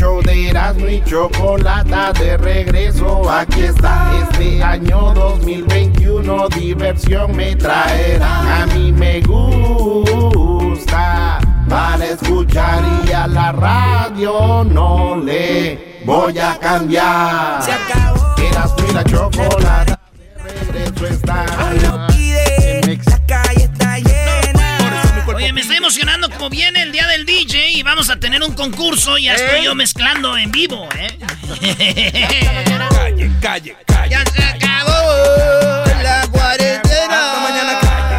Show 0.00 0.22
de 0.22 0.48
Erasmo 0.48 0.88
y 0.88 1.04
Chocolata 1.04 2.12
de 2.14 2.38
regreso, 2.38 3.30
aquí 3.30 3.64
está. 3.64 4.10
Este 4.22 4.62
año 4.62 5.12
2021 5.12 6.48
diversión 6.48 7.36
me 7.36 7.54
traerá. 7.54 8.62
A 8.62 8.66
mí 8.66 8.92
me 8.92 9.20
gusta 9.20 9.78
para 11.68 12.06
escuchar 12.06 12.82
y 13.06 13.12
a 13.12 13.26
la 13.26 13.52
radio 13.52 14.64
no 14.64 15.16
le 15.16 16.00
voy 16.06 16.38
a 16.38 16.58
cambiar. 16.58 17.62
Se 17.62 17.72
acabó. 17.72 18.34
Erasmo 18.38 18.86
y 18.88 18.92
la 18.94 19.04
Chocolata 19.04 20.00
de 20.16 20.34
regreso 20.72 21.06
está. 21.08 21.44
La 21.44 21.58
calle 21.58 22.92
está 22.94 23.42
llena. 23.52 23.69
Oye, 25.50 25.54
me 25.56 25.60
estoy 25.62 25.78
emocionando 25.78 26.30
como 26.30 26.48
viene 26.48 26.80
el 26.80 26.92
día 26.92 27.08
del 27.08 27.26
DJ 27.26 27.70
y 27.72 27.82
vamos 27.82 28.08
a 28.08 28.20
tener 28.20 28.40
un 28.40 28.54
concurso. 28.54 29.18
Ya 29.18 29.34
estoy 29.34 29.64
yo 29.64 29.74
mezclando 29.74 30.36
en 30.38 30.52
vivo, 30.52 30.88
¿eh? 30.96 31.18
Calle, 32.88 33.30
calle, 33.42 33.76
calle. 33.84 34.10
Ya 34.10 34.24
se 34.26 34.44
acabó 34.44 34.92
la 36.04 36.24
cuarentena. 36.30 37.32
Hasta 37.32 37.40
mañana 37.40 37.80
calle, 37.80 38.16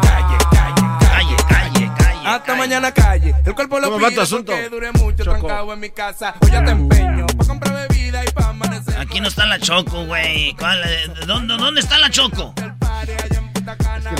calle, 0.00 0.36
calle, 0.50 0.96
Calle, 0.98 1.36
calle, 1.46 1.90
calle. 1.98 2.26
Hasta 2.26 2.42
calle. 2.46 2.58
mañana 2.58 2.90
calle. 2.94 3.34
El 3.44 3.54
cuerpo 3.54 3.78
lo 3.78 3.90
¿Cómo 3.90 4.00
va 4.02 4.08
pide 4.08 4.22
asunto? 4.22 4.52
porque 4.52 4.68
dure 4.70 4.92
mucho 4.92 5.24
Choco. 5.24 5.38
trancado 5.40 5.72
en 5.74 5.80
mi 5.80 5.90
casa. 5.90 6.34
Hoy 6.40 6.50
ya 6.52 6.64
te 6.64 6.70
empeño 6.70 7.26
pa' 7.26 7.44
comprar 7.44 7.86
bebida 7.86 8.24
y 8.24 8.30
pa' 8.30 8.48
amanecer. 8.48 8.96
Aquí 8.98 9.20
no 9.20 9.28
está 9.28 9.44
la 9.44 9.58
Choco, 9.58 10.06
güey. 10.06 10.54
¿Cuál, 10.54 10.80
eh, 10.86 11.04
¿Dónde, 11.26 11.54
¿Dónde 11.58 11.82
está 11.82 11.98
la 11.98 12.08
Choco? 12.08 12.54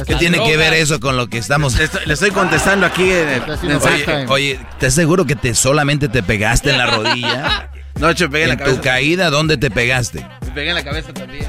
¿Qué 0.06 0.16
tiene 0.16 0.42
que 0.44 0.56
ver 0.56 0.74
eso 0.74 1.00
con 1.00 1.16
lo 1.16 1.28
que 1.28 1.38
estamos? 1.38 1.76
Le 1.76 1.84
estoy, 1.84 2.06
le 2.06 2.14
estoy 2.14 2.30
contestando 2.30 2.86
aquí 2.86 3.10
en. 3.10 3.42
Oye, 3.82 4.26
oye, 4.28 4.60
¿estás 4.72 4.94
seguro 4.94 5.24
que 5.26 5.36
te 5.36 5.54
solamente 5.54 6.08
te 6.08 6.22
pegaste 6.22 6.70
en 6.70 6.78
la 6.78 6.86
rodilla? 6.86 7.68
No, 8.00 8.12
che, 8.14 8.26
pegué 8.26 8.44
en 8.44 8.48
la 8.48 8.54
¿En 8.54 8.58
tu 8.60 8.64
cabeza. 8.64 8.80
caída 8.80 9.30
dónde 9.30 9.58
te 9.58 9.70
pegaste? 9.70 10.26
Me 10.40 10.50
pegué 10.52 10.70
en 10.70 10.74
la 10.76 10.82
cabeza 10.82 11.12
también. 11.12 11.46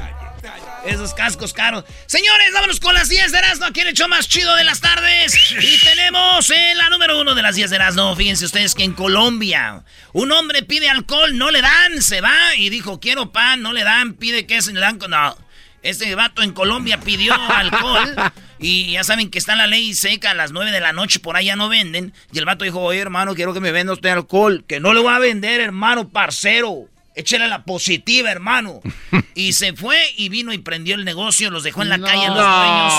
Esos 0.84 1.14
cascos 1.14 1.54
caros. 1.54 1.84
Señores, 2.04 2.50
vámonos 2.52 2.78
con 2.78 2.94
las 2.94 3.08
10 3.08 3.32
de 3.32 3.38
Erasmo. 3.38 3.64
Aquí 3.64 3.80
el 3.80 3.94
show 3.94 4.06
más 4.08 4.28
chido 4.28 4.54
de 4.54 4.62
las 4.64 4.80
tardes. 4.80 5.34
Y 5.58 5.80
tenemos 5.80 6.50
en 6.50 6.76
la 6.76 6.90
número 6.90 7.18
uno 7.18 7.34
de 7.34 7.40
las 7.40 7.56
10 7.56 7.70
de 7.70 7.76
Erasmo. 7.76 8.14
Fíjense 8.14 8.44
ustedes 8.44 8.74
que 8.74 8.84
en 8.84 8.92
Colombia 8.92 9.82
un 10.12 10.30
hombre 10.32 10.62
pide 10.62 10.90
alcohol, 10.90 11.36
no 11.36 11.50
le 11.50 11.62
dan, 11.62 12.02
se 12.02 12.20
va 12.20 12.54
y 12.58 12.68
dijo, 12.68 13.00
quiero 13.00 13.32
pan, 13.32 13.62
no 13.62 13.72
le 13.72 13.82
dan, 13.82 14.12
pide 14.12 14.46
queso, 14.46 14.70
le 14.72 14.80
dan... 14.80 14.98
No, 15.08 15.36
este 15.84 16.14
vato 16.14 16.42
en 16.42 16.52
Colombia 16.52 16.98
pidió 16.98 17.34
alcohol 17.34 18.14
y 18.58 18.92
ya 18.92 19.04
saben 19.04 19.30
que 19.30 19.38
está 19.38 19.54
la 19.54 19.66
ley 19.66 19.92
seca 19.94 20.30
a 20.30 20.34
las 20.34 20.50
9 20.50 20.70
de 20.72 20.80
la 20.80 20.92
noche, 20.94 21.20
por 21.20 21.36
ahí 21.36 21.46
ya 21.46 21.56
no 21.56 21.68
venden. 21.68 22.14
Y 22.32 22.38
el 22.38 22.46
vato 22.46 22.64
dijo, 22.64 22.80
oye 22.80 23.00
hermano, 23.00 23.34
quiero 23.34 23.52
que 23.52 23.60
me 23.60 23.70
venda 23.70 23.92
usted 23.92 24.08
alcohol, 24.08 24.64
que 24.66 24.80
no 24.80 24.94
le 24.94 25.00
voy 25.00 25.12
a 25.12 25.18
vender, 25.18 25.60
hermano, 25.60 26.08
parcero. 26.08 26.88
Échale 27.14 27.46
la 27.46 27.64
positiva, 27.64 28.30
hermano. 28.30 28.80
Y 29.36 29.52
se 29.52 29.72
fue 29.72 29.98
y 30.16 30.28
vino 30.28 30.52
y 30.52 30.58
prendió 30.58 30.94
el 30.94 31.04
negocio, 31.04 31.50
los 31.50 31.64
dejó 31.64 31.82
en 31.82 31.88
la 31.88 31.98
calle 31.98 32.28
los 32.28 32.36
dueños. 32.36 32.92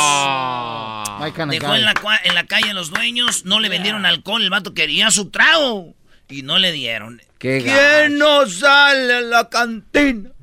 Dejó 1.50 1.76
en 1.76 1.86
la, 1.86 1.94
en 2.26 2.36
la 2.36 2.46
calle 2.46 2.74
los 2.74 2.90
dueños, 2.90 3.46
no 3.46 3.62
le 3.62 3.70
vendieron 3.70 4.06
alcohol, 4.06 4.44
el 4.44 4.50
vato 4.50 4.74
quería 4.74 5.12
su 5.12 5.30
trago 5.30 5.96
y 6.28 6.42
no 6.42 6.60
le 6.60 6.74
dieron. 6.74 7.22
Qué 7.40 7.62
¿Quién 7.64 8.18
no 8.18 8.46
sale 8.48 9.16
a 9.16 9.22
la 9.22 9.50
cantina? 9.50 10.35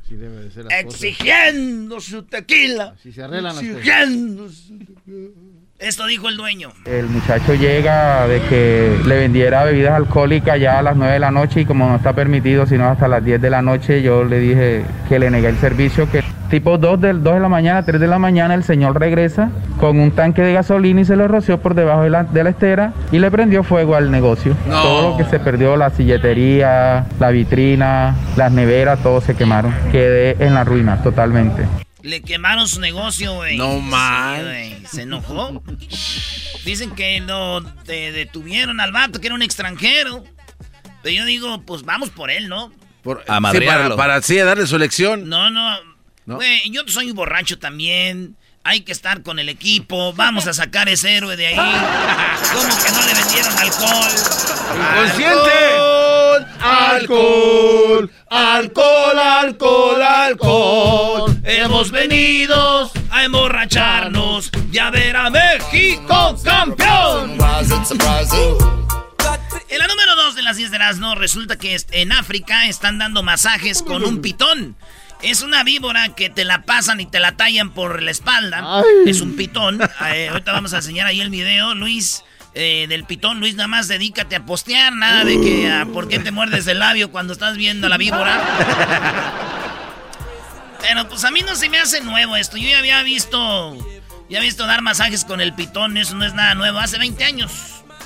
Exigiendo 0.70 2.00
su 2.00 2.22
tequila. 2.24 2.94
Exigiendo 2.96 4.48
su 4.48 4.78
tequila. 4.78 5.51
Esto 5.82 6.06
dijo 6.06 6.28
el 6.28 6.36
dueño. 6.36 6.68
El 6.84 7.08
muchacho 7.08 7.54
llega 7.54 8.28
de 8.28 8.40
que 8.42 9.00
le 9.04 9.16
vendiera 9.16 9.64
bebidas 9.64 9.94
alcohólicas 9.94 10.60
ya 10.60 10.78
a 10.78 10.82
las 10.82 10.94
9 10.94 11.14
de 11.14 11.18
la 11.18 11.32
noche 11.32 11.62
y 11.62 11.64
como 11.64 11.88
no 11.88 11.96
está 11.96 12.12
permitido 12.12 12.66
sino 12.66 12.88
hasta 12.88 13.08
las 13.08 13.24
10 13.24 13.42
de 13.42 13.50
la 13.50 13.62
noche, 13.62 14.00
yo 14.00 14.22
le 14.22 14.38
dije 14.38 14.84
que 15.08 15.18
le 15.18 15.28
negué 15.28 15.48
el 15.48 15.56
servicio, 15.56 16.08
que 16.08 16.22
tipo 16.50 16.78
2 16.78 17.00
de, 17.00 17.12
2 17.14 17.34
de 17.34 17.40
la 17.40 17.48
mañana, 17.48 17.84
3 17.84 18.00
de 18.00 18.06
la 18.06 18.20
mañana 18.20 18.54
el 18.54 18.62
señor 18.62 19.00
regresa 19.00 19.50
con 19.80 19.98
un 19.98 20.12
tanque 20.12 20.42
de 20.42 20.52
gasolina 20.52 21.00
y 21.00 21.04
se 21.04 21.16
lo 21.16 21.26
roció 21.26 21.58
por 21.58 21.74
debajo 21.74 22.02
de 22.02 22.10
la, 22.10 22.22
de 22.22 22.44
la 22.44 22.50
estera 22.50 22.92
y 23.10 23.18
le 23.18 23.32
prendió 23.32 23.64
fuego 23.64 23.96
al 23.96 24.12
negocio. 24.12 24.54
No. 24.68 24.82
Todo 24.82 25.10
lo 25.10 25.16
que 25.16 25.24
se 25.24 25.40
perdió, 25.40 25.76
la 25.76 25.90
silletería, 25.90 27.06
la 27.18 27.30
vitrina, 27.30 28.14
las 28.36 28.52
neveras, 28.52 29.00
todo 29.02 29.20
se 29.20 29.34
quemaron. 29.34 29.74
Quedé 29.90 30.36
en 30.38 30.54
la 30.54 30.62
ruina 30.62 31.02
totalmente. 31.02 31.64
Le 32.02 32.20
quemaron 32.22 32.66
su 32.68 32.80
negocio, 32.80 33.34
güey. 33.34 33.56
No 33.56 33.74
Sí, 33.80 34.42
güey. 34.42 34.86
Se 34.86 35.02
enojó. 35.02 35.62
Dicen 36.64 36.90
que 36.94 37.20
lo 37.20 37.60
de- 37.60 38.12
detuvieron 38.12 38.80
al 38.80 38.92
vato, 38.92 39.20
que 39.20 39.26
era 39.28 39.34
un 39.34 39.42
extranjero. 39.42 40.24
Pero 41.02 41.14
yo 41.16 41.24
digo, 41.24 41.62
pues 41.62 41.82
vamos 41.82 42.10
por 42.10 42.30
él, 42.30 42.48
¿no? 42.48 42.72
Por, 43.02 43.24
A 43.28 43.40
sí, 43.52 43.60
para, 43.60 43.96
para 43.96 44.14
así 44.16 44.36
darle 44.36 44.66
su 44.66 44.78
lección. 44.78 45.28
No, 45.28 45.50
no. 45.50 45.76
¿No? 46.26 46.36
Güey, 46.36 46.70
yo 46.70 46.82
soy 46.86 47.10
un 47.10 47.16
borracho 47.16 47.58
también. 47.58 48.36
Hay 48.64 48.82
que 48.82 48.92
estar 48.92 49.22
con 49.22 49.40
el 49.40 49.48
equipo. 49.48 50.12
Vamos 50.12 50.46
a 50.46 50.52
sacar 50.52 50.88
ese 50.88 51.16
héroe 51.16 51.36
de 51.36 51.48
ahí. 51.48 51.54
¿Cómo 52.52 52.68
que 52.84 52.92
no 52.92 53.06
le 53.06 53.14
vendieron 53.14 53.58
alcohol? 53.58 54.12
¡Consciente! 54.94 55.50
Alcohol, 55.74 56.11
alcohol, 56.60 58.10
alcohol, 58.28 60.02
alcohol. 60.02 61.40
Hemos 61.44 61.90
venido 61.90 62.90
a 63.10 63.24
emborracharnos 63.24 64.50
y 64.70 64.78
a 64.78 64.90
ver 64.90 65.16
a 65.16 65.30
México 65.30 66.36
campeón. 66.44 67.38
En 69.68 69.78
la 69.78 69.86
número 69.86 70.16
2 70.16 70.34
de 70.34 70.42
las 70.42 70.56
10 70.56 70.70
de 70.70 70.76
Erasmo, 70.76 71.14
resulta 71.14 71.58
que 71.58 71.76
en 71.92 72.12
África 72.12 72.66
están 72.66 72.98
dando 72.98 73.22
masajes 73.22 73.82
con 73.82 74.04
un 74.04 74.20
pitón. 74.20 74.76
Es 75.22 75.42
una 75.42 75.62
víbora 75.62 76.14
que 76.16 76.30
te 76.30 76.44
la 76.44 76.62
pasan 76.62 77.00
y 77.00 77.06
te 77.06 77.20
la 77.20 77.36
tallan 77.36 77.70
por 77.70 78.02
la 78.02 78.10
espalda. 78.10 78.82
Es 79.06 79.20
un 79.20 79.36
pitón. 79.36 79.80
Eh, 80.12 80.28
ahorita 80.28 80.52
vamos 80.52 80.72
a 80.74 80.78
enseñar 80.78 81.06
ahí 81.06 81.20
el 81.20 81.30
video, 81.30 81.74
Luis, 81.74 82.24
eh, 82.54 82.86
del 82.88 83.04
pitón. 83.04 83.40
Luis, 83.40 83.54
nada 83.54 83.68
más 83.68 83.88
dedícate 83.88 84.36
a 84.36 84.44
postear, 84.44 84.92
nada 84.94 85.24
de 85.24 85.40
que 85.40 85.70
ah, 85.70 85.86
por 85.92 86.08
qué 86.08 86.18
te 86.18 86.30
muerdes 86.30 86.66
el 86.66 86.78
labio 86.78 87.10
cuando 87.10 87.32
estás 87.32 87.56
viendo 87.56 87.86
a 87.86 87.90
la 87.90 87.96
víbora. 87.98 88.40
Pero 90.80 91.08
pues 91.08 91.24
a 91.24 91.30
mí 91.30 91.42
no 91.42 91.54
se 91.54 91.68
me 91.68 91.78
hace 91.78 92.00
nuevo 92.00 92.36
esto. 92.36 92.56
Yo 92.56 92.68
ya 92.68 92.78
había 92.78 93.02
visto, 93.02 93.76
ya 94.28 94.38
he 94.38 94.42
visto 94.42 94.66
dar 94.66 94.82
masajes 94.82 95.24
con 95.24 95.40
el 95.40 95.54
pitón. 95.54 95.96
Eso 95.96 96.14
no 96.16 96.24
es 96.24 96.34
nada 96.34 96.54
nuevo. 96.54 96.78
Hace 96.78 96.98
20 96.98 97.24
años. 97.24 97.52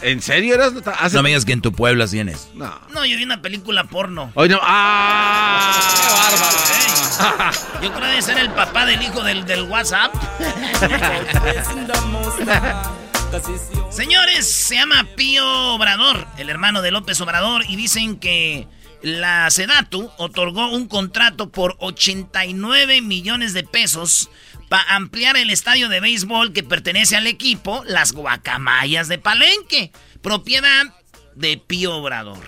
¿En 0.03 0.21
serio 0.21 0.55
eras? 0.55 0.73
Hace... 1.01 1.17
No 1.17 1.23
me 1.23 1.31
digas 1.31 1.47
que 1.47 1.53
en 1.53 1.63
tu 1.63 1.73
pueblo 1.73 2.07
tienes. 2.07 2.51
No. 2.55 2.79
No, 2.93 3.07
yo 3.07 3.17
vi 3.17 3.25
una 3.25 3.41
película 3.41 3.85
porno. 3.85 4.31
Hoy 4.35 4.51
no. 4.51 4.59
¡Ah! 4.63 5.81
Ey, 7.81 7.87
yo 7.87 7.95
creo 7.95 8.15
que 8.15 8.23
ser 8.23 8.39
el 8.39 8.51
papá 8.51 8.85
del 8.85 9.01
hijo 9.03 9.23
del, 9.23 9.47
del 9.47 9.63
WhatsApp. 9.63 10.13
Señores, 13.91 14.47
se 14.51 14.77
llama 14.77 15.07
Pío 15.17 15.47
Obrador, 15.75 16.27
el 16.39 16.49
hermano 16.51 16.83
de 16.83 16.91
López 16.91 17.21
Obrador, 17.21 17.65
y 17.69 17.77
dicen 17.77 18.19
que 18.19 18.67
la 19.03 19.51
Sedatu 19.51 20.11
otorgó 20.17 20.71
un 20.71 20.89
contrato 20.89 21.51
por 21.51 21.77
89 21.81 23.03
millones 23.03 23.53
de 23.53 23.63
pesos 23.63 24.31
para 24.69 24.95
ampliar 24.97 25.37
el 25.37 25.51
estadio 25.51 25.89
de 25.89 26.01
béisbol 26.01 26.53
que 26.53 26.63
pertenece 26.63 27.17
al 27.17 27.27
equipo, 27.27 27.85
las 27.87 28.13
Guacamayas 28.13 29.09
de 29.09 29.19
Palenque, 29.19 29.93
propiedad 30.23 30.87
de 31.35 31.59
Pío 31.59 31.95
Obrador. 31.97 32.39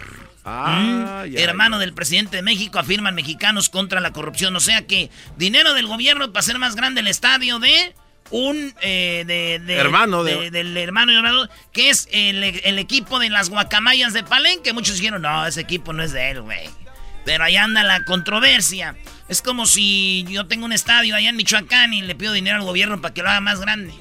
Ah, 0.44 1.25
Mm. 1.26 1.31
ya, 1.32 1.40
Hermano 1.43 1.79
del 1.79 1.93
presidente 1.93 2.37
de 2.37 2.43
México, 2.43 2.79
afirman 2.79 3.14
mexicanos 3.14 3.69
contra 3.69 4.00
la 4.00 4.12
corrupción. 4.12 4.56
O 4.56 4.61
sea 4.61 4.87
que 4.87 5.11
dinero 5.37 5.75
del 5.75 5.87
gobierno 5.87 6.32
para 6.32 6.40
hacer 6.40 6.58
más 6.58 6.75
grande 6.75 7.02
el 7.02 7.08
estadio 7.08 7.58
de 7.58 7.94
un 8.31 8.75
eh, 8.83 9.25
de, 9.27 9.59
de- 9.65 9.75
Hermano 9.77 10.25
de- 10.25 10.51
del 10.51 10.77
hermano 10.77 11.13
de 11.13 11.19
Obrador, 11.19 11.51
que 11.73 11.91
es 11.91 12.09
el, 12.13 12.43
el 12.45 12.79
equipo 12.79 13.19
de 13.19 13.31
las 13.31 13.51
guacamayas 13.51 14.13
de 14.13 14.23
Palenque. 14.23 14.73
Muchos 14.73 14.97
dijeron, 14.97 15.23
no, 15.23 15.47
ese 15.47 15.61
equipo 15.61 15.93
no 15.93 16.03
es 16.03 16.13
de 16.13 16.31
él, 16.31 16.43
güey. 16.43 16.69
Pero 17.25 17.45
ahí 17.45 17.57
anda 17.57 17.83
la 17.83 18.05
controversia. 18.05 18.97
Es 19.29 19.43
como 19.43 19.67
si 19.67 20.25
yo 20.29 20.47
tengo 20.47 20.65
un 20.65 20.73
estadio 20.73 21.15
allá 21.15 21.29
en 21.29 21.37
Michoacán 21.37 21.93
y 21.93 22.03
le 22.03 22.15
pido 22.15 22.33
dinero 22.33 22.57
al 22.57 22.63
gobierno 22.65 23.01
para 23.03 23.13
que 23.13 23.23
lo 23.23 23.29
haga 23.29 23.41
más 23.41 23.61
grande. 23.61 23.93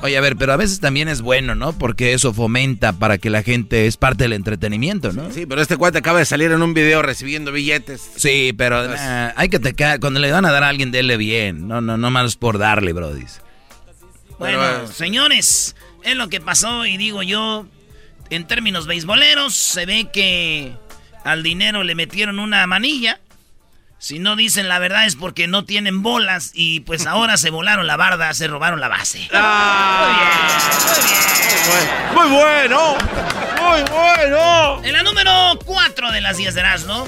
Oye, 0.00 0.16
a 0.16 0.20
ver, 0.22 0.36
pero 0.36 0.52
a 0.52 0.56
veces 0.56 0.80
también 0.80 1.06
es 1.06 1.20
bueno, 1.20 1.54
¿no? 1.54 1.74
Porque 1.78 2.12
eso 2.14 2.32
fomenta 2.32 2.92
para 2.94 3.18
que 3.18 3.30
la 3.30 3.42
gente 3.42 3.86
es 3.86 3.96
parte 3.98 4.24
del 4.24 4.32
entretenimiento, 4.32 5.12
¿no? 5.12 5.30
Sí, 5.30 5.44
pero 5.46 5.60
este 5.62 5.76
cuate 5.76 5.98
acaba 5.98 6.18
de 6.18 6.24
salir 6.24 6.50
en 6.50 6.60
un 6.62 6.74
video 6.74 7.02
recibiendo 7.02 7.52
billetes. 7.52 8.10
Sí, 8.16 8.52
pero 8.56 8.84
Pues- 8.86 8.98
ah, 9.00 9.32
hay 9.36 9.48
que 9.48 9.58
te 9.60 9.74
ca- 9.74 10.00
cuando 10.00 10.18
le 10.18 10.32
van 10.32 10.44
a 10.46 10.50
dar 10.50 10.64
a 10.64 10.68
alguien, 10.70 10.90
dele 10.90 11.16
bien. 11.18 11.68
No, 11.68 11.80
no, 11.82 11.98
no 11.98 12.10
más 12.10 12.34
por 12.36 12.58
darle, 12.58 12.92
Brody. 12.94 13.26
Bueno, 14.42 14.58
Pero, 14.58 14.86
señores, 14.88 15.76
es 16.02 16.16
lo 16.16 16.28
que 16.28 16.40
pasó 16.40 16.84
y 16.84 16.96
digo 16.96 17.22
yo, 17.22 17.66
en 18.30 18.46
términos 18.46 18.86
beisboleros, 18.86 19.54
se 19.54 19.86
ve 19.86 20.08
que 20.12 20.72
al 21.24 21.42
dinero 21.42 21.84
le 21.84 21.94
metieron 21.94 22.38
una 22.38 22.66
manilla. 22.66 23.20
Si 23.98 24.18
no 24.18 24.34
dicen 24.34 24.68
la 24.68 24.80
verdad 24.80 25.06
es 25.06 25.14
porque 25.14 25.46
no 25.46 25.64
tienen 25.64 26.02
bolas 26.02 26.50
y 26.54 26.80
pues 26.80 27.06
ahora 27.06 27.36
se 27.36 27.50
volaron 27.50 27.86
la 27.86 27.96
barda, 27.96 28.34
se 28.34 28.48
robaron 28.48 28.80
la 28.80 28.88
base. 28.88 29.28
Muy 32.14 32.28
bueno, 32.28 32.96
muy 33.60 33.82
bueno. 33.90 34.82
En 34.82 34.92
la 34.92 35.02
número 35.04 35.58
4 35.64 36.10
de 36.10 36.20
las 36.20 36.36
10 36.36 36.54
de 36.54 36.60
Erasmo, 36.60 37.06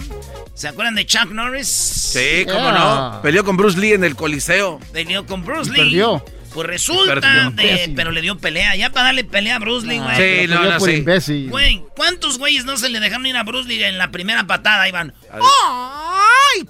¿se 0.54 0.68
acuerdan 0.68 0.94
de 0.94 1.04
Chuck 1.04 1.32
Norris? 1.32 1.66
Sí, 1.68 2.46
cómo 2.46 2.70
no. 2.70 3.18
Peleó 3.22 3.44
con 3.44 3.56
Bruce 3.56 3.78
Lee 3.78 3.94
en 3.94 4.04
el 4.04 4.14
Coliseo. 4.14 4.78
Peleó 4.92 5.26
con 5.26 5.44
Bruce 5.44 5.72
Lee. 5.72 5.78
Perdió. 5.78 6.24
Pues 6.54 6.66
resulta, 6.68 7.50
de- 7.50 7.92
pero 7.96 8.12
le 8.12 8.20
dio 8.22 8.38
pelea. 8.38 8.76
Ya 8.76 8.90
para 8.90 9.06
darle 9.06 9.24
pelea 9.24 9.56
a 9.56 9.58
Bruce 9.58 9.86
Lee, 9.86 9.98
güey. 9.98 10.14
Sí, 10.16 10.46
Pero 10.48 10.54
no, 10.62 10.70
no, 10.70 10.80
sí. 10.80 10.92
imbécil. 10.92 11.50
Güey, 11.50 11.82
¿cuántos 11.96 12.38
güeyes 12.38 12.64
no 12.64 12.76
se 12.76 12.88
le 12.88 13.00
dejaron 13.00 13.26
ir 13.26 13.36
a 13.36 13.42
Bruce 13.42 13.68
Lee 13.68 13.82
en 13.82 13.98
la 13.98 14.10
primera 14.12 14.44
patada? 14.46 14.88
Iban. 14.88 15.12
¡Ay! 15.32 16.68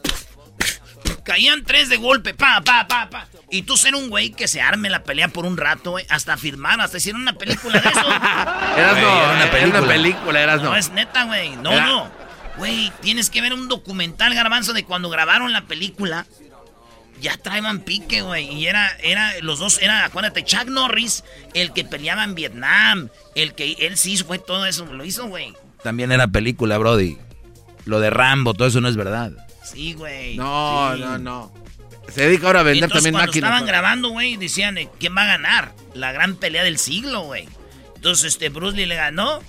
Caían 1.22 1.64
tres 1.64 1.88
de 1.88 1.96
golpe, 1.96 2.34
pa, 2.34 2.60
pa, 2.64 2.86
pa, 2.86 3.08
pa. 3.10 3.26
Y 3.50 3.62
tú 3.62 3.76
ser 3.76 3.94
un 3.94 4.08
güey 4.10 4.31
que 4.32 4.48
se 4.48 4.60
arme 4.60 4.90
la 4.90 5.04
pelea 5.04 5.28
por 5.28 5.46
un 5.46 5.56
rato, 5.56 5.92
güey. 5.92 6.04
Hasta 6.08 6.37
firmar, 6.37 6.80
hasta 6.80 6.98
hicieron 6.98 7.22
una 7.22 7.34
película 7.34 7.80
de 7.80 7.88
eso. 7.88 8.00
Eras 8.76 8.96
no, 9.00 9.22
era 9.22 9.32
una 9.32 9.44
era 9.44 9.44
una 9.44 9.50
película. 9.50 9.87
película, 9.88 10.40
eras 10.42 10.62
no, 10.62 10.70
no. 10.70 10.76
es 10.76 10.90
neta, 10.90 11.25
güey. 11.25 11.56
No, 11.56 11.72
Era- 11.72 11.87
no. 11.87 12.10
Güey, 12.56 12.92
tienes 13.02 13.30
que 13.30 13.40
ver 13.40 13.52
un 13.52 13.69
documental, 13.69 14.32
garbanzo, 14.34 14.72
de 14.75 14.84
cuando 14.84 15.08
grabaron 15.10 15.52
la 15.52 15.62
película. 15.62 16.25
Ya 17.20 17.37
traían 17.38 17.81
pique, 17.81 18.22
güey. 18.22 18.46
Y 18.52 18.66
era, 18.66 18.90
era, 19.02 19.32
los 19.40 19.58
dos, 19.58 19.81
era, 19.81 20.05
acuérdate, 20.05 20.44
Chuck 20.44 20.66
Norris, 20.66 21.25
el 21.55 21.72
que 21.72 21.84
peleaba 21.84 22.25
en 22.25 22.34
Vietnam. 22.34 23.08
El 23.34 23.55
que, 23.55 23.72
él 23.81 23.96
sí 23.96 24.16
fue 24.19 24.38
todo 24.38 24.66
eso, 24.66 24.84
lo 24.87 25.05
hizo, 25.05 25.26
güey. 25.28 25.55
También 25.82 26.12
era 26.12 26.28
película, 26.28 26.76
Brody. 26.78 27.16
Lo 27.87 28.00
de 28.00 28.11
Rambo, 28.11 28.55
todo 28.55 28.69
eso 28.69 28.81
no 28.81 28.88
es 28.88 28.96
verdad. 28.96 29.32
Sí, 29.62 29.94
güey. 29.94 30.37
No, 30.37 30.93
Sí. 30.94 31.00
no, 31.00 31.19
no. 31.19 31.52
Se 32.12 32.26
dedica 32.26 32.49
ahora 32.49 32.61
a 32.61 32.64
vender 32.64 32.84
Entonces, 32.84 33.05
también 33.05 33.14
cuando 33.14 33.31
máquinas. 33.31 33.50
estaban 33.50 33.66
grabando, 33.66 34.08
güey, 34.11 34.37
decían, 34.37 34.76
eh, 34.76 34.90
¿quién 35.00 35.16
va 35.16 35.22
a 35.22 35.26
ganar? 35.26 35.72
La 35.94 36.12
gran 36.12 36.37
pelea 36.37 36.62
del 36.62 36.78
siglo, 36.78 37.22
güey. 37.22 37.49
Entonces, 37.96 38.34
este, 38.34 38.50
Bruce 38.50 38.76
Lee 38.76 38.84
le 38.87 38.96
ganó. 38.96 39.40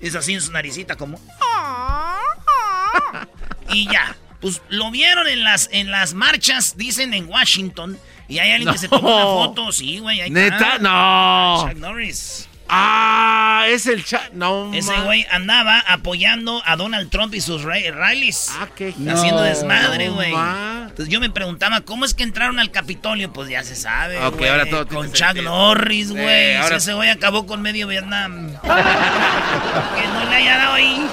Es 0.00 0.16
así 0.16 0.34
en 0.34 0.40
su 0.40 0.50
naricita, 0.50 0.96
como... 0.96 1.20
y 3.72 3.88
ya. 3.90 4.16
Pues 4.40 4.62
lo 4.68 4.90
vieron 4.90 5.26
en 5.28 5.44
las, 5.44 5.68
en 5.72 5.90
las 5.90 6.14
marchas, 6.14 6.76
dicen, 6.76 7.12
en 7.14 7.28
Washington. 7.28 7.98
Y 8.28 8.38
hay 8.38 8.52
alguien 8.52 8.72
que 8.72 8.78
se 8.78 8.88
tomó 8.88 9.14
una 9.16 9.24
foto. 9.24 9.72
Sí, 9.72 9.98
güey, 9.98 10.20
ahí 10.20 10.30
Neta, 10.30 10.56
está. 10.56 10.78
no. 10.78 11.66
Chuck 11.68 11.76
Norris. 11.78 12.46
Ah, 12.72 13.64
es 13.68 13.86
el 13.88 14.04
chat. 14.04 14.30
No, 14.32 14.72
Ese 14.72 14.96
güey 15.00 15.26
andaba 15.32 15.80
apoyando 15.80 16.62
a 16.64 16.76
Donald 16.76 17.10
Trump 17.10 17.34
y 17.34 17.40
sus 17.40 17.62
ra- 17.64 17.74
rallies. 17.92 18.48
Ah, 18.60 18.68
qué 18.76 18.90
haciendo 18.90 19.38
No, 19.38 19.42
desmadre, 19.42 20.06
no, 20.06 20.14
güey. 20.14 20.32
Entonces 20.32 21.08
yo 21.08 21.18
me 21.18 21.30
preguntaba, 21.30 21.80
¿cómo 21.80 22.04
es 22.04 22.14
que 22.14 22.22
entraron 22.22 22.60
al 22.60 22.70
Capitolio? 22.70 23.32
Pues 23.32 23.48
ya 23.50 23.64
se 23.64 23.74
sabe, 23.74 24.18
Ok, 24.24 24.40
ahora 24.42 24.66
todo 24.66 24.86
tiene 24.86 25.02
Con 25.02 25.12
Chuck 25.12 25.26
sentido. 25.26 25.50
Norris, 25.50 26.12
güey. 26.12 26.54
ahora- 26.58 26.76
Ese 26.76 26.94
güey 26.94 27.08
acabó 27.10 27.44
con 27.44 27.60
medio 27.60 27.88
Vietnam. 27.88 28.52
que 28.62 30.06
no 30.06 30.30
le 30.30 30.36
haya 30.36 30.56
dado 30.58 30.74
ahí. 30.74 31.06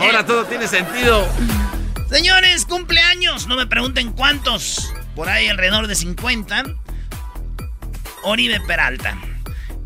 Ahora 0.00 0.26
todo 0.26 0.44
tiene 0.46 0.66
sentido. 0.66 1.28
Señores, 2.12 2.66
cumpleaños. 2.66 3.46
No 3.46 3.56
me 3.56 3.66
pregunten 3.66 4.12
cuántos. 4.12 4.92
Por 5.16 5.30
ahí 5.30 5.48
alrededor 5.48 5.86
de 5.86 5.94
50. 5.94 6.62
Oribe 8.22 8.60
Peralta. 8.60 9.18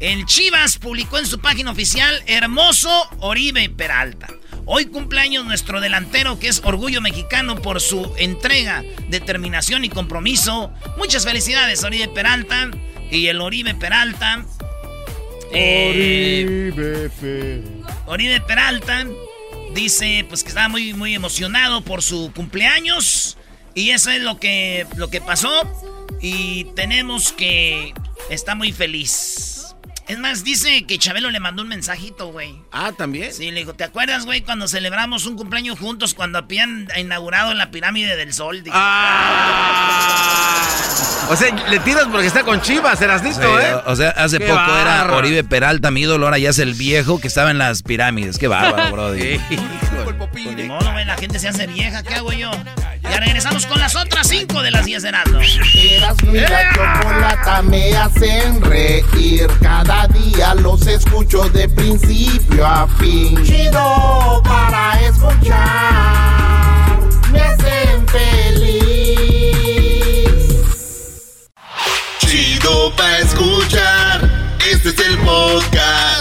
El 0.00 0.26
Chivas 0.26 0.76
publicó 0.76 1.19
en 1.19 1.26
su 1.26 1.38
página 1.38 1.70
oficial 1.70 2.20
Hermoso 2.26 2.90
Oribe 3.20 3.70
Peralta. 3.70 4.26
Hoy 4.64 4.87
cumpleaños 4.87 5.44
nuestro 5.44 5.81
delantero 5.81 6.40
que 6.40 6.49
es 6.49 6.62
orgullo 6.64 7.00
mexicano 7.00 7.62
por 7.62 7.81
su 7.81 8.12
entrega, 8.19 8.82
determinación 9.08 9.84
y 9.84 9.88
compromiso. 9.88 10.72
Muchas 10.99 11.25
felicidades 11.25 11.84
Oribe 11.84 12.08
Peralta 12.08 12.72
y 13.08 13.29
el 13.29 13.40
Oribe 13.40 13.76
Peralta. 13.76 14.44
eh, 15.52 16.70
Oribe 16.72 17.08
Fe. 17.08 17.62
Oribe 18.06 18.40
Peralta 18.40 19.06
dice 19.76 20.25
pues 20.28 20.43
que 20.43 20.49
estaba 20.49 20.69
muy 20.69 20.94
muy 20.94 21.14
emocionado 21.14 21.82
por 21.82 22.02
su 22.02 22.32
cumpleaños 22.34 23.37
y 23.75 23.90
eso 23.90 24.11
es 24.11 24.23
lo 24.23 24.40
que 24.40 24.87
lo 24.96 25.11
que 25.11 25.20
pasó 25.20 25.50
y 26.20 26.64
tenemos 26.75 27.32
que 27.32 27.93
está 28.31 28.55
muy 28.55 28.73
feliz. 28.73 29.56
Es 30.08 30.19
más, 30.20 30.44
dice 30.44 30.85
que 30.87 30.99
Chabelo 30.99 31.31
le 31.31 31.41
mandó 31.41 31.62
un 31.62 31.69
mensajito, 31.69 32.29
güey. 32.29 32.62
Ah, 32.70 32.93
también. 32.97 33.32
Sí, 33.32 33.50
le 33.50 33.61
dijo, 33.61 33.75
¿te 33.75 33.82
acuerdas, 33.82 34.25
güey, 34.25 34.43
cuando 34.43 34.69
celebramos 34.69 35.26
un 35.26 35.37
cumpleaños 35.37 35.81
juntos 35.81 36.14
cuando 36.14 36.38
habían 36.38 36.86
inaugurado 36.96 37.53
la 37.55 37.72
pirámide 37.72 38.15
del 38.15 38.32
sol? 38.32 38.63
Dijo, 38.63 38.77
Ah. 38.79 40.63
O 41.29 41.34
sea, 41.34 41.53
le 41.69 41.81
tiras 41.81 42.05
porque 42.10 42.29
está 42.29 42.44
con 42.44 42.60
Chivas, 42.60 43.03
eras 43.03 43.20
Sí, 43.20 43.27
listo, 43.29 43.58
¿eh? 43.60 43.75
o, 43.86 43.96
sea, 43.96 44.10
hace 44.10 44.39
Qué 44.39 44.46
poco 44.46 44.60
era. 44.60 45.13
Oribe 45.13 45.43
Peralta, 45.43 45.91
mi 45.91 46.03
ídolo, 46.03 46.27
ahora 46.27 46.39
ya 46.39 46.51
es 46.51 46.60
el 46.60 46.75
viejo 46.75 47.19
que 47.20 47.27
estaba 47.27 47.51
en 47.51 47.58
las 47.58 47.82
pirámides. 47.82 48.39
Qué 48.39 48.46
bárbaro, 48.46 48.93
Brody. 48.93 49.41
Pues 50.19 50.56
ni 50.56 50.65
modo, 50.65 50.93
güey, 50.93 51.05
la 51.05 51.17
gente 51.17 51.39
se 51.39 51.49
hace 51.49 51.67
vieja, 51.67 52.03
¿qué 52.03 52.15
hago 52.15 52.32
yo? 52.32 52.51
Ya 53.03 53.20
regresamos 53.20 53.67
con 53.67 53.79
las 53.79 53.94
otras 53.96 54.27
cinco 54.29 54.63
de 54.63 54.70
las 54.70 54.87
10 54.87 55.03
de 55.03 55.08
Erasmo. 55.11 55.41
Erasmo 55.41 56.35
y 56.35 56.41
la 56.41 56.73
chocolata 56.73 57.63
me 57.63 57.94
hacen 57.96 58.63
reír. 58.63 59.46
Cada 59.61 60.06
día 60.08 60.55
los 60.55 60.87
escucho 60.87 61.49
de 61.51 61.69
principio 61.69 62.67
a 62.67 62.89
fin. 62.99 63.44
Chido 63.44 64.43
para 64.43 65.01
escuchar. 65.03 66.99
Me 67.31 67.41
hacen 67.41 68.08
feliz. 68.08 68.70
Chido 72.20 72.94
para 72.96 73.19
escuchar. 73.19 74.56
Este 74.69 74.89
es 74.89 74.99
el 74.99 75.19
podcast 75.19 76.16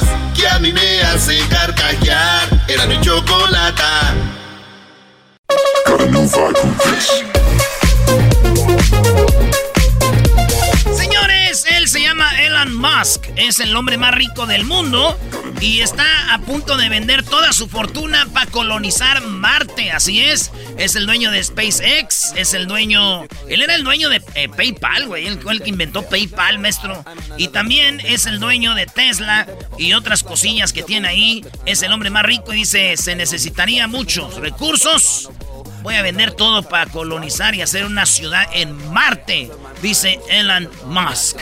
es 13.56 13.62
el 13.62 13.76
hombre 13.78 13.98
más 13.98 14.14
rico 14.14 14.46
del 14.48 14.66
mundo 14.66 15.18
y 15.62 15.80
está 15.80 16.34
a 16.34 16.40
punto 16.40 16.76
de 16.76 16.90
vender 16.90 17.24
toda 17.24 17.54
su 17.54 17.70
fortuna 17.70 18.28
para 18.34 18.52
colonizar 18.52 19.22
Marte, 19.22 19.92
así 19.92 20.22
es. 20.22 20.52
Es 20.78 20.96
el 20.98 21.06
dueño 21.06 21.32
de 21.32 21.42
SpaceX, 21.42 22.34
es 22.36 22.54
el 22.54 22.68
dueño, 22.68 23.24
él 23.48 23.62
era 23.62 23.76
el 23.76 23.86
dueño 23.86 24.10
de 24.10 24.22
eh, 24.36 24.50
PayPal, 24.50 25.08
güey, 25.08 25.30
fue 25.38 25.54
el 25.54 25.62
que 25.62 25.70
inventó 25.70 26.02
PayPal, 26.04 26.60
maestro. 26.60 27.06
Y 27.38 27.48
también 27.48 28.02
es 28.02 28.26
el 28.26 28.42
dueño 28.42 28.76
de 28.76 28.88
Tesla 28.88 29.48
y 29.78 29.94
otras 29.94 30.24
cosillas 30.24 30.74
que 30.74 30.84
tiene 30.84 31.08
ahí. 31.08 31.46
Es 31.66 31.82
el 31.82 31.94
hombre 31.94 32.10
más 32.10 32.24
rico 32.24 32.54
y 32.54 32.58
dice, 32.58 32.98
se 32.98 33.16
necesitaría 33.16 33.88
muchos 33.88 34.36
recursos 34.36 35.30
Voy 35.86 35.94
a 35.94 36.02
vender 36.02 36.32
todo 36.32 36.64
para 36.64 36.88
colonizar 36.88 37.54
y 37.54 37.62
hacer 37.62 37.86
una 37.86 38.08
ciudad 38.08 38.48
en 38.54 38.92
Marte, 38.92 39.52
dice 39.84 40.20
Elon 40.32 40.68
Musk. 40.88 41.38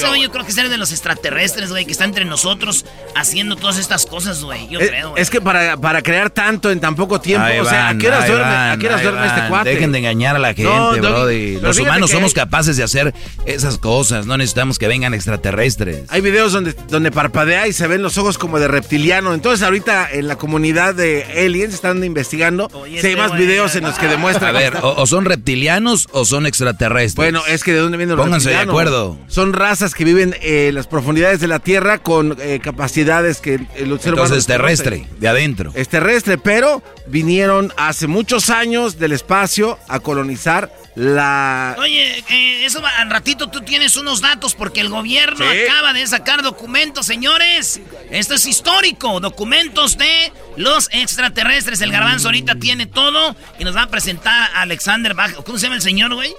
Yo 0.00 0.30
creo 0.30 0.44
que 0.44 0.50
es 0.50 0.58
el 0.58 0.68
de 0.70 0.78
los 0.78 0.90
extraterrestres, 0.92 1.70
güey, 1.70 1.84
que 1.84 1.92
está 1.92 2.04
entre 2.04 2.24
nosotros 2.24 2.84
haciendo 3.14 3.56
todas 3.56 3.78
estas 3.78 4.06
cosas, 4.06 4.42
güey. 4.42 4.68
Yo 4.68 4.80
Es, 4.80 4.88
creo, 4.88 5.10
güey. 5.10 5.22
es 5.22 5.30
que 5.30 5.40
para, 5.40 5.76
para 5.76 6.02
crear 6.02 6.30
tanto 6.30 6.70
en 6.70 6.80
tan 6.80 6.94
poco 6.96 7.20
tiempo, 7.20 7.46
Ahí 7.46 7.58
o 7.58 7.64
sea, 7.64 7.84
¿a 7.84 7.86
van, 7.92 7.98
qué 7.98 8.08
horas 8.08 8.26
duerme, 8.26 8.42
van, 8.44 8.70
¿a 8.70 8.78
qué 8.78 8.86
horas 8.86 9.02
duerme 9.02 9.26
este 9.26 9.48
cuate? 9.48 9.70
Dejen 9.70 9.92
de 9.92 9.98
engañar 9.98 10.36
a 10.36 10.38
la 10.38 10.48
gente, 10.54 10.64
No, 10.64 10.92
brody. 10.96 11.60
Los 11.60 11.78
humanos 11.78 12.10
somos 12.10 12.30
hay- 12.30 12.34
capaces 12.34 12.76
de 12.76 12.82
hacer 12.84 13.14
esas 13.44 13.78
cosas. 13.78 14.26
No 14.26 14.36
necesitamos 14.36 14.78
que 14.78 14.88
vengan 14.88 15.14
extraterrestres. 15.14 16.04
Hay 16.08 16.20
videos 16.20 16.52
donde, 16.52 16.74
donde 16.88 17.10
parpadea 17.10 17.66
y 17.68 17.72
se 17.72 17.86
ven 17.86 18.02
los 18.02 18.18
ojos 18.18 18.38
como 18.38 18.58
de 18.58 18.68
reptiliano. 18.68 19.34
Entonces 19.34 19.62
ahorita 19.64 20.08
en 20.10 20.26
la 20.28 20.36
comunidad 20.36 20.94
de 20.94 21.24
aliens 21.44 21.74
están 21.74 22.02
investigando 22.04 22.68
Oye, 22.72 23.00
si 23.00 23.06
hay 23.06 23.12
este 23.12 23.16
más 23.16 23.28
güey, 23.30 23.42
videos 23.42 23.74
en 23.76 23.84
los 23.84 23.94
que 23.98 24.06
A 24.06 24.10
demuestran... 24.10 24.54
ver, 24.54 24.76
o, 24.82 24.94
o 25.02 25.06
son 25.06 25.24
reptilianos 25.24 26.08
o 26.12 26.24
son 26.24 26.46
extraterrestres. 26.46 27.14
Bueno, 27.14 27.42
es 27.46 27.62
que 27.64 27.72
de 27.72 27.78
dónde 27.80 27.96
vienen 27.96 28.16
los 28.16 28.24
Pónganse 28.24 28.50
de 28.50 28.56
acuerdo. 28.56 29.18
Son 29.28 29.52
razas 29.52 29.85
que 29.94 30.04
viven 30.04 30.34
eh, 30.40 30.68
en 30.68 30.74
las 30.74 30.86
profundidades 30.86 31.40
de 31.40 31.48
la 31.48 31.58
Tierra 31.58 31.98
con 31.98 32.36
eh, 32.40 32.60
capacidades 32.62 33.40
que 33.40 33.54
el 33.54 33.66
ser 33.68 33.84
humano 33.84 33.96
Entonces 34.24 34.46
desconoce. 34.46 34.46
terrestre, 34.46 35.06
de 35.18 35.28
adentro. 35.28 35.72
Es 35.74 35.88
terrestre, 35.88 36.38
pero 36.38 36.82
vinieron 37.06 37.72
hace 37.76 38.06
muchos 38.06 38.50
años 38.50 38.98
del 38.98 39.12
espacio 39.12 39.78
a 39.88 40.00
colonizar 40.00 40.72
la... 40.94 41.76
Oye, 41.78 42.18
eh, 42.30 42.64
eso 42.64 42.80
va, 42.80 42.88
al 42.98 43.10
ratito 43.10 43.48
tú 43.48 43.60
tienes 43.60 43.96
unos 43.96 44.20
datos 44.22 44.54
porque 44.54 44.80
el 44.80 44.88
gobierno 44.88 45.44
Sí. 45.50 45.58
acaba 45.68 45.92
de 45.92 46.06
sacar 46.06 46.42
documentos, 46.42 47.04
señores. 47.06 47.80
Esto 48.10 48.34
es 48.34 48.46
histórico, 48.46 49.20
documentos 49.20 49.98
de 49.98 50.32
los 50.56 50.88
extraterrestres. 50.92 51.80
El 51.82 51.92
garbanzo 51.92 52.28
ahorita 52.28 52.54
tiene 52.56 52.86
todo 52.86 53.36
y 53.58 53.64
nos 53.64 53.76
va 53.76 53.82
a 53.82 53.86
presentar 53.88 54.50
a 54.54 54.62
Alexander 54.62 55.14
Bach. 55.14 55.32
¿Cómo 55.44 55.58
se 55.58 55.64
llama 55.64 55.76
el 55.76 55.82
señor, 55.82 56.14
güey? 56.14 56.32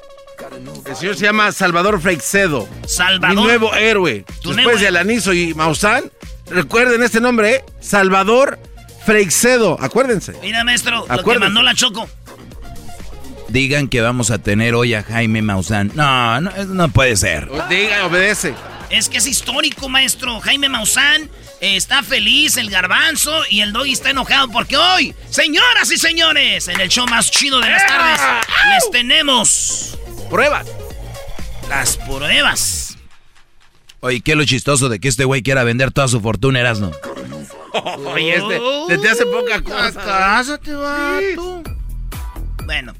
El 0.86 0.96
señor 0.96 1.16
se 1.18 1.26
llama 1.26 1.52
Salvador 1.52 2.00
Freixedo. 2.00 2.68
Salvador. 2.86 3.36
Mi 3.36 3.44
nuevo 3.44 3.74
héroe. 3.74 4.24
Tu 4.42 4.50
Después 4.50 4.66
nuevo 4.66 4.80
de. 4.80 4.88
Alanizo 4.88 5.34
y 5.34 5.54
Maussan, 5.54 6.12
recuerden 6.48 7.02
este 7.02 7.20
nombre, 7.20 7.56
¿eh? 7.56 7.66
Salvador 7.80 8.60
Freixedo. 9.06 9.78
Acuérdense. 9.82 10.34
Mira, 10.42 10.64
maestro, 10.64 11.06
lo 11.10 11.24
que 11.24 11.40
mandó 11.40 11.64
la 11.64 11.74
Choco. 11.74 12.08
Digan 13.50 13.88
que 13.88 14.02
vamos 14.02 14.30
a 14.30 14.38
tener 14.40 14.76
hoy 14.76 14.94
a 14.94 15.04
Jaime 15.04 15.42
Maussan. 15.42 15.92
No, 15.96 16.42
no, 16.42 16.90
puede 16.90 17.16
ser. 17.16 17.50
Diga, 17.70 18.06
obedece. 18.06 18.54
Es 18.90 19.10
que 19.10 19.18
es 19.18 19.28
histórico, 19.28 19.90
maestro. 19.90 20.40
Jaime 20.42 20.70
Maussan 20.70 21.24
eh, 21.62 21.76
está 21.76 22.04
feliz, 22.04 22.58
el 22.58 22.70
garbanzo 22.70 23.44
y 23.50 23.62
el 23.62 23.74
doggy 23.74 23.94
está 23.94 24.12
enojado 24.12 24.50
porque 24.50 24.78
hoy, 24.78 25.16
señoras 25.30 25.92
y 25.92 25.98
señores, 25.98 26.68
en 26.68 26.80
el 26.80 26.90
show 26.90 27.08
más 27.08 27.32
chido 27.32 27.60
de 27.60 27.70
las 27.70 27.86
tardes, 27.86 28.22
les 28.70 28.92
tenemos 28.92 29.98
Pruebas. 30.30 30.68
las 31.70 31.98
pruebas. 31.98 32.98
Oye, 34.00 34.22
¿qué 34.22 34.32
es 34.32 34.38
lo 34.38 34.46
chistoso 34.46 34.90
de 34.90 35.00
que 35.00 35.08
este 35.08 35.26
güey 35.26 35.42
quiera 35.42 35.64
vender 35.64 35.92
toda 35.92 36.08
su 36.08 36.22
fortuna, 36.22 36.60
Erasno? 36.60 36.92
Oye, 38.06 38.36
este, 38.36 38.60
desde 38.90 39.10
hace 39.10 39.26
poca 39.26 39.62
cosa. 39.62 39.92
Cásate, 39.94 40.74
vato. 40.74 41.64
Bueno, 42.66 42.94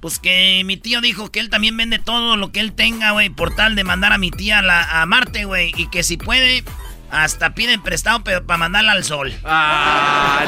pues 0.00 0.18
que 0.18 0.62
mi 0.64 0.76
tío 0.76 1.00
dijo 1.00 1.30
que 1.30 1.40
él 1.40 1.50
también 1.50 1.76
vende 1.76 1.98
todo 1.98 2.36
lo 2.36 2.52
que 2.52 2.60
él 2.60 2.72
tenga, 2.72 3.10
güey, 3.12 3.28
por 3.30 3.54
tal 3.54 3.74
de 3.74 3.84
mandar 3.84 4.12
a 4.12 4.18
mi 4.18 4.30
tía 4.30 4.58
a, 4.60 4.62
la- 4.62 5.02
a 5.02 5.06
Marte, 5.06 5.44
güey, 5.44 5.72
y 5.76 5.88
que 5.88 6.02
si 6.02 6.16
puede, 6.16 6.64
hasta 7.10 7.54
piden 7.54 7.82
prestado 7.82 8.22
para 8.24 8.40
mandarla 8.58 8.92
al 8.92 9.04
sol. 9.04 9.34
Ah, 9.44 10.44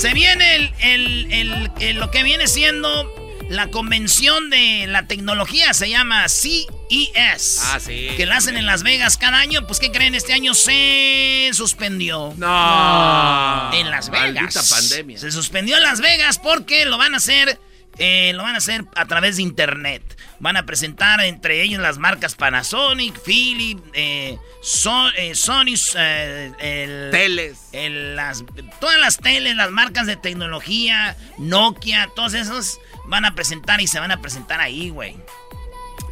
Se 0.00 0.14
viene 0.14 0.54
el, 0.56 0.72
el- 0.80 1.32
el- 1.32 1.70
el- 1.80 1.96
lo 1.98 2.10
que 2.10 2.22
viene 2.22 2.46
siendo 2.48 3.14
la 3.50 3.66
convención 3.68 4.48
de 4.48 4.86
la 4.88 5.06
tecnología, 5.06 5.74
se 5.74 5.90
llama 5.90 6.26
CES. 6.28 7.60
Ah, 7.64 7.78
sí. 7.80 8.08
Que 8.16 8.24
la 8.24 8.36
hacen 8.38 8.56
en 8.56 8.64
Las 8.64 8.82
Vegas 8.82 9.18
cada 9.18 9.38
año. 9.40 9.66
Pues, 9.66 9.78
¿qué 9.78 9.90
creen? 9.90 10.14
Este 10.14 10.32
año 10.32 10.54
se 10.54 11.50
suspendió. 11.52 12.32
no. 12.38 13.70
En 13.74 13.90
Las 13.90 14.08
Vegas. 14.10 14.34
Maldita 14.34 14.62
pandemia. 14.70 15.18
Se 15.18 15.30
suspendió 15.32 15.76
en 15.76 15.82
Las 15.82 16.00
Vegas 16.00 16.38
porque 16.38 16.84
lo 16.86 16.96
van 16.96 17.12
a 17.14 17.18
hacer. 17.18 17.58
eh, 17.98 18.32
lo 18.34 18.42
van 18.44 18.54
a 18.54 18.58
hacer 18.58 18.84
a 18.94 19.04
través 19.06 19.36
de 19.36 19.42
internet. 19.42 20.02
Van 20.40 20.56
a 20.56 20.64
presentar 20.64 21.20
entre 21.20 21.62
ellos 21.62 21.80
las 21.82 21.98
marcas 21.98 22.34
Panasonic, 22.34 23.20
Philips, 23.22 23.82
eh, 23.92 24.38
So- 24.62 25.10
eh, 25.16 25.34
Sony, 25.34 25.74
eh, 25.96 26.52
el- 26.58 27.10
Teles. 27.10 27.68
el- 27.72 28.16
las, 28.16 28.42
todas 28.80 28.98
las 28.98 29.18
teles, 29.18 29.54
las 29.56 29.70
marcas 29.70 30.06
de 30.06 30.16
tecnología, 30.16 31.16
Nokia, 31.38 32.08
todos 32.16 32.32
esos 32.34 32.78
van 33.06 33.24
a 33.26 33.34
presentar 33.34 33.80
y 33.80 33.86
se 33.86 34.00
van 34.00 34.10
a 34.12 34.20
presentar 34.22 34.60
ahí, 34.60 34.88
güey. 34.90 35.16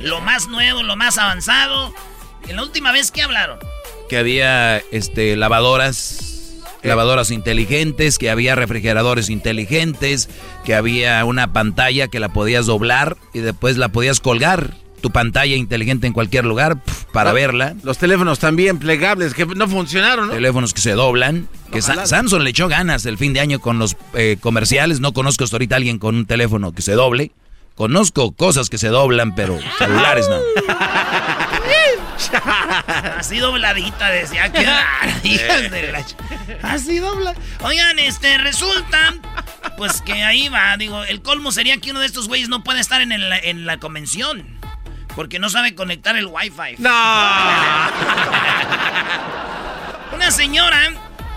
Lo 0.01 0.21
más 0.21 0.47
nuevo, 0.47 0.83
lo 0.83 0.95
más 0.97 1.19
avanzado. 1.19 1.95
En 2.49 2.57
la 2.57 2.63
última 2.63 2.93
vez 2.93 3.11
que 3.11 3.23
hablaron. 3.23 3.59
Que 4.09 4.17
había 4.19 4.79
este, 4.93 5.37
lavadoras, 5.37 6.28
lavadoras 6.83 7.31
inteligentes, 7.31 8.19
que 8.19 8.31
había 8.31 8.55
refrigeradores 8.55 9.31
inteligentes, 9.31 10.29
que 10.65 10.75
había 10.75 11.25
una 11.25 11.53
pantalla 11.53 12.09
que 12.09 12.21
la 12.21 12.29
podías 12.33 12.67
doblar 12.67 13.17
y 13.35 13.41
después 13.41 13.77
la 13.77 13.89
podías 13.89 14.21
colgar. 14.21 14.75
Tu 15.01 15.11
pantalla 15.13 15.55
inteligente 15.55 16.09
en 16.09 16.13
cualquier 16.13 16.45
lugar 16.45 16.83
pf, 16.83 17.05
para 17.13 17.31
Ah. 17.31 17.33
verla. 17.33 17.75
Los 17.85 17.99
teléfonos 17.99 18.41
también 18.41 18.79
plegables 18.79 19.33
que 19.33 19.47
no 19.47 19.69
funcionaron, 19.69 20.27
¿no? 20.27 20.35
Teléfonos 20.35 20.75
que 20.75 20.81
se 20.81 20.91
doblan. 20.93 21.49
Que 21.73 21.83
Sa-. 21.83 22.05
Samsung 22.05 22.43
le 22.43 22.51
echó 22.51 22.67
ganas 22.67 23.07
el 23.07 23.17
fin 23.17 23.33
de 23.33 23.39
año 23.39 23.61
con 23.61 23.79
los 23.79 23.97
eh, 24.15 24.39
comerciales. 24.41 24.99
No 24.99 25.13
conozco 25.13 25.45
hasta 25.45 25.55
ahorita 25.55 25.77
a 25.77 25.79
alguien 25.79 25.99
con 26.01 26.17
un 26.17 26.27
teléfono 26.27 26.73
que 26.73 26.83
se 26.83 26.93
doble. 26.95 27.31
Conozco 27.77 28.33
cosas 28.33 28.71
que 28.71 28.79
se 28.79 28.89
doblan, 28.89 29.37
pero 29.37 29.57
celulares 29.79 30.29
no. 30.29 30.39
Así 33.19 33.39
dobladita, 33.39 34.11
decía 34.11 34.51
que 34.53 34.61
hijas 35.29 35.63
de 35.71 35.93
la 35.93 36.01
ch- 36.01 36.17
Así 36.63 36.99
dobla. 36.99 37.35
Oigan, 37.61 37.99
este, 37.99 38.39
resulta, 38.39 39.15
pues 39.77 40.01
que 40.03 40.25
ahí 40.25 40.49
va, 40.49 40.77
digo, 40.77 41.05
el 41.05 41.23
colmo 41.23 41.53
sería 41.53 41.77
que 41.79 41.91
uno 41.91 42.01
de 42.01 42.07
estos 42.07 42.29
güeyes 42.29 42.49
no 42.49 42.63
puede 42.65 42.81
estar 42.81 43.01
en, 43.01 43.13
el- 43.13 43.33
en 43.45 43.67
la 43.67 43.79
convención. 43.79 44.59
Porque 45.15 45.39
no 45.41 45.51
sabe 45.51 45.75
conectar 45.75 46.17
el 46.17 46.27
wifi. 46.27 46.77
No. 46.79 46.91
Una 50.15 50.31
señora, 50.31 50.81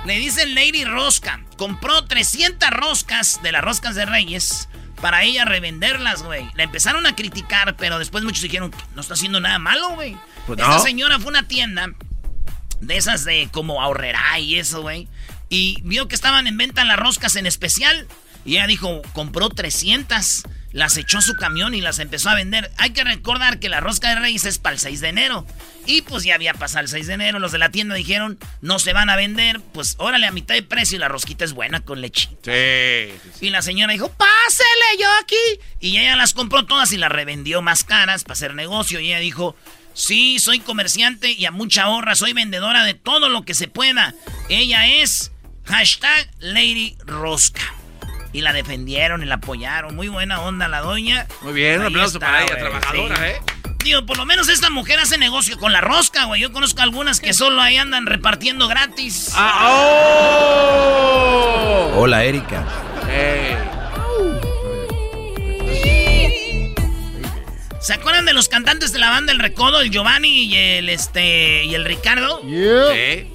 le 0.05 0.17
dicen 0.17 0.55
Lady 0.55 0.85
Rosca, 0.85 1.41
compró 1.57 2.05
300 2.05 2.69
roscas 2.69 3.41
de 3.41 3.51
las 3.51 3.61
roscas 3.63 3.95
de 3.95 4.05
Reyes 4.05 4.69
para 5.01 5.23
ella 5.23 5.45
revenderlas, 5.45 6.23
güey. 6.23 6.47
La 6.55 6.63
empezaron 6.63 7.05
a 7.05 7.15
criticar, 7.15 7.75
pero 7.75 7.99
después 7.99 8.23
muchos 8.23 8.41
dijeron, 8.41 8.73
no 8.95 9.01
está 9.01 9.15
haciendo 9.15 9.39
nada 9.39 9.59
malo, 9.59 9.89
güey. 9.95 10.15
Pues 10.47 10.59
Esta 10.59 10.75
no. 10.75 10.79
señora 10.79 11.17
fue 11.17 11.27
a 11.27 11.29
una 11.39 11.47
tienda 11.47 11.89
de 12.79 12.97
esas 12.97 13.25
de 13.25 13.49
como 13.51 13.81
ahorrerá 13.81 14.39
y 14.39 14.57
eso, 14.57 14.81
güey. 14.81 15.07
Y 15.49 15.81
vio 15.83 16.07
que 16.07 16.15
estaban 16.15 16.47
en 16.47 16.57
venta 16.57 16.85
las 16.85 16.97
roscas 16.97 17.35
en 17.35 17.45
especial. 17.45 18.07
Y 18.45 18.53
ella 18.53 18.67
dijo, 18.67 19.01
compró 19.13 19.49
300. 19.49 20.43
Las 20.73 20.95
echó 20.97 21.21
su 21.21 21.35
camión 21.35 21.73
y 21.73 21.81
las 21.81 21.99
empezó 21.99 22.29
a 22.29 22.35
vender. 22.35 22.71
Hay 22.77 22.91
que 22.91 23.03
recordar 23.03 23.59
que 23.59 23.69
la 23.69 23.81
rosca 23.81 24.09
de 24.09 24.15
Reyes 24.15 24.45
es 24.45 24.57
para 24.57 24.73
el 24.73 24.79
6 24.79 25.01
de 25.01 25.09
enero. 25.09 25.45
Y 25.85 26.01
pues 26.03 26.23
ya 26.23 26.35
había 26.35 26.53
pasado 26.53 26.81
el 26.81 26.87
6 26.87 27.07
de 27.07 27.13
enero. 27.13 27.39
Los 27.39 27.51
de 27.51 27.57
la 27.57 27.71
tienda 27.71 27.95
dijeron, 27.95 28.39
no 28.61 28.79
se 28.79 28.93
van 28.93 29.09
a 29.09 29.15
vender. 29.15 29.59
Pues 29.73 29.95
órale, 29.97 30.27
a 30.27 30.31
mitad 30.31 30.55
de 30.55 30.63
precio 30.63 30.95
y 30.95 30.99
la 30.99 31.09
rosquita 31.09 31.43
es 31.43 31.53
buena 31.53 31.81
con 31.81 31.99
leche. 31.99 32.29
Sí. 32.43 33.45
Y 33.45 33.49
la 33.49 33.61
señora 33.61 33.91
dijo, 33.91 34.11
pásele 34.13 34.99
yo 34.99 35.07
aquí. 35.21 35.59
Y 35.79 35.97
ella 35.97 36.15
las 36.15 36.33
compró 36.33 36.65
todas 36.65 36.91
y 36.93 36.97
las 36.97 37.11
revendió 37.11 37.61
más 37.61 37.83
caras 37.83 38.23
para 38.23 38.33
hacer 38.33 38.55
negocio. 38.55 38.99
Y 38.99 39.07
ella 39.07 39.19
dijo, 39.19 39.57
sí, 39.93 40.39
soy 40.39 40.59
comerciante 40.59 41.31
y 41.31 41.45
a 41.45 41.51
mucha 41.51 41.89
honra, 41.89 42.15
soy 42.15 42.33
vendedora 42.33 42.85
de 42.85 42.93
todo 42.93 43.27
lo 43.27 43.43
que 43.43 43.55
se 43.55 43.67
pueda. 43.67 44.15
Ella 44.47 44.87
es 44.87 45.31
hashtag 45.65 46.29
Lady 46.39 46.95
Rosca. 47.05 47.80
Y 48.33 48.41
la 48.41 48.53
defendieron 48.53 49.21
y 49.21 49.25
la 49.25 49.35
apoyaron. 49.35 49.95
Muy 49.95 50.07
buena 50.07 50.41
onda 50.41 50.67
la 50.67 50.81
doña. 50.81 51.27
Muy 51.41 51.53
bien, 51.53 51.81
un 51.81 51.87
aplauso 51.87 52.17
está, 52.17 52.27
para 52.27 52.43
ella, 52.43 52.57
trabajadora, 52.57 53.15
sí. 53.15 53.23
¿eh? 53.23 53.41
Digo, 53.83 54.05
por 54.05 54.17
lo 54.17 54.25
menos 54.25 54.47
esta 54.47 54.69
mujer 54.69 54.99
hace 54.99 55.17
negocio 55.17 55.57
con 55.57 55.73
la 55.73 55.81
rosca, 55.81 56.25
güey. 56.25 56.39
Yo 56.41 56.51
conozco 56.51 56.81
algunas 56.81 57.19
que 57.19 57.33
solo 57.33 57.59
ahí 57.61 57.77
andan 57.77 58.05
repartiendo 58.05 58.67
gratis. 58.67 59.31
Ah, 59.35 59.69
oh. 61.33 61.91
Hola, 61.95 62.23
Erika. 62.23 62.63
Ey. 63.09 63.57
¿Se 67.79 67.93
acuerdan 67.95 68.25
de 68.25 68.33
los 68.33 68.47
cantantes 68.47 68.93
de 68.93 68.99
la 68.99 69.09
banda 69.09 69.31
El 69.33 69.39
Recodo, 69.39 69.81
el 69.81 69.89
Giovanni 69.89 70.45
y 70.45 70.55
el 70.55 70.87
este 70.87 71.65
y 71.65 71.73
el 71.73 71.83
Ricardo? 71.83 72.39
Sí. 72.43 73.30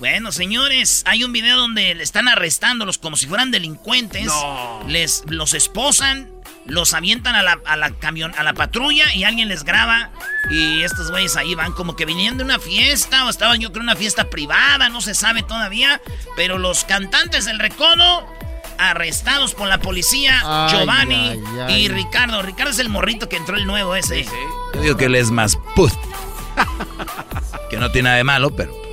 Bueno, 0.00 0.32
señores, 0.32 1.02
hay 1.06 1.24
un 1.24 1.32
video 1.32 1.58
donde 1.58 1.94
le 1.94 2.02
están 2.02 2.26
arrestándolos 2.26 2.96
como 2.96 3.18
si 3.18 3.26
fueran 3.26 3.50
delincuentes. 3.50 4.24
No. 4.24 4.82
Les 4.88 5.24
los 5.26 5.52
esposan, 5.52 6.30
los 6.64 6.94
avientan 6.94 7.34
a 7.34 7.42
la, 7.42 7.60
a 7.66 7.76
la 7.76 7.90
camión, 7.90 8.32
a 8.38 8.42
la 8.42 8.54
patrulla 8.54 9.12
y 9.14 9.24
alguien 9.24 9.48
les 9.48 9.62
graba. 9.62 10.10
Y 10.50 10.82
estos 10.82 11.10
güeyes 11.10 11.36
ahí 11.36 11.54
van 11.54 11.72
como 11.72 11.96
que 11.96 12.06
venían 12.06 12.38
de 12.38 12.44
una 12.44 12.58
fiesta 12.58 13.26
o 13.26 13.28
estaban 13.28 13.60
yo 13.60 13.72
creo 13.72 13.82
en 13.82 13.90
una 13.90 13.96
fiesta 13.96 14.30
privada, 14.30 14.88
no 14.88 15.02
se 15.02 15.14
sabe 15.14 15.42
todavía. 15.42 16.00
Pero 16.34 16.56
los 16.56 16.84
cantantes 16.84 17.44
del 17.44 17.58
Recodo 17.58 18.26
arrestados 18.78 19.52
por 19.52 19.68
la 19.68 19.80
policía, 19.80 20.40
Ay, 20.42 20.72
Giovanni 20.78 21.14
ay, 21.14 21.40
ay. 21.68 21.74
y 21.74 21.88
Ricardo. 21.88 22.40
Ricardo 22.40 22.70
es 22.72 22.78
el 22.78 22.88
morrito 22.88 23.28
que 23.28 23.36
entró 23.36 23.54
el 23.58 23.66
nuevo 23.66 23.94
ese. 23.94 24.24
Yo 24.74 24.80
digo 24.80 24.96
que 24.96 25.04
él 25.04 25.14
es 25.14 25.30
más 25.30 25.58
put. 25.76 25.92
que 27.70 27.76
no 27.76 27.90
tiene 27.90 28.06
nada 28.06 28.16
de 28.16 28.24
malo, 28.24 28.56
pero. 28.56 28.89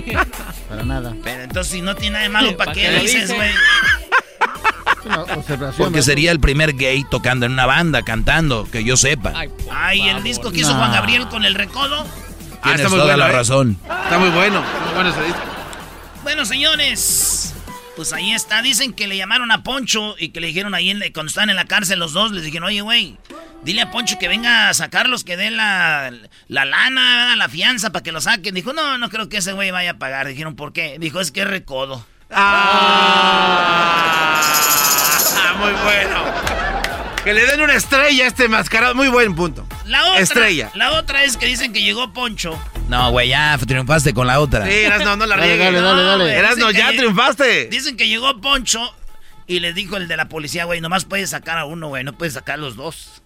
Para 0.68 0.84
nada. 0.84 1.14
Pero 1.22 1.42
entonces 1.42 1.72
si 1.72 1.82
no 1.82 1.94
tiene 1.94 2.12
nada 2.14 2.22
de 2.24 2.28
malo, 2.30 2.56
¿para 2.56 2.72
¿Pa' 2.72 2.74
qué 2.74 2.90
lo 2.92 3.00
dices, 3.00 3.22
dice? 3.22 3.34
güey? 3.34 3.50
Es 3.50 5.04
una 5.06 5.22
observación. 5.22 5.74
Porque 5.76 6.02
sería 6.02 6.32
el 6.32 6.40
primer 6.40 6.74
gay 6.74 7.04
tocando 7.10 7.46
en 7.46 7.52
una 7.52 7.66
banda, 7.66 8.02
cantando, 8.02 8.68
que 8.70 8.84
yo 8.84 8.96
sepa. 8.96 9.32
Ay, 9.70 10.08
el 10.08 10.22
disco 10.22 10.50
que 10.50 10.60
hizo. 10.60 10.74
Juan 10.74 10.92
Gabriel 10.92 11.28
con 11.28 11.44
el 11.44 11.54
recodo. 11.54 12.00
Ah, 12.02 12.58
Tienes 12.62 12.80
está 12.80 12.88
muy 12.88 12.98
toda 12.98 13.12
bueno, 13.12 13.18
la 13.18 13.30
¿eh? 13.30 13.32
razón. 13.32 13.78
Está 14.04 14.18
muy 14.18 14.30
bueno. 14.30 14.60
Muy 14.84 14.94
bueno 14.94 15.10
ese 15.10 15.22
disco. 15.24 15.40
Bueno, 16.22 16.44
señores, 16.46 17.53
pues 17.96 18.12
ahí 18.12 18.32
está. 18.32 18.62
Dicen 18.62 18.92
que 18.92 19.06
le 19.06 19.16
llamaron 19.16 19.50
a 19.50 19.62
Poncho 19.62 20.14
y 20.18 20.30
que 20.30 20.40
le 20.40 20.48
dijeron 20.48 20.74
ahí 20.74 20.90
en 20.90 21.00
cuando 21.12 21.28
estaban 21.28 21.50
en 21.50 21.56
la 21.56 21.66
cárcel 21.66 21.98
los 21.98 22.12
dos, 22.12 22.32
les 22.32 22.44
dijeron, 22.44 22.68
oye, 22.68 22.80
güey, 22.80 23.16
dile 23.62 23.82
a 23.82 23.90
Poncho 23.90 24.18
que 24.18 24.28
venga 24.28 24.68
a 24.68 24.74
sacarlos, 24.74 25.24
que 25.24 25.36
dé 25.36 25.50
la, 25.50 26.12
la 26.48 26.64
lana, 26.64 27.36
la 27.36 27.48
fianza 27.48 27.92
para 27.92 28.02
que 28.02 28.12
lo 28.12 28.20
saquen. 28.20 28.54
Dijo, 28.54 28.72
no, 28.72 28.98
no 28.98 29.10
creo 29.10 29.28
que 29.28 29.38
ese 29.38 29.52
güey 29.52 29.70
vaya 29.70 29.92
a 29.92 29.98
pagar. 29.98 30.28
Dijeron, 30.28 30.56
¿por 30.56 30.72
qué? 30.72 30.96
Dijo, 30.98 31.20
es 31.20 31.30
que 31.30 31.42
es 31.42 31.48
recodo. 31.48 32.04
Ah, 32.30 34.40
muy 35.58 35.72
bueno. 35.84 36.24
Que 37.24 37.32
le 37.32 37.46
den 37.46 37.62
una 37.62 37.74
estrella 37.74 38.24
a 38.24 38.26
este 38.26 38.48
mascarado. 38.48 38.94
Muy 38.94 39.08
buen 39.08 39.34
punto. 39.34 39.66
La 39.86 40.04
otra, 40.08 40.20
Estrella. 40.20 40.70
La 40.74 40.92
otra 40.92 41.24
es 41.24 41.38
que 41.38 41.46
dicen 41.46 41.72
que 41.72 41.80
llegó 41.80 42.12
Poncho. 42.12 42.60
No, 42.88 43.10
güey, 43.10 43.28
ya 43.30 43.56
triunfaste 43.58 44.12
con 44.12 44.26
la 44.26 44.40
otra. 44.40 44.66
Sí, 44.66 44.72
Erasno, 44.72 45.16
no 45.16 45.26
la 45.26 45.36
Dale, 45.36 45.48
riegues. 45.56 45.64
dale, 45.72 45.80
dale, 45.80 46.02
No, 46.02 46.08
dale. 46.08 46.24
güey. 46.24 46.36
Erasno, 46.36 46.70
ya 46.70 46.90
que- 46.90 46.98
triunfaste. 46.98 47.66
Dicen 47.68 47.96
que 47.96 48.06
llegó 48.08 48.40
Poncho 48.40 48.80
y 49.46 49.60
le 49.60 49.72
dijo 49.72 49.96
el 49.96 50.06
de 50.06 50.16
la 50.16 50.28
policía, 50.28 50.64
güey, 50.64 50.80
nomás 50.80 51.04
puedes 51.06 51.30
sacar 51.30 51.56
a 51.58 51.64
uno, 51.64 51.88
güey, 51.88 52.04
no 52.04 52.12
puedes 52.12 52.34
sacar 52.34 52.54
a 52.56 52.58
los 52.58 52.76
dos. 52.76 53.22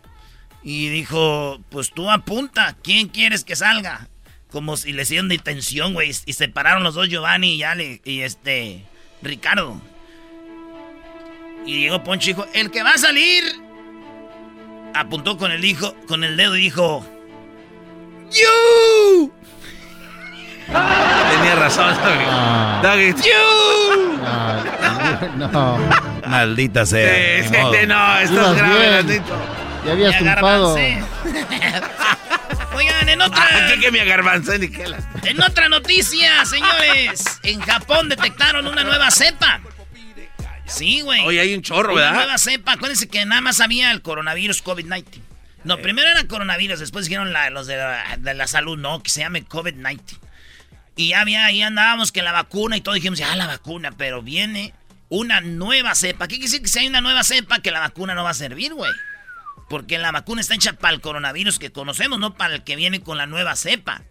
Y 0.63 0.89
dijo, 0.89 1.61
pues 1.71 1.91
tú 1.91 2.11
apunta, 2.11 2.77
¿quién 2.83 3.09
quieres 3.09 3.45
que 3.45 3.57
salga? 3.57 4.09
Como 4.51 4.77
si 4.77 4.93
le 4.93 5.03
hicieron 5.03 5.29
detención, 5.29 5.93
güey, 5.93 6.11
y 6.25 6.33
separaron 6.33 6.83
los 6.83 6.95
dos 6.95 7.09
Giovanni 7.09 7.55
y 7.57 7.63
Ale, 7.65 8.01
y 8.05 8.21
este, 8.21 8.85
Ricardo. 9.23 9.81
Y 11.67 11.81
llegó 11.81 12.03
Poncho 12.05 12.31
y 12.31 12.33
dijo, 12.35 12.47
el 12.55 12.71
que 12.71 12.83
va 12.83 12.93
a 12.93 12.99
salir, 12.99 13.43
apuntó 14.95 15.37
con 15.37 15.53
el 15.53 15.65
hijo, 15.65 15.95
con 16.07 16.25
el 16.25 16.37
dedo 16.37 16.57
y 16.57 16.61
dijo, 16.63 17.05
¡You! 18.31 19.33
Tenía 20.73 21.55
razón, 21.57 21.95
Doggy. 21.97 22.25
Ah, 22.31 22.81
Doggy. 22.83 23.15
Ah, 24.25 25.21
no. 25.37 25.79
Maldita 26.29 26.85
sea. 26.85 27.43
Sí, 27.43 27.49
sí, 27.49 27.87
no, 27.87 28.19
estás 28.21 28.57
grave. 28.57 29.23
Ya 29.87 29.93
habías 29.93 30.15
agarbancé. 30.17 31.03
Oigan, 32.75 33.09
en 33.09 33.21
otra... 33.23 33.47
Ah, 33.51 33.67
¿qué 33.75 33.81
que 33.81 33.91
me 33.91 34.01
agarbancé 34.01 34.59
ni 34.59 34.69
qué 34.69 34.87
las- 34.89 35.05
En 35.25 35.43
otra 35.43 35.69
noticia, 35.69 36.45
señores, 36.45 37.25
en 37.43 37.61
Japón 37.61 38.09
detectaron 38.09 38.67
una 38.67 38.85
nueva 38.85 39.11
cepa. 39.11 39.61
Sí, 40.67 41.01
güey. 41.01 41.25
Oye, 41.25 41.41
hay 41.41 41.55
un 41.55 41.63
chorro, 41.63 41.95
Una 41.95 42.03
¿verdad? 42.03 42.15
nueva 42.17 42.39
cepa. 42.39 42.73
Acuérdense 42.73 43.09
que 43.09 43.25
nada 43.25 43.41
más 43.41 43.61
había 43.61 43.91
el 43.91 44.03
coronavirus 44.03 44.63
COVID-19. 44.65 45.05
No, 45.65 45.79
primero 45.79 46.09
era 46.09 46.25
coronavirus, 46.29 46.79
después 46.79 47.07
dijeron 47.07 47.33
la- 47.33 47.51
los 47.51 47.67
de 47.67 47.77
la, 47.77 48.17
de 48.19 48.35
la 48.35 48.47
salud, 48.47 48.79
no, 48.79 49.03
que 49.03 49.11
se 49.11 49.21
llame 49.21 49.45
COVID-19. 49.47 50.01
Y 50.99 51.11
ya 51.11 51.21
había, 51.21 51.47
ahí 51.47 51.63
andábamos 51.63 52.11
que 52.11 52.23
la 52.23 52.33
vacuna 52.33 52.77
y 52.77 52.81
todo, 52.81 52.97
dijimos, 52.97 53.21
ya 53.21 53.37
la 53.37 53.47
vacuna, 53.47 53.93
pero 53.93 54.21
viene 54.21 54.75
una 55.09 55.41
nueva 55.41 55.95
cepa. 55.95 56.27
¿Qué 56.27 56.35
quiere 56.35 56.51
decir 56.51 56.61
que 56.61 56.67
si 56.67 56.81
hay 56.81 56.89
una 56.89 57.01
nueva 57.01 57.23
cepa 57.23 57.61
que 57.61 57.71
la 57.71 57.79
vacuna 57.79 58.17
no 58.17 58.25
va 58.25 58.31
a 58.31 58.35
servir, 58.35 58.75
güey? 58.75 58.91
Porque 59.69 59.97
la 59.97 60.11
vacuna 60.11 60.41
está 60.41 60.57
hecha 60.57 60.73
para 60.73 60.93
el 60.93 61.01
coronavirus 61.01 61.61
que 61.61 61.71
conocemos, 61.71 62.19
no 62.19 62.35
para 62.35 62.57
el 62.57 62.65
que 62.65 62.75
viene 62.75 63.01
con 63.01 63.17
la 63.17 63.27
nueva 63.27 63.55
cepa. 63.55 64.03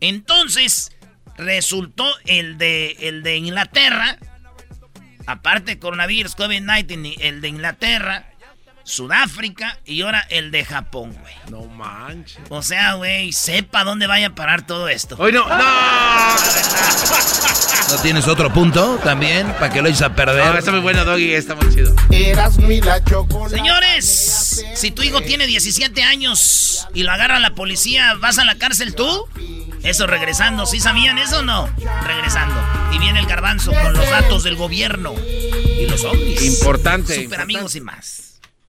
Entonces, 0.00 0.92
resultó 1.38 2.06
el 2.26 2.58
de, 2.58 2.98
el 3.00 3.22
de 3.22 3.38
Inglaterra, 3.38 4.18
aparte 5.26 5.70
de 5.70 5.78
coronavirus, 5.78 6.36
COVID-19, 6.36 7.16
el 7.20 7.40
de 7.40 7.48
Inglaterra, 7.48 8.28
Sudáfrica 8.88 9.78
y 9.84 10.00
ahora 10.00 10.26
el 10.30 10.50
de 10.50 10.64
Japón, 10.64 11.14
güey. 11.20 11.34
No 11.50 11.66
manches. 11.66 12.38
O 12.48 12.62
sea, 12.62 12.94
güey, 12.94 13.34
sepa 13.34 13.84
dónde 13.84 14.06
vaya 14.06 14.28
a 14.28 14.34
parar 14.34 14.66
todo 14.66 14.88
esto. 14.88 15.14
Hoy 15.18 15.30
no. 15.30 15.46
¡No! 15.46 15.56
¿No 17.90 17.96
tienes 18.02 18.26
otro 18.26 18.50
punto 18.50 18.98
también 19.04 19.52
para 19.54 19.70
que 19.70 19.82
lo 19.82 19.90
eches 19.90 20.00
a 20.00 20.14
perder? 20.14 20.52
No, 20.52 20.58
está 20.58 20.70
muy 20.70 20.80
bueno, 20.80 21.04
Doggy. 21.04 21.34
Está 21.34 21.54
muy 21.54 21.68
chido. 21.74 21.94
Señores, 23.50 24.64
si 24.74 24.90
tu 24.90 25.02
hijo 25.02 25.20
tiene 25.20 25.46
17 25.46 26.02
años 26.02 26.88
y 26.94 27.02
lo 27.02 27.12
agarra 27.12 27.38
la 27.40 27.50
policía, 27.50 28.14
¿vas 28.14 28.38
a 28.38 28.46
la 28.46 28.54
cárcel 28.54 28.94
tú? 28.94 29.26
Eso 29.82 30.06
regresando, 30.06 30.64
¿sí 30.64 30.80
sabían 30.80 31.18
eso 31.18 31.40
o 31.40 31.42
no? 31.42 31.68
Regresando. 32.06 32.56
Y 32.94 32.98
viene 32.98 33.20
el 33.20 33.26
garbanzo 33.26 33.70
con 33.70 33.92
los 33.92 34.08
datos 34.08 34.44
del 34.44 34.56
gobierno 34.56 35.14
y 35.78 35.86
los 35.86 36.04
ovnis. 36.04 36.42
Importante, 36.42 37.22
Super 37.22 37.42
amigos 37.42 37.76
y 37.76 37.82
más. 37.82 38.27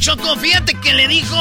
Choco, 0.00 0.34
fíjate 0.36 0.74
que 0.80 0.94
le 0.94 1.06
dijo 1.08 1.36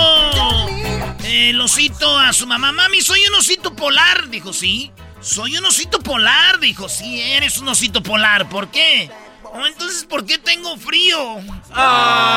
eh, 1.24 1.52
el 1.52 1.62
osito 1.62 2.20
a 2.20 2.34
su 2.34 2.46
mamá, 2.46 2.74
mami, 2.74 3.02
soy 3.02 3.22
un 3.30 3.36
osito 3.36 3.74
polar. 3.74 4.28
Dijo, 4.28 4.52
sí. 4.52 4.92
Soy 5.22 5.58
un 5.58 5.64
osito 5.64 6.00
polar, 6.00 6.60
dijo. 6.60 6.90
Sí, 6.90 7.22
eres 7.22 7.58
un 7.58 7.70
osito 7.70 8.04
polar. 8.04 8.50
¿Por 8.50 8.68
qué? 8.70 9.10
Oh, 9.44 9.66
entonces, 9.66 10.04
¿por 10.04 10.26
qué 10.26 10.38
tengo 10.38 10.76
frío? 10.78 11.38
Ah. 11.74 12.36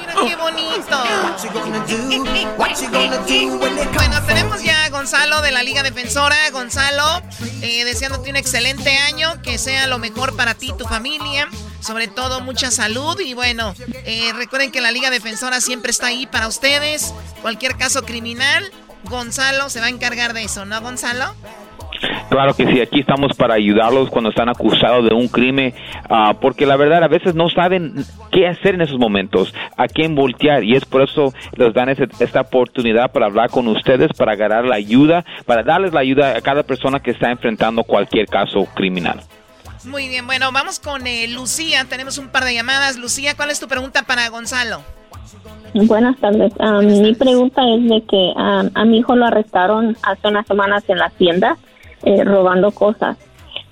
Mira 0.00 0.14
qué 0.26 0.36
bonito. 0.36 1.04
bueno, 3.58 4.22
tenemos 4.26 4.62
ya 4.62 4.86
a 4.86 4.88
Gonzalo 4.88 5.42
de 5.42 5.52
la 5.52 5.62
Liga 5.62 5.82
Defensora. 5.82 6.48
Gonzalo, 6.50 7.22
eh, 7.60 7.84
deseándote 7.84 8.30
un 8.30 8.36
excelente 8.36 8.96
año, 8.96 9.42
que 9.42 9.58
sea 9.58 9.86
lo 9.86 9.98
mejor 9.98 10.34
para 10.34 10.54
ti 10.54 10.70
y 10.70 10.76
tu 10.78 10.86
familia. 10.86 11.50
Sobre 11.84 12.08
todo, 12.08 12.40
mucha 12.40 12.70
salud. 12.70 13.20
Y 13.20 13.34
bueno, 13.34 13.74
eh, 14.06 14.32
recuerden 14.34 14.72
que 14.72 14.80
la 14.80 14.90
Liga 14.90 15.10
Defensora 15.10 15.60
siempre 15.60 15.90
está 15.90 16.06
ahí 16.06 16.26
para 16.26 16.48
ustedes. 16.48 17.14
Cualquier 17.42 17.76
caso 17.76 18.04
criminal, 18.04 18.64
Gonzalo 19.04 19.68
se 19.68 19.80
va 19.80 19.86
a 19.86 19.90
encargar 19.90 20.32
de 20.32 20.44
eso, 20.44 20.64
¿no, 20.64 20.80
Gonzalo? 20.80 21.34
Claro 22.30 22.54
que 22.54 22.66
sí, 22.66 22.80
aquí 22.80 23.00
estamos 23.00 23.36
para 23.36 23.54
ayudarlos 23.54 24.08
cuando 24.08 24.30
están 24.30 24.48
acusados 24.48 25.08
de 25.08 25.14
un 25.14 25.28
crimen, 25.28 25.74
ah, 26.08 26.34
porque 26.40 26.66
la 26.66 26.76
verdad 26.76 27.04
a 27.04 27.08
veces 27.08 27.34
no 27.34 27.48
saben 27.48 27.94
qué 28.32 28.46
hacer 28.48 28.74
en 28.74 28.80
esos 28.80 28.98
momentos, 28.98 29.54
a 29.76 29.86
quién 29.86 30.14
voltear, 30.14 30.64
y 30.64 30.74
es 30.74 30.84
por 30.84 31.02
eso 31.02 31.32
les 31.56 31.72
dan 31.74 31.90
esta 31.90 32.40
oportunidad 32.40 33.12
para 33.12 33.26
hablar 33.26 33.50
con 33.50 33.68
ustedes, 33.68 34.10
para 34.16 34.32
agarrar 34.32 34.64
la 34.64 34.76
ayuda, 34.76 35.24
para 35.46 35.62
darles 35.62 35.92
la 35.92 36.00
ayuda 36.00 36.36
a 36.36 36.40
cada 36.40 36.62
persona 36.62 37.00
que 37.00 37.12
está 37.12 37.30
enfrentando 37.30 37.84
cualquier 37.84 38.26
caso 38.26 38.66
criminal. 38.74 39.20
Muy 39.86 40.08
bien, 40.08 40.26
bueno, 40.26 40.50
vamos 40.52 40.78
con 40.78 41.06
eh, 41.06 41.28
Lucía. 41.28 41.84
Tenemos 41.88 42.18
un 42.18 42.28
par 42.28 42.44
de 42.44 42.54
llamadas. 42.54 42.96
Lucía, 42.96 43.34
¿cuál 43.36 43.50
es 43.50 43.60
tu 43.60 43.68
pregunta 43.68 44.02
para 44.02 44.28
Gonzalo? 44.30 44.80
Buenas 45.74 46.16
tardes. 46.18 46.52
Ah, 46.60 46.80
mi 46.80 47.14
pregunta 47.14 47.62
es 47.74 47.88
de 47.88 48.02
que 48.02 48.32
ah, 48.36 48.64
a 48.74 48.84
mi 48.84 48.98
hijo 48.98 49.16
lo 49.16 49.26
arrestaron 49.26 49.96
hace 50.02 50.28
unas 50.28 50.46
semanas 50.46 50.84
en 50.88 50.98
la 50.98 51.10
tienda 51.10 51.56
eh, 52.04 52.24
robando 52.24 52.70
cosas. 52.70 53.16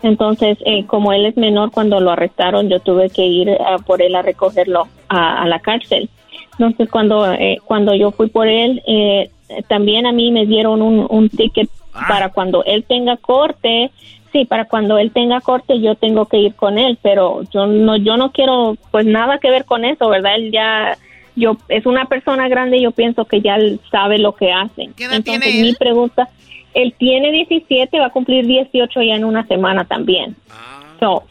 Entonces, 0.02 0.58
eh, 0.66 0.84
como 0.86 1.12
él 1.12 1.26
es 1.26 1.36
menor, 1.36 1.70
cuando 1.70 2.00
lo 2.00 2.10
arrestaron, 2.10 2.68
yo 2.68 2.80
tuve 2.80 3.08
que 3.08 3.24
ir 3.24 3.50
ah, 3.50 3.76
por 3.86 4.02
él 4.02 4.14
a 4.16 4.22
recogerlo 4.22 4.88
a, 5.08 5.42
a 5.42 5.46
la 5.46 5.60
cárcel. 5.60 6.10
Entonces, 6.52 6.88
cuando 6.90 7.32
eh, 7.32 7.58
cuando 7.64 7.94
yo 7.94 8.10
fui 8.10 8.28
por 8.28 8.48
él, 8.48 8.82
eh, 8.86 9.30
también 9.68 10.06
a 10.06 10.12
mí 10.12 10.30
me 10.30 10.44
dieron 10.44 10.82
un, 10.82 11.06
un 11.08 11.28
ticket 11.28 11.70
para 12.08 12.30
cuando 12.30 12.64
él 12.64 12.84
tenga 12.84 13.16
corte. 13.16 13.90
Sí, 14.32 14.46
para 14.46 14.64
cuando 14.64 14.96
él 14.98 15.10
tenga 15.12 15.40
corte 15.42 15.80
yo 15.80 15.94
tengo 15.94 16.26
que 16.26 16.38
ir 16.38 16.54
con 16.54 16.78
él, 16.78 16.98
pero 17.02 17.42
yo 17.52 17.66
no 17.66 17.96
yo 17.96 18.16
no 18.16 18.32
quiero 18.32 18.76
pues 18.90 19.04
nada 19.04 19.38
que 19.38 19.50
ver 19.50 19.66
con 19.66 19.84
eso, 19.84 20.08
¿verdad? 20.08 20.36
Él 20.36 20.50
ya 20.50 20.96
yo 21.36 21.56
es 21.68 21.84
una 21.84 22.06
persona 22.06 22.48
grande 22.48 22.78
y 22.78 22.82
yo 22.82 22.92
pienso 22.92 23.26
que 23.26 23.40
ya 23.42 23.56
él 23.56 23.78
sabe 23.90 24.18
lo 24.18 24.34
que 24.34 24.50
hace. 24.50 24.90
¿Qué 24.96 25.04
edad 25.04 25.16
Entonces 25.16 25.42
tiene 25.42 25.62
mi 25.62 25.68
él? 25.68 25.76
pregunta, 25.78 26.28
él 26.72 26.94
tiene 26.98 27.30
17, 27.30 27.98
va 27.98 28.06
a 28.06 28.10
cumplir 28.10 28.46
18 28.46 29.02
ya 29.02 29.14
en 29.14 29.24
una 29.24 29.46
semana 29.46 29.84
también. 29.84 30.34
So, 30.98 31.24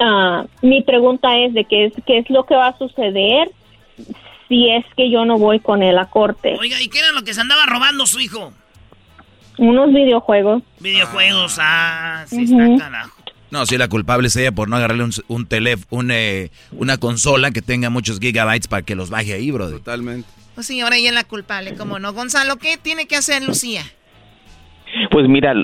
ah, 0.00 0.44
mi 0.60 0.82
pregunta 0.82 1.38
es 1.38 1.54
de 1.54 1.64
qué 1.64 1.86
es 1.86 1.92
qué 2.06 2.18
es 2.18 2.28
lo 2.28 2.44
que 2.44 2.54
va 2.54 2.68
a 2.68 2.78
suceder 2.78 3.50
si 4.48 4.68
es 4.70 4.84
que 4.96 5.10
yo 5.10 5.24
no 5.24 5.38
voy 5.38 5.58
con 5.60 5.82
él 5.82 5.98
a 5.98 6.06
corte. 6.06 6.54
Oiga, 6.58 6.80
¿y 6.82 6.88
qué 6.88 6.98
era 6.98 7.12
lo 7.12 7.22
que 7.22 7.34
se 7.34 7.40
andaba 7.40 7.64
robando 7.66 8.06
su 8.06 8.20
hijo? 8.20 8.52
Unos 9.58 9.92
videojuegos. 9.92 10.62
Videojuegos, 10.80 11.58
ah, 11.60 12.24
sí 12.26 12.44
está 12.44 12.84
carajo. 12.84 13.16
No, 13.50 13.64
sí, 13.64 13.78
la 13.78 13.88
culpable 13.88 14.26
es 14.26 14.36
ella 14.36 14.52
por 14.52 14.68
no 14.68 14.76
agarrarle 14.76 15.04
un, 15.04 15.12
un 15.28 15.46
teléfono, 15.46 16.00
un, 16.00 16.10
eh, 16.10 16.50
una 16.72 16.98
consola 16.98 17.52
que 17.52 17.62
tenga 17.62 17.90
muchos 17.90 18.18
gigabytes 18.18 18.66
para 18.66 18.82
que 18.82 18.96
los 18.96 19.08
baje 19.08 19.34
ahí, 19.34 19.50
bro. 19.50 19.70
Totalmente. 19.70 20.28
Pues 20.54 20.66
sí, 20.66 20.80
ahora 20.80 20.96
ella 20.96 21.10
es 21.10 21.14
la 21.14 21.24
culpable, 21.24 21.74
¿cómo 21.74 21.98
no? 21.98 22.12
Gonzalo, 22.12 22.56
¿qué 22.56 22.76
tiene 22.76 23.06
que 23.06 23.16
hacer 23.16 23.42
Lucía? 23.44 23.82
Pues 25.10 25.28
mira, 25.28 25.54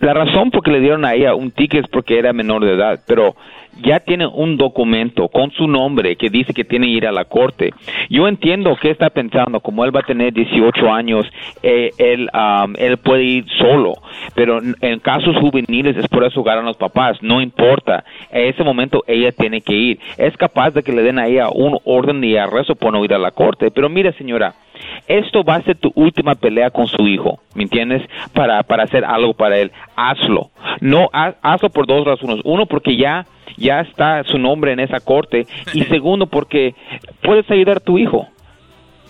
la 0.00 0.14
razón 0.14 0.50
por 0.50 0.62
que 0.62 0.72
le 0.72 0.80
dieron 0.80 1.04
a 1.04 1.14
ella 1.14 1.34
un 1.34 1.50
ticket 1.52 1.84
es 1.84 1.90
porque 1.90 2.18
era 2.18 2.32
menor 2.32 2.64
de 2.64 2.74
edad, 2.74 3.00
pero 3.06 3.36
ya 3.82 4.00
tiene 4.00 4.26
un 4.26 4.56
documento 4.56 5.28
con 5.28 5.50
su 5.52 5.66
nombre 5.66 6.16
que 6.16 6.28
dice 6.28 6.52
que 6.52 6.64
tiene 6.64 6.86
que 6.86 6.92
ir 6.92 7.06
a 7.06 7.12
la 7.12 7.24
corte. 7.24 7.70
Yo 8.10 8.28
entiendo 8.28 8.76
que 8.76 8.90
está 8.90 9.10
pensando, 9.10 9.60
como 9.60 9.84
él 9.84 9.94
va 9.94 10.00
a 10.00 10.04
tener 10.04 10.32
18 10.32 10.92
años, 10.92 11.26
eh, 11.62 11.90
él, 11.98 12.28
um, 12.34 12.74
él 12.78 12.98
puede 12.98 13.24
ir 13.24 13.44
solo, 13.58 13.94
pero 14.34 14.60
en- 14.80 14.98
casos 15.00 15.36
juveniles 15.36 15.96
es 15.96 16.06
por 16.08 16.24
eso 16.24 16.42
ganan 16.42 16.64
los 16.66 16.76
papás, 16.76 17.18
no 17.22 17.40
importa. 17.40 18.04
En 18.30 18.48
ese 18.48 18.62
momento 18.62 19.02
ella 19.06 19.32
tiene 19.32 19.60
que 19.60 19.74
ir. 19.74 19.98
Es 20.16 20.36
capaz 20.36 20.70
de 20.70 20.82
que 20.82 20.92
le 20.92 21.02
den 21.02 21.18
a 21.18 21.26
ella 21.26 21.48
un 21.50 21.78
orden 21.84 22.20
de 22.20 22.38
arresto 22.38 22.74
por 22.74 22.92
no 22.92 23.04
ir 23.04 23.12
a 23.14 23.18
la 23.18 23.30
corte, 23.32 23.70
pero 23.70 23.88
mire 23.88 24.12
señora, 24.12 24.54
esto 25.08 25.42
va 25.44 25.56
a 25.56 25.62
ser 25.62 25.76
tu 25.76 25.92
última 25.94 26.34
pelea 26.34 26.70
con 26.70 26.86
su 26.86 27.06
hijo, 27.08 27.38
¿me 27.54 27.64
entiendes? 27.64 28.02
Para, 28.32 28.62
para 28.62 28.84
hacer 28.84 29.04
algo 29.04 29.34
para 29.34 29.58
él, 29.58 29.70
hazlo. 29.96 30.50
No, 30.80 31.08
ha- 31.12 31.34
hazlo 31.42 31.70
por 31.70 31.86
dos 31.86 32.04
razones. 32.04 32.40
Uno, 32.44 32.66
porque 32.66 32.96
ya, 32.96 33.26
ya 33.56 33.80
está 33.80 34.22
su 34.24 34.38
nombre 34.38 34.72
en 34.72 34.80
esa 34.80 35.00
corte. 35.00 35.46
Y 35.74 35.82
segundo, 35.90 36.26
porque 36.26 36.74
puedes 37.22 37.50
ayudar 37.50 37.78
a 37.78 37.80
tu 37.80 37.98
hijo. 37.98 38.26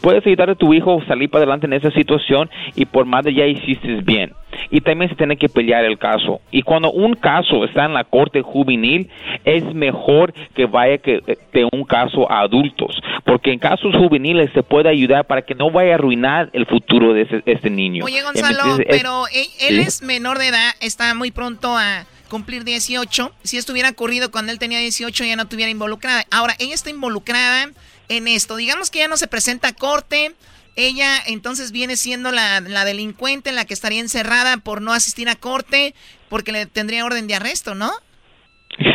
Puedes 0.02 0.26
ayudar 0.26 0.50
a 0.50 0.54
tu 0.54 0.74
hijo 0.74 1.00
a 1.00 1.06
salir 1.06 1.30
para 1.30 1.44
adelante 1.44 1.66
en 1.66 1.72
esa 1.72 1.90
situación 1.92 2.50
y 2.74 2.84
por 2.84 3.06
más 3.06 3.24
de 3.24 3.32
ya 3.34 3.46
hiciste 3.46 3.88
bien. 4.02 4.32
Y 4.70 4.80
también 4.80 5.08
se 5.08 5.16
tiene 5.16 5.36
que 5.36 5.48
pelear 5.48 5.84
el 5.84 5.98
caso. 5.98 6.40
Y 6.50 6.62
cuando 6.62 6.90
un 6.92 7.14
caso 7.14 7.64
está 7.64 7.84
en 7.86 7.94
la 7.94 8.04
corte 8.04 8.42
juvenil, 8.42 9.08
es 9.44 9.64
mejor 9.74 10.34
que 10.54 10.66
vaya 10.66 10.98
que 10.98 11.22
eh, 11.26 11.38
de 11.52 11.68
un 11.72 11.84
caso 11.84 12.30
a 12.30 12.40
adultos. 12.40 13.00
Porque 13.24 13.52
en 13.52 13.58
casos 13.58 13.94
juveniles 13.96 14.50
se 14.52 14.62
puede 14.62 14.88
ayudar 14.90 15.26
para 15.26 15.42
que 15.42 15.54
no 15.54 15.70
vaya 15.70 15.92
a 15.92 15.94
arruinar 15.94 16.50
el 16.52 16.66
futuro 16.66 17.14
de 17.14 17.22
ese, 17.22 17.42
este 17.46 17.70
niño. 17.70 18.04
Oye, 18.04 18.22
Gonzalo. 18.22 18.76
Es- 18.78 18.86
pero 18.88 19.26
él, 19.28 19.46
él 19.68 19.76
¿Sí? 19.76 19.88
es 19.88 20.02
menor 20.02 20.38
de 20.38 20.48
edad, 20.48 20.70
está 20.80 21.14
muy 21.14 21.30
pronto 21.30 21.76
a 21.76 22.04
cumplir 22.28 22.64
18. 22.64 23.30
Si 23.42 23.56
esto 23.58 23.72
hubiera 23.72 23.90
ocurrido 23.90 24.30
cuando 24.30 24.52
él 24.52 24.58
tenía 24.58 24.78
18, 24.80 25.24
ya 25.24 25.36
no 25.36 25.42
estuviera 25.44 25.70
involucrada. 25.70 26.24
Ahora, 26.30 26.54
ella 26.58 26.74
está 26.74 26.90
involucrada 26.90 27.68
en 28.08 28.28
esto. 28.28 28.56
Digamos 28.56 28.90
que 28.90 28.98
ya 29.00 29.08
no 29.08 29.16
se 29.16 29.26
presenta 29.28 29.68
a 29.68 29.72
corte. 29.74 30.32
Ella 30.74 31.18
entonces 31.26 31.70
viene 31.70 31.96
siendo 31.96 32.32
la, 32.32 32.60
la 32.60 32.84
delincuente, 32.86 33.52
la 33.52 33.64
que 33.66 33.74
estaría 33.74 34.00
encerrada 34.00 34.56
por 34.58 34.80
no 34.80 34.92
asistir 34.94 35.28
a 35.28 35.36
corte, 35.36 35.94
porque 36.30 36.50
le 36.52 36.64
tendría 36.66 37.04
orden 37.04 37.26
de 37.26 37.34
arresto, 37.34 37.74
¿no? 37.74 37.90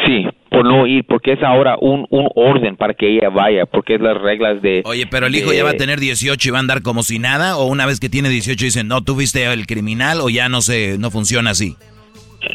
Sí, 0.07 0.25
por 0.49 0.65
no 0.65 0.87
ir, 0.87 1.05
porque 1.07 1.33
es 1.33 1.43
ahora 1.43 1.75
un, 1.79 2.07
un 2.09 2.27
orden 2.35 2.77
para 2.77 2.95
que 2.95 3.07
ella 3.15 3.29
vaya, 3.29 3.67
porque 3.67 3.93
es 3.95 4.01
las 4.01 4.17
reglas 4.19 4.59
de... 4.63 4.81
Oye, 4.85 5.05
pero 5.05 5.27
el 5.27 5.35
hijo 5.35 5.51
de- 5.51 5.57
ya 5.57 5.63
va 5.63 5.69
a 5.69 5.77
tener 5.77 5.99
18 5.99 6.47
y 6.47 6.51
va 6.51 6.57
a 6.57 6.61
andar 6.61 6.81
como 6.81 7.03
si 7.03 7.19
nada, 7.19 7.57
o 7.57 7.65
una 7.65 7.85
vez 7.85 7.99
que 7.99 8.09
tiene 8.09 8.29
18 8.29 8.65
dicen, 8.65 8.87
no, 8.87 9.03
tú 9.03 9.13
fuiste 9.13 9.43
el 9.45 9.67
criminal, 9.67 10.19
o 10.21 10.29
ya 10.29 10.49
no 10.49 10.61
sé, 10.63 10.97
no 10.97 11.11
funciona 11.11 11.51
así. 11.51 11.75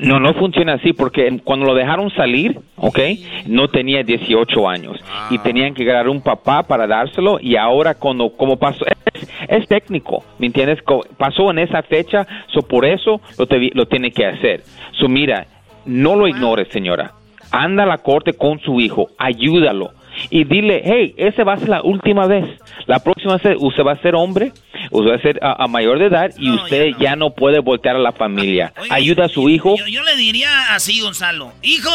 No, 0.00 0.18
no 0.20 0.34
funciona 0.34 0.74
así 0.74 0.92
porque 0.92 1.40
cuando 1.44 1.66
lo 1.66 1.74
dejaron 1.74 2.10
salir, 2.10 2.58
¿ok? 2.76 2.98
No 3.46 3.68
tenía 3.68 4.02
18 4.02 4.68
años 4.68 4.96
y 5.30 5.38
tenían 5.38 5.74
que 5.74 5.82
agarrar 5.82 6.08
un 6.08 6.20
papá 6.22 6.62
para 6.64 6.86
dárselo 6.86 7.38
y 7.40 7.56
ahora 7.56 7.94
cuando 7.94 8.30
como 8.30 8.56
pasó 8.58 8.84
es, 8.86 9.28
es 9.48 9.68
técnico, 9.68 10.24
¿me 10.38 10.46
entiendes? 10.46 10.78
Pasó 11.16 11.50
en 11.50 11.58
esa 11.60 11.82
fecha, 11.82 12.26
so 12.48 12.62
por 12.62 12.84
eso 12.84 13.20
lo, 13.38 13.46
te- 13.46 13.70
lo 13.74 13.86
tiene 13.86 14.10
que 14.10 14.26
hacer. 14.26 14.62
So 14.98 15.08
mira, 15.08 15.46
no 15.84 16.16
lo 16.16 16.26
ignores, 16.26 16.68
señora. 16.68 17.12
Anda 17.50 17.82
a 17.82 17.86
la 17.86 17.98
corte 17.98 18.32
con 18.32 18.60
su 18.60 18.80
hijo, 18.80 19.08
ayúdalo 19.18 19.90
y 20.30 20.44
dile, 20.44 20.82
hey, 20.84 21.14
esa 21.16 21.44
va 21.44 21.54
a 21.54 21.58
ser 21.58 21.68
la 21.68 21.82
última 21.82 22.26
vez. 22.26 22.44
La 22.86 22.98
próxima 23.00 23.36
vez 23.36 23.56
usted 23.58 23.84
va 23.84 23.92
a 23.92 24.02
ser 24.02 24.14
hombre, 24.14 24.52
usted 24.90 25.10
va 25.10 25.16
a 25.16 25.22
ser 25.22 25.38
a, 25.42 25.64
a 25.64 25.66
mayor 25.66 25.98
de 25.98 26.06
edad 26.06 26.30
y 26.38 26.50
usted 26.50 26.90
ya 26.98 27.16
no. 27.16 27.30
puede 27.30 27.60
voltear 27.60 27.96
a 27.96 27.98
la 27.98 28.12
familia. 28.12 28.72
Ayuda 28.90 29.26
a 29.26 29.28
su 29.28 29.48
hijo. 29.48 29.76
Yo, 29.76 29.86
yo 29.86 30.02
le 30.02 30.16
diría 30.16 30.74
así, 30.74 31.00
Gonzalo. 31.00 31.52
Hijo, 31.62 31.90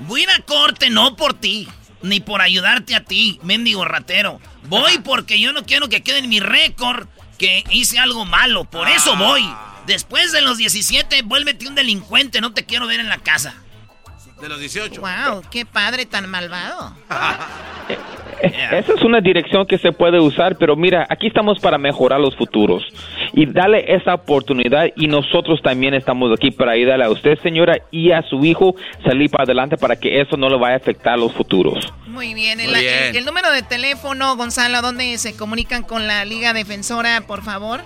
voy 0.00 0.20
a 0.20 0.24
ir 0.24 0.30
a 0.30 0.38
corte 0.44 0.90
no 0.90 1.16
por 1.16 1.34
ti, 1.34 1.68
ni 2.02 2.20
por 2.20 2.40
ayudarte 2.40 2.94
a 2.94 3.04
ti, 3.04 3.38
mendigo 3.42 3.84
ratero. 3.84 4.40
Voy 4.68 4.98
porque 5.04 5.38
yo 5.40 5.52
no 5.52 5.64
quiero 5.64 5.88
que 5.88 6.02
quede 6.02 6.18
en 6.18 6.28
mi 6.28 6.40
récord 6.40 7.06
que 7.38 7.64
hice 7.70 7.98
algo 7.98 8.24
malo. 8.24 8.64
Por 8.64 8.88
eso 8.88 9.16
voy. 9.16 9.42
Después 9.86 10.32
de 10.32 10.40
los 10.40 10.56
17, 10.56 11.22
vuélvete 11.22 11.68
un 11.68 11.74
delincuente. 11.74 12.40
No 12.40 12.52
te 12.52 12.64
quiero 12.64 12.86
ver 12.86 13.00
en 13.00 13.08
la 13.08 13.18
casa. 13.18 13.63
De 14.44 14.50
los 14.50 14.60
18. 14.60 15.00
Wow, 15.00 15.42
qué 15.50 15.64
padre 15.64 16.04
tan 16.04 16.28
malvado. 16.28 16.92
Esa 18.42 18.92
es 18.92 19.02
una 19.02 19.22
dirección 19.22 19.66
que 19.66 19.78
se 19.78 19.90
puede 19.90 20.20
usar, 20.20 20.56
pero 20.58 20.76
mira, 20.76 21.06
aquí 21.08 21.28
estamos 21.28 21.58
para 21.60 21.78
mejorar 21.78 22.20
los 22.20 22.36
futuros 22.36 22.82
y 23.32 23.46
darle 23.46 23.86
esa 23.94 24.12
oportunidad 24.12 24.88
y 24.96 25.06
nosotros 25.06 25.62
también 25.62 25.94
estamos 25.94 26.30
aquí 26.36 26.50
para 26.50 26.72
ayudarle 26.72 27.06
a 27.06 27.10
usted, 27.10 27.38
señora, 27.42 27.78
y 27.90 28.10
a 28.12 28.20
su 28.20 28.44
hijo 28.44 28.74
salir 29.02 29.30
para 29.30 29.44
adelante 29.44 29.78
para 29.78 29.96
que 29.96 30.20
eso 30.20 30.36
no 30.36 30.50
le 30.50 30.58
vaya 30.58 30.74
a 30.74 30.76
afectar 30.76 31.14
a 31.14 31.16
los 31.16 31.32
futuros. 31.32 31.90
Muy 32.06 32.34
bien. 32.34 32.60
El, 32.60 32.70
Muy 32.70 32.80
bien. 32.80 32.94
el- 33.10 33.16
el 33.16 33.24
número 33.24 33.50
de 33.50 33.62
teléfono, 33.62 34.36
Gonzalo, 34.36 34.82
¿dónde 34.82 35.16
se 35.16 35.34
comunican 35.34 35.84
con 35.84 36.06
la 36.06 36.22
Liga 36.26 36.52
Defensora, 36.52 37.22
por 37.26 37.42
favor? 37.42 37.80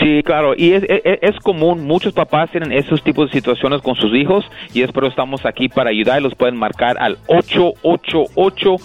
Sí, 0.00 0.22
claro, 0.24 0.54
y 0.56 0.72
es, 0.72 0.82
es, 0.88 1.18
es 1.22 1.36
común, 1.40 1.86
muchos 1.86 2.12
papás 2.12 2.50
tienen 2.50 2.72
esos 2.72 3.02
tipos 3.02 3.30
de 3.30 3.32
situaciones 3.32 3.82
con 3.82 3.94
sus 3.96 4.14
hijos 4.14 4.44
y 4.72 4.82
es 4.82 4.92
por 4.92 5.04
eso 5.04 5.10
estamos 5.10 5.44
aquí 5.44 5.68
para 5.68 5.90
ayudar 5.90 6.20
y 6.20 6.24
los 6.24 6.34
pueden 6.34 6.56
marcar 6.56 6.96
al 6.98 7.18
888 7.28 8.76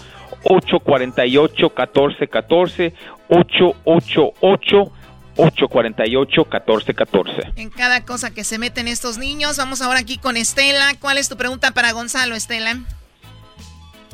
848 0.44 1.72
1414 1.76 2.94
888 3.30 4.92
848-1414. 5.40 7.54
En 7.56 7.70
cada 7.70 8.04
cosa 8.04 8.34
que 8.34 8.44
se 8.44 8.60
meten 8.60 8.90
estos 8.90 9.18
niños. 9.18 9.58
Vamos 9.58 9.82
ahora 9.82 10.00
aquí 10.00 10.18
con 10.18 10.36
Estela. 10.36 10.96
¿Cuál 11.00 11.18
es 11.18 11.30
tu 11.30 11.38
pregunta 11.38 11.72
para 11.72 11.94
Gonzalo, 11.94 12.36
Estela? 12.36 12.80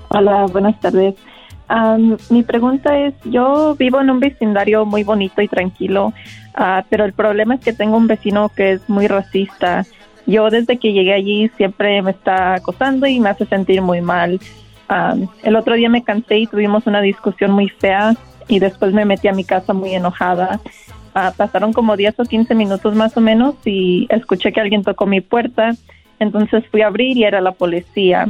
Hola, 0.10 0.46
buenas 0.52 0.80
tardes. 0.80 1.16
Am, 1.68 2.18
mi 2.30 2.44
pregunta 2.44 2.98
es, 3.00 3.14
yo 3.24 3.76
vivo 3.76 4.00
en 4.00 4.10
un 4.10 4.20
vecindario 4.20 4.86
muy 4.86 5.04
bonito 5.04 5.42
y 5.42 5.48
tranquilo, 5.48 6.14
ah, 6.54 6.86
pero 6.90 7.06
el 7.06 7.14
problema 7.14 7.56
es 7.56 7.62
que 7.62 7.74
tengo 7.74 7.98
un 7.98 8.08
vecino 8.08 8.50
que 8.50 8.74
es 8.74 8.90
muy 8.90 9.08
racista. 9.08 9.86
Yo 10.28 10.50
desde 10.50 10.78
que 10.78 10.94
llegué 10.94 11.14
allí 11.14 11.50
siempre 11.58 12.02
me 12.02 12.12
está 12.12 12.56
acosando 12.56 13.08
y 13.08 13.20
me 13.20 13.30
hace 13.30 13.46
sentir 13.46 13.82
muy 13.82 14.02
mal. 14.02 14.40
Am, 14.88 15.28
el 15.44 15.56
otro 15.56 15.76
día 15.76 15.90
me 15.90 16.04
cansé 16.04 16.40
y 16.40 16.48
tuvimos 16.48 16.86
una 16.86 17.02
discusión 17.02 17.52
muy 17.52 17.70
fea 17.70 18.16
y 18.48 18.60
después 18.60 18.94
me 18.94 19.06
metí 19.06 19.28
a 19.28 19.34
mi 19.34 19.44
casa 19.44 19.74
muy 19.74 19.94
enojada. 19.94 20.60
Ah, 21.16 21.34
pasaron 21.36 21.74
como 21.74 21.96
10 21.96 22.20
o 22.20 22.24
15 22.26 22.54
minutos 22.56 22.94
más 22.94 23.16
o 23.18 23.22
menos 23.22 23.56
y 23.66 24.06
escuché 24.10 24.52
que 24.52 24.62
alguien 24.62 24.84
tocó 24.84 25.06
mi 25.06 25.22
puerta. 25.22 25.72
Entonces 26.20 26.64
fui 26.70 26.82
a 26.82 26.88
abrir 26.88 27.18
y 27.18 27.24
era 27.24 27.42
la 27.42 27.54
policía. 27.54 28.28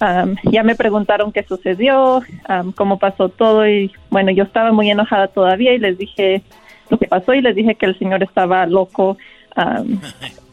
Am, 0.00 0.36
ya 0.44 0.62
me 0.62 0.74
preguntaron 0.74 1.30
qué 1.30 1.42
sucedió, 1.42 2.22
am, 2.48 2.72
cómo 2.72 2.98
pasó 2.98 3.28
todo 3.28 3.68
y 3.68 3.92
bueno, 4.08 4.30
yo 4.30 4.44
estaba 4.44 4.72
muy 4.72 4.90
enojada 4.90 5.28
todavía 5.28 5.74
y 5.74 5.78
les 5.78 5.98
dije 5.98 6.42
lo 6.88 6.98
que 6.98 7.06
pasó 7.06 7.34
y 7.34 7.42
les 7.42 7.54
dije 7.54 7.74
que 7.74 7.86
el 7.86 7.98
señor 7.98 8.22
estaba 8.22 8.64
loco 8.66 9.18
am, 9.54 10.00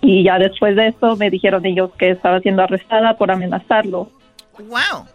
y 0.01 0.23
ya 0.23 0.37
después 0.37 0.75
de 0.75 0.87
eso 0.89 1.15
me 1.15 1.29
dijeron 1.29 1.65
ellos 1.65 1.91
que 1.97 2.11
estaba 2.11 2.41
siendo 2.41 2.61
arrestada 2.61 3.17
por 3.17 3.31
amenazarlo. 3.31 4.11
Wow. 4.59 5.05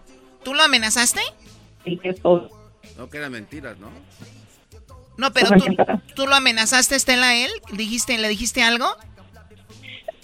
¿Tú 0.42 0.54
lo 0.54 0.62
amenazaste? 0.62 1.20
Eso, 1.84 2.48
No 2.96 3.10
quedan 3.10 3.32
mentiras, 3.32 3.78
¿no? 3.78 3.88
No, 5.18 5.30
pero 5.32 5.50
tú, 5.50 5.76
tú 6.16 6.26
lo 6.26 6.34
amenazaste, 6.34 6.96
Estela, 6.96 7.28
a 7.28 7.36
él. 7.36 7.50
¿Dijiste, 7.72 8.16
¿Le 8.18 8.28
dijiste 8.28 8.62
algo? 8.62 8.86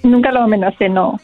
nunca 0.02 0.32
lo 0.32 0.42
amenacé, 0.42 0.88
no. 0.88 1.20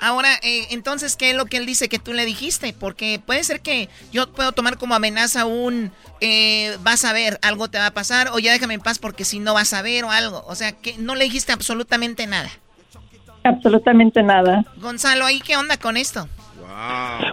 Ahora, 0.00 0.28
eh, 0.42 0.66
entonces, 0.70 1.16
¿qué 1.16 1.30
es 1.30 1.36
lo 1.36 1.46
que 1.46 1.56
él 1.56 1.66
dice 1.66 1.88
que 1.88 1.98
tú 1.98 2.12
le 2.12 2.24
dijiste? 2.24 2.72
Porque 2.78 3.20
puede 3.24 3.42
ser 3.42 3.60
que 3.60 3.88
yo 4.12 4.30
puedo 4.32 4.52
tomar 4.52 4.78
como 4.78 4.94
amenaza 4.94 5.44
un, 5.44 5.90
eh, 6.20 6.76
vas 6.82 7.04
a 7.04 7.12
ver, 7.12 7.38
algo 7.42 7.68
te 7.68 7.78
va 7.78 7.86
a 7.86 7.90
pasar, 7.94 8.28
o 8.32 8.38
ya 8.38 8.52
déjame 8.52 8.74
en 8.74 8.80
paz 8.80 8.98
porque 8.98 9.24
si 9.24 9.40
no 9.40 9.54
vas 9.54 9.74
a 9.74 9.82
ver 9.82 10.04
o 10.04 10.10
algo. 10.10 10.44
O 10.46 10.54
sea, 10.54 10.72
que 10.72 10.94
no 10.98 11.14
le 11.14 11.24
dijiste 11.24 11.52
absolutamente 11.52 12.26
nada. 12.26 12.50
Absolutamente 13.44 14.22
nada. 14.22 14.64
Gonzalo, 14.76 15.24
¿ahí 15.24 15.40
qué 15.40 15.56
onda 15.56 15.76
con 15.78 15.96
esto? 15.96 16.28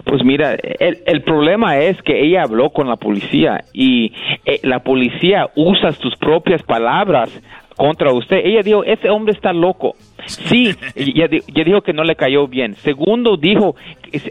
Pues 0.04 0.24
mira, 0.24 0.54
el, 0.54 1.02
el 1.06 1.22
problema 1.22 1.78
es 1.78 2.00
que 2.02 2.24
ella 2.24 2.42
habló 2.42 2.70
con 2.70 2.88
la 2.88 2.96
policía 2.96 3.64
y 3.72 4.12
eh, 4.44 4.58
la 4.64 4.80
policía 4.80 5.50
usa 5.54 5.92
sus 5.92 6.16
propias 6.16 6.62
palabras 6.64 7.30
contra 7.76 8.12
usted. 8.12 8.38
Ella 8.44 8.62
dijo, 8.62 8.84
ese 8.84 9.10
hombre 9.10 9.32
está 9.34 9.52
loco. 9.52 9.94
Sí, 10.26 10.74
ella, 10.94 11.28
di- 11.28 11.42
ella 11.46 11.64
dijo 11.64 11.80
que 11.82 11.92
no 11.92 12.02
le 12.04 12.16
cayó 12.16 12.48
bien. 12.48 12.74
Segundo, 12.76 13.36
dijo, 13.36 13.76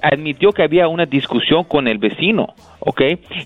admitió 0.02 0.52
que 0.52 0.64
había 0.64 0.88
una 0.88 1.06
discusión 1.06 1.64
con 1.64 1.88
el 1.88 1.98
vecino, 1.98 2.48
¿ok? 2.80 3.02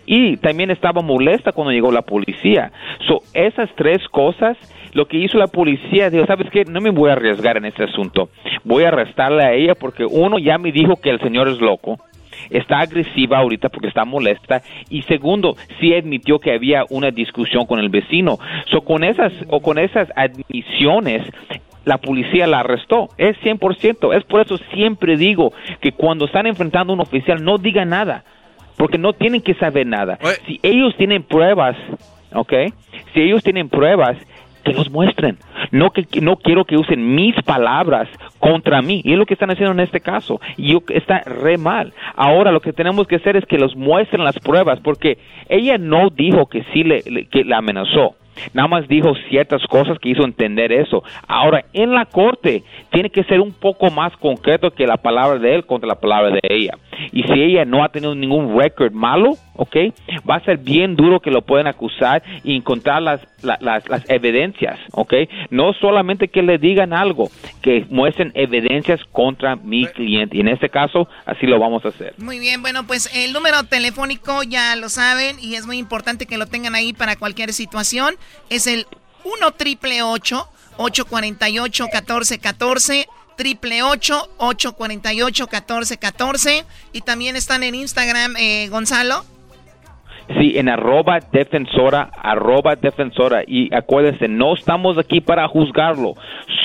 Y 0.06 0.38
también 0.38 0.72
estaba 0.72 1.02
molesta 1.02 1.52
cuando 1.52 1.72
llegó 1.72 1.92
la 1.92 2.02
policía. 2.02 2.72
So, 3.08 3.20
esas 3.34 3.70
tres 3.76 4.00
cosas, 4.10 4.58
lo 4.94 5.06
que 5.08 5.18
hizo 5.18 5.38
la 5.38 5.48
policía, 5.48 6.10
dijo, 6.10 6.26
¿sabes 6.26 6.48
qué? 6.52 6.66
No 6.66 6.82
me 6.82 6.90
voy 6.90 7.10
a 7.10 7.14
arriesgar 7.14 7.58
en 7.58 7.66
este 7.66 7.84
asunto. 7.84 8.30
Voy 8.64 8.84
a 8.84 8.88
arrestarla 8.90 9.48
a 9.48 9.54
ella 9.54 9.76
porque 9.76 10.06
uno 10.06 10.40
ya 10.40 10.58
me 10.58 10.72
dijo 10.72 10.96
que 10.96 11.10
el 11.10 11.20
señor 11.20 11.48
es 11.50 11.60
loco 11.62 11.98
está 12.50 12.80
agresiva 12.80 13.40
ahorita 13.40 13.70
porque 13.70 13.88
está 13.88 14.06
molesta. 14.06 14.62
Y 14.90 15.02
segundo 15.04 15.56
sí 15.80 15.94
admitió 15.94 16.40
que 16.40 16.54
había 16.54 16.84
una 16.90 17.12
discusión 17.12 17.66
con 17.66 17.80
el 17.80 17.90
vecino. 17.90 18.38
So 18.72 18.82
con 18.82 19.04
esas 19.04 19.34
o 19.48 19.62
con 19.62 19.78
esas 19.78 20.08
admisiones 20.16 21.24
la 21.86 21.98
policía 21.98 22.48
la 22.48 22.60
arrestó. 22.60 23.10
Es 23.18 23.38
100% 23.38 24.16
es 24.16 24.24
por 24.26 24.42
eso 24.42 24.58
siempre 24.74 25.18
digo 25.18 25.54
que 25.82 25.92
cuando 25.92 26.26
están 26.26 26.46
enfrentando 26.48 26.94
a 26.94 26.96
un 26.96 27.02
oficial 27.02 27.44
no 27.44 27.58
diga 27.58 27.86
nada 27.86 28.24
porque 28.78 28.98
no 28.98 29.14
tienen 29.14 29.42
que 29.42 29.56
saber 29.56 29.86
nada. 29.88 30.18
Si 30.46 30.60
ellos 30.64 30.96
tienen 30.98 31.24
pruebas 31.24 31.76
¿ok? 32.34 32.54
si 33.14 33.22
ellos 33.22 33.44
tienen 33.44 33.70
pruebas 33.70 34.18
que 34.70 34.78
los 34.78 34.92
muestren. 34.92 35.38
No 35.72 35.92
que 35.92 36.06
no 36.22 36.38
quiero 36.38 36.66
que 36.66 36.78
usen 36.78 37.16
mis 37.16 37.36
palabras 37.44 38.08
contra 38.40 38.82
mí. 38.82 39.02
Y 39.04 39.14
es 39.14 39.18
lo 39.18 39.26
que 39.26 39.34
están 39.34 39.52
haciendo 39.52 39.74
en 39.74 39.80
este 39.80 40.00
caso. 40.00 40.40
Y 40.58 40.78
está 40.94 41.22
re 41.22 41.58
mal. 41.58 41.94
Ahora 42.16 42.52
lo 42.52 42.62
que 42.62 42.74
tenemos 42.74 43.08
que 43.08 43.18
hacer 43.18 43.36
es 43.36 43.46
que 43.46 43.58
los 43.58 43.76
muestren 43.76 44.24
las 44.24 44.38
pruebas, 44.40 44.80
porque 44.82 45.18
ella 45.48 45.78
no 45.78 46.10
dijo 46.10 46.48
que 46.48 46.64
sí 46.74 46.84
le, 46.84 47.02
que 47.26 47.46
amenazó. 47.54 48.16
Nada 48.54 48.68
más 48.68 48.88
dijo 48.88 49.14
ciertas 49.30 49.62
cosas 49.68 49.98
que 50.00 50.10
hizo 50.10 50.24
entender 50.24 50.72
eso. 50.72 51.04
Ahora, 51.28 51.66
en 51.74 51.94
la 51.94 52.06
corte, 52.06 52.64
tiene 52.92 53.10
que 53.10 53.24
ser 53.26 53.42
un 53.42 53.52
poco 53.52 53.90
más 53.92 54.16
concreto 54.18 54.72
que 54.72 54.88
la 54.88 54.98
palabra 54.98 55.40
de 55.40 55.56
él 55.56 55.66
contra 55.66 55.88
la 55.88 56.00
palabra 56.00 56.32
de 56.32 56.40
ella. 56.44 56.78
Y 57.12 57.24
si 57.24 57.34
ella 57.34 57.66
no 57.66 57.84
ha 57.84 57.90
tenido 57.90 58.16
ningún 58.16 58.58
récord 58.58 58.94
malo, 58.94 59.34
¿ok? 59.60 59.76
Va 60.30 60.36
a 60.36 60.44
ser 60.46 60.58
bien 60.58 60.96
duro 60.96 61.20
que 61.20 61.32
lo 61.32 61.42
puedan 61.42 61.68
acusar 61.68 62.24
y 62.46 62.56
encontrar 62.56 63.02
las, 63.02 63.22
la- 63.42 63.58
las, 63.60 63.88
las 63.90 64.10
evidencias, 64.10 64.80
¿ok? 64.92 65.14
No 65.50 65.74
solamente 65.74 66.30
que 66.30 66.42
le 66.42 66.58
digan 66.58 66.94
algo, 66.94 67.30
que 67.62 67.86
muestren 67.90 68.32
evidencias 68.36 69.02
contra 69.12 69.58
mi 69.58 69.86
cliente. 69.88 70.38
Y 70.38 70.40
en 70.40 70.48
este 70.48 70.70
caso, 70.70 71.08
así 71.26 71.46
lo 71.46 71.60
vamos 71.60 71.84
a 71.84 71.90
hacer. 71.90 72.14
Muy 72.18 72.40
bien, 72.40 72.62
bueno, 72.62 72.88
pues 72.88 73.10
el 73.14 73.34
número 73.34 73.64
telefónico 73.66 74.44
ya 74.44 74.76
lo 74.78 74.88
saben 74.90 75.38
y 75.42 75.56
es 75.56 75.66
muy 75.66 75.78
importante 75.78 76.26
que 76.26 76.38
lo 76.38 76.46
tengan 76.46 76.74
ahí 76.76 76.94
para 76.94 77.18
cualquier 77.18 77.52
situación. 77.54 78.16
Es 78.50 78.66
el 78.66 78.86
1 79.26 79.52
triple 79.58 80.02
848 80.02 81.86
1414 81.86 83.08
triple 83.36 83.84
848 83.84 85.44
1414 85.44 86.66
y 86.94 87.02
también 87.02 87.36
están 87.36 87.64
en 87.64 87.76
Instagram, 87.76 88.36
eh, 88.38 88.68
Gonzalo. 88.70 89.24
Sí, 90.38 90.54
en 90.58 90.70
arroba 90.70 91.20
defensora, 91.32 92.12
arroba 92.22 92.76
defensora. 92.76 93.42
Y 93.48 93.74
acuérdense, 93.74 94.28
no 94.28 94.54
estamos 94.54 95.00
aquí 95.00 95.22
para 95.22 95.48
juzgarlo, 95.48 96.14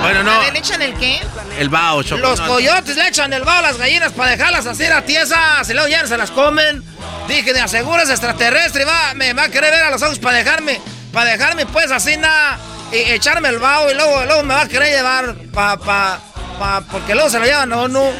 Bueno, 0.00 0.22
no. 0.22 0.40
¿le 0.52 0.58
echan 0.58 0.80
el 0.80 0.94
qué? 0.94 1.20
El 1.58 1.68
bao, 1.68 2.02
Choco. 2.04 2.22
Los 2.22 2.40
coyotes 2.40 2.96
le 2.96 3.08
echan 3.08 3.32
el 3.32 3.42
vaho 3.42 3.58
a 3.58 3.62
las 3.62 3.78
gallinas 3.78 4.12
para 4.12 4.30
dejarlas 4.30 4.64
así 4.64 4.84
a 4.86 5.04
tiesas 5.04 5.68
y 5.68 5.74
luego 5.74 5.88
ya 5.88 6.02
no 6.02 6.08
se 6.08 6.16
las 6.16 6.30
comen. 6.30 6.84
Dije, 7.26 7.52
de 7.52 7.60
aseguras 7.60 8.08
extraterrestre, 8.08 8.84
va, 8.84 9.12
me 9.14 9.32
va 9.32 9.44
a 9.44 9.48
querer 9.48 9.72
ver 9.72 9.82
a 9.82 9.90
los 9.90 10.00
ojos 10.02 10.20
para 10.20 10.36
dejarme, 10.38 10.80
para 11.12 11.30
dejarme 11.32 11.66
pues 11.66 11.90
así 11.90 12.16
nada, 12.16 12.58
y 12.92 12.96
echarme 13.10 13.48
el 13.48 13.58
vaho 13.58 13.90
y 13.90 13.94
luego, 13.94 14.24
luego 14.24 14.42
me 14.44 14.54
va 14.54 14.62
a 14.62 14.68
querer 14.68 14.96
llevar 14.96 15.34
pa, 15.52 15.76
pa, 15.76 16.20
pa, 16.60 16.80
porque 16.92 17.14
luego 17.14 17.28
se 17.28 17.40
lo 17.40 17.44
llevan 17.44 17.72
a 17.72 17.78
uno. 17.78 18.12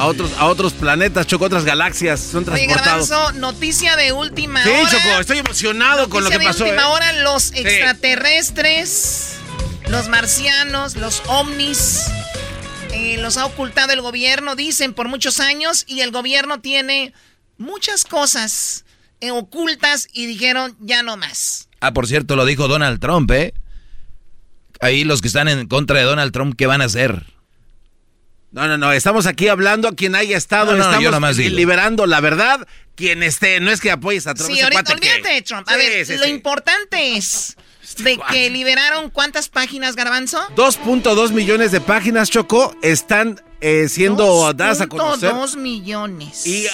A 0.00 0.06
otros, 0.06 0.32
a 0.38 0.46
otros 0.46 0.72
planetas, 0.72 1.26
Choco, 1.26 1.44
otras 1.44 1.64
galaxias. 1.66 2.20
Son 2.20 2.42
Oye, 2.48 2.64
transportados. 2.66 3.08
Garbanzo, 3.10 3.38
noticia 3.38 3.96
de 3.96 4.12
última 4.12 4.62
Sí, 4.64 4.70
hora. 4.70 4.90
Choco, 4.90 5.20
estoy 5.20 5.38
emocionado 5.38 6.08
con 6.08 6.24
lo 6.24 6.30
que 6.30 6.36
Noticia 6.36 6.52
pasó. 6.52 6.64
de 6.64 6.70
última 6.70 6.88
¿eh? 6.88 6.92
hora, 6.92 7.12
los 7.22 7.42
Sí. 7.42 7.58
extraterrestres, 7.58 9.34
los 9.88 10.08
marcianos, 10.08 10.96
los 10.96 11.22
ovnis, 11.26 12.06
eh, 12.92 13.18
los 13.18 13.36
ha 13.36 13.44
ocultado 13.44 13.92
el 13.92 14.00
gobierno, 14.00 14.56
dicen, 14.56 14.94
por 14.94 15.08
muchos 15.08 15.38
años, 15.38 15.84
y 15.86 16.00
el 16.00 16.12
gobierno 16.12 16.60
tiene 16.60 17.12
muchas 17.58 18.04
cosas 18.04 18.84
eh, 19.20 19.32
ocultas 19.32 20.08
y 20.14 20.24
dijeron, 20.24 20.76
ya 20.80 21.02
no 21.02 21.18
más. 21.18 21.68
Ah, 21.80 21.92
por 21.92 22.06
cierto, 22.06 22.36
lo 22.36 22.46
dijo 22.46 22.68
Donald 22.68 23.00
Trump, 23.00 23.30
¿eh? 23.32 23.52
Ahí 24.80 25.04
los 25.04 25.20
que 25.20 25.28
están 25.28 25.46
en 25.48 25.68
contra 25.68 25.98
de 25.98 26.04
Donald 26.04 26.32
Trump, 26.32 26.54
¿qué 26.56 26.64
van 26.66 26.80
a 26.80 26.86
hacer? 26.86 27.26
No, 28.52 28.66
no, 28.66 28.76
no, 28.76 28.92
estamos 28.92 29.26
aquí 29.26 29.46
hablando 29.48 29.86
a 29.88 29.92
quien 29.94 30.14
haya 30.16 30.36
estado, 30.36 30.72
No, 30.72 30.78
no, 30.78 30.82
estamos 30.84 31.04
yo 31.04 31.10
nomás 31.12 31.36
digo. 31.36 31.54
liberando 31.56 32.06
la 32.06 32.20
verdad. 32.20 32.66
Quien 32.96 33.22
esté, 33.22 33.60
no 33.60 33.70
es 33.70 33.80
que 33.80 33.90
apoyes 33.92 34.26
a 34.26 34.34
Trump. 34.34 34.50
Sí, 34.52 34.60
ahorita, 34.60 34.82
que- 34.82 34.92
olvídate 34.92 35.28
de 35.34 35.42
Trump. 35.42 35.68
A 35.68 35.72
Sí, 35.74 35.78
ver, 35.78 36.06
sí, 36.06 36.16
lo 36.16 36.24
sí. 36.24 36.30
importante 36.30 37.16
es 37.16 37.56
de 37.98 38.18
que 38.30 38.50
liberaron 38.50 39.10
cuántas 39.10 39.48
páginas, 39.48 39.94
Garbanzo? 39.96 40.40
2.2 40.56 41.30
millones 41.32 41.70
de 41.72 41.80
páginas, 41.80 42.28
Choco, 42.30 42.74
están 42.82 43.40
eh, 43.60 43.88
siendo 43.88 44.52
dadas 44.52 44.80
a 44.80 44.86
conocer. 44.88 45.30
2 45.30 45.56
millones. 45.56 46.46
Y 46.46 46.66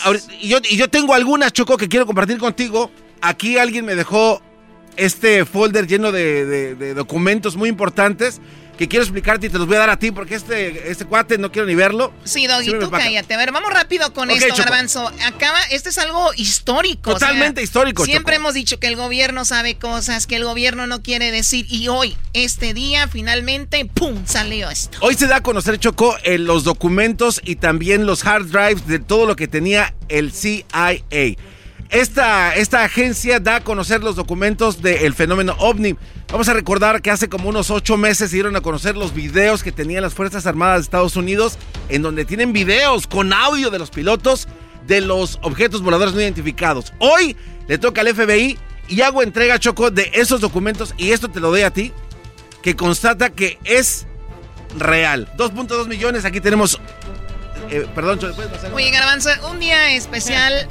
yo, 0.42 0.58
y 0.68 0.76
yo 0.76 0.88
tengo 0.88 1.14
algunas, 1.14 1.52
Choco, 1.52 1.76
que 1.76 1.88
quiero 1.88 2.06
compartir 2.06 2.38
contigo. 2.38 2.90
Aquí 3.20 3.58
alguien 3.58 3.84
me 3.84 3.94
dejó 3.94 4.40
este 4.96 5.44
folder 5.44 5.86
lleno 5.86 6.10
de, 6.10 6.44
de- 6.46 6.74
de 6.74 6.94
documentos 6.94 7.54
muy 7.56 7.68
importantes 7.68 8.40
que 8.76 8.88
quiero 8.88 9.04
explicarte 9.04 9.46
y 9.46 9.50
te 9.50 9.58
los 9.58 9.66
voy 9.66 9.76
a 9.76 9.80
dar 9.80 9.90
a 9.90 9.98
ti 9.98 10.10
porque 10.10 10.34
este, 10.34 10.90
este 10.90 11.04
cuate 11.04 11.38
no 11.38 11.50
quiero 11.50 11.66
ni 11.66 11.74
verlo. 11.74 12.12
Sí, 12.24 12.46
Doggy, 12.46 12.78
tú 12.78 12.90
cállate. 12.90 13.34
A 13.34 13.36
ver, 13.36 13.52
vamos 13.52 13.72
rápido 13.72 14.12
con 14.12 14.30
esto, 14.30 14.48
Choco. 14.48 14.62
Garbanzo. 14.62 15.12
Acaba, 15.24 15.60
este 15.70 15.88
es 15.88 15.98
algo 15.98 16.32
histórico. 16.36 17.10
o 17.10 17.18
sea, 17.18 17.28
Totalmente 17.28 17.62
histórico, 17.62 18.04
Siempre 18.04 18.34
Choco. 18.34 18.42
hemos 18.42 18.54
dicho 18.54 18.78
que 18.78 18.86
el 18.86 18.96
gobierno 18.96 19.44
sabe 19.44 19.76
cosas, 19.76 20.26
que 20.26 20.36
el 20.36 20.44
gobierno 20.44 20.86
no 20.86 21.02
quiere 21.02 21.30
decir. 21.30 21.66
Y 21.68 21.88
hoy, 21.88 22.16
este 22.32 22.74
día, 22.74 23.08
finalmente, 23.08 23.84
¡pum! 23.86 24.24
salió 24.26 24.70
esto. 24.70 24.98
Hoy 25.00 25.14
se 25.14 25.26
da 25.26 25.36
a 25.36 25.42
conocer, 25.42 25.78
Choco, 25.78 26.16
eh, 26.24 26.38
los 26.38 26.64
documentos 26.64 27.40
y 27.44 27.56
también 27.56 28.06
los 28.06 28.24
hard 28.24 28.46
drives 28.46 28.86
de 28.86 28.98
todo 28.98 29.26
lo 29.26 29.36
que 29.36 29.48
tenía 29.48 29.94
el 30.08 30.32
CIA. 30.32 30.64
Esta, 31.90 32.54
esta 32.56 32.84
agencia 32.84 33.38
da 33.40 33.56
a 33.56 33.64
conocer 33.64 34.02
los 34.02 34.16
documentos 34.16 34.82
del 34.82 35.14
fenómeno 35.14 35.54
ovni. 35.58 35.96
Vamos 36.30 36.48
a 36.48 36.52
recordar 36.52 37.00
que 37.02 37.10
hace 37.10 37.28
como 37.28 37.48
unos 37.48 37.70
ocho 37.70 37.96
meses 37.96 38.30
se 38.30 38.36
dieron 38.36 38.56
a 38.56 38.60
conocer 38.60 38.96
los 38.96 39.14
videos 39.14 39.62
que 39.62 39.72
tenían 39.72 40.02
las 40.02 40.14
Fuerzas 40.14 40.46
Armadas 40.46 40.78
de 40.78 40.82
Estados 40.82 41.16
Unidos, 41.16 41.58
en 41.88 42.02
donde 42.02 42.24
tienen 42.24 42.52
videos 42.52 43.06
con 43.06 43.32
audio 43.32 43.70
de 43.70 43.78
los 43.78 43.90
pilotos 43.90 44.48
de 44.86 45.00
los 45.00 45.38
objetos 45.42 45.82
voladores 45.82 46.14
no 46.14 46.20
identificados. 46.20 46.92
Hoy 46.98 47.36
le 47.68 47.78
toca 47.78 48.00
al 48.00 48.14
FBI 48.14 48.58
y 48.88 49.00
hago 49.02 49.22
entrega, 49.22 49.58
Choco, 49.58 49.90
de 49.90 50.10
esos 50.14 50.40
documentos, 50.40 50.94
y 50.96 51.12
esto 51.12 51.28
te 51.28 51.40
lo 51.40 51.50
doy 51.50 51.62
a 51.62 51.70
ti, 51.70 51.92
que 52.62 52.76
constata 52.76 53.30
que 53.30 53.58
es 53.64 54.06
real. 54.78 55.28
2.2 55.36 55.86
millones, 55.88 56.24
aquí 56.24 56.40
tenemos... 56.40 56.80
eh, 57.70 57.86
perdón, 57.94 58.18
Choco, 58.18 58.34
¿puedes 58.34 58.52
pasar? 58.52 58.72
Oye, 58.72 58.90
Garbanzo, 58.90 59.30
un 59.50 59.58
día 59.58 59.94
especial. 59.94 60.68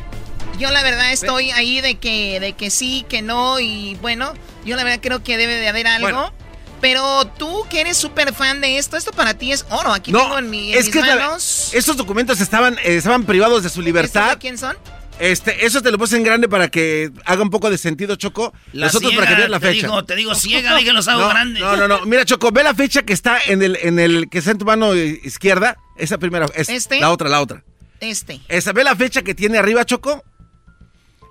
Yo 0.58 0.70
la 0.72 0.84
verdad 0.84 1.12
estoy 1.12 1.52
ahí 1.52 1.82
de 1.82 1.96
que, 1.96 2.40
de 2.40 2.54
que 2.54 2.70
sí, 2.70 3.06
que 3.10 3.22
no. 3.22 3.60
Y 3.60 3.96
bueno, 4.02 4.34
yo 4.66 4.76
la 4.76 4.84
verdad 4.84 5.00
creo 5.02 5.24
que 5.24 5.38
debe 5.38 5.56
de 5.56 5.68
haber 5.68 5.88
algo. 5.88 6.08
Bueno. 6.08 6.34
Pero 6.82 7.26
tú 7.38 7.66
que 7.70 7.82
eres 7.82 7.98
súper 7.98 8.34
fan 8.34 8.62
de 8.62 8.78
esto, 8.78 8.96
esto 8.98 9.12
para 9.12 9.34
ti 9.34 9.52
es 9.52 9.66
oro. 9.70 9.92
Aquí 9.94 10.12
tengo 10.12 10.38
en, 10.38 10.50
mi, 10.50 10.72
en 10.74 10.78
es 10.80 10.86
mis 10.86 10.94
que 10.94 11.02
la- 11.02 11.16
manos. 11.16 11.72
estos 11.74 11.98
documentos 11.98 12.40
estaban, 12.42 12.76
eh, 12.80 12.98
estaban 12.98 13.24
privados 13.24 13.64
de 13.64 13.70
su 13.70 13.80
¿Estos 13.80 13.86
libertad. 13.86 14.32
de 14.34 14.38
quién 14.38 14.58
son? 14.58 14.78
Este, 15.18 15.66
eso 15.66 15.82
te 15.82 15.90
lo 15.92 15.98
puse 15.98 16.18
en 16.18 16.24
grande 16.24 16.50
para 16.50 16.68
que 16.68 17.10
haga 17.24 17.42
un 17.42 17.50
poco 17.50 17.70
de 17.70 17.78
sentido, 17.78 18.18
Choco. 18.18 18.54
La 18.74 18.88
Nosotros 18.88 19.14
para 19.14 19.22
que 19.24 19.28
ciega, 19.36 19.38
veas 19.40 19.50
la 19.50 19.60
te 19.62 19.68
fecha. 19.68 19.88
digo- 19.88 20.04
te 20.06 20.16
digo 20.16 20.36
ciega, 20.36 20.76
dije 20.76 20.92
los 20.92 21.08
hago 21.08 21.22
no, 21.22 21.30
grandes. 21.30 21.64
No, 21.64 21.78
no, 21.78 21.88
no. 21.88 22.06
Mira, 22.06 22.26
Choco, 22.26 22.52
ve 22.52 22.62
la 22.64 22.76
fecha 22.76 23.02
que 23.04 23.14
está 23.14 23.40
en 23.48 23.64
el, 23.64 23.78
en 23.82 23.98
el 23.98 24.30
que 24.30 24.40
está 24.40 24.52
en 24.52 24.58
tu 24.58 24.66
mano 24.66 24.94
izquierda. 24.94 25.78
Esa 25.98 26.18
primera, 26.18 26.48
es 26.54 26.68
¿Este? 26.68 27.00
la 27.00 27.12
otra, 27.12 27.30
la 27.30 27.42
otra. 27.42 27.64
Este. 28.02 28.42
Esa, 28.50 28.74
ve 28.74 28.84
la 28.84 28.96
fecha 28.98 29.22
que 29.24 29.34
tiene 29.34 29.58
arriba, 29.58 29.86
Choco. 29.86 30.22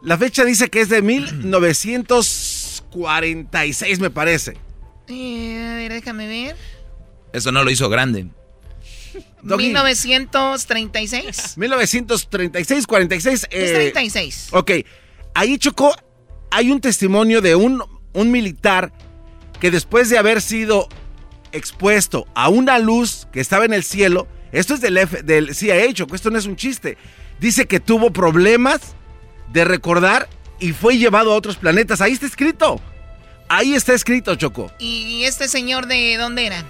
La 0.05 0.17
fecha 0.19 0.45
dice 0.45 0.69
que 0.69 0.81
es 0.83 0.89
de 0.89 1.03
1946, 1.03 4.01
me 4.01 4.11
parece. 4.11 4.57
Eh, 5.09 5.69
a 5.71 5.75
ver, 5.77 5.93
déjame 5.93 6.27
ver. 6.29 6.57
Eso 7.33 7.53
no 7.53 7.65
lo 7.65 7.71
hizo 7.71 7.89
grande. 7.89 8.27
Doggy. 9.43 9.65
1936. 9.67 11.55
1936, 11.57 12.87
46. 12.87 13.47
Es 13.51 13.71
eh, 13.71 13.91
36. 13.93 14.49
Ok, 14.53 14.71
ahí 15.35 15.59
Choco, 15.59 15.95
hay 16.51 16.71
un 16.71 16.81
testimonio 16.81 17.41
de 17.41 17.55
un, 17.55 17.83
un 18.13 18.31
militar 18.31 18.93
que 19.61 19.71
después 19.71 20.11
de 20.11 20.19
haber 20.19 20.43
sido 20.43 20.89
expuesto 21.53 22.27
a 22.35 22.49
una 22.49 22.79
luz 22.79 23.29
que 23.33 23.41
estaba 23.41 23.65
en 23.65 23.73
el 23.75 23.85
cielo, 23.85 24.27
esto 24.53 24.75
es 24.75 24.81
del, 24.81 24.97
F- 24.99 25.23
del 25.23 25.55
CIA, 25.55 25.93
Choco, 25.93 26.15
esto 26.15 26.31
no 26.31 26.39
es 26.39 26.47
un 26.47 26.57
chiste, 26.57 26.97
dice 27.41 27.67
que 27.67 27.81
tuvo 27.81 28.13
problemas 28.13 28.95
de 29.53 29.65
recordar 29.65 30.29
y 30.59 30.73
fue 30.73 30.99
llevado 30.99 31.33
a 31.33 31.37
otros 31.37 31.57
planetas. 31.57 32.01
Ahí 32.01 32.13
está 32.13 32.27
escrito. 32.27 32.81
Ahí 33.49 33.75
está 33.75 33.93
escrito, 33.93 34.35
Choco. 34.37 34.71
¿Y 34.79 35.25
este 35.25 35.49
señor 35.49 35.87
de 35.87 36.17
dónde 36.17 36.47
era? 36.47 36.65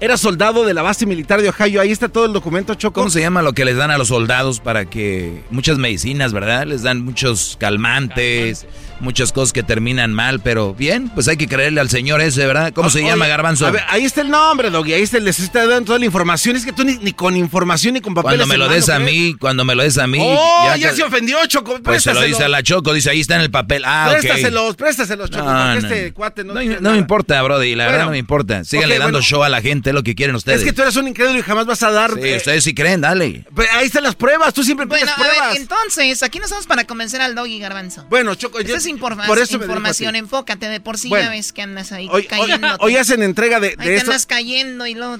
Era 0.00 0.16
soldado 0.16 0.64
de 0.64 0.74
la 0.74 0.82
base 0.82 1.06
militar 1.06 1.42
de 1.42 1.48
Ohio. 1.48 1.80
Ahí 1.80 1.90
está 1.90 2.08
todo 2.08 2.26
el 2.26 2.32
documento, 2.32 2.74
Choco. 2.74 3.00
¿Cómo 3.00 3.10
se 3.10 3.20
llama 3.20 3.42
lo 3.42 3.52
que 3.52 3.64
les 3.64 3.76
dan 3.76 3.90
a 3.90 3.98
los 3.98 4.08
soldados 4.08 4.60
para 4.60 4.84
que 4.84 5.42
muchas 5.50 5.78
medicinas, 5.78 6.32
¿verdad? 6.32 6.66
Les 6.66 6.82
dan 6.82 7.04
muchos 7.04 7.56
calmantes, 7.58 8.66
muchas 9.00 9.32
cosas 9.32 9.52
que 9.52 9.62
terminan 9.62 10.12
mal, 10.12 10.40
pero 10.40 10.74
bien, 10.74 11.08
pues 11.10 11.28
hay 11.28 11.36
que 11.36 11.46
creerle 11.48 11.80
al 11.80 11.88
señor 11.90 12.20
ese, 12.20 12.46
¿verdad? 12.46 12.72
¿Cómo 12.74 12.90
se 12.90 12.98
Oye, 12.98 13.08
llama, 13.08 13.26
Garbanzo? 13.26 13.66
a 13.66 13.70
ver, 13.70 13.82
ahí 13.88 14.04
está 14.04 14.20
el 14.22 14.30
nombre, 14.30 14.70
Doggy. 14.70 14.92
Ahí 14.94 15.02
está, 15.02 15.18
les 15.18 15.38
está 15.40 15.66
dando 15.66 15.86
toda 15.86 15.98
la 15.98 16.04
información. 16.04 16.56
Es 16.56 16.64
que 16.64 16.72
tú 16.72 16.84
ni, 16.84 16.96
ni 16.98 17.12
con 17.12 17.36
información 17.36 17.94
ni 17.94 18.00
con 18.00 18.14
papeles. 18.14 18.38
Cuando 18.38 18.46
me 18.46 18.58
lo 18.58 18.68
des 18.68 18.88
a 18.88 18.98
mí, 18.98 19.34
cuando 19.38 19.64
me 19.64 19.74
lo 19.74 19.82
des 19.82 19.98
a 19.98 20.06
mí. 20.06 20.18
Oh, 20.20 20.74
ya, 20.76 20.92
se 20.94 21.02
ofendió, 21.02 21.38
Choco. 21.46 21.80
Pues 21.82 22.02
se 22.02 22.14
lo 22.14 22.22
dice 22.22 22.44
a 22.44 22.48
la 22.48 22.62
Choco, 22.62 22.92
dice 22.92 23.10
ahí 23.10 23.20
está 23.20 23.36
en 23.36 23.42
el 23.42 23.50
papel. 23.50 23.82
Ah. 23.86 24.08
Préstaselos, 24.10 24.76
préstaselos, 24.76 25.30
Choco. 25.30 25.44
No, 25.44 25.72
porque 25.74 25.80
no, 25.88 25.94
este 25.94 26.12
cuate 26.12 26.44
no, 26.44 26.54
No, 26.54 26.60
tiene 26.60 26.78
no 26.80 26.90
me 26.92 26.98
importa, 26.98 27.40
Brody, 27.42 27.74
la 27.74 27.86
verdad 27.86 28.04
no 28.06 28.10
me 28.12 28.18
importa. 28.18 28.64
Síganle 28.64 28.94
ok, 28.96 29.00
dando 29.00 29.18
bueno. 29.18 29.26
show 29.26 29.42
a 29.42 29.48
la 29.48 29.60
gente, 29.60 29.90
es 29.90 29.94
lo 29.94 30.02
que 30.02 30.14
quieren 30.14 30.34
ustedes. 30.36 30.60
Es 30.60 30.64
que 30.66 30.72
tú 30.72 30.82
eres 30.82 30.96
un 30.96 31.08
incrédulo 31.08 31.38
y 31.38 31.42
jamás 31.42 31.66
vas 31.66 31.82
a 31.82 31.90
dar. 31.90 32.12
Sí, 32.14 32.20
eh, 32.22 32.36
ustedes 32.36 32.64
sí 32.64 32.74
creen, 32.74 33.00
dale. 33.00 33.44
pero 33.54 33.68
ahí 33.72 33.86
están 33.86 34.02
las 34.02 34.14
pruebas. 34.14 34.52
Tú 34.54 34.64
siempre 34.64 34.86
Bueno, 34.86 35.04
pides 35.06 35.18
a 35.18 35.22
ver, 35.22 35.30
pruebas. 35.36 35.56
entonces, 35.56 36.22
aquí 36.22 36.38
no 36.38 36.44
estamos 36.44 36.66
para 36.66 36.84
convencer 36.84 37.20
al 37.20 37.34
doggy 37.34 37.58
garbanzo. 37.58 38.04
Bueno, 38.10 38.34
Choco, 38.34 38.60
yo- 38.60 38.74
informa- 38.90 39.26
por 39.26 39.38
eso 39.38 39.56
información, 39.56 40.16
enfócate, 40.16 40.68
de 40.68 40.80
por 40.80 40.98
sí 40.98 41.08
Bueno. 41.08 41.26
ya 41.26 41.30
ves 41.30 41.52
que 41.52 41.62
andas 41.62 41.92
ahí 41.92 42.08
Hoy, 42.10 42.24
cayendo. 42.26 42.76
hoy 42.80 42.96
hacen 42.96 43.22
entrega 43.22 43.60
de, 43.60 43.68
Ahí 43.68 43.74
de 43.76 43.84
te 43.84 43.96
esto. 43.96 44.10
andas 44.10 44.26
cayendo 44.26 44.86
y 44.86 44.94
luego... 44.94 45.18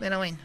Pero 0.00 0.18
bueno. 0.18 0.38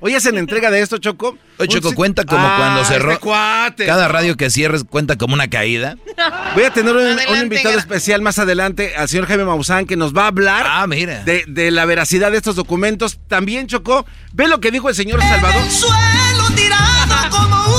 Hoy 0.00 0.14
hacen 0.14 0.38
entrega 0.38 0.70
de 0.70 0.80
esto, 0.80 0.98
Choco. 0.98 1.36
Oye, 1.58 1.68
Choco, 1.68 1.88
Un- 1.88 1.94
cuenta 1.96 2.24
como 2.24 2.46
Ah, 2.46 2.54
cuando 2.56 2.84
cerró. 2.84 3.10
este 3.12 3.20
cuate. 3.24 3.84
Cada 3.84 4.06
radio 4.06 4.36
que 4.36 4.48
cierres 4.48 4.84
cuenta 4.84 5.18
como 5.18 5.34
una 5.34 5.50
caída. 5.50 5.96
Voy 6.54 6.62
a 6.62 6.72
tener 6.72 6.94
un, 6.94 7.02
un 7.18 7.38
invitado 7.42 7.76
especial 7.76 8.22
más 8.22 8.38
adelante, 8.38 8.94
al 8.96 9.08
señor 9.08 9.26
Jaime 9.26 9.44
Maussan, 9.44 9.86
que 9.86 9.96
nos 9.96 10.16
va 10.16 10.24
a 10.24 10.26
hablar 10.28 10.66
Ah, 10.68 10.86
mira. 10.86 11.24
de, 11.24 11.44
de 11.48 11.72
la 11.72 11.84
veracidad 11.84 12.30
de 12.30 12.36
estos 12.36 12.54
documentos. 12.54 13.18
También, 13.26 13.66
Chocó, 13.66 14.06
ve 14.32 14.46
lo 14.46 14.60
que 14.60 14.70
dijo 14.70 14.88
el 14.88 14.94
señor 14.94 15.20
Salvador. 15.20 15.68
Suelo 15.68 16.48
tirado 16.54 17.30
como 17.30 17.56
una 17.66 17.77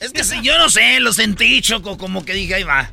Es 0.00 0.12
que 0.12 0.24
si 0.24 0.40
yo 0.40 0.56
no 0.58 0.70
sé, 0.70 0.98
lo 1.00 1.12
sentí, 1.12 1.60
Choco, 1.60 1.98
como 1.98 2.24
que 2.24 2.32
dije, 2.32 2.54
ahí 2.54 2.62
va. 2.62 2.90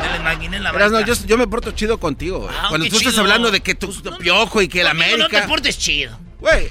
Me 0.00 0.08
lo 0.08 0.16
imaginé 0.16 0.56
en 0.56 0.62
la 0.62 0.72
Verás, 0.72 0.90
no, 0.90 1.00
yo, 1.00 1.14
yo 1.26 1.36
me 1.36 1.46
porto 1.46 1.72
chido 1.72 1.98
contigo. 1.98 2.48
Ah, 2.50 2.66
Cuando 2.70 2.88
tú 2.88 2.96
estás 2.96 3.18
hablando 3.18 3.50
de 3.50 3.60
que 3.60 3.74
tu, 3.74 3.92
tu 3.92 4.16
piojo 4.16 4.62
y 4.62 4.68
que 4.68 4.80
el 4.80 4.86
América. 4.86 5.18
No 5.18 5.28
te 5.28 5.42
portes 5.42 5.78
chido. 5.78 6.18
Güey, 6.40 6.70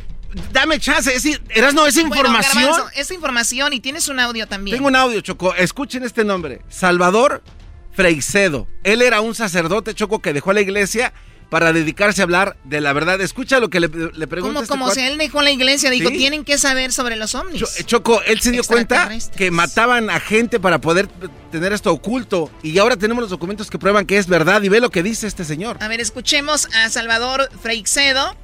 dame 0.51 0.79
chance. 0.79 1.13
Es, 1.13 1.25
eras 1.49 1.73
no, 1.73 1.85
esa 1.85 2.01
bueno, 2.01 2.15
información. 2.15 2.63
Garbanzo, 2.63 2.89
esta 2.95 3.13
información 3.13 3.73
y 3.73 3.79
tienes 3.79 4.07
un 4.07 4.19
audio 4.19 4.47
también. 4.47 4.75
Tengo 4.75 4.87
un 4.87 4.95
audio, 4.95 5.21
Choco. 5.21 5.53
Escuchen 5.53 6.03
este 6.03 6.23
nombre. 6.23 6.61
Salvador 6.67 7.43
Freicedo. 7.91 8.67
Él 8.83 9.03
era 9.03 9.21
un 9.21 9.35
sacerdote, 9.35 9.93
Choco, 9.93 10.19
que 10.19 10.33
dejó 10.33 10.51
la 10.51 10.61
iglesia 10.61 11.13
para 11.49 11.71
dedicarse 11.73 12.21
a 12.21 12.23
hablar 12.23 12.57
de 12.63 12.81
la 12.81 12.91
verdad. 12.93 13.21
Escucha 13.21 13.59
lo 13.59 13.69
que 13.69 13.79
le, 13.79 13.87
le 13.87 14.27
pregunta 14.27 14.49
Como, 14.53 14.59
este 14.61 14.67
como 14.71 14.85
cuate. 14.85 14.99
si 15.01 15.05
él 15.07 15.17
dijo 15.17 15.39
en 15.39 15.45
la 15.45 15.51
iglesia, 15.51 15.89
dijo, 15.89 16.09
Sí. 16.09 16.17
tienen 16.17 16.43
que 16.43 16.57
saber 16.57 16.91
sobre 16.91 17.15
los 17.15 17.35
ovnis. 17.35 17.59
Cho- 17.61 17.83
Choco, 17.85 18.21
él 18.23 18.41
se 18.41 18.51
dio 18.51 18.63
cuenta 18.63 19.09
que 19.37 19.51
mataban 19.51 20.09
a 20.09 20.19
gente 20.19 20.59
para 20.59 20.79
poder 20.79 21.07
tener 21.51 21.71
esto 21.73 21.91
oculto 21.91 22.51
y 22.63 22.77
ahora 22.79 22.97
tenemos 22.97 23.21
los 23.21 23.29
documentos 23.29 23.69
que 23.69 23.77
prueban 23.79 24.05
que 24.05 24.17
es 24.17 24.27
verdad 24.27 24.61
y 24.63 24.69
ve 24.69 24.79
lo 24.79 24.89
que 24.89 25.03
dice 25.03 25.27
este 25.27 25.45
señor. 25.45 25.77
A 25.81 25.87
ver, 25.87 26.01
escuchemos 26.01 26.67
a 26.75 26.89
Salvador 26.89 27.49
Freixedo, 27.61 28.35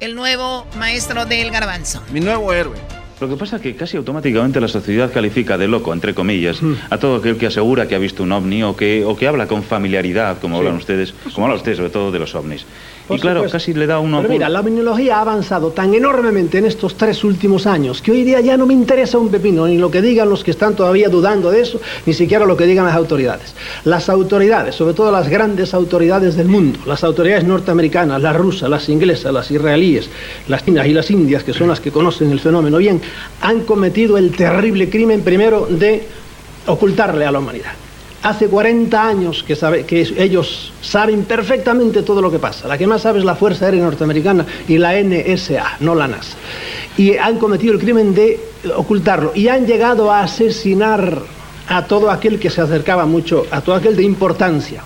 el 0.00 0.14
nuevo 0.14 0.66
maestro 0.78 1.26
del 1.26 1.50
garbanzo. 1.50 2.02
Mi 2.12 2.20
nuevo 2.20 2.52
héroe. 2.52 2.76
Lo 3.20 3.28
que 3.28 3.36
pasa 3.36 3.56
es 3.56 3.62
que 3.62 3.74
casi 3.74 3.96
automáticamente 3.96 4.60
la 4.60 4.68
sociedad 4.68 5.12
califica 5.12 5.58
de 5.58 5.66
loco, 5.66 5.92
entre 5.92 6.14
comillas, 6.14 6.60
a 6.88 6.98
todo 6.98 7.16
aquel 7.16 7.36
que 7.36 7.46
asegura 7.46 7.88
que 7.88 7.96
ha 7.96 7.98
visto 7.98 8.22
un 8.22 8.30
ovni 8.30 8.62
o 8.62 8.76
que, 8.76 9.04
o 9.04 9.16
que 9.16 9.26
habla 9.26 9.48
con 9.48 9.62
familiaridad, 9.64 10.38
como 10.38 10.58
hablan 10.58 10.76
ustedes, 10.76 11.12
como 11.34 11.46
hablan 11.46 11.56
ustedes 11.56 11.78
sobre 11.78 11.90
todo 11.90 12.12
de 12.12 12.18
los 12.20 12.34
ovnis. 12.34 12.64
Por 13.08 13.16
y 13.16 13.20
claro, 13.20 13.40
supuesto. 13.40 13.56
casi 13.56 13.72
le 13.72 13.86
da 13.86 14.00
uno... 14.00 14.18
Pero 14.18 14.28
mira, 14.28 14.48
la 14.50 14.60
ovniología 14.60 15.16
ha 15.16 15.22
avanzado 15.22 15.70
tan 15.70 15.94
enormemente 15.94 16.58
en 16.58 16.66
estos 16.66 16.94
tres 16.94 17.24
últimos 17.24 17.66
años 17.66 18.02
que 18.02 18.12
hoy 18.12 18.22
día 18.22 18.40
ya 18.40 18.58
no 18.58 18.66
me 18.66 18.74
interesa 18.74 19.16
un 19.16 19.30
pepino, 19.30 19.66
ni 19.66 19.78
lo 19.78 19.90
que 19.90 20.02
digan 20.02 20.28
los 20.28 20.44
que 20.44 20.50
están 20.50 20.76
todavía 20.76 21.08
dudando 21.08 21.50
de 21.50 21.62
eso, 21.62 21.80
ni 22.04 22.12
siquiera 22.12 22.44
lo 22.44 22.54
que 22.54 22.66
digan 22.66 22.84
las 22.84 22.94
autoridades. 22.94 23.54
Las 23.84 24.10
autoridades, 24.10 24.74
sobre 24.74 24.92
todo 24.92 25.10
las 25.10 25.28
grandes 25.30 25.72
autoridades 25.72 26.36
del 26.36 26.48
mundo, 26.48 26.80
las 26.84 27.02
autoridades 27.02 27.44
norteamericanas, 27.44 28.20
las 28.20 28.36
rusas, 28.36 28.68
las 28.68 28.86
inglesas, 28.90 29.32
las 29.32 29.50
israelíes, 29.50 30.10
las 30.46 30.62
chinas 30.62 30.86
y 30.86 30.92
las 30.92 31.10
indias, 31.10 31.42
que 31.44 31.54
son 31.54 31.68
las 31.68 31.80
que 31.80 31.90
conocen 31.90 32.30
el 32.30 32.40
fenómeno 32.40 32.76
bien, 32.76 33.00
han 33.40 33.60
cometido 33.60 34.18
el 34.18 34.36
terrible 34.36 34.90
crimen 34.90 35.22
primero 35.22 35.66
de 35.70 36.06
ocultarle 36.66 37.24
a 37.24 37.32
la 37.32 37.38
humanidad. 37.38 37.72
Hace 38.22 38.48
40 38.48 39.08
años 39.08 39.44
que, 39.44 39.54
que 39.86 40.14
ellos 40.18 40.72
saben 40.82 41.24
perfectamente 41.24 42.02
todo 42.02 42.20
lo 42.20 42.30
que 42.30 42.38
pasa. 42.38 42.66
La 42.66 42.76
que 42.76 42.86
más 42.86 43.02
sabe 43.02 43.20
es 43.20 43.24
la 43.24 43.36
Fuerza 43.36 43.66
Aérea 43.66 43.84
Norteamericana 43.84 44.44
y 44.66 44.76
la 44.78 45.00
NSA, 45.00 45.76
no 45.80 45.94
la 45.94 46.08
NASA. 46.08 46.36
Y 46.96 47.16
han 47.16 47.38
cometido 47.38 47.74
el 47.74 47.78
crimen 47.78 48.14
de 48.14 48.40
ocultarlo. 48.76 49.32
Y 49.34 49.48
han 49.48 49.66
llegado 49.66 50.10
a 50.10 50.22
asesinar 50.22 51.22
a 51.68 51.84
todo 51.84 52.10
aquel 52.10 52.40
que 52.40 52.50
se 52.50 52.60
acercaba 52.60 53.06
mucho, 53.06 53.46
a 53.50 53.60
todo 53.60 53.76
aquel 53.76 53.94
de 53.94 54.02
importancia, 54.02 54.82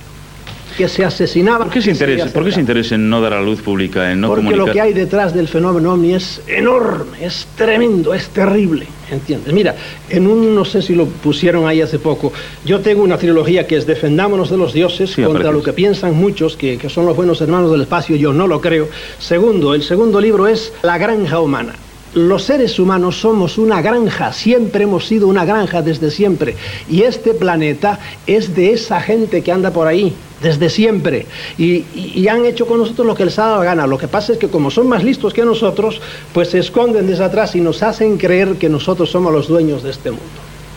que 0.77 0.89
se 0.89 1.05
asesinaba. 1.05 1.65
¿Por 1.65 1.73
qué 1.73 1.83
se 1.83 1.91
interesa, 1.91 2.27
¿por 2.33 2.45
qué 2.45 2.53
se 2.53 2.61
interesa 2.61 2.95
en 2.95 3.09
no 3.09 3.21
dar 3.21 3.35
a 3.35 3.37
la 3.37 3.43
luz 3.43 3.61
pública, 3.61 4.11
en 4.13 4.21
no 4.21 4.29
Porque 4.29 4.45
comunicar? 4.45 4.67
lo 4.67 4.73
que 4.73 4.81
hay 4.81 4.93
detrás 4.93 5.35
del 5.35 5.49
fenómeno 5.49 5.93
ovni 5.93 6.15
es 6.15 6.41
enorme, 6.47 7.25
es 7.25 7.47
tremendo, 7.57 8.15
es 8.15 8.29
terrible, 8.29 8.87
¿entiendes? 9.11 9.53
Mira, 9.53 9.75
en 10.09 10.27
un, 10.27 10.55
no 10.55 10.65
sé 10.65 10.83
si 10.83 10.95
lo 10.95 11.07
pusieron 11.07 11.67
ahí 11.67 11.81
hace 11.81 11.99
poco, 11.99 12.33
yo 12.65 12.81
tengo 12.81 13.03
una 13.03 13.19
trilogía 13.19 13.67
que 13.67 13.77
es 13.77 13.87
Defendámonos 13.87 14.51
de 14.51 14.57
los 14.57 14.73
dioses 14.73 15.15
contra 15.17 15.51
lo 15.53 15.63
que 15.63 15.73
piensan 15.73 16.15
muchos, 16.15 16.57
que, 16.57 16.79
que 16.79 16.89
son 16.89 17.07
los 17.07 17.17
buenos 17.17 17.41
hermanos 17.41 17.71
del 17.71 17.83
espacio, 17.83 18.17
yo 18.17 18.33
no 18.33 18.47
lo 18.47 18.61
creo. 18.61 18.89
Segundo, 19.19 19.75
el 19.75 19.83
segundo 19.83 20.21
libro 20.21 20.47
es 20.47 20.73
La 20.83 20.99
granja 20.99 21.41
humana. 21.41 21.75
Los 22.15 22.45
seres 22.45 22.79
humanos 22.79 23.19
somos 23.21 23.57
una 23.57 23.81
granja, 23.81 24.33
siempre 24.35 24.85
hemos 24.85 25.07
sido 25.07 25.29
una 25.29 25.45
granja 25.47 25.81
desde 25.81 26.11
siempre. 26.11 26.55
Y 26.89 27.03
este 27.05 27.33
planeta 27.33 27.99
es 28.27 28.55
de 28.55 28.73
esa 28.75 29.01
gente 29.01 29.43
que 29.43 29.51
anda 29.51 29.71
por 29.71 29.87
ahí, 29.87 30.13
desde 30.43 30.69
siempre. 30.69 31.27
Y, 31.57 31.85
y- 31.95 32.13
y 32.17 32.29
han 32.29 32.45
hecho 32.45 32.67
con 32.67 32.79
nosotros 32.79 33.07
lo 33.07 33.15
que 33.15 33.25
les 33.25 33.39
ha 33.39 33.47
dado 33.47 33.59
la 33.61 33.65
gana. 33.65 33.87
Lo 33.87 33.97
que 33.97 34.09
pasa 34.09 34.35
es 34.35 34.39
que 34.39 34.49
como 34.49 34.71
son 34.71 34.89
más 34.89 35.03
listos 35.03 35.33
que 35.33 35.43
nosotros, 35.45 36.03
pues 36.35 36.51
se 36.51 36.59
esconden 36.59 37.07
desde 37.07 37.25
atrás 37.25 37.55
y 37.57 37.61
nos 37.63 37.83
hacen 37.83 38.19
creer 38.19 38.57
que 38.57 38.69
nosotros 38.69 39.11
somos 39.11 39.33
los 39.33 39.49
dueños 39.49 39.83
de 39.83 39.91
este 39.91 40.11
mundo. 40.11 40.25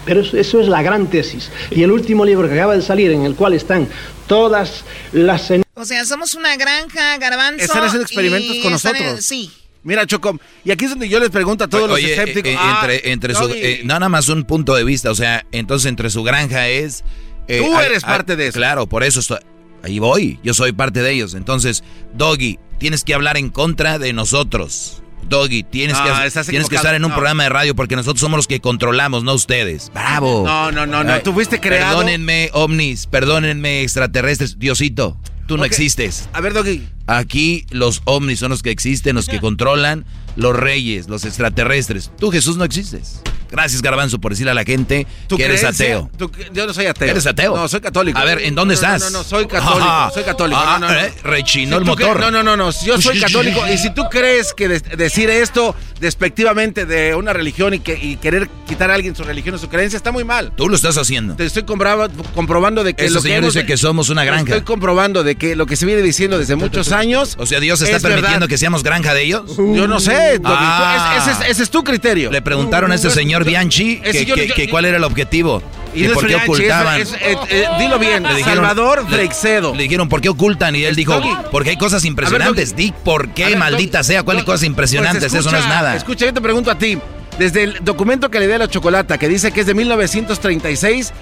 Pero 0.06 0.22
eso, 0.22 0.38
eso 0.38 0.62
es 0.62 0.68
la 0.70 0.84
gran 0.84 1.08
tesis. 1.08 1.50
Y 1.72 1.84
el 1.84 1.92
último 1.92 2.24
libro 2.24 2.48
que 2.48 2.54
acaba 2.54 2.76
de 2.78 2.82
salir, 2.82 3.12
en 3.12 3.24
el 3.24 3.36
cual 3.36 3.54
están 3.56 3.90
todas 4.28 4.86
las... 5.12 5.52
O 5.74 5.84
sea, 5.84 6.06
somos 6.06 6.36
una 6.36 6.56
granja, 6.56 7.18
garbanzo. 7.18 7.66
Están 7.66 7.84
haciendo 7.84 8.04
experimentos 8.06 8.56
y 8.56 8.60
con 8.60 8.68
en- 8.68 8.72
nosotros. 8.72 9.26
sí. 9.26 9.52
Mira, 9.86 10.06
Choco, 10.06 10.38
y 10.66 10.72
aquí 10.72 10.84
es 10.86 10.90
donde 10.92 11.08
yo 11.08 11.20
les 11.20 11.30
pregunto 11.30 11.64
a 11.64 11.68
todos 11.70 11.90
Oye, 11.92 12.02
los 12.02 12.12
escépticos. 12.12 12.52
eh, 12.52 12.56
ah, 12.60 12.80
entre, 12.82 13.12
entre 13.12 13.34
su, 13.36 13.48
Doggy, 13.48 13.60
eh, 13.62 13.82
no, 13.86 13.94
nada 13.94 14.10
más 14.10 14.28
un 14.28 14.44
punto 14.44 14.76
de 14.76 14.84
vista, 14.84 15.12
o 15.12 15.16
sea, 15.16 15.46
entonces 15.54 15.88
entre 15.88 16.10
su 16.10 16.24
granja 16.24 16.68
es... 16.68 17.04
eh, 17.48 17.62
Tú 17.64 17.80
eres 17.80 18.04
parte 18.04 18.36
de 18.36 18.48
eso. 18.48 18.58
Claro, 18.58 18.88
por 18.90 19.04
eso 19.04 19.20
estoy, 19.22 19.38
ahí 19.84 20.00
voy, 20.00 20.40
yo 20.44 20.54
soy 20.54 20.72
parte 20.74 21.02
de 21.02 21.12
ellos. 21.12 21.36
Entonces, 21.36 21.84
Doggy, 22.16 22.60
tienes 22.80 23.04
que 23.04 23.14
hablar 23.14 23.38
en 23.38 23.50
contra 23.50 24.00
de 24.00 24.12
nosotros. 24.12 25.02
Doggy, 25.30 25.64
tienes, 25.64 25.98
No, 25.98 26.04
que, 26.04 26.28
estás 26.28 26.46
tienes 26.48 26.68
que 26.70 26.76
estar 26.76 26.94
en 26.94 27.04
un 27.04 27.10
no. 27.10 27.16
programa 27.16 27.44
de 27.44 27.50
radio 27.50 27.76
porque 27.76 27.96
nosotros 27.96 28.20
somos 28.22 28.38
los 28.38 28.48
que 28.48 28.60
controlamos, 28.62 29.24
no 29.24 29.34
ustedes. 29.34 29.92
¡Bravo! 29.94 30.44
No, 30.46 30.72
no, 30.72 30.86
no, 30.86 31.04
no, 31.04 31.14
Ay, 31.14 31.22
tú 31.24 31.34
fuiste 31.34 31.60
creado- 31.60 31.98
Perdónenme, 31.98 32.50
ovnis, 32.54 33.08
perdónenme, 33.08 33.82
extraterrestres. 33.82 34.60
Diosito, 34.60 35.18
tú 35.48 35.58
no 35.58 35.66
existes. 35.66 36.30
A 36.34 36.42
ver, 36.42 36.54
Doggy. 36.54 36.88
Aquí 37.08 37.66
los 37.70 38.02
ovnis 38.06 38.40
son 38.40 38.50
los 38.50 38.64
que 38.64 38.72
existen, 38.72 39.16
los 39.16 39.28
que 39.28 39.40
controlan, 39.42 40.06
los 40.36 40.56
reyes, 40.56 41.08
los 41.08 41.26
extraterrestres. 41.26 42.12
Tú, 42.18 42.32
Jesús, 42.32 42.58
no 42.58 42.64
existes. 42.64 43.22
Gracias, 43.56 43.82
Garbanzo, 43.82 44.20
por 44.20 44.32
decirle 44.34 44.52
a 44.52 44.54
la 44.54 44.64
gente 44.64 45.08
¿Tu 45.28 45.38
que 45.38 45.46
eres 45.46 45.64
ateo. 45.64 46.10
¿Tu- 46.18 46.30
yo 46.54 46.68
no 46.68 46.74
soy 46.74 46.86
ateo. 46.88 47.08
¿Eres 47.10 47.26
ateo? 47.26 47.56
No, 47.56 47.68
soy 47.68 47.80
católico. 47.82 48.20
A 48.20 48.24
ver, 48.26 48.42
¿en 48.42 48.54
dónde 48.56 48.76
No, 48.76 48.82
no, 48.82 48.88
estás? 48.96 49.12
No, 49.12 49.18
no, 49.20 49.24
soy 49.24 49.46
católico. 49.48 49.80
Ah, 49.88 50.12
soy 50.14 50.24
católico. 50.24 50.60
ah, 50.64 50.78
no, 50.80 50.88
no, 50.88 50.94
no. 50.94 51.00
eh, 51.00 51.14
rechinó 51.24 51.78
Si 51.78 51.82
el 51.84 51.90
tú 51.90 51.96
cre- 51.96 52.08
motor. 52.08 52.20
No, 52.20 52.32
no, 52.32 52.44
no, 52.44 52.58
no. 52.58 52.72
Yo 52.86 53.02
soy 53.02 53.20
católico. 53.22 53.62
Y 53.72 53.78
si 53.78 53.94
tú 53.94 54.04
crees 54.10 54.54
que 54.54 54.68
de- 54.68 54.80
decir 54.80 55.30
esto 55.30 55.76
despectivamente 56.00 56.86
de 56.86 57.16
una 57.16 57.34
religión 57.34 57.74
y, 57.74 57.80
que, 57.80 57.98
y 58.02 58.18
querer 58.18 58.50
quitar 58.68 58.92
a 58.92 58.96
alguien 58.96 59.16
su 59.16 59.24
religión 59.24 59.56
o 59.56 59.58
su 59.58 59.70
creencia 59.70 59.98
está 59.98 60.12
muy 60.12 60.24
mal. 60.24 60.52
Tú 60.56 60.68
lo 60.70 60.76
estás 60.76 60.98
haciendo. 60.98 61.36
Te 61.36 61.46
estoy 61.46 61.64
comprobando 61.64 62.84
de 62.84 62.94
que 62.94 63.06
Ese 63.06 63.14
lo 63.14 63.22
que 63.22 63.28
señor 63.30 63.40
hemos- 63.44 63.54
dice 63.54 63.66
que 63.66 63.78
somos 63.78 64.10
una 64.10 64.24
granja. 64.24 64.44
Estoy 64.44 64.62
comprobando 64.62 65.24
de 65.24 65.36
que 65.36 65.56
lo 65.56 65.66
que 65.66 65.76
se 65.76 65.86
viene 65.86 66.02
diciendo 66.02 66.38
desde 66.38 66.56
muchos 66.56 66.92
años. 66.92 67.36
O 67.40 67.46
sea, 67.46 67.60
Dios 67.60 67.82
está 67.82 67.98
es 67.98 68.04
permitiendo 68.04 68.34
verdad. 68.42 68.48
que 68.50 68.58
seamos 68.58 68.84
granja 68.84 69.14
de 69.14 69.24
ellos. 69.24 69.44
Yo 69.58 69.88
no 69.88 70.00
sé. 70.00 70.40
Ah. 70.44 71.18
Ese, 71.18 71.32
es, 71.32 71.52
ese 71.52 71.64
es 71.64 71.70
tu 71.70 71.84
criterio. 71.84 72.32
Le 72.32 72.42
preguntaron 72.42 72.92
a 72.92 72.96
este 72.96 73.10
señor 73.10 73.45
Bianchi 73.46 73.98
que, 73.98 74.26
yo- 74.26 74.36
que- 74.36 74.48
yo- 74.48 74.56
que 74.56 74.70
cuál 74.70 74.86
era 74.86 74.98
el 74.98 75.04
objetivo. 75.04 75.62
Y 75.94 76.02
que 76.02 76.08
no 76.08 76.14
es 76.14 76.20
por 76.20 76.28
qué 76.28 76.36
ocultaban. 76.36 77.00
es- 77.02 77.14
eh, 77.14 77.38
eh, 77.50 77.66
dilo 77.80 77.98
bien, 78.00 78.24
Le 78.24 78.36
dijeron- 78.36 78.56
Salvador 78.66 79.06
Freixedo. 79.10 79.74
Le 79.74 79.84
dijeron, 79.84 80.10
¿por 80.10 80.20
qué 80.20 80.28
ocultan? 80.30 80.76
Y 80.76 80.84
él 80.84 80.94
dijo, 80.96 81.14
Doggy. 81.14 81.30
porque 81.52 81.70
hay 81.70 81.78
cosas 81.78 82.04
impresionantes. 82.04 82.76
Di 82.76 82.94
por 83.04 83.30
qué, 83.30 83.46
ver, 83.46 83.58
maldita 83.58 84.00
Doggy, 84.00 84.08
sea, 84.08 84.24
cuáles 84.24 84.44
cosas 84.44 84.64
impresionantes. 84.64 85.24
pues 85.32 85.34
Eso 85.46 85.52
no 85.52 85.58
es 85.58 85.68
nada. 85.68 85.96
Escucha, 85.96 86.26
yo 86.26 86.34
te 86.34 86.42
pregunto 86.42 86.70
a 86.70 86.76
ti. 86.78 86.98
Desde 87.40 87.64
el 87.64 87.78
documento 87.84 88.30
que 88.32 88.40
le 88.40 88.48
di 88.48 88.54
a 88.54 88.58
la 88.58 88.68
chocolata, 88.70 89.18
que 89.18 89.28
dice 89.30 89.52
que 89.52 89.62
es 89.62 89.68
de 89.68 89.74
1936, 89.74 91.08
se- 91.08 91.14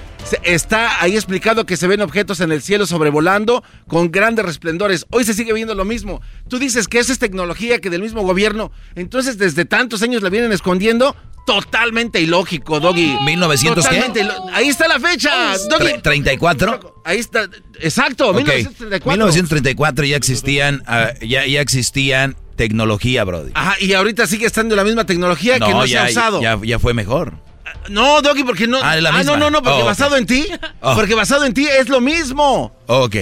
está 0.44 1.02
ahí 1.02 1.16
explicado 1.16 1.66
que 1.66 1.78
se 1.78 1.88
ven 1.88 2.02
objetos 2.02 2.40
en 2.40 2.52
el 2.52 2.62
cielo 2.62 2.86
sobrevolando 2.86 3.64
con 3.88 4.12
grandes 4.12 4.46
resplendores. 4.46 5.06
Hoy 5.12 5.24
se 5.24 5.34
sigue 5.34 5.54
viendo 5.54 5.76
lo 5.76 5.86
mismo. 5.86 6.22
Tú 6.48 6.60
dices 6.60 6.88
que 6.88 7.00
eso 7.00 7.12
es 7.12 7.20
tecnología 7.20 7.80
que 7.80 7.90
del 7.90 8.02
mismo 8.02 8.22
gobierno. 8.24 8.72
Entonces, 8.96 9.38
desde 9.38 9.66
tantos 9.66 10.02
años 10.02 10.22
la 10.22 10.30
vienen 10.30 10.52
escondiendo. 10.52 11.16
Totalmente 11.46 12.22
ilógico, 12.22 12.80
Doggy. 12.80 13.18
1900 13.26 13.86
qué? 13.86 13.96
Totalmente 13.96 14.22
ilo- 14.24 14.50
Ahí 14.54 14.70
está 14.70 14.88
la 14.88 14.98
fecha, 14.98 15.58
Doggy. 15.70 15.86
Tre- 16.02 16.02
¿34? 16.40 16.94
Ahí 17.04 17.20
está, 17.20 17.50
exacto, 17.82 18.30
Ok. 18.30 18.38
1934. 18.38 19.12
1934 19.12 20.06
ya 20.06 20.16
existían, 20.16 20.84
ah, 20.88 21.10
ya, 21.22 21.46
ya 21.46 21.60
existían 21.60 22.38
tecnología, 22.56 23.26
Brody. 23.26 23.52
Ajá, 23.56 23.76
y 23.82 23.92
ahorita 23.92 24.26
sigue 24.26 24.46
estando 24.46 24.74
la 24.78 24.86
misma 24.86 25.06
tecnología 25.06 25.56
que 25.56 25.70
no 25.70 25.86
ya, 25.86 26.08
se 26.08 26.18
ha 26.18 26.22
usado. 26.22 26.42
Ya, 26.42 26.58
ya 26.64 26.80
fue 26.80 26.94
mejor. 26.94 27.34
No, 27.90 28.22
Doggy, 28.22 28.44
porque 28.44 28.68
no. 28.68 28.80
Ah, 28.82 28.96
la 28.98 29.12
no, 29.12 29.18
misma. 29.18 29.38
no, 29.38 29.50
no, 29.50 29.62
porque 29.62 29.82
Oh, 29.82 29.86
basado 29.86 30.16
en 30.18 30.26
ti. 30.26 30.46
Oh. 30.82 30.96
Porque 30.96 31.16
basado 31.16 31.46
en 31.46 31.54
ti 31.54 31.66
es 31.68 31.90
lo 31.90 32.02
mismo. 32.02 32.76
Ok. 32.88 33.16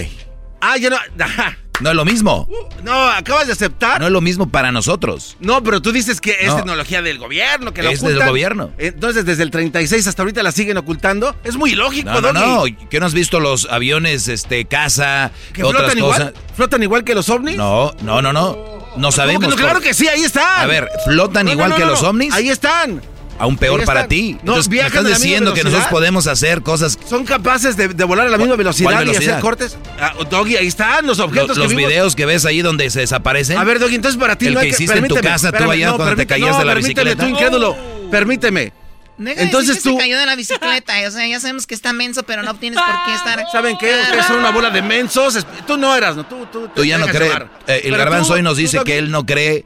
Ah, 0.60 0.76
ya 0.76 0.90
no. 0.90 0.96
ajá. 1.24 1.58
No 1.80 1.90
es 1.90 1.96
lo 1.96 2.04
mismo. 2.04 2.48
No, 2.84 3.08
acabas 3.08 3.46
de 3.48 3.54
aceptar. 3.54 3.98
No 3.98 4.06
es 4.06 4.12
lo 4.12 4.20
mismo 4.20 4.48
para 4.50 4.70
nosotros. 4.70 5.36
No, 5.40 5.64
pero 5.64 5.82
tú 5.82 5.90
dices 5.90 6.20
que 6.20 6.36
es 6.42 6.46
No. 6.48 6.56
tecnología 6.56 7.02
del 7.02 7.18
gobierno, 7.18 7.72
que 7.74 7.82
la 7.82 7.90
Es 7.90 8.02
del 8.02 8.22
gobierno. 8.24 8.70
Entonces, 8.78 9.24
desde 9.24 9.42
el 9.42 9.50
36 9.50 10.06
hasta 10.06 10.22
ahorita 10.22 10.42
la 10.44 10.52
siguen 10.52 10.76
ocultando. 10.76 11.34
Es 11.42 11.56
muy 11.56 11.72
ilógico, 11.72 12.10
No, 12.10 12.20
no, 12.20 12.32
Doggy. 12.32 12.72
no. 12.72 12.88
¿Qué 12.88 13.00
no 13.00 13.06
has 13.06 13.14
visto 13.14 13.40
los 13.40 13.66
aviones, 13.68 14.28
este, 14.28 14.66
casa, 14.66 15.32
¿Que 15.52 15.64
otras 15.64 15.82
flotan 15.92 16.00
cosas? 16.00 16.18
igual? 16.20 16.34
¿Flotan 16.54 16.82
igual 16.84 17.04
que 17.04 17.14
los 17.16 17.28
ovnis? 17.30 17.56
No, 17.56 17.92
no, 18.02 18.22
no, 18.22 18.32
no. 18.32 18.82
No 18.96 19.10
sabemos. 19.10 19.42
¿Cómo 19.42 19.56
que 19.56 19.62
no? 19.62 19.68
Claro 19.68 19.80
que 19.80 19.94
sí, 19.94 20.06
ahí 20.06 20.22
están. 20.22 20.60
A 20.60 20.66
ver, 20.66 20.88
¿flotan 21.06 21.46
No, 21.46 21.50
no, 21.50 21.52
igual 21.54 21.70
no, 21.70 21.76
que 21.76 21.84
no, 21.84 21.90
los 21.92 22.02
no. 22.02 22.10
ovnis? 22.10 22.32
Ahí 22.34 22.50
están. 22.50 23.00
Aún 23.38 23.56
peor 23.56 23.84
para 23.84 24.06
ti. 24.06 24.34
No, 24.34 24.38
Entonces, 24.52 24.68
me 24.68 24.74
viajan 24.74 25.04
estás 25.06 25.20
diciendo 25.20 25.52
que 25.52 25.60
velocidad. 25.60 25.78
nosotros 25.80 25.90
podemos 25.90 26.26
hacer 26.28 26.62
cosas. 26.62 26.98
¿Son 27.08 27.24
capaces 27.24 27.76
de, 27.76 27.88
de 27.88 28.04
volar 28.04 28.26
a 28.26 28.30
la 28.30 28.38
misma 28.38 28.54
velocidad, 28.56 28.90
¿Cuál 28.90 29.06
y 29.08 29.10
hacer 29.10 29.20
velocidad? 29.20 29.40
cortes? 29.40 29.76
Ah, 30.00 30.12
Doggy, 30.30 30.56
ahí 30.56 30.66
están 30.68 31.06
los 31.06 31.18
Lo- 31.18 31.24
objetos 31.24 31.56
los 31.56 31.68
que 31.68 31.74
vimos. 31.74 31.88
videos 31.90 32.14
que 32.14 32.26
ves 32.26 32.44
ahí 32.44 32.62
donde 32.62 32.88
se 32.90 33.00
desaparecen. 33.00 33.58
A 33.58 33.64
ver, 33.64 33.78
Doggy, 33.80 33.96
entonces 33.96 34.20
para 34.20 34.36
ti 34.36 34.46
El 34.46 34.54
no 34.54 34.60
hay 34.60 34.66
que 34.70 34.76
que 34.76 34.84
hiciste 34.84 34.98
en 34.98 35.08
tu 35.08 35.16
casa, 35.16 35.50
tú 35.50 35.68
allá 35.70 35.92
cuando 35.94 36.14
te 36.16 36.26
caías 36.26 36.56
de 36.58 36.64
la 36.64 36.74
permíteme, 36.74 37.10
bicicleta. 37.14 37.22
tú 37.24 37.28
incrédulo, 37.30 37.76
permíteme. 38.10 38.72
Entonces 39.18 39.76
que 39.76 39.82
tú- 39.82 39.92
se 39.92 39.98
cayó 39.98 40.18
de 40.18 40.26
la 40.26 40.34
bicicleta. 40.36 40.94
O 41.06 41.10
sea, 41.10 41.26
ya 41.26 41.38
sabemos 41.38 41.66
que 41.66 41.74
está 41.74 41.92
menso, 41.92 42.22
pero 42.24 42.42
no 42.42 42.54
tienes 42.54 42.80
por 42.80 42.94
qué 43.06 43.14
estar. 43.14 43.44
¿Saben 43.52 43.76
qué? 43.78 43.94
Ustedes 44.02 44.26
son 44.26 44.38
una 44.38 44.50
bola 44.50 44.70
de 44.70 44.82
mensos. 44.82 45.46
Tú 45.66 45.76
no 45.76 45.94
eras, 45.94 46.16
¿no? 46.16 46.24
Tú, 46.26 46.46
tú, 46.50 46.68
Tú 46.74 46.84
ya 46.84 46.98
no 46.98 47.06
crees. 47.06 47.32
Eh, 47.66 47.82
el 47.84 47.96
garbanzo 47.96 48.34
hoy 48.34 48.42
nos 48.42 48.56
dice 48.56 48.80
que 48.84 48.98
él 48.98 49.10
no 49.10 49.24
cree 49.24 49.64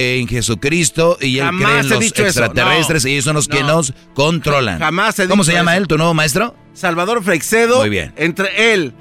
en 0.00 0.28
Jesucristo 0.28 1.18
y 1.20 1.38
él 1.38 1.44
Jamás 1.46 1.64
cree 1.70 1.80
en 1.80 1.88
los 1.88 2.04
extraterrestres 2.04 3.02
no, 3.04 3.08
y 3.10 3.12
ellos 3.14 3.24
son 3.24 3.34
los 3.34 3.48
que 3.48 3.60
no. 3.62 3.66
nos 3.68 3.92
controlan. 4.14 4.78
Jamás 4.78 5.18
he 5.18 5.26
¿Cómo 5.26 5.42
dicho 5.42 5.50
se 5.50 5.56
llama 5.58 5.72
eso. 5.72 5.82
él, 5.82 5.88
tu 5.88 5.96
nuevo 5.98 6.14
maestro? 6.14 6.54
Salvador 6.72 7.22
Freixedo. 7.24 7.80
Muy 7.80 7.88
bien. 7.90 8.12
Entre 8.16 8.72
él, 8.72 8.94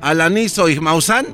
Alanizo 0.00 0.68
y 0.68 0.78
Maussan, 0.80 1.26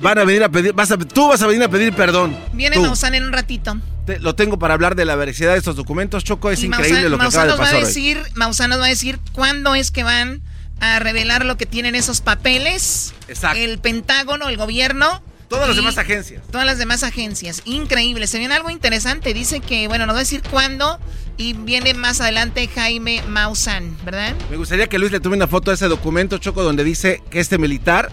van 0.00 0.18
a 0.18 0.24
venir 0.24 0.42
a 0.44 0.48
pedir, 0.48 0.72
vas 0.72 0.90
a- 0.90 0.98
tú 0.98 1.28
vas 1.28 1.42
a 1.42 1.46
venir 1.46 1.62
a 1.64 1.68
pedir 1.68 1.92
perdón. 1.94 2.36
Viene 2.52 2.76
Tú. 2.76 2.82
Maussan 2.82 3.14
en 3.14 3.24
un 3.24 3.32
ratito. 3.32 3.76
Te- 4.06 4.18
lo 4.20 4.34
tengo 4.34 4.58
para 4.58 4.74
hablar 4.74 4.94
de 4.96 5.04
la 5.04 5.16
veracidad 5.16 5.52
de 5.52 5.58
estos 5.58 5.76
documentos, 5.76 6.24
Choco. 6.24 6.50
Es 6.50 6.62
Y 6.62 6.66
increíble 6.66 7.00
Maussan- 7.00 7.10
lo 7.10 7.16
que 7.18 7.22
Maussan 7.22 7.40
acaba 7.40 7.44
de 7.44 7.50
nos 7.52 7.58
va 7.58 7.64
a 7.64 7.66
pasar 7.66 7.80
hoy. 7.82 7.86
decir, 7.86 8.22
Maussan 8.34 8.70
nos 8.70 8.80
va 8.80 8.84
a 8.84 8.88
decir 8.88 9.18
cuándo 9.32 9.74
es 9.74 9.90
que 9.90 10.02
van 10.04 10.42
a 10.80 10.98
revelar 10.98 11.44
lo 11.44 11.56
que 11.56 11.66
tienen 11.66 11.94
esos 11.94 12.20
papeles. 12.20 13.14
Exacto. 13.28 13.58
El 13.58 13.78
Pentágono, 13.78 14.48
el 14.48 14.56
gobierno. 14.56 15.22
Todas 15.48 15.68
las 15.68 15.76
demás 15.76 15.98
agencias. 15.98 16.42
Todas 16.50 16.66
las 16.66 16.78
demás 16.78 17.02
agencias. 17.02 17.62
Increíble. 17.64 18.26
Se 18.26 18.38
viene 18.38 18.54
algo 18.54 18.70
interesante. 18.70 19.34
Dice 19.34 19.60
que, 19.60 19.88
bueno, 19.88 20.06
nos 20.06 20.14
va 20.14 20.20
a 20.20 20.22
decir 20.22 20.42
cuándo. 20.50 20.98
Y 21.36 21.52
viene 21.54 21.94
más 21.94 22.20
adelante 22.20 22.68
Jaime 22.68 23.22
Maussan, 23.28 23.96
¿verdad? 24.04 24.34
Me 24.50 24.56
gustaría 24.56 24.86
que 24.86 24.98
Luis 24.98 25.10
le 25.10 25.20
tome 25.20 25.36
una 25.36 25.48
foto 25.48 25.70
a 25.72 25.74
ese 25.74 25.88
documento, 25.88 26.38
Choco, 26.38 26.62
donde 26.62 26.84
dice 26.84 27.22
que 27.28 27.40
este 27.40 27.58
militar, 27.58 28.12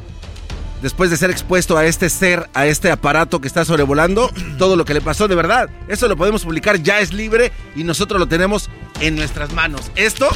después 0.82 1.11
de 1.11 1.17
ser 1.17 1.29
expuesto 1.29 1.77
a 1.77 1.86
este 1.86 2.09
ser, 2.09 2.49
a 2.55 2.65
este 2.65 2.89
aparato 2.89 3.39
que 3.39 3.47
está 3.47 3.63
sobrevolando, 3.63 4.32
todo 4.57 4.75
lo 4.75 4.86
que 4.86 4.95
le 4.95 5.01
pasó 5.01 5.27
de 5.27 5.36
verdad. 5.36 5.69
Eso 5.88 6.07
lo 6.07 6.17
podemos 6.17 6.43
publicar, 6.43 6.82
ya 6.82 6.99
es 6.99 7.13
libre 7.13 7.51
y 7.75 7.84
nosotros 7.84 8.19
lo 8.19 8.27
tenemos 8.27 8.69
en 9.01 9.15
nuestras 9.15 9.53
manos. 9.53 9.91
Esto 9.95 10.27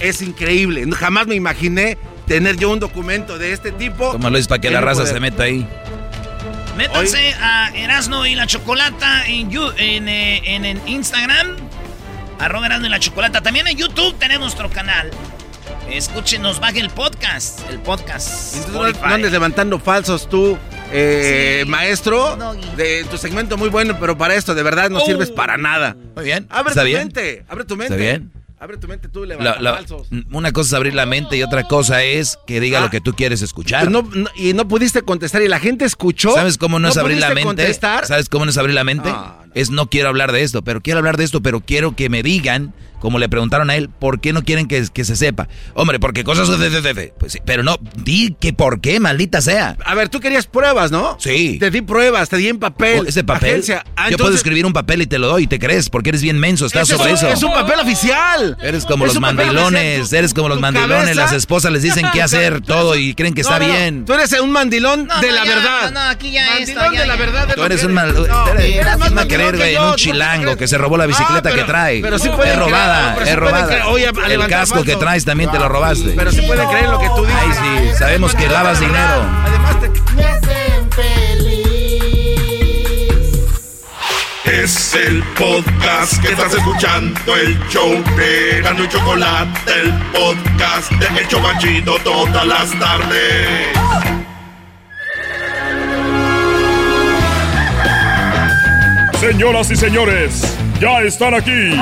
es 0.00 0.20
increíble. 0.20 0.86
Jamás 0.92 1.26
me 1.26 1.36
imaginé 1.36 1.96
tener 2.26 2.56
yo 2.56 2.70
un 2.70 2.80
documento 2.80 3.38
de 3.38 3.52
este 3.52 3.72
tipo. 3.72 4.12
Toma 4.12 4.28
Luis 4.30 4.46
para 4.46 4.60
que 4.60 4.70
la 4.70 4.80
raza 4.80 5.00
poder. 5.00 5.14
se 5.14 5.20
meta 5.20 5.44
ahí. 5.44 5.66
Métanse 6.80 7.34
a 7.42 7.70
Erasno 7.74 8.24
y 8.24 8.34
la 8.34 8.46
Chocolata 8.46 9.26
en, 9.26 9.50
en, 9.76 10.08
eh, 10.08 10.40
en- 10.46 10.64
en 10.64 10.88
Instagram. 10.88 11.56
Arroba 12.38 12.64
Erasno 12.66 12.86
y 12.86 12.88
la 12.90 12.98
Chocolata. 12.98 13.42
También 13.42 13.66
en 13.66 13.76
YouTube 13.76 14.16
tenemos 14.18 14.40
nuestro 14.58 14.70
canal. 14.70 15.10
Escúchenos, 15.90 16.58
baje 16.58 16.80
el 16.80 16.88
podcast. 16.88 17.60
El 17.68 17.80
podcast. 17.80 18.54
Entonces, 18.66 18.98
no- 19.02 19.06
andes 19.06 19.30
levantando 19.30 19.78
falsos 19.78 20.26
tú, 20.26 20.56
eh, 20.90 21.60
Sí. 21.64 21.68
maestro. 21.70 22.38
De 22.76 23.04
tu 23.10 23.18
segmento 23.18 23.58
muy 23.58 23.68
bueno, 23.68 23.98
pero 24.00 24.16
para 24.16 24.34
esto 24.34 24.54
de 24.54 24.62
verdad 24.62 24.88
no 24.88 25.00
Oh. 25.00 25.04
sirves 25.06 25.30
para 25.30 25.58
nada. 25.58 25.96
Muy 26.16 26.24
bien. 26.24 26.46
Abre 26.48 26.70
¿Está 26.70 26.80
tu 26.80 26.86
bien? 26.86 26.98
mente, 27.00 27.44
abre 27.48 27.64
tu 27.64 27.76
mente. 27.76 27.92
¿Está 27.94 28.02
bien? 28.02 28.32
Abre 28.62 28.76
tu 28.76 28.86
mente 28.88 29.08
tú, 29.08 29.20
La- 29.24 29.36
levanta 29.36 29.58
la- 29.62 29.74
falsos. 29.76 30.08
una 30.32 30.52
cosa 30.52 30.66
es 30.68 30.74
abrir 30.74 30.92
la 30.94 31.06
mente 31.06 31.34
y 31.34 31.42
otra 31.42 31.64
cosa 31.66 32.02
es 32.02 32.38
que 32.46 32.60
diga 32.60 32.78
Ah. 32.78 32.82
lo 32.82 32.90
que 32.90 33.00
tú 33.00 33.14
quieres 33.14 33.40
escuchar. 33.40 33.90
No- 33.90 34.02
no- 34.02 34.28
y 34.36 34.52
no 34.52 34.68
pudiste 34.68 35.00
contestar 35.00 35.40
y 35.40 35.48
la 35.48 35.58
gente 35.58 35.86
escuchó. 35.86 36.34
¿Sabes 36.34 36.58
cómo 36.58 36.78
no, 36.78 36.88
es 36.88 36.98
abrir 36.98 37.18
la 37.18 37.28
mente? 37.28 37.42
contestar? 37.44 38.04
¿Sabes 38.06 38.28
cómo 38.28 38.44
no 38.44 38.50
es 38.50 38.58
abrir 38.58 38.74
la 38.74 38.84
mente? 38.84 39.10
Es 39.54 39.70
no 39.70 39.88
quiero 39.88 40.08
hablar 40.08 40.32
de 40.32 40.42
esto, 40.42 40.62
pero 40.62 40.80
quiero 40.80 40.98
hablar 40.98 41.16
de 41.16 41.24
esto, 41.24 41.40
pero 41.42 41.60
quiero 41.60 41.96
que 41.96 42.08
me 42.08 42.22
digan, 42.22 42.72
como 43.00 43.18
le 43.18 43.28
preguntaron 43.30 43.70
a 43.70 43.76
él, 43.76 43.88
¿por 43.88 44.20
qué 44.20 44.32
no 44.34 44.42
quieren 44.44 44.68
que, 44.68 44.86
que 44.92 45.04
se 45.04 45.16
sepa? 45.16 45.48
Hombre, 45.74 45.98
porque 45.98 46.22
cosas 46.22 46.48
Pues 47.18 47.32
sí, 47.32 47.38
pero 47.46 47.62
no, 47.62 47.78
di 47.96 48.36
que 48.38 48.52
por 48.52 48.80
qué, 48.80 49.00
maldita 49.00 49.40
sea. 49.40 49.76
A 49.84 49.94
ver, 49.94 50.08
tú 50.10 50.20
querías 50.20 50.46
pruebas, 50.46 50.90
¿no? 50.92 51.16
Sí. 51.18 51.56
Te 51.58 51.70
di 51.70 51.80
pruebas, 51.80 52.28
te 52.28 52.36
di 52.36 52.48
en 52.48 52.58
papel. 52.58 53.00
Oh, 53.00 53.08
ese 53.08 53.24
papel. 53.24 53.64
Ah, 53.70 53.74
Yo 53.74 53.82
puedo 53.94 54.10
entonces- 54.10 54.36
escribir 54.36 54.66
un 54.66 54.72
papel 54.74 55.00
y 55.02 55.06
te 55.06 55.18
lo 55.18 55.28
doy 55.28 55.46
te 55.46 55.58
crees, 55.58 55.88
porque 55.88 56.10
eres 56.10 56.22
bien 56.22 56.38
menso, 56.38 56.66
estás 56.66 56.88
sobre 56.88 57.12
es, 57.12 57.22
eso. 57.22 57.28
es 57.32 57.42
un 57.42 57.52
papel 57.52 57.80
oficial. 57.80 58.56
Eres 58.62 58.84
como 58.84 59.06
Es 59.06 59.14
los 59.14 59.20
mandilones, 59.20 60.12
eres 60.12 60.34
como 60.34 60.48
los 60.50 60.60
mandilones, 60.60 60.96
cabeza- 60.96 61.14
las 61.22 61.32
esposas 61.32 61.72
les 61.72 61.82
dicen 61.82 62.04
qué 62.12 62.20
hacer 62.22 62.60
todo 62.60 62.96
y 62.96 63.14
creen 63.14 63.32
que 63.34 63.42
No, 63.42 63.48
está 63.48 63.66
no, 63.66 63.72
bien. 63.72 64.04
Tú 64.04 64.12
eres 64.12 64.30
un 64.40 64.50
mandilón 64.52 65.08
de 65.22 65.32
la 65.32 65.44
verdad. 65.44 65.90
No, 65.90 65.90
no, 65.92 66.00
aquí 66.10 66.30
ya 66.32 66.46
Mandilón 66.54 66.94
de 66.94 67.06
la 67.06 67.16
verdad. 67.16 67.48
Tú 67.54 67.64
eres 67.64 67.82
un 67.82 67.94
mandilón 67.94 68.28
güey, 69.56 69.74
yo, 69.74 69.90
un 69.90 69.96
chilango 69.96 70.56
que 70.56 70.66
se 70.68 70.78
robó 70.78 70.96
la 70.96 71.06
bicicleta 71.06 71.48
Ah, 71.48 71.52
pero- 71.52 71.56
que 71.56 71.64
trae. 71.64 72.00
pero 72.02 72.18
sí 72.18 72.28
es 72.28 72.34
pueden 72.34 72.54
creer, 72.54 72.70
robada, 72.70 73.16
es 73.24 73.36
robada. 73.36 73.78
el 74.28 74.46
casco 74.48 74.82
que 74.84 74.96
traes 74.96 75.24
también 75.24 75.50
te 75.50 75.58
lo 75.58 75.68
robaste. 75.68 76.12
Pero 76.16 76.30
sí 76.32 76.40
pueden 76.42 76.68
creer 76.68 76.88
lo 76.88 76.98
que 76.98 77.08
tú 77.08 77.24
dices. 77.24 77.40
Ay, 77.62 77.88
sí, 77.92 77.98
sabemos 77.98 78.34
que 78.34 78.48
lavas 78.48 78.80
dinero. 78.80 79.24
Además, 79.46 79.80
te... 79.80 79.88
Me 80.14 80.24
hacen 80.24 80.90
feliz. 80.92 81.60
Es 84.44 84.94
el 84.94 85.22
podcast 85.38 86.20
que 86.20 86.32
estás 86.32 86.52
escuchando, 86.54 87.36
el 87.36 87.58
show 87.68 88.02
de 88.16 88.58
Erasmo 88.58 88.84
y 88.84 88.88
Chocolate, 88.88 89.72
el 89.80 89.92
podcast 90.12 90.90
de 90.92 91.20
El 91.20 91.28
Chobachito 91.28 91.96
todas 92.02 92.46
las 92.46 92.70
tardes. 92.78 94.19
Señoras 99.20 99.70
y 99.70 99.76
señores, 99.76 100.56
ya 100.80 101.02
están 101.02 101.34
aquí 101.34 101.76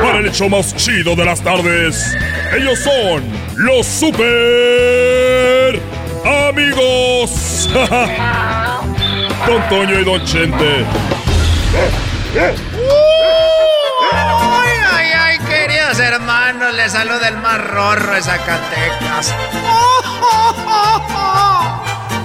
para 0.00 0.18
el 0.18 0.26
hecho 0.26 0.48
más 0.48 0.76
chido 0.76 1.16
de 1.16 1.24
las 1.24 1.40
tardes. 1.40 2.16
Ellos 2.56 2.78
son 2.78 3.24
los 3.56 3.84
super 3.84 5.82
amigos. 6.24 7.68
Don 9.48 9.68
Toño 9.68 9.98
y 9.98 10.04
Don 10.04 10.24
Chente. 10.24 10.84
Ay, 12.38 12.54
ay, 14.92 15.10
ay, 15.18 15.38
queridos 15.40 15.98
hermanos, 15.98 16.72
les 16.74 16.92
saluda 16.92 17.26
el 17.26 17.38
más 17.38 17.58
rorro 17.58 18.14
de 18.14 18.22
Zacatecas. 18.22 19.34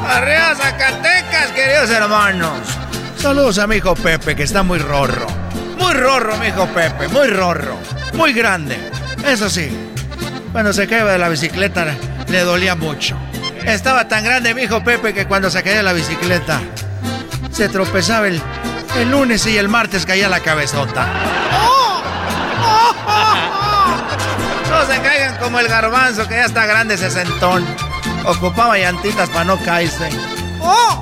Arriba 0.07 0.53
Zacatecas, 0.55 1.51
queridos 1.55 1.89
hermanos. 1.89 2.80
Saludos 3.22 3.59
a 3.59 3.67
mi 3.67 3.76
hijo 3.76 3.93
Pepe, 3.93 4.36
que 4.36 4.41
está 4.41 4.63
muy 4.63 4.80
rorro. 4.80 5.28
Muy 5.78 5.93
rorro, 5.93 6.38
mi 6.38 6.47
hijo 6.47 6.65
Pepe, 6.65 7.07
muy 7.07 7.28
rorro. 7.28 7.78
Muy 8.13 8.34
grande. 8.34 8.80
Eso 9.24 9.47
sí, 9.47 9.69
cuando 10.51 10.74
se 10.74 10.88
caía 10.88 11.05
de 11.05 11.19
la 11.19 11.30
bicicleta 11.30 11.86
le 12.28 12.39
dolía 12.39 12.74
mucho. 12.74 13.15
Estaba 13.63 14.07
tan 14.07 14.24
grande 14.24 14.55
mi 14.55 14.63
hijo 14.63 14.84
Pepe 14.84 15.13
que 15.13 15.28
cuando 15.28 15.51
se 15.51 15.61
caía 15.61 15.78
de 15.78 15.84
la 15.84 15.93
bicicleta 15.93 16.61
se 17.51 17.69
tropezaba 17.69 18.28
el, 18.28 18.41
el 18.97 19.11
lunes 19.11 19.45
y 19.45 19.55
el 19.55 19.69
martes 19.69 20.03
caía 20.07 20.28
la 20.28 20.39
cabezota. 20.39 21.07
No 24.67 24.86
se 24.88 24.99
caigan 24.99 25.38
como 25.38 25.59
el 25.59 25.67
garbanzo 25.67 26.28
que 26.28 26.38
ya 26.38 26.45
está 26.45 26.65
grande 26.65 26.97
sesentón. 26.97 27.63
Ocupaba 28.26 28.80
llantitas 28.80 29.30
para 29.30 29.45
no 29.45 29.57
caerse. 29.59 30.09
¡Oh! 30.59 31.01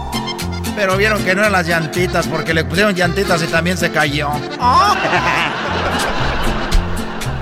Pero 0.80 0.96
vieron 0.96 1.22
que 1.26 1.36
no 1.36 1.42
eran 1.42 1.52
las 1.52 1.68
llantitas 1.68 2.26
porque 2.26 2.54
le 2.54 2.64
pusieron 2.64 2.96
llantitas 2.96 3.44
y 3.44 3.48
también 3.48 3.76
se 3.76 3.92
cayó. 3.92 4.30
¡Oh! 4.62 4.96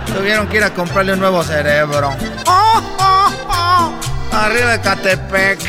Tuvieron 0.16 0.48
que 0.48 0.58
ir 0.58 0.64
a 0.64 0.72
comprarle 0.72 1.14
un 1.14 1.20
nuevo 1.20 1.44
cerebro. 1.44 2.16
¡Oh, 2.48 2.82
oh, 2.98 3.32
oh! 3.48 4.36
Arriba 4.36 4.72
de 4.72 4.82
Catepec. 4.82 5.60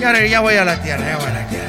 Ya, 0.00 0.26
ya 0.26 0.40
voy 0.40 0.56
a 0.56 0.64
la 0.64 0.82
tierra, 0.82 1.06
ya 1.06 1.16
voy 1.18 1.26
a 1.26 1.34
la 1.34 1.46
tierra. 1.46 1.63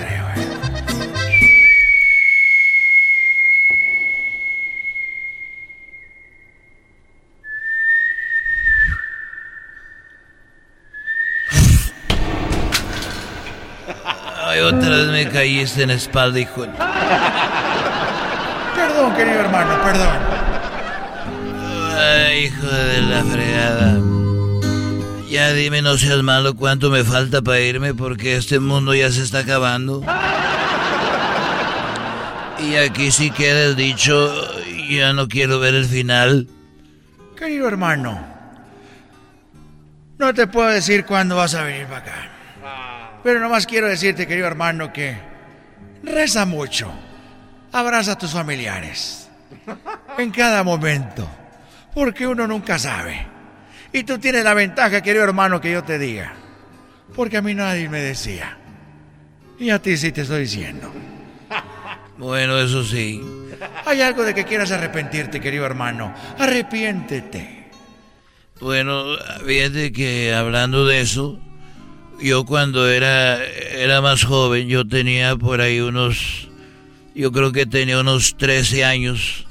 Ay, 14.55 14.61
otra 14.61 14.89
vez 14.89 15.07
me 15.07 15.29
caíste 15.29 15.83
en 15.83 15.89
la 15.89 15.95
espalda, 15.95 16.39
hijo. 16.39 16.61
de- 16.63 16.69
Perdón, 18.75 19.13
querido 19.15 19.39
hermano, 19.41 19.81
perdón. 19.83 20.17
Ay, 21.97 22.45
hijo 22.45 22.65
de 22.67 23.01
la 23.01 23.23
fregada. 23.23 23.99
Ya 25.29 25.51
dime, 25.51 25.81
no 25.81 25.97
seas 25.97 26.21
malo, 26.23 26.55
cuánto 26.55 26.89
me 26.89 27.03
falta 27.03 27.41
para 27.41 27.59
irme 27.59 27.93
porque 27.93 28.37
este 28.37 28.59
mundo 28.59 28.93
ya 28.95 29.11
se 29.11 29.23
está 29.23 29.39
acabando. 29.39 30.01
Y 32.59 32.75
aquí 32.77 33.11
sí 33.11 33.31
queda 33.31 33.63
el 33.65 33.75
dicho, 33.75 34.33
ya 34.89 35.11
no 35.11 35.27
quiero 35.27 35.59
ver 35.59 35.73
el 35.75 35.85
final. 35.85 36.47
Querido 37.37 37.67
hermano, 37.67 38.25
no 40.17 40.33
te 40.33 40.47
puedo 40.47 40.69
decir 40.69 41.03
cuándo 41.05 41.35
vas 41.35 41.53
a 41.55 41.63
venir 41.63 41.85
para 41.87 41.97
acá. 41.97 42.31
Pero 43.25 43.39
nomás 43.39 43.65
quiero 43.65 43.87
decirte, 43.87 44.27
querido 44.27 44.45
hermano, 44.45 44.93
que 44.93 45.17
reza 46.03 46.45
mucho. 46.45 46.93
Abraza 47.71 48.11
a 48.11 48.17
tus 48.19 48.33
familiares. 48.33 49.27
En 50.19 50.29
cada 50.29 50.63
momento. 50.63 51.27
Porque 51.95 52.27
uno 52.27 52.45
nunca 52.45 52.77
sabe. 52.77 53.25
Y 53.91 54.03
tú 54.03 54.19
tienes 54.19 54.43
la 54.43 54.53
ventaja, 54.53 55.01
querido 55.01 55.23
hermano, 55.23 55.59
que 55.59 55.71
yo 55.71 55.83
te 55.83 55.97
diga. 55.97 56.35
Porque 57.15 57.37
a 57.37 57.41
mí 57.41 57.55
nadie 57.55 57.89
me 57.89 57.99
decía. 57.99 58.59
Y 59.57 59.71
a 59.71 59.81
ti 59.81 59.97
sí 59.97 60.11
te 60.11 60.21
estoy 60.21 60.41
diciendo. 60.41 60.93
Bueno, 62.17 62.59
eso 62.59 62.83
sí. 62.83 63.21
Hay 63.85 64.01
algo 64.01 64.23
de 64.23 64.33
que 64.35 64.45
quieras 64.45 64.71
arrepentirte, 64.71 65.41
querido 65.41 65.65
hermano. 65.65 66.13
Arrepiéntete. 66.37 67.71
Bueno, 68.61 69.17
fíjate 69.45 69.91
que 69.91 70.33
hablando 70.33 70.85
de 70.85 71.01
eso, 71.01 71.41
yo 72.21 72.45
cuando 72.45 72.89
era, 72.89 73.43
era 73.45 74.01
más 74.01 74.23
joven, 74.23 74.67
yo 74.67 74.87
tenía 74.87 75.35
por 75.35 75.61
ahí 75.61 75.79
unos, 75.79 76.49
yo 77.13 77.31
creo 77.31 77.51
que 77.51 77.65
tenía 77.65 77.99
unos 77.99 78.35
13 78.37 78.85
años, 78.85 79.45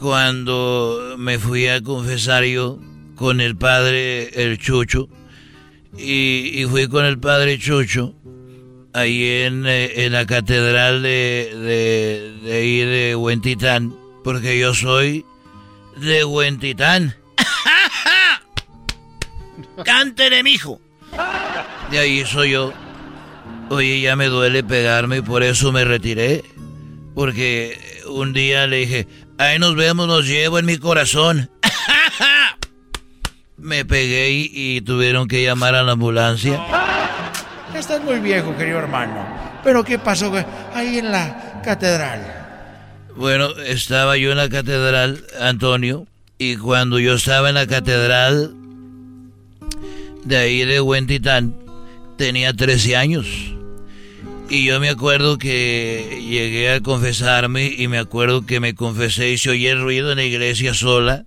cuando 0.00 1.16
me 1.18 1.38
fui 1.38 1.66
a 1.66 1.82
confesar 1.82 2.44
yo 2.44 2.78
con 3.14 3.40
el 3.40 3.56
padre, 3.56 4.42
el 4.42 4.58
Chucho, 4.58 5.08
y, 5.96 6.60
y 6.60 6.64
fui 6.66 6.88
con 6.88 7.04
el 7.04 7.18
padre 7.18 7.58
Chucho 7.58 8.14
ahí 8.94 9.42
en, 9.42 9.66
eh, 9.66 10.04
en 10.04 10.12
la 10.12 10.24
catedral 10.24 11.02
de, 11.02 11.50
de, 11.52 12.38
de 12.42 12.56
ahí 12.56 12.78
de 12.78 13.16
Huentitán, 13.16 13.94
porque 14.22 14.58
yo 14.58 14.72
soy 14.72 15.26
de 15.96 16.24
Huentitán. 16.24 17.14
Cántele, 19.84 20.42
mijo. 20.42 20.80
De 21.90 21.98
ahí 21.98 22.24
soy 22.24 22.52
yo. 22.52 22.72
Oye, 23.70 24.00
ya 24.00 24.16
me 24.16 24.26
duele 24.26 24.62
pegarme 24.62 25.18
y 25.18 25.22
por 25.22 25.42
eso 25.42 25.72
me 25.72 25.84
retiré. 25.84 26.44
Porque 27.14 28.02
un 28.08 28.32
día 28.32 28.66
le 28.66 28.78
dije, 28.78 29.06
ahí 29.38 29.58
nos 29.58 29.76
vemos, 29.76 30.06
nos 30.06 30.26
llevo 30.26 30.58
en 30.58 30.66
mi 30.66 30.78
corazón. 30.78 31.50
me 33.56 33.84
pegué 33.84 34.30
y, 34.30 34.50
y 34.52 34.80
tuvieron 34.80 35.28
que 35.28 35.42
llamar 35.42 35.74
a 35.74 35.82
la 35.82 35.92
ambulancia. 35.92 36.60
Estás 37.74 38.02
muy 38.02 38.20
viejo, 38.20 38.56
querido 38.56 38.78
hermano. 38.78 39.26
Pero 39.64 39.82
¿qué 39.82 39.98
pasó 39.98 40.32
ahí 40.74 40.98
en 40.98 41.10
la 41.10 41.60
catedral? 41.64 42.44
Bueno, 43.16 43.50
estaba 43.66 44.16
yo 44.16 44.32
en 44.32 44.36
la 44.36 44.48
catedral, 44.48 45.24
Antonio, 45.40 46.06
y 46.36 46.56
cuando 46.56 46.98
yo 46.98 47.14
estaba 47.14 47.48
en 47.48 47.54
la 47.54 47.66
catedral 47.66 48.54
de 50.24 50.36
ahí 50.36 50.64
de 50.64 50.80
Huentitán, 50.80 51.54
tenía 52.16 52.52
13 52.52 52.96
años. 52.96 53.26
Y 54.48 54.66
yo 54.66 54.78
me 54.78 54.90
acuerdo 54.90 55.38
que 55.38 56.20
llegué 56.28 56.70
a 56.70 56.80
confesarme 56.80 57.66
y 57.66 57.88
me 57.88 57.98
acuerdo 57.98 58.44
que 58.44 58.60
me 58.60 58.74
confesé 58.74 59.30
y 59.30 59.38
se 59.38 59.50
oye 59.50 59.70
el 59.70 59.80
ruido 59.80 60.12
en 60.12 60.18
la 60.18 60.24
iglesia 60.24 60.74
sola. 60.74 61.24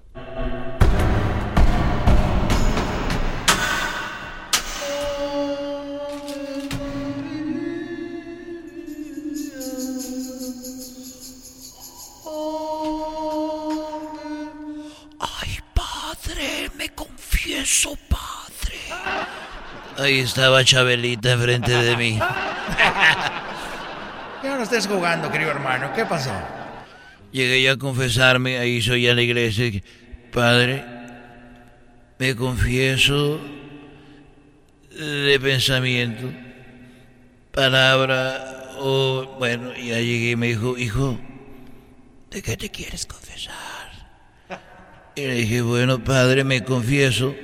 Ay, 15.19 15.57
padre, 15.73 16.69
me 16.77 16.89
confieso. 16.89 17.97
Ahí 19.98 20.20
estaba 20.20 20.64
Chabelita 20.64 21.32
enfrente 21.32 21.72
de 21.72 21.98
mí. 21.98 22.20
Ya 24.43 24.56
no 24.56 24.64
estés 24.64 24.88
jugando, 24.88 25.32
querido 25.32 25.50
hermano. 25.50 25.91
¿Qué 25.95 26.06
pasó? 26.06 26.32
Llegué 27.32 27.64
ya 27.64 27.72
a 27.72 27.78
confesarme, 27.78 28.60
ahí 28.60 28.82
soy 28.82 29.08
a 29.08 29.16
la 29.16 29.24
iglesia. 29.24 29.82
Padre, 30.32 30.86
me 32.20 32.36
confieso 32.36 33.41
de 34.91 35.39
pensamiento, 35.39 36.30
palabra, 37.52 38.76
o 38.80 39.36
bueno, 39.39 39.74
ya 39.74 40.00
llegué 40.00 40.32
y 40.32 40.36
me 40.36 40.48
dijo, 40.48 40.78
hijo, 40.78 41.20
¿de 42.30 42.41
qué 42.41 42.56
te 42.56 42.70
quieres 42.70 43.06
confesar? 43.06 43.56
Y 45.16 45.22
le 45.22 45.34
dije, 45.34 45.62
bueno, 45.62 46.04
padre, 46.04 46.43
me 46.43 46.64
confieso 46.64 47.36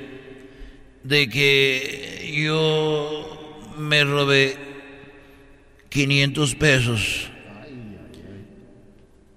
de 1.03 1.29
que 1.29 2.33
yo 2.33 3.73
me 3.77 4.03
robé 4.03 4.55
500 5.89 6.55
pesos 6.55 7.29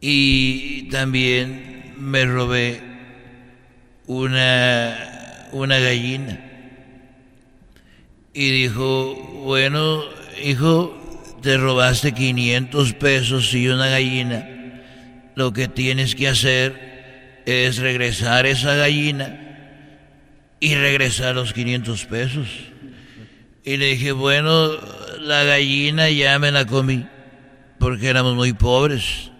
y 0.00 0.88
también 0.90 1.94
me 1.98 2.24
robé 2.24 2.80
una, 4.06 5.48
una 5.52 5.78
gallina. 5.80 6.42
Y 8.32 8.50
dijo, 8.50 9.14
bueno, 9.44 10.04
hijo, 10.44 10.94
te 11.42 11.56
robaste 11.56 12.12
500 12.12 12.92
pesos 12.92 13.52
y 13.54 13.66
una 13.68 13.88
gallina. 13.88 14.48
Lo 15.34 15.52
que 15.52 15.68
tienes 15.68 16.14
que 16.14 16.28
hacer 16.28 17.42
es 17.46 17.78
regresar 17.78 18.46
esa 18.46 18.74
gallina 18.74 19.45
y 20.60 20.74
regresar 20.74 21.34
los 21.34 21.52
500 21.52 22.04
pesos. 22.06 22.48
Y 23.64 23.76
le 23.76 23.86
dije, 23.86 24.12
bueno, 24.12 24.70
la 25.20 25.44
gallina 25.44 26.08
ya 26.10 26.38
me 26.38 26.52
la 26.52 26.66
comí, 26.66 27.06
porque 27.78 28.08
éramos 28.08 28.34
muy 28.34 28.52
pobres. 28.52 29.30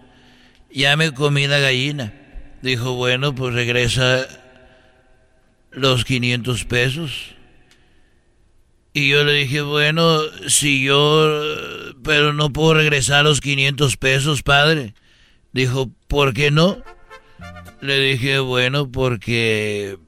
Ya 0.71 0.97
me 0.97 1.13
comí 1.13 1.47
la 1.47 1.59
gallina. 1.59 2.13
Dijo, 2.61 2.93
bueno, 2.93 3.33
pues 3.33 3.53
regresa 3.53 4.27
los 5.71 6.03
500 6.05 6.65
pesos. 6.65 7.35
Y 8.93 9.09
yo 9.09 9.23
le 9.23 9.33
dije, 9.33 9.61
bueno, 9.61 10.19
si 10.47 10.83
yo, 10.83 11.31
pero 12.03 12.33
no 12.33 12.51
puedo 12.51 12.73
regresar 12.73 13.23
los 13.23 13.41
500 13.41 13.95
pesos, 13.97 14.43
padre. 14.43 14.93
Dijo, 15.53 15.91
¿por 16.07 16.33
qué 16.33 16.51
no? 16.51 16.81
Le 17.79 17.99
dije, 17.99 18.39
bueno, 18.39 18.91
porque 18.91 19.99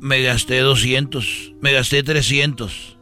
me 0.00 0.22
gasté 0.22 0.60
200, 0.60 1.52
me 1.60 1.72
gasté 1.72 2.02
300. 2.02 2.96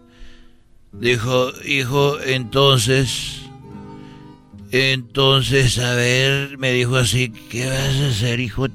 Dijo, 0.92 1.52
hijo, 1.64 2.20
entonces, 2.20 3.42
entonces, 4.72 5.78
a 5.78 5.94
ver, 5.94 6.58
me 6.58 6.72
dijo 6.72 6.96
así, 6.96 7.30
¿qué 7.50 7.66
vas 7.66 7.96
a 7.96 8.08
hacer, 8.08 8.40
hijo? 8.40 8.66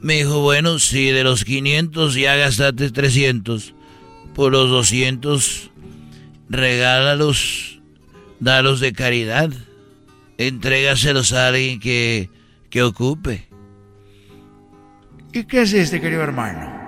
Me 0.00 0.14
dijo, 0.14 0.40
bueno, 0.40 0.78
si 0.78 1.10
de 1.10 1.24
los 1.24 1.44
500 1.44 2.14
ya 2.14 2.36
gastaste 2.36 2.90
300, 2.90 3.74
por 4.34 4.52
los 4.52 4.70
200, 4.70 5.70
regálalos, 6.48 7.80
dalos 8.38 8.80
de 8.80 8.92
caridad, 8.92 9.50
entrégaselos 10.38 11.34
a 11.34 11.48
alguien 11.48 11.80
que, 11.80 12.30
que 12.70 12.82
ocupe. 12.82 13.46
¿Y 15.32 15.44
qué 15.44 15.62
hiciste, 15.62 16.00
querido 16.00 16.22
hermano? 16.22 16.79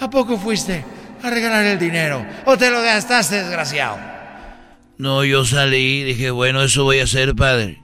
¿A 0.00 0.08
poco 0.08 0.38
fuiste 0.38 0.82
a 1.22 1.28
regalar 1.28 1.64
el 1.66 1.78
dinero? 1.78 2.26
¿O 2.46 2.56
te 2.56 2.70
lo 2.70 2.80
gastaste, 2.80 3.36
desgraciado? 3.36 3.98
No, 4.96 5.24
yo 5.24 5.44
salí 5.44 6.00
y 6.00 6.04
dije, 6.04 6.30
bueno, 6.30 6.62
eso 6.62 6.84
voy 6.84 7.00
a 7.00 7.04
hacer, 7.04 7.34
padre. 7.34 7.82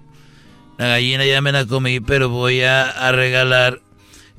La 0.79 0.89
gallina 0.89 1.27
ya 1.27 1.41
me 1.43 1.53
la 1.53 1.67
comí, 1.67 2.01
pero 2.01 2.31
voy 2.31 2.63
a, 2.63 2.89
a 2.89 3.13
regalar 3.13 3.81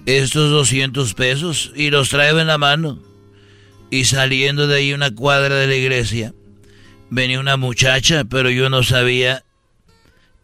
estos 0.08 0.50
200 0.52 1.14
pesos 1.14 1.72
y 1.76 1.92
los 1.92 2.10
traigo 2.10 2.40
en 2.40 2.48
la 2.48 2.58
mano. 2.58 3.00
Y 3.92 4.06
saliendo 4.06 4.68
de 4.68 4.78
ahí 4.78 4.94
una 4.94 5.14
cuadra 5.14 5.56
de 5.56 5.68
la 5.68 5.76
iglesia, 5.76 6.34
venía 7.12 7.40
una 7.40 7.58
muchacha, 7.58 8.26
pero 8.26 8.50
yo 8.50 8.70
no 8.70 8.84
sabía 8.84 9.44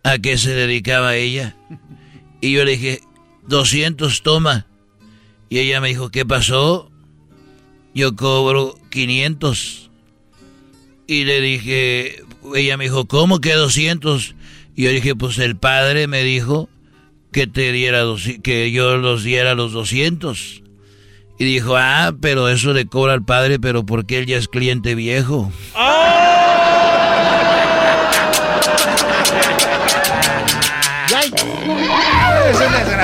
a 0.04 0.20
qué 0.20 0.38
se 0.38 0.54
dedicaba 0.54 1.16
ella. 1.16 1.56
Y 2.42 2.54
yo 2.54 2.64
le 2.64 2.72
dije, 2.72 3.02
200 3.48 4.22
toma. 4.22 4.68
Y 5.50 5.60
ella 5.60 5.82
me 5.82 5.90
dijo, 5.90 6.10
¿qué 6.10 6.26
pasó? 6.26 6.93
Yo 7.94 8.16
cobro 8.16 8.76
500. 8.90 9.90
Y 11.08 11.26
le 11.26 11.42
dije, 11.42 12.24
ella 12.56 12.78
me 12.78 12.86
dijo, 12.86 13.06
¿cómo 13.06 13.40
que 13.40 13.54
200? 13.54 14.36
Y 14.76 14.84
yo 14.84 14.90
dije, 14.90 15.16
pues 15.16 15.38
el 15.38 15.56
padre 15.56 16.08
me 16.08 16.24
dijo 16.24 16.70
que 17.32 17.48
te 17.48 17.72
diera 17.72 18.02
dos, 18.02 18.24
que 18.44 18.72
yo 18.72 18.98
los 18.98 19.24
diera 19.24 19.56
los 19.56 19.74
200. 19.74 20.64
Y 21.40 21.46
dijo, 21.46 21.76
ah, 21.76 22.14
pero 22.22 22.48
eso 22.48 22.74
le 22.74 22.86
cobra 22.86 23.14
al 23.14 23.26
padre, 23.26 23.60
pero 23.60 23.86
porque 23.86 24.20
él 24.20 24.28
ya 24.28 24.38
es 24.38 24.48
cliente 24.48 24.96
viejo. 24.96 25.52
Es 25.52 25.74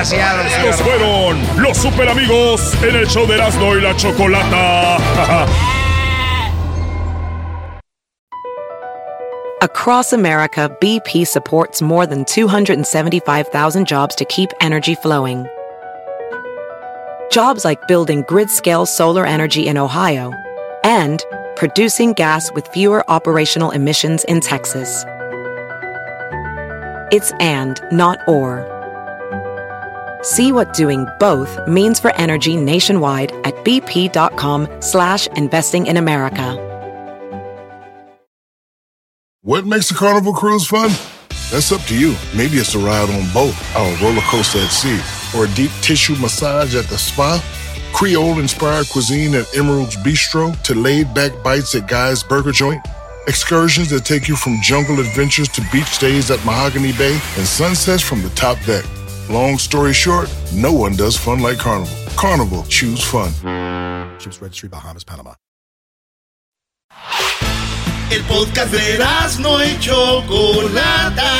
desgraciado. 0.00 0.42
Estos 0.42 0.80
fueron 0.82 1.62
los 1.62 1.76
super 1.76 2.08
amigos 2.08 2.74
en 2.82 2.96
el 2.96 3.06
show 3.06 3.26
de 3.26 3.34
Erasmo 3.34 3.76
y 3.76 3.80
la 3.80 3.94
Chocolata. 3.96 4.98
Across 9.62 10.14
America, 10.14 10.74
BP 10.80 11.26
supports 11.26 11.82
more 11.82 12.06
than 12.06 12.24
275,000 12.24 13.86
jobs 13.86 14.14
to 14.14 14.24
keep 14.24 14.48
energy 14.62 14.94
flowing. 14.94 15.46
Jobs 17.30 17.62
like 17.62 17.86
building 17.86 18.24
grid 18.26 18.48
scale 18.48 18.86
solar 18.86 19.26
energy 19.26 19.66
in 19.66 19.76
Ohio 19.76 20.32
and 20.82 21.22
producing 21.56 22.14
gas 22.14 22.50
with 22.54 22.66
fewer 22.68 23.04
operational 23.10 23.70
emissions 23.72 24.24
in 24.24 24.40
Texas. 24.40 25.04
It's 27.12 27.32
and, 27.32 27.78
not 27.92 28.18
or. 28.26 28.69
See 30.22 30.52
what 30.52 30.74
doing 30.74 31.06
both 31.18 31.58
means 31.66 31.98
for 31.98 32.14
energy 32.16 32.56
nationwide 32.56 33.32
at 33.44 33.54
bp.com 33.64 34.68
slash 34.80 35.26
investing 35.28 35.86
in 35.86 35.96
America. 35.96 36.66
What 39.42 39.64
makes 39.64 39.90
a 39.90 39.94
carnival 39.94 40.34
cruise 40.34 40.66
fun? 40.66 40.90
That's 41.50 41.72
up 41.72 41.80
to 41.86 41.98
you. 41.98 42.14
Maybe 42.36 42.58
it's 42.58 42.74
a 42.74 42.78
ride 42.78 43.08
on 43.08 43.32
boat, 43.32 43.54
a 43.74 43.98
roller 44.02 44.20
coaster 44.22 44.58
at 44.58 44.68
sea, 44.68 45.00
or 45.34 45.46
a 45.46 45.54
deep 45.54 45.70
tissue 45.80 46.14
massage 46.16 46.76
at 46.76 46.84
the 46.84 46.98
spa. 46.98 47.42
Creole 47.94 48.38
inspired 48.38 48.88
cuisine 48.90 49.34
at 49.34 49.56
Emerald's 49.56 49.96
Bistro 49.96 50.60
to 50.62 50.74
laid 50.74 51.12
back 51.14 51.32
bites 51.42 51.74
at 51.74 51.88
Guy's 51.88 52.22
Burger 52.22 52.52
Joint? 52.52 52.86
Excursions 53.26 53.88
that 53.90 54.04
take 54.04 54.28
you 54.28 54.36
from 54.36 54.58
jungle 54.62 55.00
adventures 55.00 55.48
to 55.48 55.62
beach 55.72 55.98
days 55.98 56.30
at 56.30 56.44
Mahogany 56.44 56.92
Bay 56.92 57.14
and 57.38 57.46
sunsets 57.46 58.02
from 58.02 58.22
the 58.22 58.30
top 58.30 58.58
deck. 58.66 58.84
Long 59.30 59.58
story 59.58 59.92
short, 59.92 60.28
no 60.52 60.72
one 60.72 60.96
does 60.96 61.16
fun 61.16 61.38
like 61.38 61.56
Carnival. 61.56 61.94
Carnival, 62.16 62.64
choose 62.64 63.00
fun. 63.00 63.30
Ships 64.18 64.42
Registry, 64.42 64.68
Bahamas, 64.68 65.04
Panama. 65.04 65.36
El 68.10 68.24
podcast 68.24 68.72
de 68.72 68.98
no 69.38 69.64
y 69.64 69.78
Chocolata. 69.78 71.30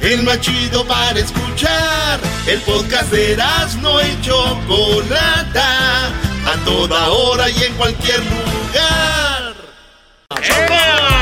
El 0.00 0.24
más 0.24 0.40
chido 0.40 0.84
para 0.84 1.20
escuchar. 1.20 2.18
El 2.48 2.60
podcast 2.62 3.12
de 3.12 3.36
no 3.80 4.00
y 4.00 4.20
Chocolata. 4.20 6.08
A 6.08 6.64
toda 6.64 7.08
hora 7.10 7.48
y 7.50 7.62
en 7.62 7.74
cualquier 7.74 8.18
lugar. 8.18 9.54
Bueno, 10.66 11.17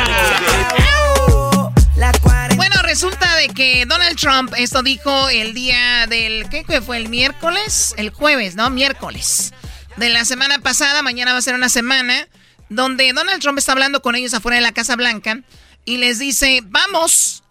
resulta 2.96 3.36
de 3.36 3.48
que 3.48 3.84
Donald 3.84 4.16
Trump 4.16 4.54
esto 4.56 4.82
dijo 4.82 5.28
el 5.28 5.52
día 5.52 6.06
del 6.06 6.48
¿qué 6.48 6.80
fue 6.80 6.96
el 6.96 7.10
miércoles? 7.10 7.92
El 7.98 8.08
jueves, 8.08 8.54
¿no? 8.54 8.70
Miércoles. 8.70 9.52
De 9.98 10.08
la 10.08 10.24
semana 10.24 10.60
pasada, 10.60 11.02
mañana 11.02 11.32
va 11.32 11.38
a 11.38 11.42
ser 11.42 11.54
una 11.54 11.68
semana 11.68 12.26
donde 12.70 13.12
Donald 13.12 13.42
Trump 13.42 13.58
está 13.58 13.72
hablando 13.72 14.00
con 14.00 14.14
ellos 14.14 14.32
afuera 14.32 14.54
de 14.54 14.62
la 14.62 14.72
Casa 14.72 14.96
Blanca 14.96 15.42
y 15.84 15.98
les 15.98 16.18
dice, 16.18 16.62
"Vamos, 16.64 17.42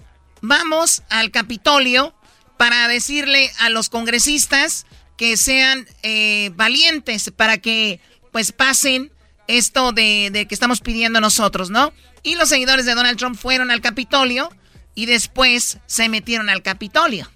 vamos 0.42 1.04
al 1.12 1.30
Capitolio 1.30 2.16
para 2.58 2.88
decirle 2.88 3.52
a 3.60 3.70
los 3.70 3.90
congresistas 3.90 4.88
que 5.16 5.38
sean 5.38 5.86
eh, 6.02 6.50
valientes 6.56 7.30
para 7.30 7.60
que 7.60 8.00
pues 8.32 8.52
pasen 8.52 9.12
esto 9.48 9.92
de, 9.92 10.32
de, 10.32 10.48
que 10.48 10.56
estamos 10.56 10.82
pidiendo 10.82 11.22
nosotros, 11.22 11.70
¿no? 11.70 11.94
Y 12.24 12.34
los 12.34 12.50
seguidores 12.50 12.88
de 12.88 12.96
Donald 12.96 13.20
Trump 13.20 13.38
fueron 13.38 13.70
al 13.70 13.82
Capitolio 13.82 14.50
y 14.96 15.06
después 15.06 15.80
se 15.86 16.10
metieron 16.10 16.50
al 16.50 16.62
Capitolio. 16.62 17.30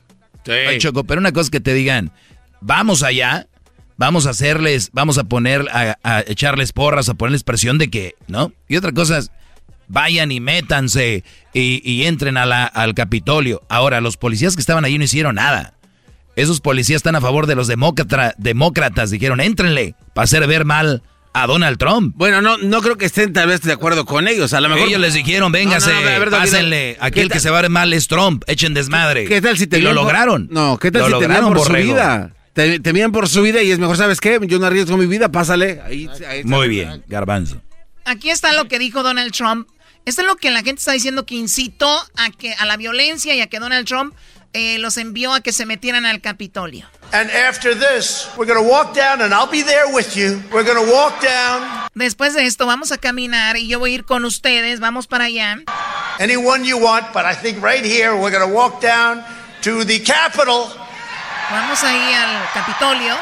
Sí. 0.46 0.78
Choco, 0.80 1.04
pero 1.04 1.20
una 1.20 1.32
cosa 1.32 1.44
es 1.44 1.50
que 1.52 1.60
te 1.60 1.74
digan, 1.74 2.12
vamos 2.62 3.04
allá, 3.04 3.48
vamos 3.98 4.26
a 4.26 4.32
hacerles, 4.32 4.90
vamos 4.94 5.18
a 5.18 5.26
poner, 5.26 5.68
a, 5.72 5.98
a 6.04 6.22
echarles 6.22 6.72
porras, 6.72 7.10
a 7.10 7.14
ponerles 7.14 7.44
presión 7.44 7.78
de 7.78 7.90
que, 7.90 8.16
¿no? 8.28 8.52
Y 8.68 8.78
otra 8.78 8.94
cosa 8.94 9.20
es, 9.20 9.32
vayan 9.88 10.32
y 10.32 10.40
métanse 10.40 11.24
y, 11.54 11.82
y 11.84 12.06
entren 12.06 12.38
a 12.38 12.46
la, 12.46 12.64
al 12.64 12.94
Capitolio. 12.94 13.62
Ahora, 13.70 14.02
los 14.02 14.18
policías 14.18 14.56
que 14.56 14.62
estaban 14.62 14.86
allí 14.86 14.98
no 14.98 15.04
hicieron 15.04 15.36
nada. 15.36 15.74
Esos 16.36 16.62
policías 16.62 16.98
están 16.98 17.16
a 17.16 17.22
favor 17.22 17.48
de 17.48 17.56
los 17.56 17.68
demócrata, 17.68 18.34
demócratas. 18.38 19.12
Dijeron, 19.12 19.42
éntrenle 19.42 19.96
para 20.14 20.24
hacer 20.24 20.48
ver 20.48 20.64
mal 20.64 21.04
a 21.34 21.48
Donald 21.48 21.78
Trump. 21.78 22.14
Bueno, 22.18 22.42
no, 22.42 22.58
no 22.58 22.82
creo 22.82 22.98
que 22.98 23.06
estén 23.06 23.34
tal 23.34 23.48
vez 23.48 23.62
de 23.62 23.74
acuerdo 23.74 24.06
con 24.06 24.28
ellos. 24.28 24.54
A 24.54 24.62
lo 24.62 24.70
mejor 24.70 24.88
ellos 24.88 25.02
les 25.02 25.14
dijeron, 25.14 25.52
véngase, 25.52 25.92
no, 25.94 26.26
no, 26.26 26.32
pásenle. 26.32 26.98
Aquí 27.00 27.20
el 27.20 27.30
que 27.30 27.40
se 27.40 27.50
va 27.50 27.60
a 27.60 27.62
ver 27.62 27.72
mal 27.72 27.94
es 27.94 28.08
Trump, 28.08 28.44
echen 28.48 28.74
desmadre. 28.74 29.26
¿Qué, 29.26 29.42
tal 29.42 29.58
si 29.58 29.68
te 29.68 29.80
y 29.80 29.82
lo 29.82 29.94
lograron? 29.94 30.48
Por, 30.48 30.54
no, 30.54 30.78
¿qué 30.78 30.92
tal 30.92 31.02
lo 31.02 31.08
si 31.08 31.12
lograron, 31.12 31.50
por 31.50 31.58
borrego. 31.60 31.88
su 31.88 31.94
vida? 31.94 32.34
Te, 32.54 32.80
temían 32.80 33.12
por 33.12 33.30
su 33.30 33.42
vida 33.42 33.62
y 33.62 33.72
es 33.72 33.80
mejor, 33.80 33.98
¿sabes 33.98 34.20
qué? 34.20 34.40
Yo 34.44 34.60
no 34.60 34.66
arriesgo 34.66 34.98
mi 34.98 35.06
vida, 35.06 35.32
pásale. 35.32 35.82
Ahí, 35.86 36.10
ahí 36.28 36.44
Muy 36.44 36.68
bien, 36.68 37.04
garbanzo. 37.08 37.62
Aquí 38.06 38.30
está 38.30 38.54
lo 38.54 38.68
que 38.68 38.80
dijo 38.80 39.04
Donald 39.04 39.32
Trump. 39.32 39.68
Esto 40.06 40.22
es 40.22 40.28
lo 40.28 40.38
que 40.38 40.50
la 40.50 40.64
gente 40.64 40.80
está 40.80 40.94
diciendo 40.94 41.26
que 41.26 41.36
incitó 41.36 41.90
a, 42.16 42.32
que, 42.32 42.54
a 42.54 42.66
la 42.66 42.78
violencia 42.78 43.36
y 43.36 43.42
a 43.42 43.48
que 43.48 43.60
Donald 43.60 43.86
Trump 43.86 44.16
eh, 44.54 44.78
los 44.80 44.98
envió 44.98 45.34
a 45.34 45.42
que 45.42 45.52
se 45.52 45.66
metieran 45.66 46.06
al 46.06 46.22
Capitolio. 46.22 46.88
And 47.12 47.30
after 47.32 47.74
this, 47.74 48.28
we're 48.38 48.46
going 48.46 48.64
to 48.64 48.70
walk 48.70 48.94
down 48.94 49.22
and 49.22 49.34
I'll 49.34 49.50
be 49.50 49.64
there 49.64 49.92
with 49.92 50.16
you. 50.16 50.44
We're 50.54 50.64
going 50.64 50.86
to 50.86 50.94
walk 50.94 51.22
down. 51.22 51.90
Después 51.96 52.36
de 52.36 52.46
esto 52.46 52.66
vamos 52.68 52.92
a 52.92 52.98
caminar 52.98 53.58
y 53.58 53.68
yo 53.68 53.80
voy 53.80 53.92
a 53.92 53.96
ir 53.96 54.06
con 54.06 54.26
ustedes, 54.26 54.80
vamos 54.80 55.08
para 55.08 55.26
allá. 55.26 55.58
Anyone 56.20 56.64
you 56.66 56.78
want, 56.78 57.12
but 57.14 57.26
I 57.26 57.34
think 57.34 57.64
right 57.64 57.84
here 57.84 58.16
we're 58.16 58.32
going 58.32 58.48
to 58.48 58.54
walk 58.54 58.80
down 58.82 59.24
to 59.64 59.84
the 59.84 60.00
Capitol. 60.00 60.70
Vamos 61.50 61.84
ahí 61.84 62.14
al 62.14 62.48
Capitolio. 62.54 63.16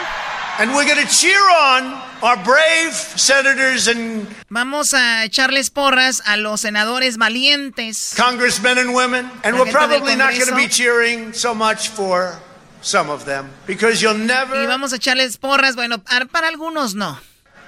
And 0.60 0.74
we're 0.76 0.86
going 0.86 1.06
to 1.06 1.08
cheer 1.08 1.40
on 1.50 2.07
our 2.22 2.38
brave 2.44 2.94
senators 2.94 3.88
and 3.88 4.28
Vamos 4.50 4.94
a 4.94 5.26
echarles 5.26 5.70
porras 5.70 6.22
a 6.26 6.38
los 6.38 6.62
senadores 6.62 7.18
valientes. 7.18 8.14
congressmen 8.16 8.78
and 8.78 8.94
women. 8.94 9.30
And 9.44 9.58
we're 9.58 9.72
probably 9.72 10.16
not 10.16 10.34
going 10.34 10.48
to 10.48 10.56
be 10.56 10.68
cheering 10.68 11.34
so 11.34 11.54
much 11.54 11.90
for 11.90 12.40
some 12.82 13.10
of 13.10 13.26
them 13.26 13.50
because 13.66 14.02
you'll 14.02 14.14
never 14.18 14.56
Y 14.56 14.66
vamos 14.68 14.94
a 14.94 14.98
echarles 14.98 15.38
porras, 15.38 15.76
bueno, 15.76 15.98
para 16.32 16.48
algunos 16.48 16.96
no. 16.96 17.18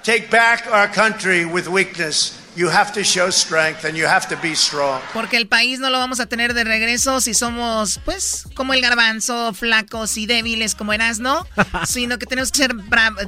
take 0.04 0.30
back 0.30 0.66
our 0.72 0.88
country 0.88 1.45
with 1.45 1.68
weakness. 1.68 2.34
You 2.60 2.70
have 2.70 2.91
to 2.91 3.05
show 3.05 3.32
strength 3.32 3.86
and 3.86 3.95
you 3.95 4.05
have 4.05 4.28
to 4.28 4.36
be 4.41 4.53
strong. 4.53 4.99
Porque 5.14 5.38
el 5.38 5.47
país 5.47 5.80
no 5.80 5.89
lo 5.89 5.97
vamos 5.97 6.20
a 6.20 6.26
tener 6.26 6.53
de 6.53 6.66
regreso 6.66 7.22
si 7.22 7.34
somos, 7.34 8.01
pues, 8.03 8.49
como 8.53 8.74
el 8.74 8.82
garbanzo, 8.82 9.53
flacos 9.53 10.18
y 10.18 10.26
débiles 10.26 10.76
como 10.76 10.91
Erasno, 10.91 11.47
sino 11.88 12.20
que 12.20 12.26
tenemos 12.26 12.51
que 12.51 12.57
ser 12.57 12.76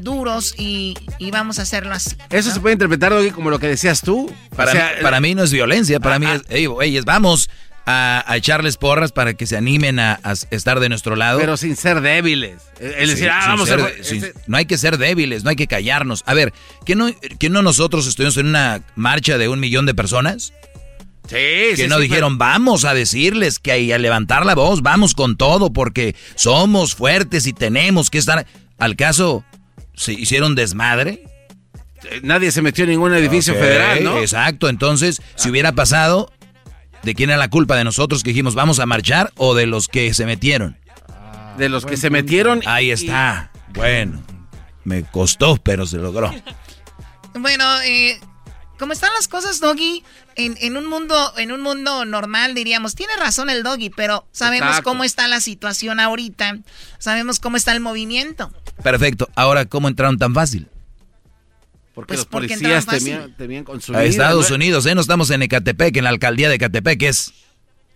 duros 0.02 0.54
y, 0.58 0.96
y 1.18 1.32
vamos 1.32 1.60
a 1.60 1.62
hacerlo 1.62 1.94
así. 1.94 2.18
Eso 2.30 2.52
se 2.52 2.60
puede 2.60 2.74
interpretar, 2.74 3.14
Doggy, 3.14 3.32
como 3.32 3.50
lo 3.50 3.58
que 3.58 3.68
decías 3.68 4.02
tú. 4.02 4.30
Para, 4.54 4.72
o 4.72 4.74
sea, 4.74 4.96
para 5.02 5.22
mí 5.22 5.34
no 5.34 5.44
es 5.44 5.54
violencia, 5.54 6.02
para 6.02 6.20
mí 6.20 6.28
es, 6.50 6.68
güeyes, 6.68 7.06
vamos 7.06 7.50
a, 7.86 8.24
a 8.28 8.38
echarles 8.38 8.78
porras 8.78 9.12
para 9.12 9.34
que 9.34 9.46
se 9.48 9.58
animen 9.58 10.00
a, 10.00 10.20
a 10.24 10.34
estar 10.52 10.80
de 10.80 10.90
nuestro 10.90 11.16
lado. 11.16 11.40
Pero 11.40 11.58
sin 11.58 11.76
ser 11.76 12.02
débiles. 12.02 12.62
El 12.80 13.10
decir, 13.10 13.26
Sí, 13.26 13.30
ah, 13.32 13.46
vamos 13.48 13.68
ser 13.70 13.80
a 13.82 14.04
sin- 14.04 14.26
No 14.48 14.58
hay 14.58 14.66
que 14.66 14.78
ser 14.78 14.98
débiles, 14.98 15.44
no 15.44 15.50
hay 15.50 15.56
que 15.56 15.68
callarnos. 15.68 16.24
A 16.26 16.34
ver, 16.34 16.54
¿que 16.86 16.96
no, 16.96 17.10
que 17.40 17.50
no 17.50 17.62
nosotros 17.62 18.08
estuvimos 18.08 18.38
en 18.38 18.48
una 18.48 18.82
marcha 18.96 19.38
de 19.38 19.48
un 19.48 19.60
millón 19.60 19.86
de 19.86 19.94
personas? 19.96 20.54
Sí, 21.28 21.36
que 21.36 21.74
sí, 21.78 21.88
no 21.88 21.98
sí, 21.98 22.04
dijeron, 22.04 22.38
vamos 22.38 22.84
a 22.84 22.94
decirles 22.94 23.60
que 23.60 23.72
hay 23.72 23.92
a 23.92 23.98
levantar 23.98 24.46
la 24.46 24.56
voz, 24.56 24.82
vamos 24.82 25.14
con 25.14 25.38
todo, 25.38 25.72
porque 25.72 26.16
somos 26.36 26.96
fuertes 26.96 27.48
y 27.48 27.54
tenemos 27.54 28.10
que 28.10 28.18
estar. 28.18 28.46
Al 28.78 28.96
caso, 28.96 29.46
¿se 29.94 30.14
hicieron 30.14 30.56
desmadre? 30.56 31.24
Eh, 32.10 32.20
Nadie 32.24 32.52
se 32.52 32.62
metió 32.62 32.84
en 32.84 32.90
ningún 32.90 33.14
edificio 33.14 33.54
federal, 33.54 34.04
¿no? 34.04 34.18
Exacto, 34.20 34.68
entonces, 34.68 35.22
si 35.36 35.50
hubiera 35.50 35.72
pasado, 35.74 36.34
¿de 37.04 37.16
quién 37.16 37.30
era 37.30 37.38
la 37.38 37.50
culpa? 37.50 37.76
¿De 37.76 37.84
nosotros 37.84 38.24
que 38.24 38.30
dijimos 38.32 38.56
vamos 38.56 38.80
a 38.80 38.86
marchar 38.86 39.32
o 39.38 39.56
de 39.56 39.66
los 39.66 39.88
que 39.88 40.14
se 40.14 40.26
metieron? 40.26 40.78
De 41.58 41.70
los 41.70 41.86
que 41.86 41.98
se 41.98 42.10
metieron. 42.10 42.62
Ahí 42.66 42.92
está. 42.92 43.52
Bueno, 43.74 44.22
me 44.84 45.04
costó, 45.04 45.58
pero 45.58 45.86
se 45.86 45.98
logró. 45.98 46.34
Bueno, 47.34 47.82
eh, 47.82 48.20
como 48.78 48.94
están 48.94 49.14
las 49.14 49.28
cosas, 49.28 49.60
Doggy, 49.60 50.04
en, 50.36 50.58
en 50.60 50.76
un 50.76 50.88
mundo, 50.88 51.34
en 51.38 51.52
un 51.52 51.62
mundo 51.62 52.04
normal 52.06 52.54
diríamos, 52.56 52.96
tiene 52.96 53.14
razón 53.16 53.50
el 53.50 53.64
Doggy, 53.64 53.90
pero 53.90 54.28
sabemos 54.32 54.70
Exacto. 54.70 54.90
cómo 54.90 55.04
está 55.04 55.28
la 55.28 55.40
situación 55.40 56.00
ahorita, 56.00 56.58
sabemos 56.98 57.40
cómo 57.40 57.58
está 57.58 57.74
el 57.74 57.80
movimiento. 57.80 58.52
Perfecto. 58.82 59.30
Ahora, 59.36 59.66
¿cómo 59.66 59.88
entraron 59.88 60.18
tan 60.18 60.34
fácil? 60.34 60.68
Porque 61.94 62.08
Pues 62.10 62.20
los 62.20 62.26
porque 62.28 62.48
policías 62.50 62.84
entraron 62.84 62.84
fácil. 63.02 63.06
temían, 63.14 63.38
temían 63.38 63.64
con 63.66 63.82
su 63.82 63.94
A 63.96 64.04
Estados 64.06 64.50
¿no? 64.50 64.56
Unidos, 64.56 64.86
¿eh? 64.86 64.96
No 64.96 65.02
estamos 65.02 65.30
en 65.30 65.42
Ecatepec, 65.42 65.98
en 65.98 66.06
la 66.06 66.10
alcaldía 66.10 66.48
de 66.50 66.56
Ecatepec, 66.56 67.00
que 67.00 67.08
es 67.10 67.34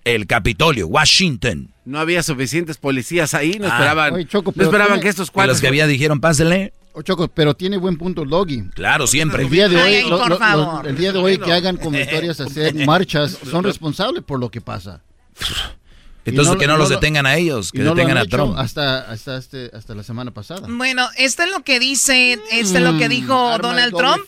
el 0.03 0.27
Capitolio, 0.27 0.87
Washington. 0.87 1.71
No 1.85 1.99
había 1.99 2.21
suficientes 2.21 2.77
policías 2.77 3.33
ahí, 3.33 3.57
no 3.59 3.65
Ah. 3.67 3.69
esperaban, 3.69 4.13
Oye, 4.13 4.25
Choco, 4.25 4.51
no 4.55 4.63
esperaban 4.63 4.93
tiene- 4.95 5.01
que 5.03 5.09
estos 5.09 5.31
cuatro... 5.31 5.53
los 5.53 5.61
que 5.61 5.67
había 5.67 5.87
dijeron, 5.87 6.19
pásenle. 6.19 6.73
Oh, 6.93 7.01
Choco, 7.01 7.27
pero 7.29 7.53
tiene 7.55 7.77
buen 7.77 7.97
punto 7.97 8.23
el 8.23 8.29
Doggy. 8.29 8.69
Claro, 8.73 9.07
siempre. 9.07 9.43
El 9.43 9.49
día 9.49 9.67
de 9.69 9.75
hoy, 9.77 9.93
ay, 9.95 10.03
lo- 10.09 10.17
por 10.17 10.19
lo- 10.19 10.27
lo- 10.29 10.37
favor. 10.39 10.87
el 10.87 10.95
día 10.97 11.11
de 11.13 11.19
hoy 11.19 11.37
que 11.37 11.51
hagan 11.53 11.77
convocatorias, 11.77 12.39
hacer 12.41 12.73
marchas, 12.85 13.37
son 13.49 13.63
responsables 13.63 14.23
por 14.23 14.39
lo 14.39 14.49
que 14.51 14.61
pasa. 14.61 15.01
Entonces, 16.32 16.53
no- 16.53 16.59
que 16.59 16.67
no, 16.67 16.73
no 16.73 16.80
los 16.80 16.89
lo- 16.89 16.95
detengan 16.95 17.26
a 17.26 17.36
ellos, 17.38 17.71
que 17.71 17.80
no 17.80 17.93
detengan 17.95 18.17
a 18.17 18.26
Trump. 18.26 18.57
Hasta, 18.57 18.99
hasta, 19.11 19.38
este, 19.38 19.69
hasta 19.73 19.93
la 19.95 20.03
semana 20.03 20.32
pasada. 20.32 20.67
Bueno, 20.69 21.07
esto 21.17 21.43
es 21.43 21.51
lo 21.51 21.63
que 21.63 21.80
dice, 21.80 22.39
esto 22.51 22.78
es 22.78 22.84
lo 22.84 22.97
que 22.97 23.07
dijo 23.09 23.57
Mm, 23.57 23.61
Donald 23.61 23.95
Trump. 23.95 24.23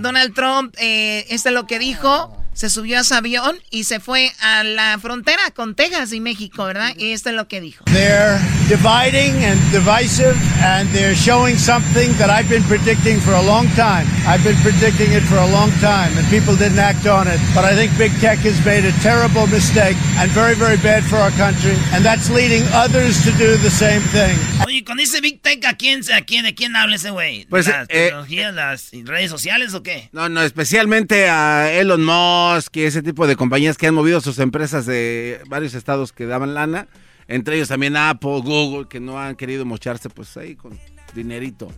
Donald 0.00 0.34
Trump, 0.34 0.74
eh, 0.78 1.26
esto 1.30 1.48
es 1.50 1.54
lo 1.54 1.66
que 1.66 1.78
dijo, 1.78 2.36
se 2.60 2.68
subió 2.68 2.98
a 2.98 3.04
su 3.04 3.14
avión 3.14 3.58
y 3.70 3.84
se 3.84 4.00
fue 4.00 4.30
a 4.38 4.62
la 4.64 4.98
frontera 5.00 5.50
con 5.54 5.74
Texas 5.74 6.12
y 6.12 6.20
México, 6.20 6.66
¿verdad? 6.66 6.94
Y 6.94 7.12
esto 7.12 7.30
es 7.30 7.34
lo 7.34 7.48
que 7.48 7.58
dijo. 7.58 7.86
They're 7.86 8.38
dividing 8.68 9.32
and 9.46 9.58
divisive, 9.72 10.36
and 10.62 10.86
they're 10.92 11.16
showing 11.16 11.56
something 11.56 12.12
that 12.18 12.28
I've 12.28 12.50
been 12.50 12.62
predicting 12.64 13.18
for 13.18 13.32
a 13.32 13.40
long 13.40 13.66
time. 13.76 14.04
I've 14.28 14.44
been 14.44 14.60
predicting 14.60 15.10
it 15.14 15.22
for 15.22 15.38
a 15.38 15.46
long 15.46 15.70
time, 15.80 16.12
and 16.18 16.28
people 16.28 16.54
didn't 16.54 16.78
act 16.78 17.06
on 17.06 17.28
it. 17.28 17.40
But 17.54 17.64
I 17.64 17.74
think 17.74 17.96
big 17.96 18.12
tech 18.20 18.40
has 18.40 18.62
made 18.62 18.84
a 18.84 18.92
terrible 19.00 19.46
mistake 19.46 19.96
and 20.18 20.30
very, 20.32 20.54
very 20.54 20.76
bad 20.82 21.02
for 21.04 21.16
our 21.16 21.32
country, 21.40 21.78
and 21.94 22.04
that's 22.04 22.28
leading 22.28 22.64
others 22.74 23.24
to 23.24 23.32
do 23.38 23.56
the 23.56 23.70
same 23.70 24.02
thing. 24.12 24.36
Oye, 24.66 24.84
con 24.84 25.00
ese 25.00 25.22
Big 25.22 25.40
Tech, 25.40 25.64
¿a 25.64 25.78
quién, 25.78 26.02
a 26.12 26.20
quién, 26.26 26.44
¿de 26.44 26.54
quién 26.54 26.76
habla 26.76 26.96
ese 26.96 27.08
güey? 27.08 27.44
¿De 27.44 27.46
Pues, 27.48 27.68
¿Las 27.68 27.88
eh, 27.88 28.08
tecnologías, 28.10 28.52
las 28.52 28.90
redes 29.06 29.30
sociales 29.30 29.72
o 29.72 29.82
qué? 29.82 30.10
No, 30.12 30.28
no, 30.28 30.42
especialmente 30.42 31.30
a 31.30 31.72
Elon 31.72 32.04
Musk 32.04 32.49
y 32.72 32.82
ese 32.82 33.02
tipo 33.02 33.26
de 33.26 33.36
compañías 33.36 33.76
que 33.76 33.86
han 33.86 33.94
movido 33.94 34.20
sus 34.20 34.38
empresas 34.38 34.86
de 34.86 35.40
varios 35.48 35.74
estados 35.74 36.12
que 36.12 36.26
daban 36.26 36.54
lana, 36.54 36.88
entre 37.28 37.56
ellos 37.56 37.68
también 37.68 37.96
Apple, 37.96 38.40
Google, 38.42 38.88
que 38.88 39.00
no 39.00 39.18
han 39.18 39.36
querido 39.36 39.64
mocharse 39.64 40.08
pues 40.10 40.36
ahí 40.36 40.56
con 40.56 40.78
dinerito. 41.14 41.70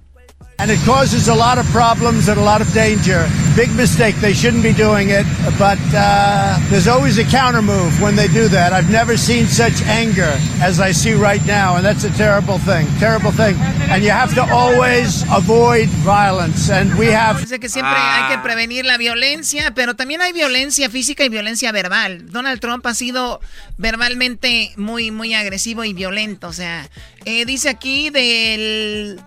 And 0.58 0.70
it 0.70 0.78
causes 0.84 1.28
a 1.28 1.34
lot 1.34 1.58
of 1.58 1.66
problems 1.66 2.28
and 2.28 2.38
a 2.38 2.42
lot 2.42 2.60
of 2.60 2.72
danger. 2.72 3.28
Big 3.56 3.74
mistake. 3.74 4.14
They 4.16 4.32
shouldn't 4.32 4.62
be 4.62 4.72
doing 4.72 5.10
it. 5.10 5.26
But 5.58 5.80
uh, 5.92 6.58
there's 6.70 6.86
always 6.86 7.18
a 7.18 7.24
counter 7.24 7.62
move 7.62 8.00
when 8.00 8.14
they 8.14 8.28
do 8.28 8.48
that. 8.48 8.72
I've 8.72 8.90
never 8.90 9.16
seen 9.16 9.46
such 9.46 9.82
anger 9.82 10.32
as 10.60 10.78
I 10.78 10.92
see 10.92 11.14
right 11.14 11.44
now. 11.46 11.76
And 11.76 11.84
that's 11.84 12.04
a 12.04 12.10
terrible 12.10 12.58
thing. 12.58 12.86
Terrible 12.98 13.32
thing. 13.32 13.56
And 13.90 14.04
you 14.04 14.10
have 14.10 14.34
to 14.34 14.42
always 14.52 15.24
avoid 15.32 15.88
violence. 16.04 16.70
And 16.70 16.96
we 16.96 17.06
have. 17.06 17.40
Dice 17.40 17.58
que 17.58 17.68
siempre 17.68 17.96
hay 17.96 18.36
que 18.36 18.42
prevenir 18.42 18.84
la 18.84 18.98
violencia, 18.98 19.72
pero 19.74 19.94
también 19.94 20.20
hay 20.20 20.32
violencia 20.32 20.88
física 20.88 21.24
y 21.24 21.28
violencia 21.28 21.72
verbal. 21.72 22.30
Donald 22.30 22.60
Trump 22.60 22.86
ha 22.86 22.94
sido 22.94 23.40
verbalmente 23.78 24.72
muy, 24.76 25.10
muy 25.10 25.34
agresivo 25.34 25.84
y 25.84 25.92
violento. 25.92 26.48
O 26.48 26.52
sea, 26.52 26.88
eh, 27.24 27.44
dice 27.44 27.68
aquí 27.68 28.10
del 28.10 29.20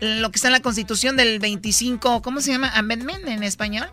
lo 0.00 0.30
que 0.30 0.36
está 0.36 0.48
en 0.48 0.52
la 0.52 0.60
Constitución 0.60 1.16
del 1.16 1.38
25, 1.38 2.22
¿cómo 2.22 2.40
se 2.40 2.52
llama? 2.52 2.70
Amendment 2.74 3.26
en 3.26 3.42
español. 3.42 3.88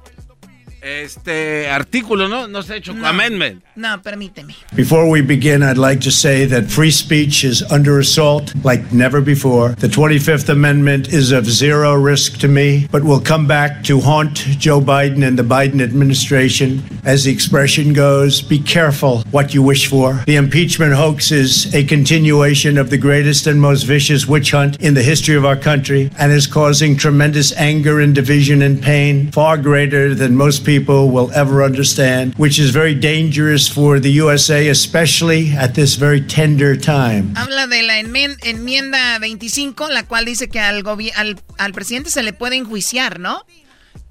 Este 0.86 1.68
artículo, 1.68 2.30
¿no? 2.30 2.48
No 2.48 2.62
sé, 2.62 2.80
Choco. 2.80 3.04
Amendment. 3.04 3.64
No, 3.76 4.00
permíteme. 4.04 4.54
Before 4.76 5.10
we 5.10 5.24
begin, 5.24 5.64
I'd 5.64 5.80
like 5.80 6.00
to 6.02 6.12
say 6.12 6.46
that 6.46 6.70
free 6.70 6.92
speech 6.92 7.44
is 7.44 7.64
under 7.72 7.98
assault 7.98 8.54
like 8.64 8.94
never 8.94 9.20
before. 9.20 9.70
The 9.80 9.88
25th 9.88 10.48
Amendment 10.48 11.08
is 11.08 11.32
of 11.32 11.48
zero 11.48 11.96
risk 11.96 12.38
to 12.42 12.48
me, 12.48 12.88
but 12.92 13.04
will 13.04 13.20
come 13.20 13.48
back 13.48 13.84
to 13.86 14.00
haunt 14.00 14.36
Joe 14.60 14.80
Biden 14.80 15.26
and 15.28 15.40
the 15.40 15.44
Biden 15.44 15.82
administration. 15.82 16.84
As 17.04 17.24
the 17.24 17.32
expression 17.32 17.92
goes, 17.92 18.44
be 18.44 18.60
careful 18.60 19.24
what 19.32 19.56
you 19.56 19.64
wish 19.64 19.88
for. 19.88 20.22
The 20.28 20.36
impeachment 20.36 20.94
hoax 20.94 21.32
is 21.32 21.74
a 21.74 21.84
continuation 21.84 22.78
of 22.78 22.92
the 22.92 22.98
greatest 23.00 23.48
and 23.48 23.60
most 23.60 23.88
vicious 23.88 24.28
witch 24.28 24.52
hunt 24.52 24.80
in 24.80 24.94
the 24.94 25.02
history 25.02 25.36
of 25.36 25.46
our 25.46 25.58
country 25.58 26.12
and 26.20 26.32
is 26.32 26.46
causing 26.46 26.96
tremendous 26.96 27.54
anger 27.54 28.02
and 28.02 28.14
division 28.14 28.62
and 28.62 28.80
pain, 28.80 29.32
far 29.32 29.58
greater 29.58 30.14
than 30.14 30.36
most 30.36 30.64
people 30.64 30.75
will 30.80 31.32
ever 31.34 31.64
understand, 31.64 32.34
which 32.38 32.60
is 32.60 32.72
very 32.72 32.94
dangerous 32.96 33.68
for 33.70 34.00
the 34.00 34.12
USA, 34.22 34.68
especially 34.70 35.54
at 35.58 35.74
this 35.74 35.96
very 35.98 36.22
tender 36.22 36.76
time. 36.78 37.34
Habla 37.36 37.68
de 37.68 37.84
la 37.84 38.00
enmienda 38.00 39.20
25, 39.20 39.90
la 39.90 40.04
cual 40.04 40.26
dice 40.26 40.48
que 40.50 40.60
al, 40.60 40.84
al, 41.16 41.40
al 41.58 41.72
presidente 41.74 42.10
se 42.10 42.24
le 42.24 42.34
puede 42.34 42.56
enjuiciar, 42.58 43.20
¿no? 43.20 43.44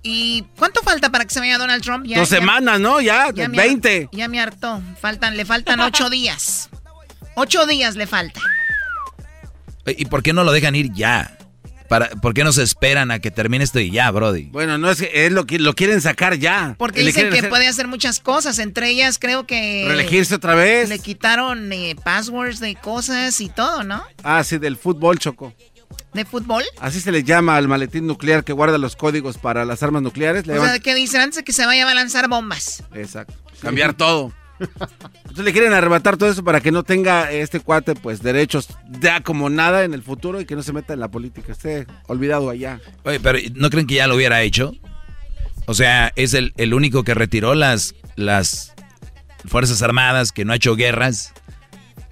¿Y 0.02 0.44
cuánto 0.58 0.82
falta 0.82 1.10
para 1.10 1.24
que 1.24 1.32
se 1.32 1.40
vaya 1.40 1.56
Donald 1.56 1.82
Trump? 1.82 2.04
Ya- 2.06 2.18
Dos 2.18 2.28
ya- 2.30 2.36
semanas, 2.38 2.78
¿no? 2.80 3.00
Ya, 3.00 3.30
ya 3.34 3.48
me 3.48 3.56
20. 3.56 4.02
har- 4.04 4.08
ya 4.12 4.28
me 4.28 4.38
hartó. 4.40 4.82
Faltan, 5.00 5.36
le 5.36 5.44
faltan 5.44 5.80
ocho 5.80 6.10
días. 6.10 6.68
Ocho 7.36 7.66
días 7.66 7.96
le 7.96 8.06
falta. 8.06 8.40
¿Y 9.86 10.04
por 10.06 10.22
qué 10.22 10.32
no 10.32 10.44
lo 10.44 10.52
dejan 10.52 10.74
ir 10.76 10.92
ya? 10.92 11.36
Para, 11.94 12.08
¿Por 12.10 12.34
qué 12.34 12.42
no 12.42 12.52
se 12.52 12.64
esperan 12.64 13.12
a 13.12 13.20
que 13.20 13.30
termine 13.30 13.62
esto 13.62 13.78
y 13.78 13.88
ya, 13.92 14.10
Brody? 14.10 14.46
Bueno, 14.46 14.78
no 14.78 14.90
es 14.90 14.98
que 14.98 15.26
es 15.26 15.30
lo 15.30 15.46
que 15.46 15.60
lo 15.60 15.74
quieren 15.74 16.00
sacar 16.00 16.36
ya. 16.38 16.74
Porque 16.76 16.98
Le 17.02 17.06
dicen 17.06 17.30
que 17.30 17.38
hacer- 17.38 17.48
puede 17.48 17.68
hacer 17.68 17.86
muchas 17.86 18.18
cosas. 18.18 18.58
Entre 18.58 18.88
ellas 18.88 19.20
creo 19.20 19.46
que... 19.46 19.84
Reelegirse 19.86 20.34
otra 20.34 20.56
vez. 20.56 20.88
Le 20.88 20.98
quitaron 20.98 21.72
eh, 21.72 21.94
passwords 22.02 22.58
de 22.58 22.74
cosas 22.74 23.40
y 23.40 23.48
todo, 23.48 23.84
¿no? 23.84 24.02
Ah, 24.24 24.42
sí, 24.42 24.58
del 24.58 24.76
fútbol, 24.76 25.20
Choco. 25.20 25.54
¿De 26.12 26.24
fútbol? 26.24 26.64
Así 26.80 27.00
se 27.00 27.12
le 27.12 27.22
llama 27.22 27.56
al 27.56 27.68
maletín 27.68 28.08
nuclear 28.08 28.42
que 28.42 28.52
guarda 28.52 28.76
los 28.76 28.96
códigos 28.96 29.38
para 29.38 29.64
las 29.64 29.84
armas 29.84 30.02
nucleares. 30.02 30.48
Le 30.48 30.58
O 30.58 30.64
sea, 30.64 30.80
que 30.80 30.96
dicen 30.96 31.20
antes 31.20 31.36
de 31.36 31.44
que 31.44 31.52
se 31.52 31.64
vaya 31.64 31.84
va 31.84 31.92
a 31.92 31.94
lanzar 31.94 32.28
bombas. 32.28 32.82
Exacto. 32.92 33.34
Cambiar 33.62 33.94
todo. 33.94 34.32
Entonces 34.60 35.44
le 35.44 35.52
quieren 35.52 35.72
arrebatar 35.72 36.16
todo 36.16 36.28
eso 36.30 36.44
para 36.44 36.60
que 36.60 36.70
no 36.70 36.82
tenga 36.84 37.30
este 37.32 37.60
cuate 37.60 37.94
pues 37.94 38.22
derechos 38.22 38.68
ya 39.00 39.20
como 39.20 39.50
nada 39.50 39.84
en 39.84 39.94
el 39.94 40.02
futuro 40.02 40.40
y 40.40 40.44
que 40.44 40.54
no 40.56 40.62
se 40.62 40.72
meta 40.72 40.92
en 40.94 41.00
la 41.00 41.08
política. 41.08 41.52
Esté 41.52 41.86
olvidado 42.06 42.50
allá. 42.50 42.80
Oye, 43.04 43.20
pero 43.20 43.38
¿no 43.54 43.70
creen 43.70 43.86
que 43.86 43.94
ya 43.96 44.06
lo 44.06 44.14
hubiera 44.16 44.42
hecho? 44.42 44.72
O 45.66 45.74
sea, 45.74 46.12
es 46.16 46.34
el, 46.34 46.52
el 46.56 46.74
único 46.74 47.04
que 47.04 47.14
retiró 47.14 47.54
las, 47.54 47.94
las 48.16 48.74
Fuerzas 49.46 49.82
Armadas, 49.82 50.30
que 50.30 50.44
no 50.44 50.52
ha 50.52 50.56
hecho 50.56 50.76
guerras. 50.76 51.32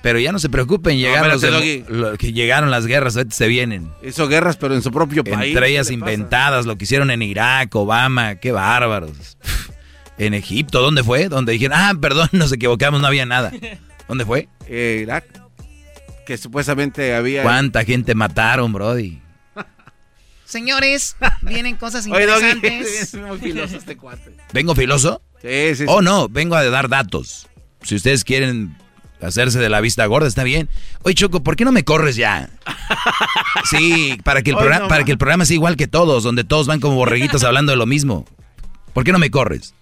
Pero 0.02 0.18
ya 0.18 0.32
no 0.32 0.40
se 0.40 0.48
preocupen, 0.48 0.98
llegaron, 0.98 1.28
los 1.28 1.44
espérate, 1.44 1.84
de- 1.84 1.84
lo- 1.88 2.18
que 2.18 2.32
llegaron 2.32 2.72
las 2.72 2.86
guerras, 2.86 3.16
ahorita 3.16 3.36
se 3.36 3.46
vienen. 3.46 3.88
Hizo 4.02 4.26
guerras, 4.26 4.56
pero 4.56 4.74
en 4.74 4.82
su 4.82 4.90
propio 4.90 5.22
país. 5.22 5.54
Entre 5.54 5.68
ellas 5.68 5.90
inventadas, 5.92 6.66
lo 6.66 6.76
que 6.76 6.84
hicieron 6.84 7.12
en 7.12 7.22
Irak, 7.22 7.72
Obama, 7.76 8.34
qué 8.36 8.50
bárbaros. 8.50 9.38
En 10.22 10.34
Egipto, 10.34 10.80
¿dónde 10.80 11.02
fue? 11.02 11.28
Donde 11.28 11.52
dijeron, 11.52 11.76
ah, 11.76 11.94
perdón, 12.00 12.28
nos 12.32 12.52
equivocamos, 12.52 13.00
no 13.00 13.08
había 13.08 13.26
nada. 13.26 13.52
¿Dónde 14.06 14.24
fue? 14.24 14.48
Eh, 14.68 15.00
Irak. 15.02 15.24
Que 16.24 16.38
supuestamente 16.38 17.12
había. 17.16 17.42
¿Cuánta 17.42 17.84
gente 17.84 18.14
mataron, 18.14 18.72
Brody? 18.72 19.20
Señores, 20.44 21.16
vienen 21.40 21.74
cosas 21.74 22.06
Oye, 22.10 22.26
Doggy, 22.26 22.50
interesantes. 22.50 23.14
es 23.14 23.20
muy 23.20 23.38
filoso 23.38 23.76
este 23.76 23.96
cuate. 23.96 24.36
¿Vengo 24.52 24.76
filoso? 24.76 25.20
Sí, 25.40 25.48
sí, 25.70 25.76
sí. 25.76 25.84
Oh, 25.88 26.02
no, 26.02 26.28
vengo 26.28 26.54
a 26.54 26.64
dar 26.66 26.88
datos. 26.88 27.48
Si 27.82 27.96
ustedes 27.96 28.22
quieren 28.22 28.76
hacerse 29.20 29.58
de 29.58 29.70
la 29.70 29.80
vista 29.80 30.06
gorda, 30.06 30.28
está 30.28 30.44
bien. 30.44 30.68
Oye, 31.02 31.16
Choco, 31.16 31.42
¿por 31.42 31.56
qué 31.56 31.64
no 31.64 31.72
me 31.72 31.84
corres 31.84 32.14
ya? 32.14 32.48
Sí, 33.68 34.18
para 34.24 34.42
que 34.42 34.50
el, 34.50 34.56
Hoy 34.56 34.62
programa, 34.62 34.84
no 34.84 34.88
para 34.88 35.04
que 35.04 35.12
el 35.12 35.18
programa 35.18 35.44
sea 35.44 35.54
igual 35.54 35.76
que 35.76 35.86
todos, 35.86 36.22
donde 36.22 36.44
todos 36.44 36.66
van 36.66 36.80
como 36.80 36.96
borreguitos 36.96 37.44
hablando 37.44 37.72
de 37.72 37.76
lo 37.76 37.86
mismo. 37.86 38.24
¿Por 38.92 39.04
qué 39.04 39.12
no 39.12 39.18
me 39.18 39.30
corres? 39.30 39.74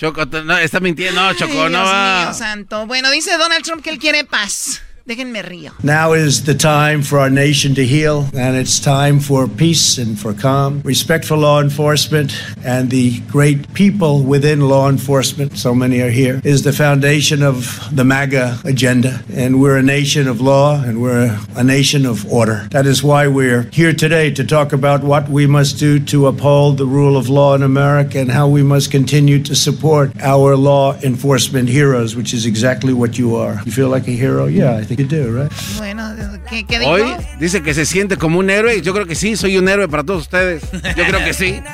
Choco, 0.00 0.24
no, 0.24 0.56
está 0.56 0.80
mintiendo, 0.80 1.20
no, 1.20 1.34
Choco, 1.34 1.52
Ay, 1.52 1.58
no 1.72 1.80
Dios 1.80 1.92
va. 1.92 2.24
mío 2.24 2.32
santo. 2.32 2.86
Bueno, 2.86 3.10
dice 3.10 3.36
Donald 3.36 3.62
Trump 3.62 3.82
que 3.84 3.90
él 3.90 3.98
quiere 3.98 4.24
paz. 4.24 4.80
Déjenme 5.10 5.42
río. 5.42 5.72
Now 5.82 6.12
is 6.12 6.44
the 6.44 6.54
time 6.54 7.02
for 7.02 7.18
our 7.18 7.30
nation 7.30 7.74
to 7.74 7.84
heal, 7.84 8.28
and 8.32 8.56
it's 8.56 8.78
time 8.78 9.18
for 9.18 9.48
peace 9.48 9.98
and 9.98 10.16
for 10.16 10.32
calm, 10.32 10.82
respect 10.84 11.24
for 11.24 11.36
law 11.36 11.60
enforcement, 11.60 12.32
and 12.64 12.90
the 12.90 13.18
great 13.22 13.74
people 13.74 14.22
within 14.22 14.68
law 14.68 14.88
enforcement, 14.88 15.58
so 15.58 15.74
many 15.74 16.00
are 16.00 16.10
here, 16.10 16.40
is 16.44 16.62
the 16.62 16.72
foundation 16.72 17.42
of 17.42 17.88
the 17.90 18.04
MAGA 18.04 18.60
agenda. 18.64 19.20
And 19.34 19.60
we're 19.60 19.78
a 19.78 19.82
nation 19.82 20.28
of 20.28 20.40
law, 20.40 20.80
and 20.80 21.02
we're 21.02 21.36
a 21.56 21.64
nation 21.64 22.06
of 22.06 22.24
order. 22.32 22.68
That 22.70 22.86
is 22.86 23.02
why 23.02 23.26
we're 23.26 23.62
here 23.72 23.92
today 23.92 24.30
to 24.34 24.44
talk 24.44 24.72
about 24.72 25.02
what 25.02 25.28
we 25.28 25.44
must 25.44 25.76
do 25.80 25.98
to 25.98 26.28
uphold 26.28 26.78
the 26.78 26.86
rule 26.86 27.16
of 27.16 27.28
law 27.28 27.56
in 27.56 27.64
America 27.64 28.20
and 28.20 28.30
how 28.30 28.46
we 28.46 28.62
must 28.62 28.92
continue 28.92 29.42
to 29.42 29.56
support 29.56 30.12
our 30.20 30.54
law 30.54 30.94
enforcement 31.02 31.68
heroes, 31.68 32.14
which 32.14 32.32
is 32.32 32.46
exactly 32.46 32.92
what 32.92 33.18
you 33.18 33.34
are. 33.34 33.60
You 33.64 33.72
feel 33.72 33.88
like 33.88 34.06
a 34.06 34.12
hero? 34.12 34.46
Yeah, 34.46 34.76
I 34.76 34.84
think 34.84 34.99
do, 35.04 35.42
right? 35.42 35.52
Bueno, 35.78 36.14
¿qué, 36.48 36.64
qué 36.64 36.78
dijo? 36.78 36.90
Hoy 36.90 37.16
dice 37.38 37.62
que 37.62 37.74
se 37.74 37.86
siente 37.86 38.16
como 38.16 38.38
un 38.38 38.50
héroe 38.50 38.76
y 38.76 38.80
yo 38.82 38.92
creo 38.92 39.06
que 39.06 39.14
sí, 39.14 39.36
soy 39.36 39.58
un 39.58 39.68
héroe 39.68 39.88
para 39.88 40.04
todos 40.04 40.22
ustedes. 40.22 40.62
Yo 40.72 41.04
creo 41.04 41.24
que 41.24 41.34
sí. 41.34 41.62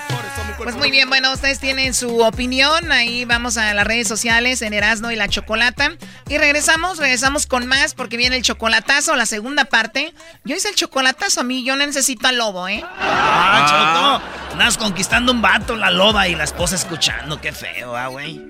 Pues 0.67 0.75
muy 0.75 0.91
bien, 0.91 1.09
bueno, 1.09 1.33
ustedes 1.33 1.61
tienen 1.61 1.95
su 1.95 2.19
opinión. 2.23 2.91
Ahí 2.91 3.25
vamos 3.25 3.57
a 3.57 3.73
las 3.73 3.87
redes 3.87 4.09
sociales 4.09 4.63
en 4.63 4.73
Erasno 4.73 5.13
y 5.13 5.17
la 5.17 5.29
Chocolata. 5.29 5.93
Y 6.29 6.39
regresamos, 6.39 6.99
regresamos 6.99 7.47
con 7.47 7.69
más 7.69 7.95
porque 7.95 8.17
viene 8.17 8.35
el 8.35 8.43
chocolatazo, 8.43 9.15
la 9.15 9.27
segunda 9.27 9.67
parte. 9.67 10.13
Yo 10.45 10.57
hice 10.57 10.69
el 10.69 10.75
chocolatazo 10.75 11.43
a 11.43 11.45
mí, 11.45 11.63
yo 11.65 11.77
necesito 11.77 12.27
al 12.27 12.39
lobo, 12.39 12.67
¿eh? 12.67 12.83
Ah, 12.99 14.19
Choco. 14.19 14.53
Andas 14.55 14.77
conquistando 14.77 15.31
un 15.31 15.41
vato, 15.41 15.77
la 15.77 15.93
loba 15.93 16.27
y 16.27 16.35
la 16.35 16.43
esposa 16.43 16.75
escuchando. 16.75 17.41
Qué 17.41 17.53
feo, 17.53 17.95
ah, 17.95 18.09
güey. 18.09 18.43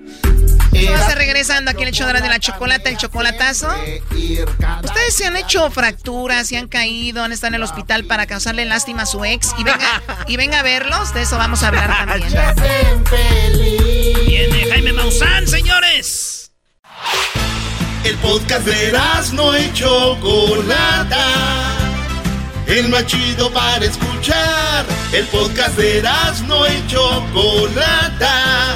Vamos 0.85 1.01
a 1.11 1.15
regresando 1.15 1.71
aquí 1.71 1.81
en 1.83 1.89
el 1.89 1.95
la- 1.95 2.21
de 2.21 2.29
la 2.29 2.39
chocolata, 2.39 2.89
el 2.89 2.97
chocolatazo. 2.97 3.67
Ustedes 4.83 5.13
se 5.15 5.25
han 5.25 5.35
hecho 5.35 5.69
fracturas, 5.71 6.47
se 6.47 6.57
han 6.57 6.67
caído, 6.67 7.23
han 7.23 7.31
estado 7.31 7.49
en 7.49 7.55
el 7.55 7.63
hospital 7.63 8.05
para 8.05 8.25
causarle 8.27 8.65
lástima 8.65 9.03
a 9.03 9.05
su 9.05 9.23
ex 9.25 9.53
y 9.57 9.63
venga, 9.63 10.01
y 10.27 10.37
venga 10.37 10.59
a 10.59 10.63
verlos. 10.63 11.13
De 11.13 11.21
eso 11.23 11.37
vamos 11.37 11.63
a 11.63 11.69
hablar 11.69 11.89
también. 12.05 12.29
Viene 14.27 14.65
Jaime 14.69 14.93
Maussan, 14.93 15.47
señores. 15.47 16.51
El 18.03 18.15
podcast 18.17 18.65
de 18.65 18.97
no 19.33 19.57
y 19.57 19.73
Chocolata. 19.73 21.25
El 22.67 22.89
más 22.89 23.05
chido 23.05 23.51
para 23.51 23.85
escuchar. 23.85 24.85
El 25.11 25.25
podcast 25.27 25.77
de 25.77 26.01
no 26.47 26.67
y 26.67 26.87
Chocolata. 26.87 28.75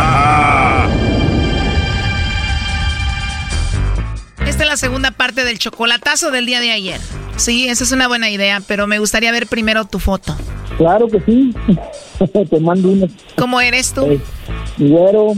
Esta 4.61 4.75
es 4.75 4.79
la 4.79 4.87
segunda 4.87 5.09
parte 5.09 5.43
del 5.43 5.57
chocolatazo 5.57 6.29
del 6.29 6.45
día 6.45 6.59
de 6.59 6.69
ayer. 6.69 7.01
Sí, 7.35 7.67
esa 7.67 7.83
es 7.83 7.91
una 7.93 8.07
buena 8.07 8.29
idea, 8.29 8.61
pero 8.67 8.85
me 8.85 8.99
gustaría 8.99 9.31
ver 9.31 9.47
primero 9.47 9.85
tu 9.85 9.97
foto. 9.97 10.35
Claro 10.77 11.07
que 11.07 11.19
sí. 11.21 11.51
Te 12.47 12.59
mando 12.59 12.89
una. 12.89 13.07
¿Cómo 13.35 13.59
eres 13.59 13.91
tú? 13.91 14.05
Eh, 14.05 14.21
güero, 14.77 15.33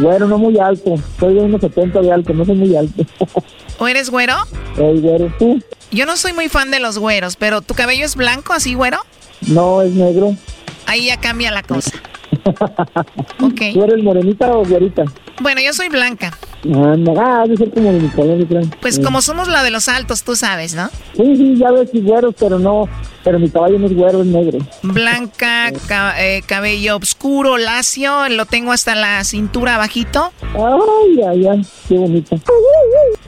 güero, 0.00 0.26
no 0.26 0.38
muy 0.38 0.58
alto. 0.58 0.96
Soy 1.20 1.34
de 1.34 1.40
unos 1.42 1.60
70 1.60 2.00
de 2.00 2.10
alto, 2.10 2.34
no 2.34 2.44
soy 2.44 2.56
muy 2.56 2.74
alto. 2.74 3.04
¿O 3.78 3.86
eres 3.86 4.10
güero? 4.10 4.34
Eh, 4.76 4.98
güero, 5.00 5.32
tú. 5.38 5.62
Yo 5.92 6.04
no 6.04 6.16
soy 6.16 6.32
muy 6.32 6.48
fan 6.48 6.72
de 6.72 6.80
los 6.80 6.98
güeros, 6.98 7.36
pero 7.36 7.60
¿tu 7.60 7.74
cabello 7.74 8.04
es 8.04 8.16
blanco 8.16 8.54
así, 8.54 8.74
güero? 8.74 8.98
No, 9.46 9.82
es 9.82 9.92
negro. 9.92 10.34
Ahí 10.88 11.06
ya 11.06 11.18
cambia 11.20 11.50
la 11.50 11.62
cosa. 11.62 11.92
ok. 13.40 13.60
¿Tú 13.74 13.84
eres 13.84 14.02
morenita 14.02 14.50
o 14.56 14.64
güerita? 14.64 15.04
Bueno, 15.40 15.60
yo 15.60 15.72
soy 15.72 15.88
blanca. 15.88 16.36
Ah, 16.64 16.96
no, 16.98 17.14
ah, 17.20 17.42
debe 17.44 17.56
ser 17.58 17.70
como 17.72 17.92
de 17.92 18.00
mi 18.00 18.08
color, 18.08 18.44
creo. 18.46 18.62
Pues 18.80 18.98
Eh. 18.98 19.02
como 19.02 19.22
somos 19.22 19.46
la 19.48 19.62
de 19.62 19.70
los 19.70 19.88
altos, 19.88 20.24
tú 20.24 20.34
sabes, 20.34 20.74
¿no? 20.74 20.88
Sí, 21.16 21.36
sí, 21.36 21.56
ya 21.56 21.70
ves 21.70 21.90
que 21.90 22.00
güeros, 22.00 22.34
pero 22.38 22.58
no, 22.58 22.88
pero 23.22 23.38
mi 23.38 23.48
caballo 23.48 23.78
no 23.78 23.86
es 23.86 23.94
güero, 23.94 24.22
es 24.22 24.26
negro. 24.26 24.58
Blanca, 24.82 25.70
ca- 25.86 26.14
eh, 26.24 26.42
cabello 26.44 26.96
oscuro, 26.96 27.56
lacio, 27.58 28.28
lo 28.30 28.46
tengo 28.46 28.72
hasta 28.72 28.94
la 28.96 29.22
cintura 29.24 29.76
bajito. 29.78 30.32
Ay, 30.54 31.20
ay, 31.28 31.46
ay, 31.46 31.66
qué 31.88 31.96
bonita. 31.98 32.36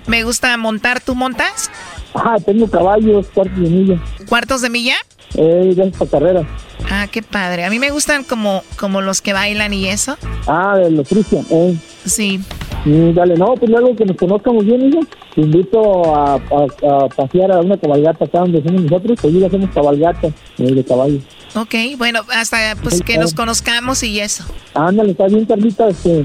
Me 0.06 0.24
gusta 0.24 0.56
montar, 0.56 1.00
¿tú 1.00 1.14
montas? 1.14 1.70
Ah, 2.14 2.36
tengo 2.44 2.68
caballos, 2.68 3.26
cuartos 3.32 3.60
de 3.60 3.68
milla. 3.68 4.02
¿Cuartos 4.28 4.62
de 4.62 4.70
milla? 4.70 4.96
Eh, 5.34 5.72
ya 5.76 5.84
para 5.96 6.10
carreras. 6.10 6.46
Ah, 6.90 7.06
qué 7.10 7.22
padre. 7.22 7.64
A 7.64 7.70
mí 7.70 7.78
me 7.78 7.90
gustan 7.90 8.24
como, 8.24 8.62
como 8.78 9.00
los 9.00 9.20
que 9.20 9.32
bailan 9.32 9.72
y 9.72 9.86
eso. 9.86 10.16
Ah, 10.46 10.76
de 10.76 10.90
los 10.90 11.08
Cristian, 11.08 11.44
eh. 11.50 11.76
Sí. 12.04 12.40
Mm, 12.84 13.12
dale, 13.14 13.34
no, 13.36 13.54
pues 13.54 13.70
luego 13.70 13.94
que 13.94 14.06
nos 14.06 14.16
conozcamos 14.16 14.64
bien, 14.64 14.88
hija, 14.88 15.00
te 15.34 15.42
invito 15.42 16.14
a, 16.14 16.34
a, 16.34 16.38
a 16.38 17.08
pasear 17.08 17.52
a 17.52 17.60
una 17.60 17.76
cabalgata 17.78 18.24
acá 18.24 18.40
donde 18.40 18.62
somos 18.62 18.82
nosotros, 18.82 19.18
pues 19.20 19.34
ya 19.34 19.46
hacemos 19.46 19.70
cabalgata 19.70 20.28
eh, 20.58 20.74
de 20.74 20.84
caballos. 20.84 21.22
Ok, 21.54 21.74
bueno, 21.98 22.20
hasta 22.32 22.76
pues 22.82 23.02
que 23.02 23.18
nos 23.18 23.34
conozcamos 23.34 24.02
y 24.02 24.20
eso. 24.20 24.44
Ándale, 24.74 25.12
está 25.12 25.26
bien, 25.26 25.44
Carlita, 25.46 25.88
este, 25.88 26.24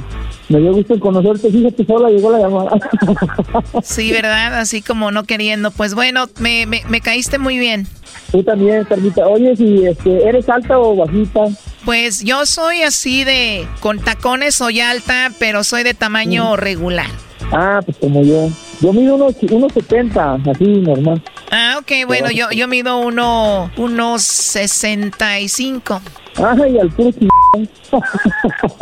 me 0.50 0.60
dio 0.60 0.74
gusto 0.74 1.00
conocerte, 1.00 1.52
fíjate, 1.52 1.84
sola 1.86 2.10
llegó 2.10 2.32
la 2.32 2.40
llamada. 2.40 2.72
Sí, 3.84 4.12
¿verdad? 4.12 4.60
Así 4.60 4.82
como 4.82 5.12
no 5.12 5.24
queriendo. 5.24 5.72
Pues 5.72 5.96
bueno, 5.96 6.28
me, 6.40 6.66
me, 6.68 6.84
me 6.88 7.02
caíste 7.02 7.40
muy 7.40 7.58
bien. 7.58 7.88
Tú 8.32 8.44
también, 8.44 8.84
Carlita. 8.86 9.28
Oye, 9.28 9.56
si 9.56 9.86
este, 9.86 10.28
eres 10.28 10.48
alta 10.50 10.78
o 10.78 10.96
bajita, 10.96 11.46
Pues 11.86 12.24
yo 12.24 12.46
soy 12.46 12.84
así 12.84 13.24
de, 13.24 13.68
con 13.80 14.00
tacones 14.00 14.56
soy 14.56 14.80
alta, 14.80 15.32
pero 15.40 15.64
soy 15.64 15.84
de 15.84 15.94
tamaño 15.94 16.56
regular. 16.56 17.10
Ah, 17.52 17.82
pues 17.84 17.98
como 17.98 18.24
yo. 18.24 18.50
Yo 18.82 18.92
mido 18.94 19.16
unos, 19.16 19.36
unos 19.50 19.72
70, 19.74 20.34
así 20.52 20.66
normal. 20.66 21.22
Ah, 21.52 21.78
ok, 21.80 21.92
bueno, 22.08 22.30
yo, 22.32 22.52
yo 22.52 22.68
mido 22.68 22.98
uno, 23.00 23.72
unos 23.78 24.22
65. 24.24 26.02
Ay, 26.38 26.78
al 26.80 26.90
puro. 26.92 27.12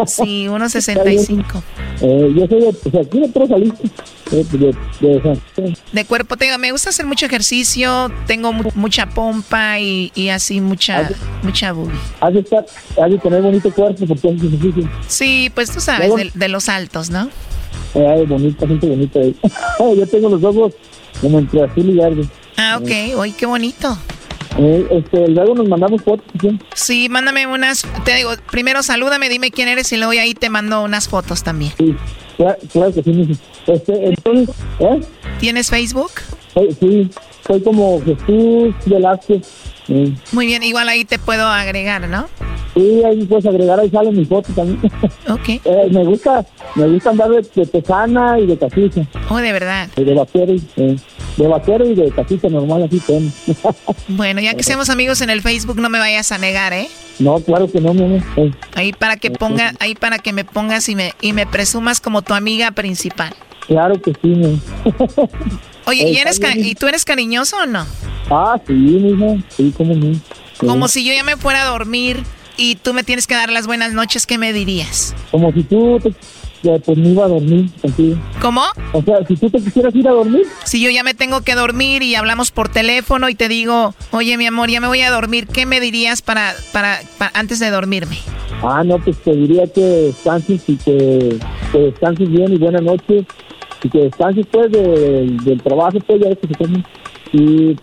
Sí, 0.08 0.48
unos 0.48 0.72
65. 0.72 1.64
Eh, 2.02 2.34
yo 2.36 2.48
soy 2.48 2.62
de, 2.62 2.68
o 2.70 2.92
sea, 2.92 3.02
aquí 3.02 3.20
de 3.20 3.30
Pro 3.30 3.46
de, 3.48 3.72
de, 4.32 4.74
de- 5.00 5.78
De 5.92 6.06
cuerpo, 6.06 6.36
tengo, 6.38 6.58
me 6.58 6.72
gusta 6.72 6.90
hacer 6.90 7.06
mucho 7.06 7.28
ejercicio, 7.28 8.12
tengo 8.26 8.52
mu- 8.52 8.72
mucha 8.74 9.06
pompa 9.08 9.80
y, 9.80 10.12
y 10.16 10.30
así 10.30 10.60
mucha, 10.60 11.08
mucha 11.44 11.72
boobie. 11.74 11.94
has 12.20 12.34
de 12.34 12.40
estar, 12.40 12.66
has 13.02 13.12
de 13.12 13.18
tener 13.20 13.42
bonito 13.44 13.72
cuerpo 13.72 14.06
porque 14.08 14.30
haces 14.30 14.44
ejercicio. 14.46 14.90
Sí, 15.08 15.52
pues 15.54 15.70
tú 15.70 15.80
sabes, 15.80 16.16
de, 16.16 16.32
de 16.34 16.48
los 16.48 16.68
altos, 16.70 17.12
¿no? 17.12 17.30
Eh, 17.96 18.08
Ay, 18.08 18.26
bonita, 18.26 18.68
gente 18.68 18.88
bonita. 18.88 19.20
ahí. 19.20 19.36
yo 19.98 20.08
tengo 20.08 20.30
los 20.30 20.44
ojos 20.44 20.74
como 21.22 21.40
entre 21.40 21.64
azul 21.64 21.90
y 21.90 21.96
verde. 21.96 22.28
Ah, 22.58 22.80
ok, 22.82 23.18
uy, 23.20 23.32
qué 23.32 23.46
bonito. 23.46 23.98
Eh, 24.58 24.86
este, 24.92 25.28
luego 25.30 25.56
nos 25.56 25.68
mandamos 25.68 26.02
fotos. 26.04 26.26
¿sí? 26.40 26.60
Sí, 26.76 27.10
mándame 27.10 27.48
unas, 27.48 27.86
te 28.06 28.16
digo, 28.16 28.32
primero 28.52 28.84
salúdame, 28.84 29.28
dime 29.30 29.50
quién 29.52 29.68
eres 29.68 29.92
y 29.92 29.98
luego 29.98 30.12
ahí 30.12 30.34
te 30.36 30.50
mando 30.50 30.84
unas 30.84 31.08
fotos 31.10 31.44
también. 31.44 31.72
Sí, 31.78 31.96
claro, 32.38 32.58
claro 32.72 32.94
que 32.94 33.02
sí. 33.04 33.38
Este, 33.66 34.10
entonces, 34.10 34.56
¿eh? 34.80 35.00
¿Tienes 35.40 35.70
Facebook? 35.70 36.12
Soy- 36.54 36.76
sí, 36.80 37.10
soy 37.48 37.62
como 37.64 38.00
Jesús 38.04 38.76
Velázquez. 38.86 39.48
Sí. 39.88 40.16
Muy 40.32 40.46
bien, 40.46 40.62
igual 40.64 40.88
ahí 40.88 41.04
te 41.04 41.18
puedo 41.18 41.48
agregar, 41.48 42.08
¿no? 42.08 42.28
Sí, 42.74 43.04
ahí 43.04 43.24
puedes 43.26 43.46
agregar, 43.46 43.80
ahí 43.80 43.90
sale 43.90 44.12
mi 44.12 44.26
foto 44.26 44.52
también. 44.54 44.80
Ok. 45.30 45.48
Eh, 45.66 45.88
me 45.92 46.04
gusta, 46.04 46.46
me 46.76 46.88
gusta 46.88 47.12
andar 47.12 47.30
de, 47.30 47.42
de 47.56 47.66
tejana 47.66 48.40
y 48.40 48.46
de 48.48 48.58
cachucha. 48.58 49.06
Oh, 49.30 49.38
de 49.38 49.52
verdad. 49.54 49.88
Y 49.96 50.04
de 50.04 50.14
vaquero, 50.14 50.54
y- 50.54 50.64
eh, 50.78 50.98
de 51.38 51.48
vaquero 51.48 51.86
y 51.86 51.96
de 51.96 52.12
cachucha 52.12 52.50
normal, 52.50 52.84
así 52.84 53.00
tengo. 53.00 53.32
Bueno, 54.10 54.42
ya 54.42 54.54
que 54.56 54.64
seamos 54.64 54.90
amigos 54.90 55.22
en 55.22 55.30
el 55.30 55.42
Facebook, 55.42 55.80
no 55.80 55.90
me 55.90 56.00
vayas 56.00 56.32
a 56.32 56.38
negar, 56.38 56.74
¿eh? 56.74 56.88
no, 57.20 57.40
claro 57.40 57.72
que 57.72 57.80
no, 57.80 57.94
mi 57.94 58.04
amor. 58.06 58.22
Eh, 58.38 58.52
Ahí 58.76 58.92
para 58.92 59.18
que 59.18 59.30
ponga, 59.32 59.74
ahí 59.80 59.94
para 59.96 60.18
que 60.20 60.34
me 60.34 60.44
pongas 60.46 60.90
y 60.90 60.96
me, 60.96 61.14
y 61.22 61.32
me 61.34 61.46
presumas 61.46 62.02
como 62.02 62.22
tu 62.24 62.34
amiga 62.34 62.72
principal. 62.72 63.34
claro 63.68 64.02
que 64.02 64.12
sí, 64.22 64.28
mi. 64.28 64.60
Oye, 65.86 66.10
¿y, 66.10 66.18
Eh, 66.18 66.22
eres. 66.22 66.40
¿y 66.56 66.76
tú 66.76 66.88
eres 66.88 67.06
cariñoso 67.06 67.58
o 67.58 67.66
no? 67.66 67.86
Ah, 68.30 68.60
sí, 68.66 68.74
mija, 68.74 69.44
sí, 69.50 69.74
cómo 69.76 69.94
no. 69.96 70.14
Sí. 70.16 70.66
Como 70.68 70.88
si 70.88 71.06
yo 71.06 71.14
ya 71.14 71.24
me 71.24 71.36
fuera 71.38 71.64
a 71.64 71.66
dormir 71.72 72.24
y 72.58 72.76
tú 72.76 72.94
me 72.94 73.04
tienes 73.04 73.28
que 73.28 73.36
dar 73.36 73.50
las 73.52 73.68
buenas 73.68 73.94
noches, 73.94 74.26
¿qué 74.26 74.38
me 74.38 74.54
dirías? 74.54 75.16
Como 75.32 75.52
si 75.54 75.64
tú 75.64 76.00
te, 76.02 76.14
pues 76.80 76.98
me 76.98 77.10
iba 77.10 77.26
a 77.26 77.28
dormir 77.28 77.70
contigo. 77.82 78.18
¿Cómo? 78.42 78.62
O 78.94 79.02
sea, 79.04 79.26
si 79.28 79.36
tú 79.36 79.50
te 79.50 79.60
quisieras 79.60 79.94
ir 79.96 80.08
a 80.08 80.12
dormir, 80.12 80.44
Si 80.64 80.82
yo 80.82 80.90
ya 80.90 81.04
me 81.04 81.14
tengo 81.14 81.42
que 81.42 81.56
dormir 81.56 82.04
y 82.04 82.16
hablamos 82.16 82.52
por 82.52 82.70
teléfono 82.70 83.28
y 83.30 83.36
te 83.36 83.48
digo, 83.50 83.94
oye 84.12 84.38
mi 84.38 84.46
amor, 84.48 84.70
ya 84.70 84.80
me 84.80 84.88
voy 84.88 85.02
a 85.02 85.12
dormir, 85.12 85.48
¿qué 85.48 85.66
me 85.66 85.80
dirías 85.80 86.22
para, 86.22 86.54
para, 86.72 87.00
para 87.18 87.32
antes 87.38 87.60
de 87.60 87.70
dormirme? 87.70 88.18
ah, 88.64 88.82
no, 88.86 88.98
pues 89.00 89.18
te 89.24 89.34
diría 89.36 89.64
que 89.68 89.82
descanses 89.82 90.62
y 90.68 90.78
que, 90.78 91.38
que 91.72 91.78
descanses 91.78 92.30
bien 92.30 92.54
y 92.54 92.58
buenas 92.58 92.82
noches. 92.82 93.26
Y 93.86 93.90
que 93.90 93.98
descanses 94.04 94.46
pues 94.50 94.72
de- 94.72 95.36
del 95.44 95.62
trabajo, 95.62 95.98
pues 96.08 96.22
ya 96.22 96.30
ves 96.30 96.38
que 96.40 96.48
se 96.48 96.56
come. 96.56 96.82
Y 97.34 97.76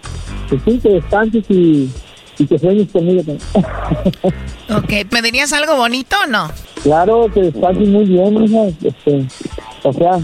pues 0.49 0.63
sí, 0.65 0.79
que 0.83 0.89
descanses 0.89 1.45
y, 1.51 1.91
y 2.41 2.47
que 2.47 2.59
sueñes 2.59 2.91
conmigo 2.91 3.23
también. 3.23 3.41
Ok, 4.71 4.93
¿me 5.11 5.21
dirías 5.21 5.53
algo 5.53 5.77
bonito 5.77 6.15
o 6.25 6.27
no? 6.29 6.49
Claro, 6.85 7.29
que 7.35 7.43
descanses 7.43 7.89
muy 7.89 8.05
bien, 8.05 8.45
hija. 8.45 8.67
Este, 8.85 9.27
o 9.83 9.93
sea, 9.93 10.21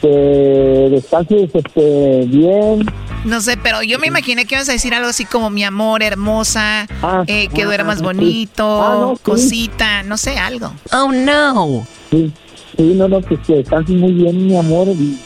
que 0.00 0.88
descanses 0.90 1.50
este, 1.54 2.24
bien. 2.26 2.86
No 3.26 3.42
sé, 3.42 3.58
pero 3.58 3.82
yo 3.82 3.98
me 3.98 4.06
imaginé 4.06 4.46
que 4.46 4.54
ibas 4.54 4.70
a 4.70 4.72
decir 4.72 4.94
algo 4.94 5.10
así 5.10 5.26
como 5.26 5.50
mi 5.50 5.64
amor, 5.64 6.02
hermosa, 6.02 6.86
eh, 7.26 7.48
que 7.54 7.62
ah, 7.62 7.66
duermas 7.66 7.98
sí. 7.98 8.04
bonito, 8.04 8.82
Ah, 8.82 8.96
no, 9.00 9.16
sí. 9.16 9.22
cosita, 9.22 10.02
no 10.02 10.16
sé, 10.16 10.38
algo. 10.38 10.72
Oh, 10.92 11.12
no. 11.12 11.86
Sí, 12.10 12.32
sí, 12.78 12.82
no, 12.96 13.06
no, 13.06 13.20
pues 13.20 13.38
que 13.46 13.56
descanses 13.56 13.96
muy 13.96 14.12
bien, 14.12 14.46
mi 14.46 14.56
amor. 14.56 14.88
Y, 14.88 15.18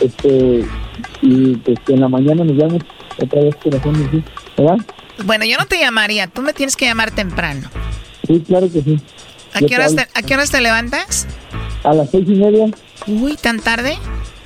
este, 0.00 0.64
y 1.20 1.56
pues 1.56 1.78
que 1.80 1.92
en 1.92 2.00
la 2.00 2.08
mañana 2.08 2.42
nos 2.42 2.56
vemos 2.56 2.82
otra 3.22 3.42
vez, 3.42 3.54
corazón, 3.56 4.08
¿sí? 4.10 4.22
¿verdad? 4.56 4.78
Bueno, 5.24 5.44
yo 5.44 5.56
no 5.58 5.66
te 5.66 5.78
llamaría, 5.78 6.26
tú 6.26 6.42
me 6.42 6.52
tienes 6.52 6.76
que 6.76 6.86
llamar 6.86 7.10
temprano. 7.10 7.68
Sí, 8.26 8.42
claro 8.46 8.70
que 8.70 8.82
sí. 8.82 9.00
¿A 9.54 9.60
qué, 9.60 9.74
horas 9.74 9.94
te, 9.94 10.06
¿A 10.14 10.22
qué 10.22 10.34
horas 10.34 10.50
te 10.50 10.60
levantas? 10.60 11.26
A 11.82 11.94
las 11.94 12.10
seis 12.10 12.24
y 12.28 12.32
media. 12.32 12.66
Uy, 13.06 13.36
¿tan 13.36 13.60
tarde? 13.60 13.96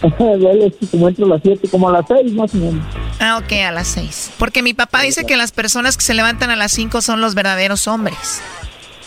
Como 0.91 1.09
entro 1.09 1.27
a 1.27 1.29
las 1.29 1.43
siete, 1.43 1.69
como 1.69 1.89
a 1.89 1.93
las 1.93 2.07
seis 2.09 2.33
más 2.33 2.53
o 2.55 2.57
menos. 2.57 2.85
Ah, 3.21 3.39
ok, 3.39 3.53
a 3.65 3.71
las 3.71 3.87
seis. 3.87 4.33
Porque 4.37 4.63
mi 4.63 4.75
papá 4.75 5.03
dice 5.03 5.25
que 5.25 5.37
las 5.37 5.53
personas 5.53 5.97
que 5.97 6.03
se 6.03 6.15
levantan 6.15 6.51
a 6.51 6.57
las 6.57 6.73
cinco 6.73 7.01
son 7.03 7.21
los 7.21 7.37
verdaderos 7.37 7.87
hombres. 7.87 8.41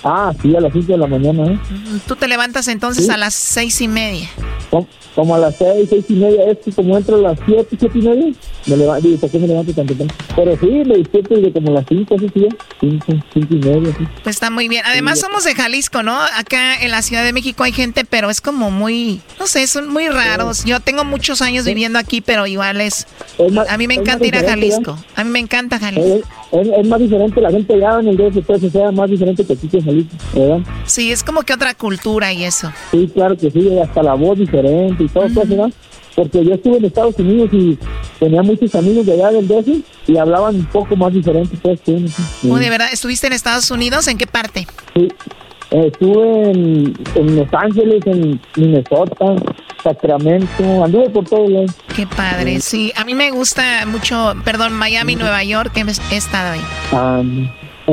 Ah, 0.07 0.31
sí, 0.39 0.55
a 0.55 0.59
las 0.61 0.71
cinco 0.71 0.91
de 0.91 0.97
la 0.99 1.07
mañana, 1.07 1.51
¿eh? 1.51 1.59
Tú 2.07 2.15
te 2.15 2.27
levantas 2.27 2.67
entonces 2.67 3.07
Sí. 3.07 3.11
a 3.11 3.17
las 3.17 3.33
seis 3.33 3.81
y 3.81 3.87
media. 3.87 4.29
Como, 4.69 4.87
como 5.15 5.33
a 5.35 5.39
las 5.39 5.55
seis, 5.57 5.87
seis 5.89 6.05
y 6.09 6.13
media. 6.13 6.51
Es 6.51 6.59
que 6.59 6.71
como 6.71 6.95
entro 6.95 7.15
a 7.15 7.19
las 7.21 7.39
siete, 7.43 7.75
siete 7.79 7.97
y 7.97 8.01
media, 8.03 8.33
me 8.67 8.77
levanto. 8.77 9.07
Digo, 9.07 9.19
¿por 9.19 9.31
qué 9.31 9.39
me 9.39 9.47
levanto 9.47 9.73
tan 9.73 9.87
temprano? 9.87 10.13
Pero 10.35 10.57
sí, 10.59 10.67
me 10.67 10.97
despierto 10.97 11.33
desde 11.35 11.51
como 11.53 11.71
las 11.71 11.85
cinco, 11.89 12.15
así, 12.15 12.29
sí, 12.31 12.41
ya. 12.41 12.49
cinco, 12.79 13.13
cinco 13.33 13.47
y 13.55 13.55
media, 13.57 13.95
sí. 13.97 14.07
Pues 14.23 14.35
está 14.35 14.51
muy 14.51 14.67
bien. 14.67 14.83
Además 14.85 15.19
somos 15.19 15.43
de 15.43 15.55
Jalisco, 15.55 16.03
¿no? 16.03 16.15
Acá 16.21 16.75
en 16.83 16.91
la 16.91 17.01
Ciudad 17.01 17.23
de 17.23 17.33
México 17.33 17.63
hay 17.63 17.71
gente, 17.71 18.05
pero 18.05 18.29
es 18.29 18.41
como 18.41 18.69
muy, 18.69 19.21
no 19.39 19.47
sé, 19.47 19.65
son 19.65 19.89
muy 19.89 20.07
raros. 20.09 20.65
Yo 20.65 20.81
tengo 20.81 21.03
muchos 21.03 21.41
años 21.41 21.65
viviendo 21.65 21.97
aquí, 21.97 22.21
pero 22.21 22.45
igual 22.45 22.79
es... 22.79 23.07
A 23.69 23.77
mí 23.77 23.87
me 23.87 23.95
es 23.95 24.01
encanta 24.01 24.19
más 24.19 24.27
ir 24.27 24.35
a 24.37 24.47
Jalisco. 24.47 24.97
A 25.15 25.23
mí 25.23 25.31
me 25.31 25.39
encanta 25.39 25.77
Es, 25.77 25.81
Jalisco. 25.81 26.27
Es, 26.61 26.67
es 26.67 26.87
más 26.87 26.99
diferente 26.99 27.41
la 27.41 27.51
gente 27.51 27.73
allá 27.73 27.99
en 27.99 28.07
el 28.07 28.17
DF, 28.17 28.45
pues, 28.45 28.63
o 28.63 28.69
sea, 28.69 28.91
más 28.91 29.09
diferente 29.09 29.45
que 29.45 29.53
aquí 29.53 29.67
que 29.67 29.77
en 29.77 30.09
¿verdad? 30.33 30.59
Sí, 30.85 31.11
es 31.11 31.23
como 31.23 31.41
que 31.41 31.53
otra 31.53 31.73
cultura 31.73 32.31
y 32.33 32.43
eso. 32.43 32.71
Sí, 32.91 33.09
claro 33.13 33.35
que 33.37 33.51
sí, 33.51 33.77
hasta 33.79 34.03
la 34.03 34.13
voz 34.13 34.37
diferente 34.37 35.03
y 35.03 35.07
todo, 35.07 35.25
pues, 35.33 35.49
¿verdad? 35.49 35.71
Porque 36.15 36.45
yo 36.45 36.53
estuve 36.53 36.77
en 36.77 36.85
Estados 36.85 37.15
Unidos 37.19 37.49
y 37.51 37.77
tenía 38.19 38.41
muchos 38.41 38.73
amigos 38.75 39.05
de 39.05 39.13
allá 39.13 39.31
del 39.31 39.47
DF 39.47 39.67
y 40.07 40.17
hablaban 40.17 40.55
un 40.55 40.65
poco 40.65 40.95
más 40.95 41.13
diferente, 41.13 41.57
pues, 41.61 41.79
sí. 41.85 42.05
Oh, 42.49 42.57
¿de 42.57 42.69
verdad? 42.69 42.87
¿Estuviste 42.91 43.27
en 43.27 43.33
Estados 43.33 43.69
Unidos? 43.71 44.07
¿En 44.07 44.17
qué 44.17 44.27
parte? 44.27 44.65
Sí. 44.93 45.07
Estuve 45.83 46.51
en, 46.51 46.93
en 47.15 47.35
Los 47.35 47.53
Ángeles, 47.53 48.01
en 48.05 48.39
Minnesota, 48.55 49.35
Sacramento, 49.83 50.83
anduve 50.83 51.09
por 51.09 51.25
todos 51.25 51.49
lados. 51.49 51.71
Qué 51.93 52.07
padre, 52.07 52.61
sí. 52.61 52.93
A 52.95 53.03
mí 53.03 53.13
me 53.13 53.31
gusta 53.31 53.85
mucho, 53.85 54.35
perdón, 54.45 54.73
Miami, 54.73 55.15
Nueva 55.15 55.43
York, 55.43 55.73
he 55.75 56.15
estado 56.15 56.53
ahí. 56.53 56.61
Um, 56.91 57.49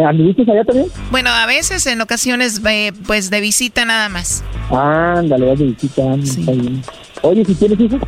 ¿Anduviste 0.07 0.43
allá 0.43 0.65
también? 0.65 0.87
Bueno, 1.11 1.31
a 1.31 1.45
veces, 1.47 1.87
en 1.87 2.01
ocasiones, 2.01 2.61
eh, 2.67 2.93
pues 3.07 3.31
de 3.31 3.41
visita 3.41 3.85
nada 3.85 4.09
más. 4.09 4.45
Ándale, 4.71 5.47
vas 5.47 5.59
de 5.59 5.65
visita, 5.67 6.15
está 6.15 6.53
bien. 6.53 6.83
Oye, 7.23 7.45
si 7.45 7.55
tienes 7.55 7.81
hijos. 7.81 8.01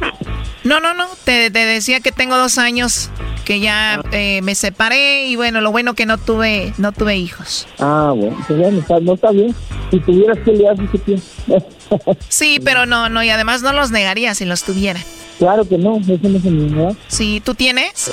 No, 0.65 0.81
no, 0.81 0.95
no. 0.95 1.05
Te, 1.25 1.51
decía 1.51 2.01
que 2.01 2.11
tengo 2.11 2.37
dos 2.37 2.59
años 2.59 3.11
que 3.45 3.61
ya 3.61 4.01
eh, 4.13 4.41
me 4.43 4.55
separé 4.55 5.27
y 5.27 5.37
bueno, 5.37 5.61
lo 5.61 5.71
bueno 5.71 5.95
que 5.95 6.07
no 6.07 6.19
tuve, 6.19 6.73
no 6.79 6.93
tuve 6.93 7.17
hijos. 7.17 7.67
Ah, 7.79 8.13
bueno, 8.17 8.37
pues 8.47 8.59
bueno, 8.59 8.79
está, 8.81 9.01
no 9.01 9.15
está 9.15 9.31
bien. 9.31 9.55
Si 9.91 10.01
tuvieras 10.01 10.39
que 10.45 10.53
le 10.53 10.69
haces 10.69 10.89
que 11.05 11.21
Sí, 12.29 12.59
pero 12.65 12.87
no, 12.87 13.09
no, 13.09 13.23
y 13.23 13.31
además 13.31 13.63
no 13.63 13.73
los 13.73 13.91
negaría 13.91 14.35
si 14.35 14.45
los 14.45 14.65
tuviera. 14.65 15.01
Claro 15.39 15.69
que 15.69 15.79
no, 15.79 15.99
eso 15.99 16.19
no 16.23 16.39
es 16.39 16.45
mi 16.45 16.97
Sí, 17.09 17.43
¿tú 17.45 17.55
tienes? 17.55 18.13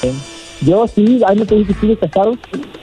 yo 0.62 0.88
sí, 0.88 1.22
ahí 1.26 1.38
me 1.38 1.46
te 1.46 1.56
dije 1.56 1.68
que 1.68 1.74
estuve 1.74 1.98
casado. 1.98 2.34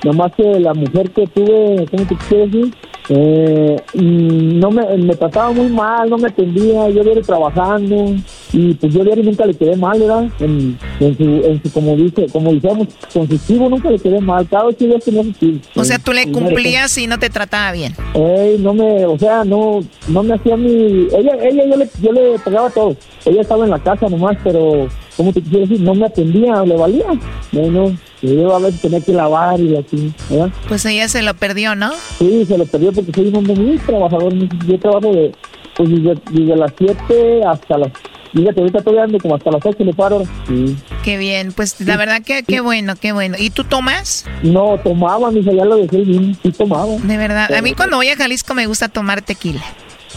Nomás 0.05 0.33
que 0.37 0.43
la 0.61 0.75
mujer 0.75 1.11
que 1.11 1.27
tuve, 1.27 1.87
¿cómo 1.91 2.07
te 2.07 2.17
quiero 2.29 2.47
decir? 2.47 2.75
Eh, 3.11 3.77
no 3.95 4.71
me, 4.71 4.97
me 4.99 5.17
trataba 5.17 5.51
muy 5.53 5.69
mal, 5.69 6.11
no 6.11 6.19
me 6.19 6.29
atendía, 6.29 6.91
yo 6.91 7.03
viene 7.03 7.23
trabajando 7.23 8.17
y 8.53 8.75
pues 8.75 8.93
yo 8.93 9.03
diario 9.03 9.25
nunca 9.25 9.47
le 9.47 9.55
quedé 9.55 9.77
mal, 9.77 9.99
¿verdad? 9.99 10.29
En, 10.41 10.79
en, 11.01 11.17
su, 11.17 11.25
en 11.25 11.63
su, 11.63 11.73
como 11.73 11.97
dice, 11.97 12.27
como 12.31 12.53
decíamos, 12.53 12.89
consectivo 13.13 13.69
nunca 13.71 13.91
le 13.91 13.99
quedé 13.99 14.21
mal, 14.21 14.47
cada 14.49 14.67
ocho 14.67 14.85
días 14.85 15.03
tenía 15.05 15.23
su 15.23 15.61
O 15.75 15.85
sea, 15.85 15.99
tú 15.99 16.13
le 16.13 16.31
cumplías 16.31 16.97
y 16.99 17.07
no 17.07 17.19
te 17.19 17.31
trataba 17.31 17.73
bien. 17.73 17.95
Ey, 18.15 18.59
no 18.59 18.75
me, 18.75 19.07
o 19.07 19.19
sea, 19.19 19.43
no, 19.43 19.81
no 20.09 20.23
me 20.23 20.35
hacía 20.35 20.57
mi, 20.57 21.09
ella, 21.13 21.37
ella, 21.41 21.65
yo 21.67 21.77
le, 21.77 21.89
yo 22.03 22.13
le 22.13 22.39
pagaba 22.41 22.69
todo, 22.71 22.95
ella 23.25 23.41
estaba 23.41 23.65
en 23.65 23.71
la 23.71 23.79
casa 23.79 24.09
nomás, 24.09 24.37
pero, 24.45 24.87
¿cómo 25.19 25.33
te 25.33 25.43
quiero 25.43 25.67
decir? 25.67 25.81
No 25.81 25.95
me 25.95 26.07
atendía, 26.07 26.65
le 26.65 26.77
valía, 26.77 27.07
bueno, 27.53 27.95
yo 28.23 28.55
a 28.55 28.61
veces 28.61 28.81
tenía 28.81 29.01
que 29.01 29.13
lavar 29.13 29.61
y 29.61 29.77
así, 29.77 30.13
¿verdad? 30.31 30.51
Pues 30.69 30.87
ella 30.87 31.09
se 31.09 31.23
lo 31.23 31.35
perdió, 31.35 31.75
¿no? 31.75 31.91
Sí, 32.19 32.47
se 32.47 32.57
lo 32.57 32.65
perdió 32.65 32.93
porque 32.93 33.13
soy 33.13 33.27
un 33.27 33.37
hombre 33.37 33.55
muy 33.55 33.79
trabajador, 33.79 34.33
yo 34.33 34.79
trabajo 34.79 35.13
de, 35.13 35.33
pues 35.77 35.91
desde, 35.91 36.15
desde 36.31 36.57
las 36.57 36.73
7 36.79 37.45
hasta 37.45 37.79
las 37.79 37.93
Fíjate, 38.31 38.61
ahorita 38.61 38.79
estoy 38.81 38.95
dando 38.95 39.19
como 39.19 39.37
hasta 39.37 39.51
las 39.51 39.65
8 39.65 39.85
le 39.85 39.95
paro. 39.95 40.23
Sí. 40.47 40.77
Qué 41.03 41.17
bien, 41.17 41.53
pues 41.53 41.81
la 41.81 41.97
verdad 41.97 42.21
que 42.23 42.43
qué 42.43 42.61
bueno, 42.61 42.95
qué 42.95 43.13
bueno. 43.13 43.37
¿Y 43.39 43.49
tú 43.49 43.65
tomas? 43.65 44.27
No, 44.43 44.79
tomaba, 44.85 45.31
mi 45.31 45.43
ya 45.43 45.65
lo 45.65 45.77
dejé 45.77 46.03
bien, 46.03 46.37
sí 46.43 46.53
tomaba. 46.53 46.95
De 47.03 47.17
verdad, 47.17 47.51
a 47.53 47.63
mí 47.63 47.73
cuando 47.73 47.97
voy 47.97 48.09
a 48.09 48.17
Jalisco 48.17 48.55
me 48.55 48.67
gusta 48.67 48.89
tomar 48.91 49.23
tequila. 49.23 49.63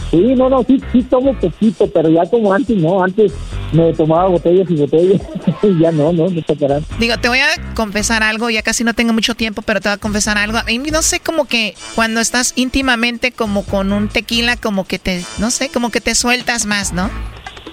Sí, 0.10 0.36
no, 0.36 0.50
no, 0.50 0.64
sí, 0.64 0.82
sí 0.92 1.04
tomo 1.04 1.34
poquito, 1.40 1.88
pero 1.88 2.10
ya 2.10 2.26
como 2.30 2.54
antes, 2.54 2.78
no, 2.78 3.04
antes 3.04 3.34
me 3.72 3.94
tomaba 3.94 4.28
botellas 4.30 4.70
y 4.70 4.76
botellas, 4.76 5.22
y 5.64 5.80
ya 5.80 5.92
no, 5.92 6.12
no, 6.12 6.30
no 6.30 6.42
tocarán. 6.42 6.86
Digo, 7.00 7.18
te 7.18 7.30
voy 7.30 7.40
a 7.40 7.74
confesar 7.76 8.24
algo, 8.24 8.50
ya 8.50 8.62
casi 8.62 8.84
no 8.84 8.94
tengo 8.94 9.14
mucho 9.14 9.36
tiempo, 9.36 9.62
pero 9.62 9.82
te 9.82 9.90
voy 9.90 9.96
a 9.96 9.98
confesar 9.98 10.38
algo. 10.38 10.58
A 10.58 10.64
mí 10.64 10.80
no 10.92 11.02
sé, 11.02 11.20
como 11.20 11.46
que 11.46 11.76
cuando 11.96 12.20
estás 12.20 12.54
íntimamente 12.56 13.32
como 13.32 13.64
con 13.64 13.92
un 13.92 14.08
tequila, 14.08 14.58
como 14.58 14.86
que 14.86 15.00
te, 15.00 15.24
no 15.38 15.52
sé, 15.52 15.70
como 15.70 15.90
que 15.90 16.02
te 16.02 16.16
sueltas 16.16 16.66
más, 16.66 16.94
¿no? 16.94 17.10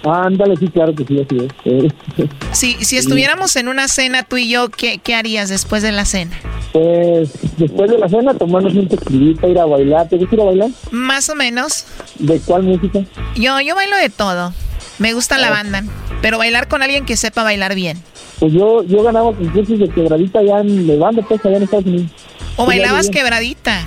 Ándale, 0.05 0.57
sí, 0.57 0.69
claro 0.69 0.95
que 0.95 1.05
sí, 1.05 1.21
así 1.21 1.49
es. 1.65 1.93
Sí, 2.53 2.77
si 2.81 2.97
estuviéramos 2.97 3.55
en 3.57 3.69
una 3.69 3.89
cena 3.89 4.23
tú 4.23 4.37
y 4.37 4.49
yo, 4.49 4.69
¿qué, 4.71 4.99
¿qué 4.99 5.15
harías 5.15 5.49
después 5.49 5.83
de 5.83 5.93
la 5.93 6.05
cena? 6.05 6.37
Pues 6.73 7.31
después 7.57 7.91
de 7.91 7.99
la 7.99 8.09
cena 8.09 8.35
tomarnos 8.35 8.75
un 8.75 8.89
tequilita, 8.89 9.47
ir 9.47 9.59
a 9.59 9.65
bailar. 9.67 10.09
¿Te 10.09 10.17
gusta 10.17 10.35
ir 10.35 10.41
a 10.41 10.45
bailar? 10.45 10.71
Más 10.91 11.29
o 11.29 11.35
menos. 11.35 11.85
¿De 12.19 12.41
cuál 12.41 12.63
música? 12.63 13.01
Yo, 13.37 13.61
yo 13.61 13.75
bailo 13.75 13.97
de 13.97 14.11
todo. 14.11 14.53
Me 14.99 15.13
gusta 15.13 15.39
la 15.39 15.51
banda, 15.51 15.85
pero 16.23 16.39
bailar 16.39 16.67
con 16.67 16.83
alguien 16.83 17.05
que 17.05 17.17
sepa 17.17 17.45
bailar 17.45 17.75
bien. 17.77 18.03
Pues 18.41 18.53
yo, 18.53 18.83
yo 18.85 19.03
ganaba 19.03 19.33
concursos 19.33 19.79
de 19.79 19.89
quebradita 19.89 20.41
allá 20.41 20.61
en 20.61 20.87
Levante, 20.87 21.23
pues 21.29 21.45
allá 21.45 21.57
en 21.57 21.63
Estados 21.63 21.87
Unidos. 21.87 22.11
¿O 22.57 22.67
bailabas 22.67 23.09
quebradita? 23.09 23.87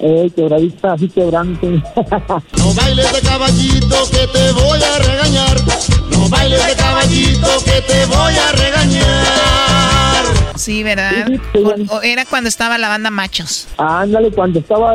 Eh, 0.00 0.30
quebradita, 0.34 0.94
así 0.94 1.08
quebrante. 1.08 1.66
no 2.58 2.74
bailes 2.74 3.12
de 3.12 3.20
caballito 3.20 4.10
que 4.10 4.26
te 4.26 4.52
voy 4.52 4.82
a 4.82 4.98
regañar. 4.98 5.56
No 6.10 6.28
bailes 6.28 6.66
de 6.66 6.74
caballito 6.74 7.48
que 7.64 7.80
te 7.82 8.06
voy 8.06 8.34
a 8.34 8.52
regañar. 8.52 9.93
Sí, 10.56 10.82
¿verdad? 10.82 11.28
o, 11.90 12.02
era 12.02 12.24
cuando 12.24 12.48
estaba 12.48 12.78
la 12.78 12.88
banda 12.88 13.10
Machos. 13.10 13.68
Ándale, 13.76 14.30
cuando 14.30 14.60
estaba 14.60 14.94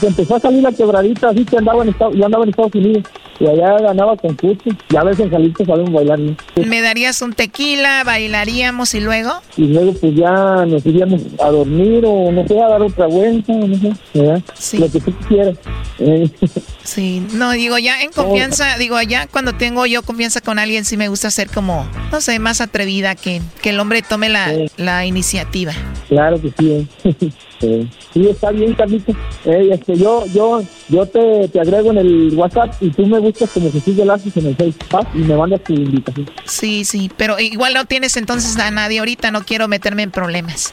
que 0.00 0.06
empezó 0.06 0.36
a 0.36 0.40
salir 0.40 0.62
la 0.62 0.72
quebradita, 0.72 1.30
así 1.30 1.44
que 1.44 1.58
andaba 1.58 1.82
en 1.82 1.90
Estados, 1.90 2.14
yo 2.16 2.24
andaba 2.24 2.44
en 2.44 2.50
Estados 2.50 2.74
Unidos 2.74 3.04
y 3.38 3.46
allá 3.46 3.78
ganaba 3.78 4.16
concursos. 4.16 4.74
Ya 4.88 5.02
ves 5.02 5.18
en 5.20 5.30
Jalisco 5.30 5.64
sabemos 5.64 5.92
bailar. 5.92 6.18
¿Me 6.66 6.80
darías 6.80 7.20
un 7.22 7.32
tequila, 7.32 8.02
bailaríamos 8.04 8.94
y 8.94 9.00
luego? 9.00 9.32
Y 9.56 9.68
luego 9.68 9.92
pues 9.94 10.14
ya 10.14 10.64
nos 10.66 10.84
iríamos 10.86 11.22
a 11.42 11.50
dormir 11.50 12.04
o 12.06 12.32
no 12.32 12.46
sé, 12.46 12.60
a 12.60 12.68
dar 12.68 12.82
otra 12.82 13.06
vuelta, 13.06 13.52
no 13.52 13.76
sé, 13.76 13.92
¿verdad? 14.14 14.42
Sí. 14.54 14.78
Lo 14.78 14.90
que 14.90 15.00
tú 15.00 15.12
quieras. 15.28 15.56
Sí, 16.86 17.26
no, 17.32 17.50
digo, 17.50 17.78
ya 17.78 18.00
en 18.02 18.12
confianza, 18.12 18.78
digo, 18.78 19.00
ya 19.02 19.26
cuando 19.26 19.54
tengo 19.54 19.86
yo 19.86 20.02
confianza 20.02 20.40
con 20.40 20.60
alguien 20.60 20.84
sí 20.84 20.96
me 20.96 21.08
gusta 21.08 21.32
ser 21.32 21.50
como, 21.50 21.84
no 22.12 22.20
sé, 22.20 22.38
más 22.38 22.60
atrevida, 22.60 23.16
que, 23.16 23.42
que 23.60 23.70
el 23.70 23.80
hombre 23.80 24.02
tome 24.02 24.28
la, 24.28 24.52
la 24.76 25.06
iniciativa. 25.06 25.72
Claro 26.08 26.40
que 26.40 26.52
sí. 26.58 26.72
¿eh? 26.72 27.26
Sí, 27.58 28.28
está 28.28 28.50
bien, 28.50 28.74
Carlito. 28.74 29.12
Eh, 29.44 29.70
este, 29.72 29.96
yo, 29.96 30.24
yo, 30.26 30.62
yo 30.88 31.06
te, 31.06 31.48
te, 31.48 31.60
agrego 31.60 31.90
en 31.90 31.98
el 31.98 32.34
WhatsApp 32.34 32.74
y 32.80 32.90
tú 32.90 33.06
me 33.06 33.18
buscas 33.18 33.50
como 33.50 33.70
Jesús 33.72 33.96
Velázquez 33.96 34.36
en 34.36 34.46
el 34.46 34.56
Facebook 34.56 35.06
y 35.14 35.18
me 35.18 35.36
mandas 35.36 35.62
tu 35.64 35.72
invitación. 35.72 36.30
Sí, 36.44 36.84
sí, 36.84 37.10
pero 37.16 37.38
igual 37.38 37.74
no 37.74 37.84
tienes 37.84 38.16
entonces 38.16 38.58
a 38.58 38.70
nadie 38.70 38.98
ahorita, 38.98 39.30
no 39.30 39.42
quiero 39.42 39.68
meterme 39.68 40.02
en 40.02 40.10
problemas. 40.10 40.72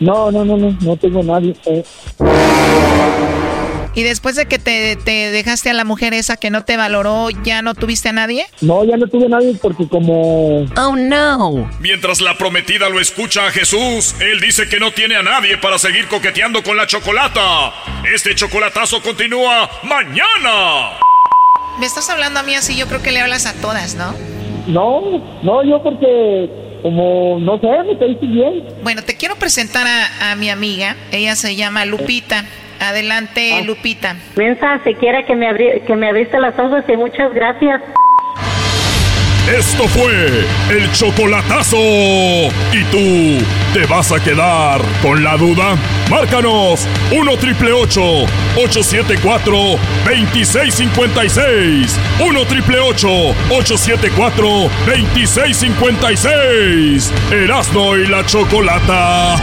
No, 0.00 0.30
no, 0.30 0.44
no, 0.44 0.56
no, 0.56 0.76
no 0.80 0.96
tengo 0.96 1.22
nadie. 1.22 1.54
Eh. 1.66 1.84
¿Y 3.96 4.02
después 4.02 4.34
de 4.34 4.46
que 4.46 4.58
te, 4.58 4.96
dejaste 5.30 5.70
a 5.70 5.74
la 5.74 5.84
mujer 5.84 6.14
esa 6.14 6.36
que 6.36 6.50
no 6.50 6.64
te 6.64 6.76
valoró, 6.76 7.28
ya 7.44 7.62
no 7.62 7.74
tuviste 7.74 8.08
a 8.08 8.12
nadie? 8.12 8.46
No, 8.60 8.84
ya 8.84 8.96
no 8.96 9.06
tuve 9.06 9.26
a 9.26 9.28
nadie 9.28 9.56
porque 9.62 9.88
como... 9.88 10.64
Oh, 10.76 10.96
no. 10.96 11.70
Mientras 11.78 12.20
la 12.20 12.36
prometida 12.36 12.88
lo 12.88 13.00
escucha 13.00 13.46
a 13.46 13.50
Jesús, 13.52 14.16
él 14.20 14.40
dice 14.40 14.68
que 14.68 14.80
no 14.80 14.90
tiene 14.90 15.14
a 15.14 15.22
nadie 15.22 15.58
para 15.58 15.78
seguir 15.78 16.08
coqueteando 16.08 16.62
con 16.64 16.76
la 16.76 16.88
chocolata. 16.88 17.72
Este 18.12 18.34
chocolatazo 18.34 19.00
continúa 19.00 19.70
mañana. 19.84 20.98
Me 21.78 21.86
estás 21.86 22.10
hablando 22.10 22.40
a 22.40 22.42
mí 22.42 22.54
así, 22.54 22.76
yo 22.76 22.88
creo 22.88 23.00
que 23.00 23.12
le 23.12 23.20
hablas 23.20 23.46
a 23.46 23.52
todas, 23.54 23.94
¿no? 23.94 24.14
No, 24.66 25.18
no, 25.42 25.62
yo 25.64 25.82
porque 25.82 26.50
como, 26.82 27.38
no 27.38 27.60
sé, 27.60 27.68
me 27.86 27.96
caíste 27.98 28.26
bien. 28.26 28.64
Bueno, 28.82 29.02
te 29.02 29.16
quiero 29.16 29.36
presentar 29.36 29.86
a, 29.86 30.32
a 30.32 30.36
mi 30.36 30.50
amiga. 30.50 30.96
Ella 31.12 31.36
se 31.36 31.54
llama 31.54 31.84
Lupita. 31.84 32.44
Adelante, 32.80 33.54
ah. 33.54 33.62
Lupita. 33.62 34.16
Mensa, 34.36 34.80
se 34.84 34.94
quiera 34.94 35.24
que 35.24 35.34
me, 35.34 35.46
que 35.86 35.96
me 35.96 36.08
abriste 36.08 36.38
las 36.40 36.58
ojos 36.58 36.84
y 36.88 36.96
muchas 36.96 37.32
gracias. 37.34 37.80
Esto 39.48 39.86
fue 39.88 40.46
el 40.70 40.90
chocolatazo. 40.92 41.76
¿Y 41.76 42.82
tú 42.90 43.44
te 43.74 43.84
vas 43.84 44.10
a 44.10 44.18
quedar 44.18 44.80
con 45.02 45.22
la 45.22 45.36
duda? 45.36 45.76
Márcanos 46.10 46.88
1 47.12 47.36
triple 47.36 47.72
874 47.72 49.52
2656. 50.06 52.00
1 52.20 52.44
triple 52.46 52.78
874 52.80 54.48
2656. 54.86 57.12
Erasno 57.30 57.98
y 57.98 58.06
la 58.06 58.24
chocolata. 58.24 59.36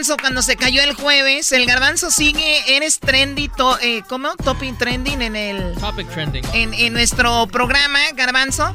Garbanzo 0.00 0.16
cuando 0.18 0.40
se 0.40 0.56
cayó 0.56 0.82
el 0.82 0.94
jueves. 0.94 1.52
El 1.52 1.66
garbanzo 1.66 2.10
sigue, 2.10 2.76
eres 2.76 3.00
trendy, 3.00 3.50
eh, 3.82 4.02
¿cómo? 4.08 4.34
Topic 4.36 4.78
trending 4.78 5.20
en 5.20 5.36
el... 5.36 5.74
Topic 5.74 6.08
trending. 6.08 6.42
En, 6.54 6.72
en 6.72 6.94
nuestro 6.94 7.46
programa, 7.48 7.98
garbanzo. 8.14 8.74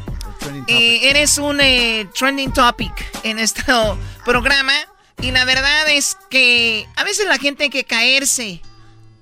Eh, 0.68 1.10
eres 1.10 1.40
un 1.40 1.60
eh, 1.62 2.08
trending 2.18 2.54
topic 2.54 2.94
en 3.24 3.38
nuestro 3.38 3.98
programa. 4.24 4.74
Y 5.20 5.32
la 5.32 5.46
verdad 5.46 5.90
es 5.90 6.16
que 6.30 6.88
a 6.96 7.04
veces 7.04 7.26
la 7.26 7.40
gente 7.40 7.64
hay 7.64 7.70
que 7.72 7.86
caerse 7.86 8.62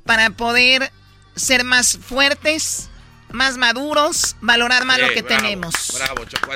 para 0.05 0.31
poder 0.31 0.91
ser 1.37 1.63
más 1.63 1.97
fuertes, 1.97 2.89
más 3.31 3.55
maduros, 3.55 4.35
valorar 4.41 4.83
más 4.83 4.99
lo 4.99 5.07
que 5.13 5.23
tenemos. 5.23 5.73
Bravo, 5.95 6.25
Choco. 6.25 6.51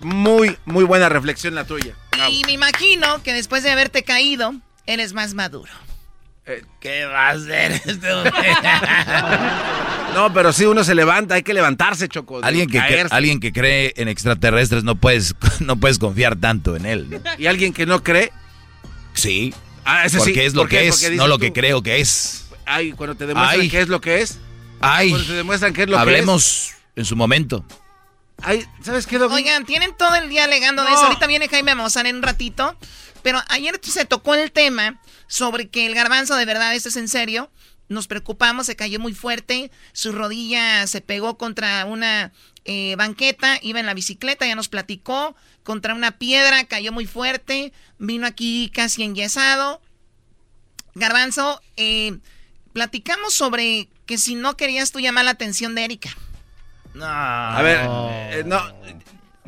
Muy, 0.00 0.58
muy 0.64 0.82
buena 0.82 1.08
reflexión 1.08 1.54
la 1.54 1.64
tuya. 1.64 1.94
Y 2.28 2.42
me 2.44 2.52
imagino 2.52 3.22
que 3.22 3.32
después 3.32 3.62
de 3.62 3.70
haberte 3.70 4.02
caído, 4.02 4.54
eres 4.92 5.12
más 5.12 5.34
maduro. 5.34 5.72
Eh, 6.46 6.64
¿Qué 6.80 7.04
va 7.04 7.28
a 7.28 7.30
hacer 7.30 7.72
este 7.72 8.08
No, 10.14 10.32
pero 10.32 10.52
si 10.52 10.64
uno 10.64 10.82
se 10.82 10.94
levanta, 10.94 11.36
hay 11.36 11.42
que 11.42 11.54
levantarse, 11.54 12.08
Choco. 12.08 12.40
Alguien 12.42 12.68
que, 12.68 12.80
alguien 13.10 13.40
que 13.40 13.52
cree 13.52 13.92
en 13.96 14.08
extraterrestres 14.08 14.82
no 14.82 14.96
puedes, 14.96 15.34
no 15.60 15.76
puedes 15.76 15.98
confiar 15.98 16.36
tanto 16.36 16.76
en 16.76 16.86
él. 16.86 17.20
¿Y 17.38 17.46
alguien 17.46 17.72
que 17.72 17.86
no 17.86 18.02
cree? 18.02 18.32
Sí. 19.14 19.54
Ah, 19.84 20.04
ese 20.04 20.18
porque 20.18 20.46
es 20.46 20.54
lo 20.54 20.66
que 20.66 20.88
es, 20.88 21.12
no 21.12 21.28
lo 21.28 21.38
que 21.38 21.52
creo 21.52 21.82
que 21.82 22.00
es. 22.00 22.48
Ay, 22.66 22.92
cuando 22.92 23.16
te 23.16 23.26
demuestran 23.26 23.68
qué 23.68 23.80
es 23.80 23.88
lo 23.88 24.00
que 24.00 24.20
es. 24.20 24.38
Ay. 24.80 25.10
Cuando 25.10 25.26
te 25.26 25.34
demuestran 25.34 25.72
qué 25.72 25.82
es 25.82 25.88
lo 25.88 25.96
que 25.96 26.02
es. 26.02 26.08
Hablemos 26.08 26.72
en 26.96 27.04
su 27.04 27.16
momento. 27.16 27.64
Ay, 28.42 28.64
¿sabes 28.82 29.06
qué, 29.06 29.18
Oigan, 29.18 29.66
tienen 29.66 29.94
todo 29.96 30.14
el 30.14 30.28
día 30.28 30.44
alegando 30.44 30.82
de 30.82 30.90
eso. 30.90 31.04
Ahorita 31.04 31.26
viene 31.26 31.48
Jaime 31.48 31.74
Mozart 31.74 32.06
en 32.06 32.16
un 32.16 32.22
ratito. 32.22 32.74
Pero 33.22 33.40
ayer 33.48 33.78
se 33.82 34.04
tocó 34.04 34.34
el 34.34 34.52
tema 34.52 35.00
sobre 35.26 35.68
que 35.68 35.86
el 35.86 35.94
garbanzo, 35.94 36.36
de 36.36 36.44
verdad, 36.44 36.74
esto 36.74 36.88
es 36.88 36.96
en 36.96 37.08
serio. 37.08 37.50
Nos 37.88 38.06
preocupamos, 38.06 38.66
se 38.66 38.76
cayó 38.76 39.00
muy 39.00 39.14
fuerte. 39.14 39.70
Su 39.92 40.12
rodilla 40.12 40.86
se 40.86 41.00
pegó 41.00 41.36
contra 41.36 41.84
una 41.84 42.32
eh, 42.64 42.94
banqueta, 42.96 43.58
iba 43.62 43.80
en 43.80 43.86
la 43.86 43.94
bicicleta, 43.94 44.46
ya 44.46 44.54
nos 44.54 44.68
platicó. 44.68 45.34
Contra 45.64 45.94
una 45.94 46.12
piedra, 46.12 46.64
cayó 46.64 46.92
muy 46.92 47.06
fuerte. 47.06 47.72
Vino 47.98 48.26
aquí 48.26 48.70
casi 48.72 49.02
enyesado. 49.02 49.80
Garbanzo, 50.94 51.60
eh, 51.76 52.18
platicamos 52.72 53.34
sobre 53.34 53.88
que 54.06 54.18
si 54.18 54.34
no 54.34 54.56
querías 54.56 54.92
tú 54.92 55.00
llamar 55.00 55.24
la 55.24 55.32
atención 55.32 55.74
de 55.74 55.84
Erika. 55.84 56.10
No. 56.94 57.06
A 57.06 57.62
ver, 57.62 57.80
eh, 58.38 58.42
no. 58.44 58.60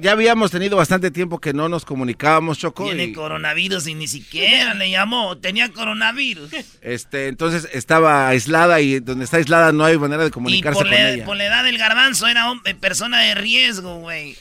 Ya 0.02 0.10
habíamos 0.10 0.50
tenido 0.50 0.76
bastante 0.76 1.12
tiempo 1.12 1.38
que 1.38 1.52
no 1.52 1.68
nos 1.68 1.84
comunicábamos, 1.84 2.58
Choco. 2.58 2.86
Tiene 2.86 3.12
coronavirus 3.12 3.86
y 3.86 3.94
ni 3.94 4.08
siquiera 4.08 4.74
le 4.74 4.90
llamó. 4.90 5.38
Tenía 5.38 5.72
coronavirus. 5.72 6.50
Este, 6.80 7.28
entonces 7.28 7.68
estaba 7.72 8.26
aislada 8.26 8.80
y 8.80 8.98
donde 8.98 9.24
está 9.24 9.36
aislada 9.36 9.70
no 9.70 9.84
hay 9.84 9.96
manera 9.96 10.24
de 10.24 10.32
comunicarse 10.32 10.82
con 10.82 10.92
ella. 10.92 11.24
por 11.24 11.36
la 11.36 11.44
edad 11.44 11.62
del 11.62 11.78
garbanzo 11.78 12.26
era 12.26 12.50
hombre, 12.50 12.74
persona 12.74 13.20
de 13.20 13.36
riesgo, 13.36 14.00
güey. 14.00 14.36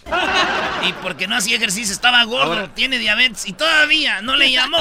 y 0.81 0.93
porque 1.03 1.27
no 1.27 1.35
hacía 1.35 1.57
ejercicio, 1.57 1.93
estaba 1.93 2.23
gordo, 2.23 2.71
tiene 2.71 2.97
diabetes 2.97 3.45
y 3.45 3.53
todavía 3.53 4.23
no 4.23 4.37
le 4.37 4.51
llamó. 4.51 4.79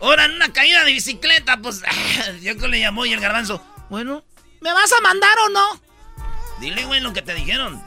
Ahora 0.00 0.24
en 0.24 0.32
una 0.32 0.50
caída 0.50 0.82
de 0.84 0.92
bicicleta, 0.92 1.58
pues 1.58 1.82
yo 2.42 2.56
que 2.56 2.68
le 2.68 2.80
llamó 2.80 3.04
y 3.04 3.12
el 3.12 3.20
garbanzo, 3.20 3.62
bueno, 3.90 4.24
¿me 4.62 4.72
vas 4.72 4.90
a 4.92 5.00
mandar 5.02 5.38
o 5.46 5.48
no? 5.50 5.82
Dile, 6.58 6.86
güey, 6.86 7.00
lo 7.00 7.12
que 7.12 7.20
te 7.20 7.34
dijeron. 7.34 7.82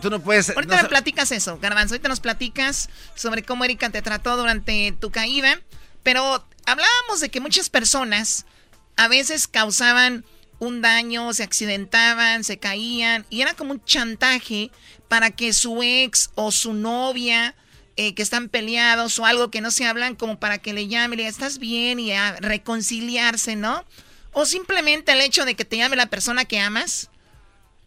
Tú 0.00 0.10
no 0.10 0.20
puedes. 0.20 0.50
Ahorita 0.50 0.82
me 0.82 0.88
platicas 0.88 1.32
eso, 1.32 1.58
Garbanzo. 1.58 1.94
Ahorita 1.94 2.08
nos 2.08 2.20
platicas 2.20 2.88
sobre 3.14 3.42
cómo 3.42 3.64
Erika 3.64 3.90
te 3.90 4.02
trató 4.02 4.36
durante 4.36 4.92
tu 5.00 5.10
caída. 5.10 5.60
Pero 6.02 6.44
hablábamos 6.66 7.20
de 7.20 7.30
que 7.30 7.40
muchas 7.40 7.70
personas 7.70 8.46
a 8.96 9.08
veces 9.08 9.48
causaban 9.48 10.24
un 10.58 10.80
daño, 10.80 11.32
se 11.32 11.42
accidentaban, 11.42 12.44
se 12.44 12.58
caían. 12.58 13.26
Y 13.30 13.42
era 13.42 13.54
como 13.54 13.72
un 13.72 13.84
chantaje 13.84 14.70
para 15.08 15.30
que 15.30 15.52
su 15.52 15.82
ex 15.82 16.30
o 16.34 16.50
su 16.52 16.72
novia. 16.72 17.54
Eh, 18.00 18.14
que 18.14 18.22
están 18.22 18.48
peleados 18.48 19.18
o 19.18 19.26
algo 19.26 19.50
que 19.50 19.60
no 19.60 19.72
se 19.72 19.84
hablan, 19.84 20.14
como 20.14 20.38
para 20.38 20.58
que 20.58 20.72
le 20.72 20.86
llame 20.86 21.14
y 21.14 21.16
le 21.16 21.22
diga, 21.24 21.30
estás 21.30 21.58
bien 21.58 21.98
y 21.98 22.12
a 22.12 22.36
reconciliarse, 22.36 23.56
¿no? 23.56 23.84
O 24.30 24.46
simplemente 24.46 25.10
el 25.10 25.20
hecho 25.20 25.44
de 25.44 25.56
que 25.56 25.64
te 25.64 25.78
llame 25.78 25.96
la 25.96 26.06
persona 26.06 26.44
que 26.44 26.60
amas 26.60 27.10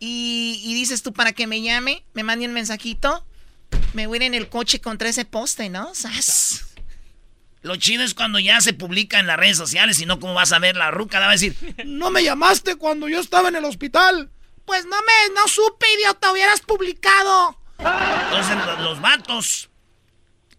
y, 0.03 0.73
dices 0.73 1.03
tú, 1.03 1.14
para 1.14 1.32
que 1.32 1.45
me 1.45 1.61
llame, 1.61 2.03
me 2.14 2.23
mande 2.23 2.48
un 2.48 2.53
mensajito, 2.53 3.23
me 3.94 4.07
voy 4.07 4.15
a 4.15 4.18
ir 4.18 4.23
en 4.23 4.34
el 4.34 4.49
coche 4.49 4.82
contra 4.82 5.07
ese 5.07 5.26
poste, 5.26 5.69
¿no? 5.69 5.94
¡Sas! 5.94 6.65
Lo 7.61 7.76
chido 7.76 8.03
es 8.03 8.15
cuando 8.15 8.40
ya 8.40 8.60
se 8.61 8.73
publica 8.73 9.19
en 9.19 9.28
las 9.28 9.38
redes 9.38 9.57
sociales 9.57 9.99
y 9.99 10.07
no 10.07 10.19
como 10.19 10.34
vas 10.34 10.53
a 10.53 10.60
ver 10.60 10.76
la 10.76 10.90
ruca, 10.90 11.19
va 11.19 11.30
a 11.30 11.32
decir, 11.34 11.56
no 11.86 12.10
me 12.10 12.23
llamaste 12.23 12.78
cuando 12.78 13.07
yo 13.07 13.19
estaba 13.19 13.49
en 13.49 13.57
el 13.57 13.65
hospital. 13.65 14.32
Pues 14.65 14.86
no 14.86 14.98
me, 15.02 15.36
no 15.36 15.48
supe, 15.48 15.86
idiota, 15.99 16.32
hubieras 16.32 16.61
publicado. 16.61 17.60
Entonces 17.78 18.57
los, 18.80 19.02
vatos 19.02 19.69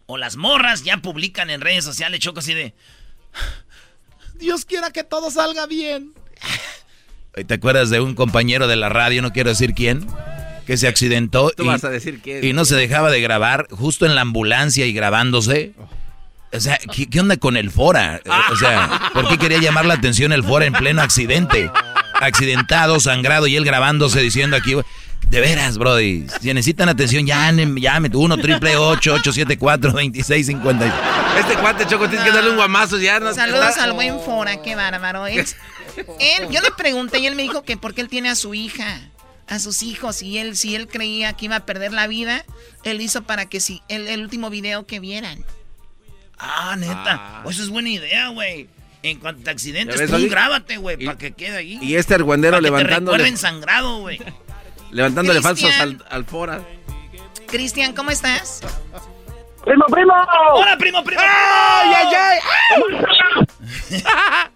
o 0.05 0.17
las 0.17 0.37
morras 0.37 0.83
ya 0.83 0.97
publican 0.97 1.49
en 1.49 1.59
redes 1.59 1.83
sociales, 1.83 2.21
choco 2.21 2.39
así 2.39 2.53
de... 2.53 2.73
Dios 4.35 4.63
quiera 4.63 4.91
que 4.91 5.03
todo 5.03 5.29
salga 5.31 5.65
bien. 5.65 6.13
¿Te 7.33 7.53
acuerdas 7.55 7.89
de 7.89 7.99
un 7.99 8.13
compañero 8.13 8.67
de 8.67 8.75
la 8.75 8.89
radio, 8.89 9.23
no 9.23 9.33
quiero 9.33 9.49
decir 9.49 9.73
quién, 9.73 10.05
que 10.67 10.77
se 10.77 10.87
accidentó 10.87 11.51
y, 11.57 11.65
vas 11.65 11.83
a 11.83 11.89
decir 11.89 12.21
quién. 12.21 12.45
y 12.45 12.53
no 12.53 12.63
se 12.63 12.75
dejaba 12.75 13.09
de 13.09 13.21
grabar 13.21 13.67
justo 13.71 14.05
en 14.05 14.13
la 14.13 14.21
ambulancia 14.21 14.85
y 14.85 14.93
grabándose? 14.93 15.73
O 16.53 16.59
sea, 16.59 16.77
¿qué, 16.77 17.19
onda 17.19 17.37
con 17.37 17.57
el 17.57 17.71
Fora? 17.71 18.21
O 18.51 18.55
sea, 18.55 19.09
¿por 19.13 19.27
qué 19.27 19.39
quería 19.39 19.59
llamar 19.59 19.85
la 19.85 19.95
atención 19.95 20.31
el 20.31 20.43
Fora 20.43 20.65
en 20.65 20.73
pleno 20.73 21.01
accidente? 21.01 21.71
Accidentado, 22.13 22.99
sangrado 22.99 23.47
y 23.47 23.55
él 23.55 23.65
grabándose 23.65 24.21
diciendo 24.21 24.55
aquí, 24.55 24.75
de 25.29 25.39
veras, 25.41 25.79
brody, 25.79 26.27
si 26.39 26.53
necesitan 26.53 26.89
atención, 26.89 27.25
llamen, 27.25 27.75
llamen, 27.77 28.15
1 28.15 28.37
triple 28.37 28.75
874 28.77 29.91
2650. 29.91 31.39
Este 31.39 31.55
cuate, 31.55 31.87
Choco, 31.87 32.07
tienes 32.07 32.27
que 32.27 32.31
darle 32.31 32.51
un 32.51 32.57
guamazo 32.57 32.99
ya. 32.99 33.19
No, 33.19 33.33
Saludos 33.33 33.77
al 33.77 33.93
buen 33.93 34.19
Fora, 34.19 34.61
qué 34.61 34.75
bárbaro. 34.75 35.25
es. 35.25 35.55
Él, 36.19 36.49
yo 36.49 36.61
le 36.61 36.71
pregunté 36.71 37.19
y 37.19 37.27
él 37.27 37.35
me 37.35 37.43
dijo 37.43 37.63
que 37.63 37.77
porque 37.77 38.01
él 38.01 38.09
tiene 38.09 38.29
a 38.29 38.35
su 38.35 38.53
hija, 38.53 39.01
a 39.47 39.59
sus 39.59 39.83
hijos, 39.83 40.21
y 40.21 40.37
él, 40.37 40.55
si 40.55 40.75
él 40.75 40.87
creía 40.87 41.33
que 41.33 41.45
iba 41.45 41.57
a 41.57 41.65
perder 41.65 41.93
la 41.93 42.07
vida, 42.07 42.45
él 42.83 43.01
hizo 43.01 43.23
para 43.23 43.47
que 43.47 43.59
si 43.59 43.81
el, 43.87 44.07
el 44.07 44.21
último 44.21 44.49
video 44.49 44.85
que 44.85 44.99
vieran. 44.99 45.43
Ah, 46.37 46.75
neta. 46.77 47.03
Ah. 47.05 47.43
Eso 47.47 47.63
es 47.63 47.69
buena 47.69 47.89
idea, 47.89 48.29
güey. 48.29 48.67
En 49.01 49.19
cuanto 49.19 49.43
te 49.43 49.51
accidentes, 49.51 50.09
tú 50.09 50.29
grábate, 50.29 50.77
güey, 50.77 50.97
para 51.05 51.17
que 51.17 51.33
quede 51.33 51.57
ahí. 51.57 51.79
Y 51.81 51.95
este 51.95 52.15
argüendero 52.15 52.61
levantándole. 52.61 53.29
Te 53.29 53.37
sangrado, 53.37 53.99
güey. 53.99 54.19
Levantándole 54.91 55.41
falsos 55.41 55.71
al, 55.79 56.03
al 56.09 56.23
fora. 56.23 56.61
Cristian, 57.47 57.93
¿cómo 57.93 58.11
estás? 58.11 58.61
¡Primo, 59.65 59.85
primo! 59.87 60.13
¡Hola, 60.53 60.77
primo, 60.77 61.03
primo! 61.03 61.21
¡Ay, 61.21 61.93
ay, 61.95 62.15
ay! 62.15 62.39
ay! 63.91 64.43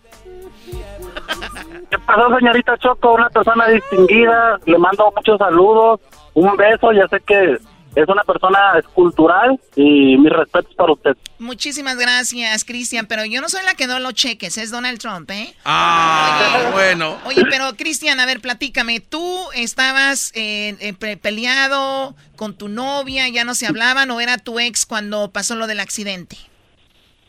¿Qué 1.89 1.97
pasó, 1.99 2.37
señorita 2.37 2.77
Choco? 2.77 3.13
Una 3.13 3.29
persona 3.29 3.67
distinguida. 3.67 4.59
Le 4.65 4.77
mando 4.77 5.11
muchos 5.15 5.37
saludos, 5.37 6.01
un 6.33 6.55
beso. 6.57 6.91
Ya 6.91 7.07
sé 7.07 7.19
que 7.21 7.57
es 7.95 8.07
una 8.07 8.23
persona 8.23 8.77
escultural 8.77 9.59
y 9.75 10.17
mis 10.17 10.31
respetos 10.31 10.75
para 10.75 10.93
usted. 10.93 11.17
Muchísimas 11.39 11.97
gracias, 11.97 12.63
Cristian, 12.63 13.07
pero 13.07 13.25
yo 13.25 13.41
no 13.41 13.49
soy 13.49 13.63
la 13.65 13.73
que 13.73 13.87
no 13.87 13.97
lo 13.99 14.11
cheques, 14.11 14.57
es 14.59 14.69
Donald 14.69 14.99
Trump, 14.99 15.29
¿eh? 15.31 15.55
Ah, 15.65 16.69
bueno. 16.73 17.17
Oye, 17.25 17.43
pero 17.49 17.75
Cristian, 17.75 18.19
a 18.19 18.27
ver, 18.27 18.39
platícame, 18.39 18.99
¿tú 18.99 19.39
estabas 19.55 20.31
eh, 20.35 20.93
peleado 21.21 22.15
con 22.35 22.55
tu 22.55 22.67
novia, 22.69 23.29
ya 23.29 23.43
no 23.43 23.55
se 23.55 23.65
hablaban 23.65 24.11
o 24.11 24.21
era 24.21 24.37
tu 24.37 24.59
ex 24.59 24.85
cuando 24.85 25.31
pasó 25.31 25.55
lo 25.55 25.65
del 25.65 25.79
accidente? 25.79 26.37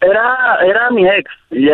Era, 0.03 0.59
era 0.67 0.91
mi 0.91 1.09
ex, 1.09 1.31
y 1.51 1.69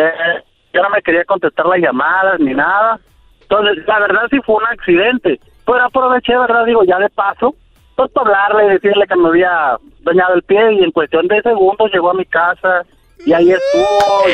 yo 0.75 0.81
no 0.81 0.89
me 0.89 1.01
quería 1.01 1.23
contestar 1.23 1.65
las 1.65 1.79
llamadas 1.79 2.39
ni 2.39 2.53
nada. 2.53 2.99
Entonces, 3.41 3.85
la 3.87 3.99
verdad 3.99 4.27
sí 4.29 4.39
fue 4.45 4.55
un 4.55 4.65
accidente. 4.65 5.39
Pero 5.65 5.83
aproveché, 5.83 6.37
¿verdad? 6.37 6.65
Digo, 6.65 6.83
ya 6.83 6.99
de 6.99 7.09
paso, 7.09 7.55
pues 7.95 8.11
para 8.11 8.45
hablarle, 8.45 8.73
decirle 8.73 9.07
que 9.07 9.15
me 9.15 9.29
había 9.29 9.77
dañado 10.01 10.35
el 10.35 10.43
pie 10.43 10.73
y 10.73 10.83
en 10.83 10.91
cuestión 10.91 11.27
de 11.27 11.41
segundos 11.41 11.91
llegó 11.91 12.11
a 12.11 12.13
mi 12.13 12.25
casa 12.25 12.85
y 13.25 13.33
ahí 13.33 13.51
estuvo. 13.51 14.25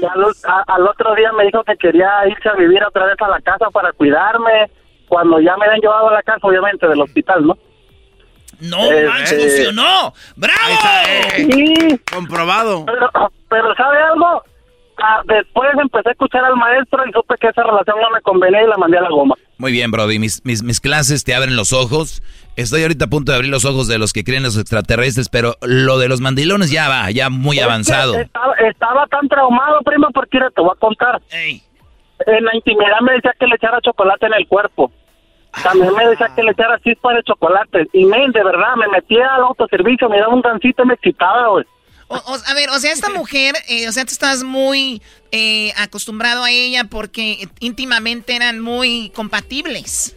Y 0.00 0.04
al, 0.04 0.86
otro 0.86 1.14
día 1.14 1.32
me 1.32 1.46
dijo 1.46 1.64
que 1.64 1.76
quería 1.76 2.26
irse 2.28 2.48
a 2.48 2.54
vivir 2.54 2.84
otra 2.84 3.06
vez 3.06 3.16
a 3.20 3.28
la 3.28 3.40
casa 3.40 3.70
para 3.70 3.92
cuidarme. 3.92 4.70
Cuando 5.08 5.40
ya 5.40 5.56
me 5.56 5.64
habían 5.64 5.80
llevado 5.80 6.08
a 6.08 6.12
la 6.12 6.22
casa, 6.22 6.46
obviamente, 6.46 6.86
del 6.86 7.00
hospital, 7.00 7.46
¿no? 7.46 7.56
No, 8.60 8.92
eh, 8.92 9.08
funcionó. 9.08 10.12
¡Bravo! 10.36 10.74
Sí. 11.34 12.00
Comprobado. 12.12 12.84
Pero, 12.84 13.10
pero 13.48 13.74
¿sabe 13.74 13.98
algo? 14.02 14.42
Ah, 15.00 15.22
después 15.26 15.70
empecé 15.80 16.08
a 16.08 16.12
escuchar 16.12 16.44
al 16.44 16.56
maestro 16.56 17.02
y 17.06 17.12
supe 17.12 17.34
que 17.40 17.48
esa 17.48 17.62
relación 17.62 17.96
no 18.00 18.10
me 18.10 18.20
convenía 18.20 18.62
y 18.62 18.66
la 18.66 18.76
mandé 18.76 18.98
a 18.98 19.02
la 19.02 19.10
goma. 19.10 19.36
Muy 19.58 19.72
bien, 19.72 19.90
Brody. 19.90 20.18
Mis, 20.18 20.44
mis, 20.44 20.62
mis 20.62 20.80
clases 20.80 21.24
te 21.24 21.34
abren 21.34 21.56
los 21.56 21.72
ojos. 21.72 22.22
Estoy 22.56 22.82
ahorita 22.82 23.04
a 23.04 23.08
punto 23.08 23.30
de 23.30 23.36
abrir 23.36 23.50
los 23.50 23.64
ojos 23.64 23.86
de 23.86 23.98
los 23.98 24.12
que 24.12 24.24
creen 24.24 24.42
los 24.42 24.58
extraterrestres, 24.58 25.28
pero 25.28 25.54
lo 25.62 25.98
de 25.98 26.08
los 26.08 26.20
mandilones 26.20 26.72
ya 26.72 26.88
va, 26.88 27.10
ya 27.12 27.30
muy 27.30 27.60
avanzado. 27.60 28.18
Estaba, 28.18 28.54
estaba, 28.54 29.06
tan 29.06 29.28
traumado, 29.28 29.80
primo, 29.82 30.08
porque 30.12 30.38
te 30.54 30.60
voy 30.60 30.72
a 30.74 30.80
contar. 30.80 31.20
En 32.26 32.44
la 32.44 32.56
intimidad 32.56 33.00
me 33.02 33.12
decía 33.12 33.32
que 33.38 33.46
le 33.46 33.54
echara 33.54 33.80
chocolate 33.80 34.26
en 34.26 34.34
el 34.34 34.48
cuerpo. 34.48 34.90
También 35.62 35.94
me 35.94 36.08
decía 36.08 36.28
que 36.34 36.42
le 36.42 36.50
echara 36.50 36.78
chispa 36.80 37.14
de 37.14 37.22
chocolate. 37.22 37.86
Y, 37.92 38.04
men, 38.04 38.32
de 38.32 38.42
verdad, 38.42 38.74
me 38.76 38.88
metía 38.88 39.34
al 39.34 39.44
autoservicio, 39.44 40.08
me 40.08 40.18
daba 40.18 40.34
un 40.34 40.42
gancito 40.42 40.82
y 40.82 40.86
me 40.86 40.94
excitaba, 40.94 41.48
güey. 41.48 41.64
A 42.08 42.54
ver, 42.54 42.70
o 42.70 42.78
sea, 42.78 42.92
esta 42.92 43.10
mujer, 43.14 43.54
eh, 43.68 43.88
o 43.88 43.92
sea, 43.92 44.04
tú 44.04 44.12
estás 44.12 44.42
muy 44.42 45.02
eh, 45.32 45.72
acostumbrado 45.76 46.44
a 46.44 46.50
ella 46.50 46.84
porque 46.84 47.48
íntimamente 47.60 48.34
eran 48.34 48.60
muy 48.60 49.10
compatibles. 49.14 50.16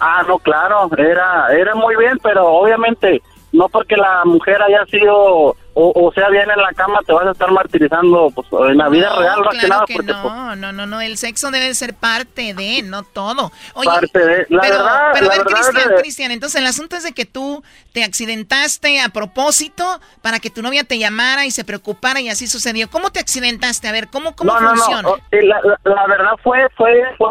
Ah, 0.00 0.24
no, 0.26 0.38
claro, 0.38 0.88
era, 0.96 1.48
era 1.52 1.74
muy 1.74 1.96
bien, 1.96 2.18
pero 2.22 2.46
obviamente 2.46 3.20
no 3.52 3.68
porque 3.68 3.96
la 3.96 4.24
mujer 4.24 4.60
haya 4.62 4.84
sido 4.86 5.56
o, 5.80 6.12
sea 6.12 6.28
bien 6.28 6.50
en 6.50 6.60
la 6.60 6.72
cama 6.72 7.00
te 7.06 7.12
vas 7.12 7.26
a 7.26 7.30
estar 7.30 7.50
martirizando 7.52 8.30
pues 8.34 8.48
en 8.68 8.76
la 8.76 8.88
vida 8.88 9.14
real 9.16 9.44
más 9.44 9.56
que 9.56 9.68
nada 9.68 9.84
porque 9.86 10.12
no, 10.12 10.22
pues, 10.22 10.58
no, 10.58 10.72
no, 10.72 10.86
no, 10.86 11.00
el 11.00 11.16
sexo 11.16 11.50
debe 11.50 11.72
ser 11.74 11.94
parte 11.94 12.52
de, 12.54 12.82
no 12.82 13.04
todo. 13.04 13.52
Oye, 13.74 13.88
parte 13.88 14.18
de, 14.18 14.46
la 14.48 14.60
pero, 14.60 14.74
verdad, 14.74 15.10
pero 15.12 15.26
la 15.26 15.30
ver, 15.30 15.44
verdad 15.44 15.60
Cristian, 15.60 15.94
Cristian, 16.00 16.30
entonces 16.32 16.60
el 16.60 16.66
asunto 16.66 16.96
es 16.96 17.04
de 17.04 17.12
que 17.12 17.24
tú 17.24 17.62
te 17.92 18.02
accidentaste 18.02 19.00
a 19.00 19.10
propósito 19.10 19.84
para 20.20 20.40
que 20.40 20.50
tu 20.50 20.62
novia 20.62 20.82
te 20.82 20.98
llamara 20.98 21.46
y 21.46 21.52
se 21.52 21.64
preocupara 21.64 22.20
y 22.20 22.28
así 22.28 22.48
sucedió. 22.48 22.90
¿Cómo 22.90 23.10
te 23.10 23.20
accidentaste? 23.20 23.86
A 23.86 23.92
ver, 23.92 24.08
¿cómo, 24.08 24.34
cómo 24.34 24.58
no, 24.58 24.70
funciona? 24.70 25.02
No, 25.02 25.16
no, 25.16 25.40
la, 25.42 25.60
la, 25.84 26.06
verdad 26.06 26.32
fue, 26.42 26.66
fue, 26.76 27.04
fue... 27.16 27.28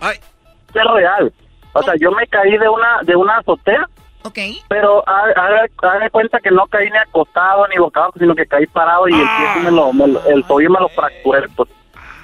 Ay. 0.00 0.18
Es 0.74 0.84
real. 0.94 1.32
O 1.72 1.82
sea, 1.82 1.94
yo 1.98 2.10
me 2.12 2.26
caí 2.28 2.56
de 2.56 2.68
una, 2.68 3.00
de 3.02 3.16
una 3.16 3.38
azotea 3.38 3.88
Ok. 4.24 4.38
Pero 4.68 5.02
haga 5.08 6.10
cuenta 6.10 6.38
que 6.40 6.50
no 6.50 6.66
caí 6.66 6.90
ni 6.90 6.96
acostado 6.98 7.66
ni 7.68 7.76
abajo, 7.76 8.12
sino 8.18 8.34
que 8.34 8.46
caí 8.46 8.66
parado 8.66 9.08
y 9.08 9.14
el 9.14 9.20
pie 9.20 9.62
me 9.64 9.70
lo, 9.70 9.92
me 9.92 10.06
lo, 10.06 10.24
el 10.26 10.44
tobillo 10.44 10.70
me 10.70 10.80
lo 10.80 10.88
fracturé. 10.88 11.48
Pues. 11.56 11.68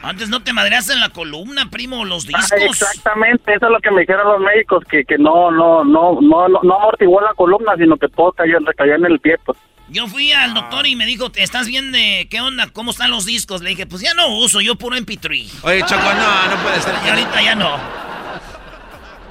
Antes 0.03 0.29
no 0.29 0.41
te 0.43 0.53
madreaste 0.53 0.93
en 0.93 1.01
la 1.01 1.09
columna, 1.09 1.69
primo, 1.71 2.05
los 2.05 2.25
Ah, 2.33 2.39
discos. 2.39 2.53
exactamente, 2.83 3.53
eso 3.55 3.67
es 3.67 3.73
lo 3.73 3.81
que 3.81 3.91
me 3.91 4.03
dijeron 4.03 4.29
los 4.29 4.41
médicos, 4.41 4.85
que, 4.89 5.05
que 5.05 5.19
no, 5.19 5.51
no, 5.51 5.83
no, 5.85 6.21
no, 6.21 6.49
no, 6.49 6.61
no 6.63 6.75
amortiguó 6.77 7.21
la 7.21 7.35
columna, 7.35 7.73
sino 7.77 7.97
que 7.97 8.09
todo 8.09 8.31
cayó, 8.33 8.59
recayó 8.65 8.95
en 8.95 9.07
el 9.07 9.19
pie, 9.19 9.37
pues. 9.45 9.59
Yo 9.91 10.07
fui 10.07 10.31
al 10.33 10.53
doctor 10.55 10.87
y 10.87 10.95
me 10.97 11.05
dijo, 11.07 11.29
¿estás 11.35 11.67
bien 11.67 11.91
de 11.93 12.29
qué 12.31 12.41
onda? 12.43 12.69
¿Cómo 12.73 12.91
están 12.93 13.11
los 13.11 13.25
discos? 13.27 13.63
Le 13.63 13.71
dije, 13.71 13.87
pues 13.87 14.03
ya 14.03 14.13
no 14.15 14.29
uso, 14.37 14.61
yo 14.61 14.77
puro 14.77 14.95
MP3. 14.97 15.65
Oye, 15.65 15.81
Choco, 15.81 16.03
no, 16.03 16.55
no 16.55 16.63
puede 16.63 16.81
ser. 16.81 16.95
Y 17.05 17.09
ahorita 17.09 17.43
ya 17.43 17.55
no. 17.55 17.77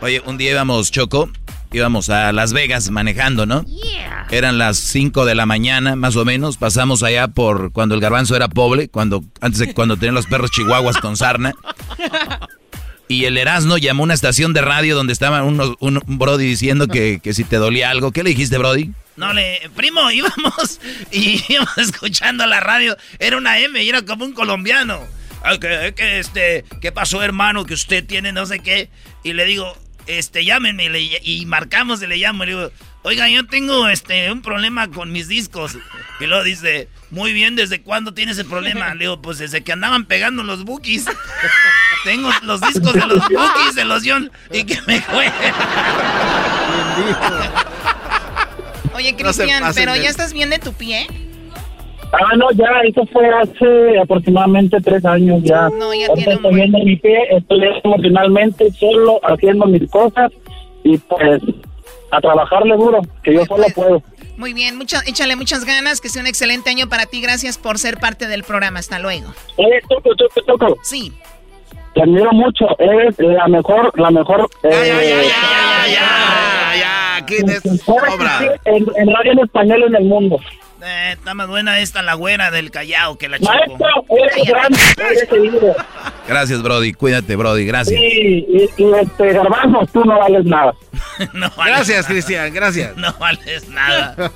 Oye, 0.01 0.21
un 0.25 0.37
día 0.37 0.51
íbamos, 0.51 0.91
Choco, 0.91 1.29
íbamos 1.71 2.09
a 2.09 2.31
Las 2.31 2.53
Vegas 2.53 2.89
manejando, 2.89 3.45
¿no? 3.45 3.65
Eran 4.29 4.57
las 4.57 4.77
5 4.77 5.25
de 5.25 5.35
la 5.35 5.45
mañana, 5.45 5.95
más 5.95 6.15
o 6.15 6.25
menos. 6.25 6.57
Pasamos 6.57 7.03
allá 7.03 7.27
por 7.29 7.71
cuando 7.71 7.95
el 7.95 8.01
garbanzo 8.01 8.35
era 8.35 8.47
pobre, 8.47 8.89
cuando, 8.89 9.23
antes 9.41 9.59
de 9.59 9.73
cuando 9.73 9.95
tenían 9.95 10.15
los 10.15 10.27
perros 10.27 10.51
chihuahuas 10.51 10.97
con 10.97 11.17
sarna. 11.17 11.53
Y 13.09 13.23
el 13.23 13.37
Erasmo 13.37 13.77
llamó 13.77 14.03
a 14.03 14.05
una 14.05 14.13
estación 14.13 14.53
de 14.53 14.61
radio 14.61 14.93
donde 14.93 15.13
estaba 15.13 15.41
unos, 15.43 15.75
un, 15.79 16.01
Brody 16.05 16.45
diciendo 16.45 16.87
que, 16.87 17.21
que 17.23 17.33
si 17.33 17.45
te 17.45 17.55
dolía 17.55 17.89
algo. 17.89 18.11
¿Qué 18.11 18.21
le 18.21 18.31
dijiste, 18.31 18.57
Brody? 18.57 18.91
No, 19.15 19.31
le, 19.33 19.61
primo, 19.75 20.11
íbamos 20.11 20.81
y 21.11 21.41
íbamos 21.47 21.77
escuchando 21.77 22.45
la 22.45 22.59
radio. 22.59 22.97
Era 23.19 23.37
una 23.37 23.59
M 23.59 23.81
y 23.81 23.87
era 23.87 24.01
como 24.03 24.25
un 24.25 24.33
colombiano. 24.33 24.99
Ah, 25.43 25.57
que, 25.57 25.93
que, 25.95 26.19
este, 26.19 26.65
¿Qué 26.81 26.91
pasó, 26.91 27.23
hermano? 27.23 27.65
Que 27.65 27.75
usted 27.75 28.05
tiene 28.05 28.33
no 28.33 28.45
sé 28.45 28.59
qué. 28.59 28.89
Y 29.23 29.33
le 29.33 29.45
digo, 29.45 29.73
este, 30.07 30.43
llámenme 30.45 30.89
y 31.23 31.45
marcamos 31.45 32.01
y 32.01 32.07
le 32.07 32.17
llamo 32.17 32.43
y 32.43 32.47
le 32.47 32.51
digo, 32.53 32.71
oiga, 33.03 33.29
yo 33.29 33.45
tengo 33.45 33.87
este 33.87 34.31
un 34.31 34.41
problema 34.41 34.89
con 34.89 35.11
mis 35.11 35.27
discos. 35.27 35.77
Y 36.19 36.25
luego 36.25 36.43
dice, 36.43 36.89
muy 37.09 37.31
bien, 37.33 37.55
¿desde 37.55 37.81
cuándo 37.81 38.13
tienes 38.13 38.37
ese 38.37 38.47
problema? 38.47 38.93
Le 38.93 39.05
digo, 39.05 39.21
pues 39.21 39.37
desde 39.37 39.63
que 39.63 39.71
andaban 39.71 40.05
pegando 40.05 40.43
los 40.43 40.63
bookies. 40.65 41.05
tengo 42.03 42.29
los 42.43 42.61
discos 42.61 42.93
de 42.93 43.05
los 43.05 43.19
bookies 43.29 43.75
de 43.75 43.85
los 43.85 44.03
John 44.05 44.31
y 44.51 44.63
que 44.63 44.81
me 44.87 45.01
jueguen. 45.01 45.53
Oye, 48.93 49.15
Cristian, 49.15 49.63
¿pero 49.75 49.95
ya 49.95 50.09
estás 50.09 50.33
bien 50.33 50.49
de 50.49 50.59
tu 50.59 50.73
pie? 50.73 51.07
Ah, 52.13 52.35
no, 52.37 52.49
ya, 52.51 52.65
eso 52.87 53.05
fue 53.11 53.27
hace 53.29 53.99
aproximadamente 53.99 54.77
tres 54.81 55.03
años 55.05 55.43
ya. 55.43 55.69
No, 55.69 55.93
ya 55.93 56.07
tiene 56.13 56.33
estoy 56.33 56.55
viendo 56.55 56.79
mi 56.79 56.95
pie, 56.95 57.17
estoy 57.31 57.61
emocionalmente 57.83 58.71
solo 58.71 59.19
haciendo 59.23 59.65
mis 59.65 59.89
cosas 59.91 60.31
y 60.83 60.97
pues 60.97 61.41
a 62.11 62.21
trabajarle 62.21 62.75
duro, 62.77 63.01
que 63.23 63.33
yo 63.33 63.45
solo 63.45 63.65
puedo. 63.75 64.01
Muy 64.37 64.53
bien, 64.53 64.77
mucho, 64.77 64.97
échale 65.05 65.35
muchas 65.35 65.65
ganas, 65.65 65.99
que 65.99 66.09
sea 66.09 66.21
un 66.21 66.27
excelente 66.27 66.69
año 66.69 66.87
para 66.87 67.07
ti. 67.07 67.21
Gracias 67.21 67.57
por 67.57 67.79
ser 67.79 67.97
parte 67.97 68.27
del 68.27 68.43
programa. 68.43 68.79
Hasta 68.79 68.99
luego. 68.99 69.33
Eh, 69.57 69.81
toco, 69.89 70.15
toco, 70.15 70.41
toco. 70.45 70.77
Sí. 70.83 71.11
Te 71.93 72.03
admiro 72.03 72.31
mucho, 72.31 72.67
eres 72.77 73.17
la 73.17 73.47
mejor, 73.47 73.91
la 73.99 74.11
mejor. 74.11 74.47
ya, 74.63 74.69
ya, 74.69 74.85
ya, 74.85 74.93
ya, 74.93 75.23
ya, 75.87 75.87
ya, 75.87 76.75
ya, 76.79 77.25
¿quién 77.25 77.49
es? 77.49 77.65
En, 78.65 78.85
en 78.95 79.15
radio 79.15 79.31
en 79.31 79.39
español 79.39 79.83
en 79.87 79.95
el 79.95 80.03
mundo. 80.05 80.39
Eh, 80.83 81.13
está 81.13 81.33
más 81.33 81.47
buena 81.47 81.79
esta 81.79 82.03
la 82.03 82.13
güera 82.13 82.51
del 82.51 82.69
Callao 82.69 83.17
que 83.17 83.27
la 83.27 83.39
chico. 83.39 83.51
Maestro, 83.51 84.05
eres 84.09 84.47
grande, 84.47 84.79
eres 84.97 85.27
Gracias, 86.27 86.61
Brody. 86.61 86.93
Cuídate, 86.93 87.35
Brody. 87.35 87.65
Gracias. 87.65 87.99
Sí, 87.99 88.45
y, 88.47 88.69
y 88.77 88.93
este, 88.93 89.33
Garbanzo, 89.33 89.87
tú 89.91 90.03
no 90.05 90.19
vales 90.19 90.45
nada. 90.45 90.73
no 91.33 91.49
vales 91.55 91.75
gracias, 91.75 91.97
nada. 91.97 92.07
Cristian. 92.07 92.53
Gracias. 92.53 92.95
No 92.97 93.13
vales 93.13 93.67
nada. 93.69 94.15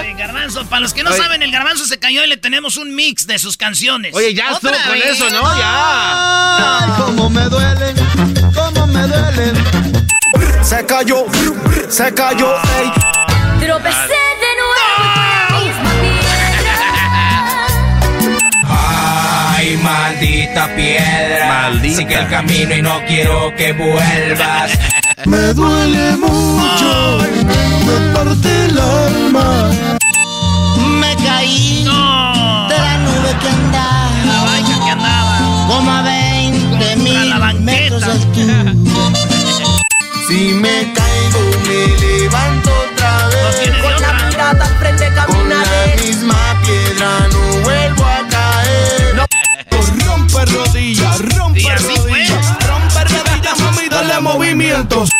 Oye, 0.00 0.14
Garbanzo, 0.16 0.64
para 0.66 0.80
los 0.80 0.94
que 0.94 1.02
no 1.02 1.10
Oye. 1.10 1.18
saben, 1.18 1.42
el 1.42 1.52
Garbanzo 1.52 1.84
se 1.84 1.98
cayó 1.98 2.24
y 2.24 2.28
le 2.28 2.38
tenemos 2.38 2.76
un 2.78 2.94
mix 2.94 3.26
de 3.26 3.38
sus 3.38 3.56
canciones. 3.58 4.14
Oye, 4.14 4.32
ya 4.32 4.52
estuvo 4.52 4.72
con 4.72 4.96
eso, 4.96 5.28
¿no? 5.30 5.42
Ya. 5.58 6.78
Ay, 6.78 6.90
cómo 6.96 7.28
me 7.28 7.44
duelen, 7.44 7.96
cómo 8.54 8.86
me 8.86 9.02
duelen. 9.06 9.54
Se 10.62 10.86
cayó, 10.86 11.26
se 11.88 12.14
cayó, 12.14 12.54
ey. 12.56 12.92
Tropecé 13.66 14.31
Maldita 19.76 20.68
piedra. 20.74 21.46
Maldita. 21.48 21.96
Sigue 21.96 22.14
el 22.14 22.28
camino 22.28 22.76
y 22.76 22.82
no 22.82 23.00
quiero 23.06 23.54
que 23.56 23.72
vuelvas. 23.72 24.72
Me 25.26 25.52
duele 25.54 26.16
mucho, 26.16 27.18
me 27.86 28.14
parte 28.14 28.64
el 28.66 28.78
alma. 28.78 29.70
Me 31.00 31.14
caí 31.16 31.84
de 31.84 32.78
la 32.78 32.98
nube 32.98 33.36
que 33.40 33.48
andaba. 33.48 34.10
La 34.26 34.44
banca 34.44 34.84
que 34.84 34.90
andaba. 34.90 35.66
Como 35.68 35.90
a 35.90 36.02
20 36.02 36.96
mil 36.96 37.28
la 37.28 37.52
metros 37.54 38.00
de 38.00 38.12
altura. 38.12 38.74
Si 40.28 40.54
me 40.54 40.92
caigo, 40.94 41.40
me 41.66 41.80
levanto 42.00 42.70
otra 42.70 43.28
vez. 43.28 43.70
Con 43.82 44.00
la 44.00 44.12
mirada 44.24 44.64
al 44.64 44.74
frente 44.78 45.10
Rompe 50.32 50.50
rodillas, 50.52 51.18
rompe 51.36 51.60
rodillas. 51.60 52.58
Rompe 52.66 53.04
rodillas, 53.04 53.60
mami, 53.60 53.88
dale 53.90 54.20
movimientos. 54.20 55.10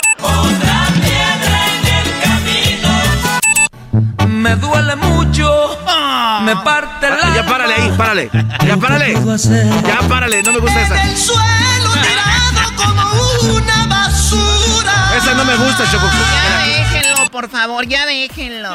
Me 4.26 4.56
duele 4.56 4.96
mucho. 4.96 5.78
Ah. 5.86 6.40
Me 6.44 6.56
parte 6.56 7.06
el 7.08 7.12
Ah, 7.12 7.32
Ya 7.36 7.44
párale 7.46 7.74
ahí, 7.74 7.92
párale. 7.96 8.30
Ya 8.66 8.76
párale. 8.78 9.12
Ya 9.86 10.08
párale, 10.08 10.42
no 10.42 10.52
me 10.52 10.58
gusta 10.60 10.80
esa. 10.80 11.02
El 11.02 11.16
suelo 11.18 11.90
tirado 11.92 12.76
como 12.76 13.56
una 13.56 13.86
basura. 13.86 15.12
Esa 15.16 15.34
no 15.34 15.44
me 15.44 15.56
gusta, 15.56 15.84
Choco. 15.90 16.06
Ya 16.06 16.64
déjenlo, 16.66 17.30
por 17.30 17.50
favor, 17.50 17.86
ya 17.86 18.06
déjenlo. 18.06 18.74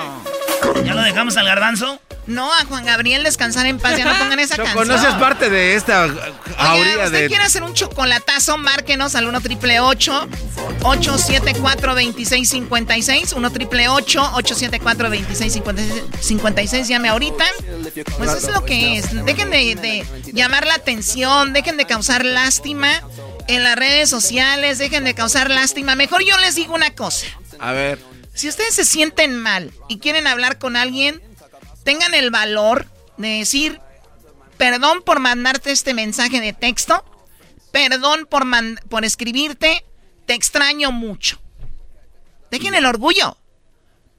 ¿Ya 0.85 0.93
lo 0.93 1.01
dejamos 1.01 1.35
al 1.37 1.45
Garbanzo? 1.47 1.99
No, 2.27 2.53
a 2.53 2.65
Juan 2.65 2.85
Gabriel 2.85 3.23
descansar 3.23 3.65
en 3.65 3.79
paz, 3.79 3.97
ya 3.97 4.05
no 4.05 4.17
pongan 4.19 4.39
esa 4.39 4.55
Choco, 4.57 4.67
canción. 4.67 4.87
no 4.89 5.01
seas 5.01 5.15
parte 5.15 5.49
de 5.49 5.75
esta 5.75 6.05
Oiga, 6.05 7.05
usted 7.05 7.11
de... 7.11 7.27
quiere 7.27 7.43
hacer 7.43 7.63
un 7.63 7.73
chocolatazo, 7.73 8.57
márquenos 8.57 9.15
al 9.15 9.27
1 9.27 9.41
triple 9.41 9.79
874 9.79 11.95
2656 11.95 13.33
1 13.33 13.51
triple 13.51 13.87
874 13.89 15.09
2656 15.09 16.87
Llame 16.87 17.09
ahorita. 17.09 17.45
Pues 18.17 18.33
eso 18.33 18.47
es 18.47 18.53
lo 18.53 18.65
que 18.65 18.97
es. 18.97 19.25
Dejen 19.25 19.49
de, 19.49 19.75
de 19.75 20.05
llamar 20.33 20.65
la 20.67 20.75
atención, 20.75 21.53
dejen 21.53 21.77
de 21.77 21.85
causar 21.85 22.25
lástima 22.25 23.01
en 23.47 23.63
las 23.63 23.75
redes 23.77 24.09
sociales, 24.09 24.77
dejen 24.77 25.03
de 25.03 25.13
causar 25.13 25.49
lástima. 25.49 25.95
Mejor 25.95 26.23
yo 26.23 26.37
les 26.39 26.55
digo 26.55 26.75
una 26.75 26.93
cosa. 26.93 27.27
A 27.59 27.71
ver. 27.71 27.99
Si 28.33 28.47
ustedes 28.47 28.75
se 28.75 28.85
sienten 28.85 29.41
mal 29.41 29.71
y 29.89 29.99
quieren 29.99 30.27
hablar 30.27 30.59
con 30.59 30.75
alguien, 30.75 31.21
tengan 31.87 32.13
el 32.13 32.31
valor 32.31 32.85
de 33.15 33.29
decir, 33.39 33.79
perdón 34.57 35.03
por 35.03 35.21
mandarte 35.21 35.71
este 35.71 35.93
mensaje 35.93 36.41
de 36.41 36.51
texto, 36.51 37.05
perdón 37.71 38.27
por, 38.29 38.43
man- 38.43 38.77
por 38.89 39.05
escribirte, 39.05 39.85
te 40.25 40.33
extraño 40.33 40.91
mucho. 40.91 41.41
Dejen 42.51 42.73
el 42.75 42.85
orgullo. 42.85 43.37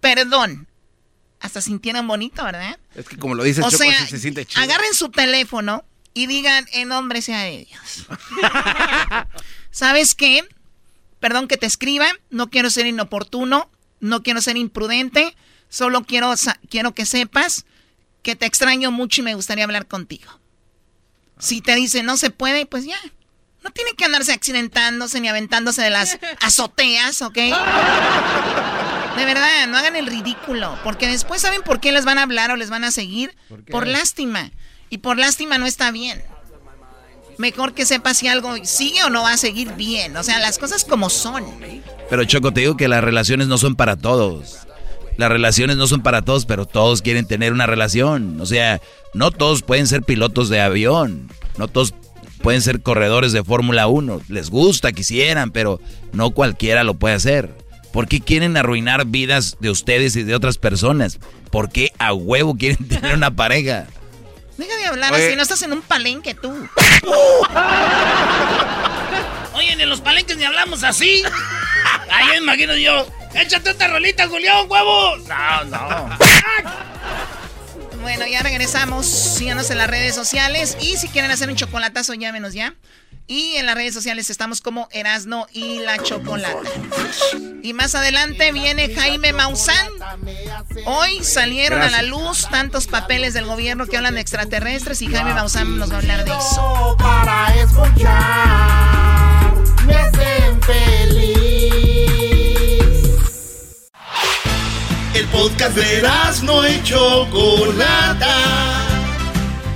Perdón. 0.01 0.67
Hasta 1.41 1.61
sintieron 1.61 2.09
bonito, 2.09 2.43
¿verdad? 2.43 2.79
Es 2.95 3.07
que 3.07 3.19
como 3.19 3.35
lo 3.35 3.43
dice 3.43 3.61
O 3.61 3.71
Choco, 3.71 3.85
sea, 3.85 4.01
sí 4.01 4.07
se 4.07 4.19
siente 4.19 4.47
chido. 4.47 4.63
agarren 4.63 4.95
su 4.95 5.11
teléfono 5.11 5.85
y 6.15 6.27
digan 6.27 6.67
en 6.73 6.89
nombre 6.89 7.21
sea 7.21 7.43
de 7.43 7.67
Dios. 7.67 8.07
¿Sabes 9.71 10.15
qué? 10.15 10.43
Perdón 11.21 11.49
que 11.49 11.59
te 11.59 11.67
escriba, 11.67 12.07
no 12.31 12.49
quiero 12.49 12.71
ser 12.71 12.87
inoportuno, 12.87 13.71
no 14.01 14.23
quiero 14.23 14.41
ser 14.41 14.57
imprudente, 14.57 15.37
solo 15.69 16.03
quiero, 16.05 16.37
sa- 16.37 16.59
quiero 16.71 16.93
que 16.95 17.07
sepas 17.07 17.65
que 18.23 18.37
te 18.37 18.47
extraño 18.47 18.91
mucho 18.91 19.21
y 19.21 19.25
me 19.25 19.35
gustaría 19.35 19.65
hablar 19.65 19.87
contigo. 19.87 20.31
Si 21.39 21.61
te 21.61 21.75
dice 21.75 22.03
no 22.03 22.17
se 22.17 22.31
puede, 22.31 22.67
pues 22.67 22.85
ya. 22.85 22.99
No 23.63 23.71
tiene 23.71 23.93
que 23.95 24.05
andarse 24.05 24.33
accidentándose 24.33 25.21
ni 25.21 25.29
aventándose 25.29 25.83
de 25.83 25.91
las 25.91 26.19
azoteas, 26.41 27.23
¿ok? 27.23 27.35
De 29.17 29.25
verdad, 29.25 29.67
no 29.69 29.77
hagan 29.77 29.97
el 29.97 30.07
ridículo, 30.07 30.79
porque 30.85 31.09
después 31.09 31.43
saben 31.43 31.63
por 31.63 31.81
qué 31.81 31.91
les 31.91 32.05
van 32.05 32.19
a 32.19 32.23
hablar 32.23 32.51
o 32.53 32.57
les 32.57 32.71
van 32.71 32.85
a 32.85 32.93
seguir. 32.93 33.35
Por, 33.71 33.87
lástima. 33.87 34.51
Y 34.91 34.99
por 34.99 35.19
lástima 35.19 35.59
no 35.59 35.67
está 35.67 35.91
bien. 35.91 36.23
Mejor 37.37 37.75
que 37.75 37.85
sepa 37.85 38.15
si 38.15 38.29
algo 38.29 38.55
sigue 38.65 39.03
o 39.05 39.11
no 39.11 39.23
va 39.23 39.33
a 39.33 39.37
seguir 39.37 39.73
bien. 39.75 40.17
O 40.17 40.23
sea, 40.23 40.39
las 40.39 40.59
cosas 40.59 40.85
como 40.85 41.11
son. 41.11 41.45
Pero 42.09 42.25
Choco, 42.25 42.53
te 42.53 42.61
digo 42.61 42.77
que 42.77 42.87
las 42.89 43.03
relaciones 43.03 43.49
no 43.49 43.59
son 43.59 43.75
para 43.75 43.97
todos. 43.97 44.59
Las 45.19 45.31
relaciones 45.31 45.77
no 45.77 45.89
son 45.89 46.01
para 46.03 46.23
todos, 46.23 46.47
pero 46.47 46.65
todos 46.65 47.03
quieren 47.03 47.27
tener 47.27 47.53
una 47.53 47.67
relación. 47.67 48.41
O 48.41 48.47
sea, 48.47 48.81
no 49.15 49.33
todos 49.33 49.63
pueden 49.63 49.89
ser 49.89 50.03
pilotos 50.05 50.49
de 50.49 50.61
avión. 50.61 51.29
No 51.59 51.67
todos 51.67 51.93
pueden 52.41 52.63
ser 52.63 52.83
corredores 52.83 53.33
de 53.33 53.43
Fórmula 53.43 53.89
1. 53.89 54.23
Les 54.29 54.49
gusta, 54.49 54.93
quisieran, 54.93 55.51
pero 55.51 55.81
no 56.13 56.31
cualquiera 56.31 56.85
lo 56.85 56.95
puede 56.95 57.17
hacer. 57.17 57.53
¿Por 57.93 58.07
qué 58.07 58.21
quieren 58.21 58.57
arruinar 58.57 59.07
vidas 59.07 59.57
de 59.59 59.71
ustedes 59.71 60.15
y 60.15 60.23
de 60.23 60.37
otras 60.37 60.57
personas? 60.57 61.19
¿Por 61.51 61.69
qué 61.69 61.93
a 61.99 62.13
huevo 62.15 62.57
quieren 62.57 62.87
tener 62.89 63.17
una 63.17 63.33
pareja? 63.35 63.89
Deja 64.57 64.77
de 64.77 64.87
hablar 64.87 65.13
Oye. 65.13 65.27
así, 65.27 65.37
no 65.37 65.43
estás 65.43 65.63
en 65.63 65.73
un 65.73 65.83
palenque 65.83 66.35
tú. 66.35 66.49
Oye, 69.55 69.73
en 69.73 69.89
los 69.91 70.01
palenques 70.01 70.37
ni 70.37 70.45
hablamos 70.45 70.85
así. 70.85 71.25
Ahí 72.09 72.29
me 72.29 72.37
imagino 72.37 72.77
yo. 72.77 73.05
Échate 73.35 73.71
otra 73.71 73.89
rolita, 73.89 74.29
Julián, 74.29 74.67
huevos. 74.69 75.21
No, 75.27 75.65
no. 75.65 76.19
Bueno, 78.03 78.27
ya 78.27 78.43
regresamos. 78.43 79.07
Síganos 79.07 79.71
en 79.71 79.79
las 79.79 79.89
redes 79.89 80.15
sociales. 80.15 80.77
Y 80.81 80.97
si 80.97 81.09
quieren 81.09 81.31
hacer 81.31 81.49
un 81.49 81.57
chocolatazo, 81.57 82.15
llámenos 82.15 82.55
ya. 82.55 82.75
Y 83.27 83.57
en 83.57 83.67
las 83.67 83.75
redes 83.75 83.93
sociales 83.93 84.31
estamos 84.31 84.63
como 84.63 84.89
Erasno 84.91 85.47
y 85.53 85.81
la 85.81 86.03
Chocolata. 86.03 86.71
Y 87.63 87.75
más 87.75 87.95
adelante 87.95 88.53
viene 88.53 88.95
Jaime 88.95 89.35
Maussan. 89.35 89.89
Hoy 90.87 91.23
salieron 91.23 91.83
a 91.83 91.91
la 91.91 92.03
luz 92.03 92.49
tantos 92.51 92.87
papeles 92.87 93.35
del 93.35 93.45
gobierno 93.45 93.87
que 93.87 93.99
hablan 93.99 94.15
de 94.15 94.23
extraterrestres 94.23 95.03
y 95.03 95.09
Jaime 95.09 95.35
Maussan 95.35 95.77
nos 95.77 95.91
va 95.91 95.97
a 95.97 95.99
hablar 95.99 96.25
de 96.25 96.31
eso. 96.31 96.97
Para 96.99 97.55
escuchar 97.57 99.29
me 99.87 99.95
hacen 99.95 100.63
feliz. 100.63 101.48
El 105.19 105.27
podcast 105.27 105.75
de 105.75 106.01
no 106.45 106.69
y 106.69 106.81
Chocolata. 106.85 108.37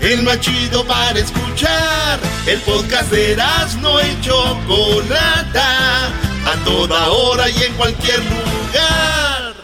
El 0.00 0.22
más 0.22 0.38
chido 0.38 0.86
para 0.86 1.18
escuchar. 1.18 2.20
El 2.46 2.60
podcast 2.60 3.10
de 3.10 3.36
no 3.80 4.00
y 4.00 4.20
Chocolata. 4.20 6.06
A 6.46 6.64
toda 6.64 7.08
hora 7.08 7.50
y 7.50 7.60
en 7.60 7.74
cualquier 7.74 8.20
lugar. 8.20 9.54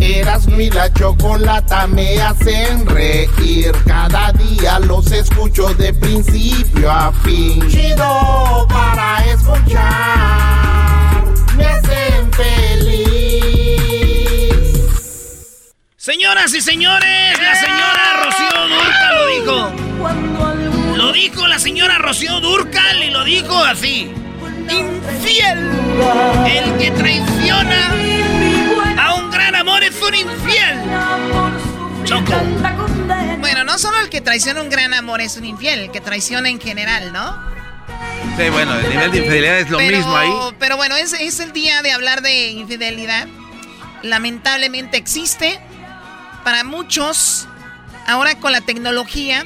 Erasmo 0.00 0.60
y 0.60 0.68
la 0.70 0.92
chocolata 0.92 1.86
me 1.86 2.20
hacen 2.20 2.86
reír. 2.86 3.70
Cada 3.86 4.32
día 4.32 4.80
los 4.80 5.12
escucho 5.12 5.72
de 5.74 5.94
principio 5.94 6.90
a 6.90 7.12
fin. 7.22 7.64
Chido 7.70 8.66
para 8.68 9.24
escuchar. 9.26 11.24
Me 11.56 11.66
hacen 11.66 12.05
Señoras 16.06 16.54
y 16.54 16.60
señores, 16.60 17.36
la 17.42 17.56
señora 17.56 18.22
Rocío 18.22 18.68
Durcal 18.68 19.16
lo 19.16 19.26
dijo. 19.26 20.96
Lo 20.96 21.12
dijo 21.12 21.48
la 21.48 21.58
señora 21.58 21.98
Rocío 21.98 22.38
Durcal 22.38 23.02
y 23.02 23.10
lo 23.10 23.24
dijo 23.24 23.64
así. 23.64 24.12
Infiel. 24.70 25.68
El 26.46 26.78
que 26.78 26.92
traiciona 26.92 27.92
a 29.02 29.14
un 29.14 29.32
gran 29.32 29.56
amor 29.56 29.82
es 29.82 30.00
un 30.00 30.14
infiel. 30.14 30.78
Choco. 32.04 32.34
Bueno, 33.40 33.64
no 33.64 33.76
solo 33.76 33.98
el 33.98 34.08
que 34.08 34.20
traiciona 34.20 34.62
un 34.62 34.70
gran 34.70 34.94
amor 34.94 35.20
es 35.20 35.36
un 35.36 35.44
infiel, 35.44 35.80
el 35.80 35.90
que 35.90 36.00
traiciona 36.00 36.48
en 36.48 36.60
general, 36.60 37.12
¿no? 37.12 37.36
Sí, 38.38 38.48
bueno, 38.50 38.78
el 38.78 38.90
nivel 38.90 39.10
de 39.10 39.18
infidelidad 39.18 39.58
es 39.58 39.70
lo 39.70 39.78
Pero- 39.78 39.96
mismo 39.96 40.16
ahí. 40.16 40.30
Pero 40.60 40.76
bueno, 40.76 40.94
es, 40.94 41.14
es 41.14 41.40
el 41.40 41.52
día 41.52 41.82
de 41.82 41.90
hablar 41.90 42.22
de 42.22 42.50
infidelidad. 42.50 43.26
Lamentablemente 44.02 44.98
existe. 44.98 45.58
Para 46.46 46.62
muchos, 46.62 47.48
ahora 48.06 48.38
con 48.38 48.52
la 48.52 48.60
tecnología, 48.60 49.44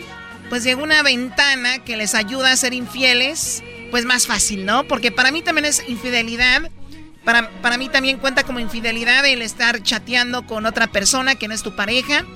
pues 0.50 0.64
llegó 0.64 0.82
una 0.82 1.02
ventana 1.02 1.78
que 1.78 1.96
les 1.96 2.14
ayuda 2.14 2.52
a 2.52 2.56
ser 2.56 2.74
infieles, 2.74 3.62
pues 3.90 4.04
más 4.04 4.26
fácil, 4.26 4.66
¿no? 4.66 4.84
Porque 4.84 5.10
para 5.10 5.30
mí 5.32 5.40
también 5.40 5.64
es 5.64 5.82
infidelidad. 5.88 6.70
Para, 7.24 7.48
para 7.62 7.78
mí 7.78 7.88
también 7.88 8.18
cuenta 8.18 8.42
como 8.42 8.60
infidelidad 8.60 9.24
el 9.24 9.40
estar 9.40 9.82
chateando 9.82 10.46
con 10.46 10.66
otra 10.66 10.88
persona 10.88 11.36
que 11.36 11.48
no 11.48 11.54
es 11.54 11.62
tu 11.62 11.74
pareja, 11.74 12.26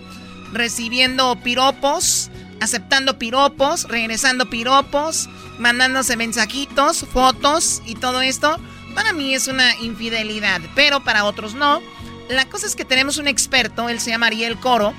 recibiendo 0.50 1.36
piropos, 1.42 2.30
aceptando 2.62 3.18
piropos, 3.18 3.86
regresando 3.86 4.48
piropos, 4.48 5.28
mandándose 5.58 6.16
mensajitos, 6.16 7.04
fotos 7.12 7.82
y 7.84 7.96
todo 7.96 8.22
esto. 8.22 8.58
Para 8.94 9.12
mí 9.12 9.34
es 9.34 9.46
una 9.46 9.76
infidelidad, 9.80 10.62
pero 10.74 11.04
para 11.04 11.26
otros 11.26 11.52
no. 11.52 11.82
La 12.28 12.46
cosa 12.46 12.66
es 12.66 12.74
que 12.76 12.84
tenemos 12.84 13.18
un 13.18 13.28
experto, 13.28 13.88
él 13.88 14.00
se 14.00 14.10
llama 14.10 14.26
Ariel 14.26 14.56
Coro, 14.56 14.94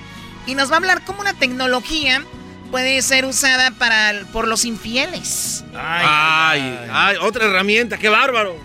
y 0.46 0.56
nos 0.56 0.70
va 0.70 0.76
a 0.76 0.78
hablar 0.78 1.04
cómo 1.06 1.24
la 1.24 1.34
tecnología 1.34 2.24
puede 2.72 3.02
ser 3.02 3.26
usada 3.26 3.72
para, 3.72 4.14
por 4.32 4.48
los 4.48 4.66
infieles. 4.66 5.64
Ay, 5.76 6.78
ay, 6.92 7.18
otra 7.22 7.46
herramienta, 7.46 7.98
qué 7.98 8.10
bárbaro. 8.10 8.56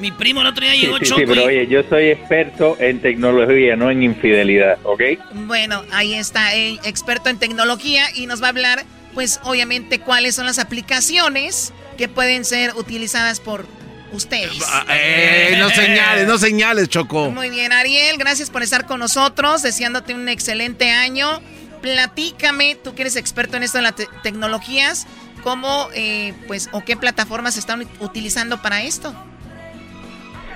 Mi 0.00 0.10
primo 0.10 0.40
el 0.40 0.46
otro 0.46 0.64
día 0.64 0.74
llegó 0.74 0.96
sí, 0.98 1.04
sí, 1.04 1.10
Choco. 1.10 1.22
pero 1.26 1.42
y- 1.42 1.44
oye, 1.44 1.66
yo 1.66 1.82
soy 1.88 2.06
experto 2.08 2.76
en 2.80 3.00
tecnología, 3.02 3.76
no 3.76 3.90
en 3.90 4.02
infidelidad, 4.02 4.78
¿ok? 4.82 5.02
Bueno, 5.46 5.84
ahí 5.92 6.14
está, 6.14 6.56
eh, 6.56 6.80
experto 6.84 7.28
en 7.28 7.38
tecnología 7.38 8.06
y 8.14 8.26
nos 8.26 8.40
va 8.42 8.46
a 8.46 8.50
hablar, 8.50 8.84
pues 9.12 9.40
obviamente, 9.44 10.00
cuáles 10.00 10.34
son 10.34 10.46
las 10.46 10.58
aplicaciones 10.58 11.74
que 11.98 12.08
pueden 12.08 12.46
ser 12.46 12.74
utilizadas 12.76 13.40
por 13.40 13.66
ustedes. 14.12 14.52
Eh, 14.92 15.56
no 15.58 15.68
señales, 15.70 16.26
no 16.26 16.38
señales, 16.38 16.88
Choco. 16.88 17.30
Muy 17.30 17.50
bien, 17.50 17.72
Ariel, 17.72 18.16
gracias 18.18 18.50
por 18.50 18.62
estar 18.62 18.86
con 18.86 19.00
nosotros, 19.00 19.62
deseándote 19.62 20.14
un 20.14 20.28
excelente 20.28 20.90
año. 20.90 21.40
Platícame, 21.80 22.76
tú 22.76 22.94
que 22.94 23.02
eres 23.02 23.16
experto 23.16 23.56
en 23.56 23.62
esto 23.62 23.78
de 23.78 23.82
las 23.82 23.94
te- 23.96 24.06
tecnologías, 24.22 25.06
cómo, 25.42 25.88
eh, 25.94 26.34
pues, 26.46 26.68
o 26.72 26.82
qué 26.84 26.96
plataformas 26.96 27.56
están 27.56 27.86
utilizando 28.00 28.60
para 28.60 28.82
esto. 28.82 29.14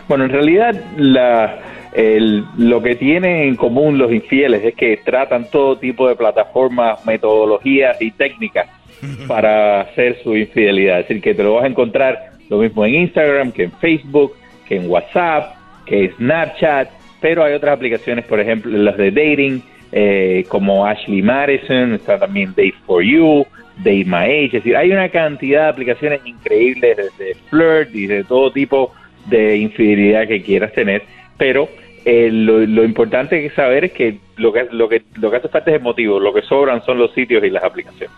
Bueno, 0.07 0.25
en 0.25 0.31
realidad 0.31 0.75
la, 0.99 1.59
el- 1.95 2.45
lo 2.59 2.83
que 2.83 2.95
tienen 2.97 3.49
en 3.49 3.57
común 3.57 3.97
los 3.97 4.13
infieles 4.13 4.63
es 4.65 4.75
que 4.75 4.99
tratan 5.03 5.51
todo 5.51 5.79
tipo 5.79 6.07
de 6.09 6.15
plataformas, 6.15 7.05
metodologías 7.07 7.97
y 8.03 8.11
técnicas 8.11 8.69
para 9.27 9.81
hacer 9.81 10.21
su 10.23 10.37
infidelidad. 10.37 11.01
Es 11.01 11.09
decir, 11.09 11.23
que 11.23 11.35
te 11.35 11.43
lo 11.43 11.55
vas 11.55 11.65
a 11.65 11.69
encontrar 11.69 12.33
lo 12.49 12.59
mismo 12.59 12.85
en 12.85 12.95
Instagram, 12.95 13.53
que 13.53 13.65
en 13.65 13.73
Facebook, 13.73 14.35
que 14.67 14.77
en 14.77 14.91
WhatsApp, 14.91 15.57
que 15.87 16.05
en 16.05 16.17
Snapchat, 16.17 16.91
pero 17.21 17.45
hay 17.45 17.55
otras 17.55 17.77
aplicaciones, 17.77 18.25
por 18.25 18.41
ejemplo, 18.41 18.77
las 18.77 18.97
de 18.97 19.11
dating, 19.11 19.63
eh, 19.93 20.45
como 20.49 20.87
Ashley 20.87 21.23
Madison, 21.23 21.95
está 21.95 22.19
también 22.19 22.51
Date 22.51 22.75
for 22.87 23.03
You, 23.03 23.47
Date 23.79 24.05
My 24.05 24.25
Age, 24.25 24.45
es 24.47 24.53
decir, 24.53 24.77
hay 24.77 24.91
una 24.91 25.09
cantidad 25.09 25.65
de 25.65 25.69
aplicaciones 25.69 26.21
increíbles 26.25 26.97
desde 26.97 27.35
flirt 27.49 27.95
y 27.95 28.07
de 28.07 28.25
todo 28.25 28.51
tipo 28.51 28.93
de 29.27 29.57
infidelidad 29.57 30.29
que 30.29 30.43
quieras 30.43 30.73
tener, 30.73 31.03
pero 31.39 31.69
eh, 32.05 32.29
lo, 32.31 32.61
lo 32.61 32.85
importante 32.85 33.41
que 33.41 33.51
saber 33.55 33.87
es 33.87 33.93
que 33.93 34.19
lo 34.37 34.53
que 34.53 34.67
lo 34.71 34.89
que 34.89 35.03
lo 35.15 35.31
que 35.31 35.37
hace 35.39 35.49
falta 35.49 35.71
es 35.71 35.79
el 35.79 35.83
motivo, 35.83 36.21
lo 36.21 36.35
que 36.35 36.43
sobran 36.43 36.85
son 36.85 36.99
los 36.99 37.13
sitios 37.15 37.43
y 37.45 37.51
las 37.51 37.65
aplicaciones. 37.65 38.15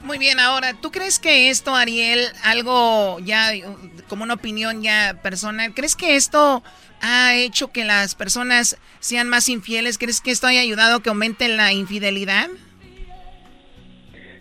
Muy 0.00 0.18
bien, 0.18 0.38
ahora, 0.38 0.74
¿tú 0.80 0.90
crees 0.90 1.18
que 1.18 1.50
esto, 1.50 1.74
Ariel, 1.74 2.20
algo 2.44 3.18
ya 3.20 3.50
como 4.08 4.22
una 4.22 4.34
opinión 4.34 4.82
ya 4.82 5.18
personal, 5.22 5.74
¿crees 5.74 5.96
que 5.96 6.16
esto 6.16 6.62
ha 7.02 7.34
hecho 7.34 7.72
que 7.72 7.84
las 7.84 8.14
personas 8.14 8.80
sean 9.00 9.28
más 9.28 9.48
infieles? 9.48 9.98
¿Crees 9.98 10.20
que 10.20 10.30
esto 10.30 10.46
haya 10.46 10.60
ayudado 10.60 10.96
a 10.96 11.02
que 11.02 11.08
aumente 11.08 11.48
la 11.48 11.72
infidelidad? 11.72 12.46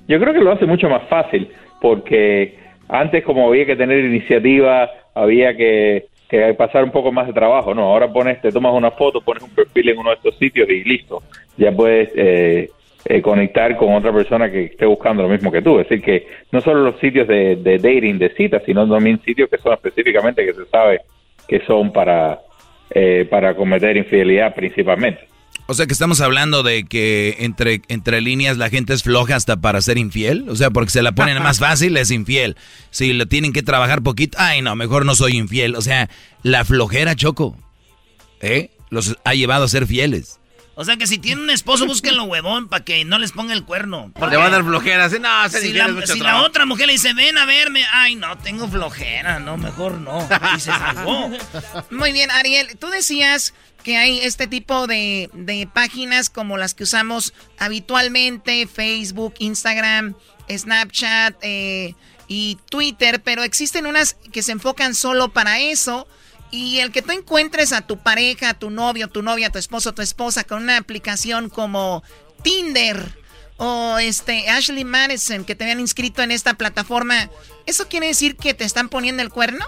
Yo 0.07 0.19
creo 0.19 0.33
que 0.33 0.39
lo 0.39 0.51
hace 0.51 0.65
mucho 0.65 0.89
más 0.89 1.07
fácil, 1.09 1.49
porque 1.81 2.59
antes 2.87 3.23
como 3.23 3.47
había 3.47 3.65
que 3.65 3.75
tener 3.75 4.05
iniciativa, 4.05 4.89
había 5.13 5.57
que 5.57 6.07
que 6.29 6.53
pasar 6.55 6.83
un 6.83 6.91
poco 6.91 7.11
más 7.11 7.27
de 7.27 7.33
trabajo, 7.33 7.73
no, 7.73 7.83
ahora 7.83 8.11
pones, 8.11 8.41
te 8.41 8.51
tomas 8.51 8.73
una 8.73 8.91
foto, 8.91 9.21
pones 9.21 9.43
un 9.43 9.49
perfil 9.49 9.89
en 9.89 9.97
uno 9.97 10.09
de 10.09 10.15
estos 10.17 10.37
sitios 10.37 10.67
y 10.69 10.83
listo, 10.83 11.23
ya 11.55 11.71
puedes 11.71 12.09
eh, 12.15 12.69
eh, 13.09 13.21
conectar 13.21 13.77
con 13.77 13.93
otra 13.93 14.11
persona 14.11 14.51
que 14.51 14.65
esté 14.65 14.85
buscando 14.85 15.23
lo 15.23 15.29
mismo 15.29 15.51
que 15.51 15.61
tú, 15.61 15.79
es 15.79 15.87
decir, 15.87 16.03
que 16.03 16.27
no 16.51 16.59
solo 16.59 16.83
los 16.83 16.99
sitios 16.99 17.27
de, 17.27 17.55
de 17.55 17.77
dating, 17.77 18.17
de 18.19 18.33
citas, 18.35 18.61
sino 18.65 18.87
también 18.89 19.21
sitios 19.23 19.49
que 19.49 19.57
son 19.59 19.73
específicamente 19.73 20.45
que 20.45 20.53
se 20.53 20.65
sabe 20.65 21.01
que 21.47 21.65
son 21.65 21.93
para, 21.93 22.41
eh, 22.89 23.25
para 23.29 23.55
cometer 23.55 23.95
infidelidad 23.95 24.53
principalmente. 24.53 25.21
O 25.67 25.73
sea 25.73 25.85
que 25.85 25.93
estamos 25.93 26.21
hablando 26.21 26.63
de 26.63 26.83
que 26.85 27.37
entre, 27.39 27.81
entre 27.87 28.21
líneas 28.21 28.57
la 28.57 28.69
gente 28.69 28.93
es 28.93 29.03
floja 29.03 29.35
hasta 29.35 29.57
para 29.57 29.81
ser 29.81 29.97
infiel. 29.97 30.49
O 30.49 30.55
sea, 30.55 30.69
porque 30.69 30.91
se 30.91 31.01
la 31.01 31.13
ponen 31.13 31.41
más 31.43 31.59
fácil, 31.59 31.95
es 31.97 32.11
infiel. 32.11 32.55
Si 32.89 33.13
lo 33.13 33.25
tienen 33.25 33.53
que 33.53 33.63
trabajar 33.63 34.01
poquito, 34.01 34.37
ay 34.39 34.61
no, 34.61 34.75
mejor 34.75 35.05
no 35.05 35.15
soy 35.15 35.37
infiel. 35.37 35.75
O 35.75 35.81
sea, 35.81 36.09
la 36.43 36.63
flojera, 36.65 37.15
Choco, 37.15 37.57
¿eh? 38.41 38.69
Los 38.89 39.17
ha 39.25 39.33
llevado 39.33 39.65
a 39.65 39.67
ser 39.67 39.87
fieles. 39.87 40.36
O 40.79 40.85
sea 40.85 40.95
que 40.95 41.07
si 41.07 41.17
tienen 41.17 41.43
un 41.43 41.49
esposo, 41.49 41.85
búsquenlo 41.87 42.25
huevón 42.25 42.69
para 42.69 42.85
que 42.85 43.03
no 43.03 43.17
les 43.17 43.31
ponga 43.31 43.53
el 43.53 43.65
cuerno. 43.65 44.11
Porque 44.13 44.37
va 44.37 44.45
a 44.45 44.49
dar 44.51 44.63
flojera. 44.63 45.09
Si, 45.09 45.17
no, 45.17 45.49
si, 45.49 45.73
la, 45.73 46.05
si 46.05 46.19
la, 46.19 46.43
otra 46.43 46.67
mujer 46.67 46.85
le 46.85 46.93
dice, 46.93 47.13
ven 47.13 47.35
a 47.39 47.45
verme, 47.45 47.83
ay, 47.91 48.15
no, 48.15 48.37
tengo 48.37 48.67
flojera, 48.67 49.39
no, 49.39 49.57
mejor 49.57 49.93
no. 49.93 50.29
Y 50.55 50.59
se 50.59 50.69
salvó. 50.69 51.31
Muy 51.89 52.11
bien, 52.11 52.29
Ariel, 52.29 52.77
tú 52.77 52.89
decías 52.89 53.55
que 53.83 53.97
hay 53.97 54.19
este 54.19 54.45
tipo 54.45 54.85
de, 54.85 55.67
páginas 55.73 56.29
como 56.29 56.57
las 56.57 56.75
que 56.75 56.83
usamos 56.83 57.33
habitualmente, 57.57 58.67
Facebook, 58.67 59.33
Instagram, 59.39 60.13
Snapchat 60.47 61.37
eh, 61.41 61.95
y 62.27 62.59
Twitter, 62.69 63.23
pero 63.23 63.41
existen 63.41 63.87
unas 63.87 64.13
que 64.31 64.43
se 64.43 64.51
enfocan 64.51 64.93
solo 64.93 65.29
para 65.29 65.59
eso. 65.59 66.07
Y 66.51 66.79
el 66.79 66.91
que 66.91 67.01
tú 67.01 67.11
encuentres 67.11 67.73
a 67.73 67.81
tu 67.81 67.97
pareja, 67.97 68.51
a 68.51 68.53
tu 68.53 68.69
novio, 68.69 69.07
tu 69.07 69.21
novia, 69.21 69.49
tu 69.49 69.59
esposo, 69.59 69.93
tu 69.93 70.01
esposa 70.01 70.43
con 70.43 70.63
una 70.63 70.77
aplicación 70.77 71.49
como 71.49 72.03
Tinder 72.41 72.97
o 73.57 73.97
este 73.99 74.49
Ashley 74.49 74.85
Madison 74.85 75.43
que 75.43 75.55
te 75.55 75.63
habían 75.63 75.79
inscrito 75.79 76.21
en 76.21 76.31
esta 76.31 76.53
plataforma, 76.53 77.29
¿eso 77.65 77.87
quiere 77.89 78.07
decir 78.07 78.37
que 78.37 78.53
te 78.53 78.63
están 78.63 78.87
poniendo 78.87 79.23
el 79.23 79.29
cuerno? 79.29 79.65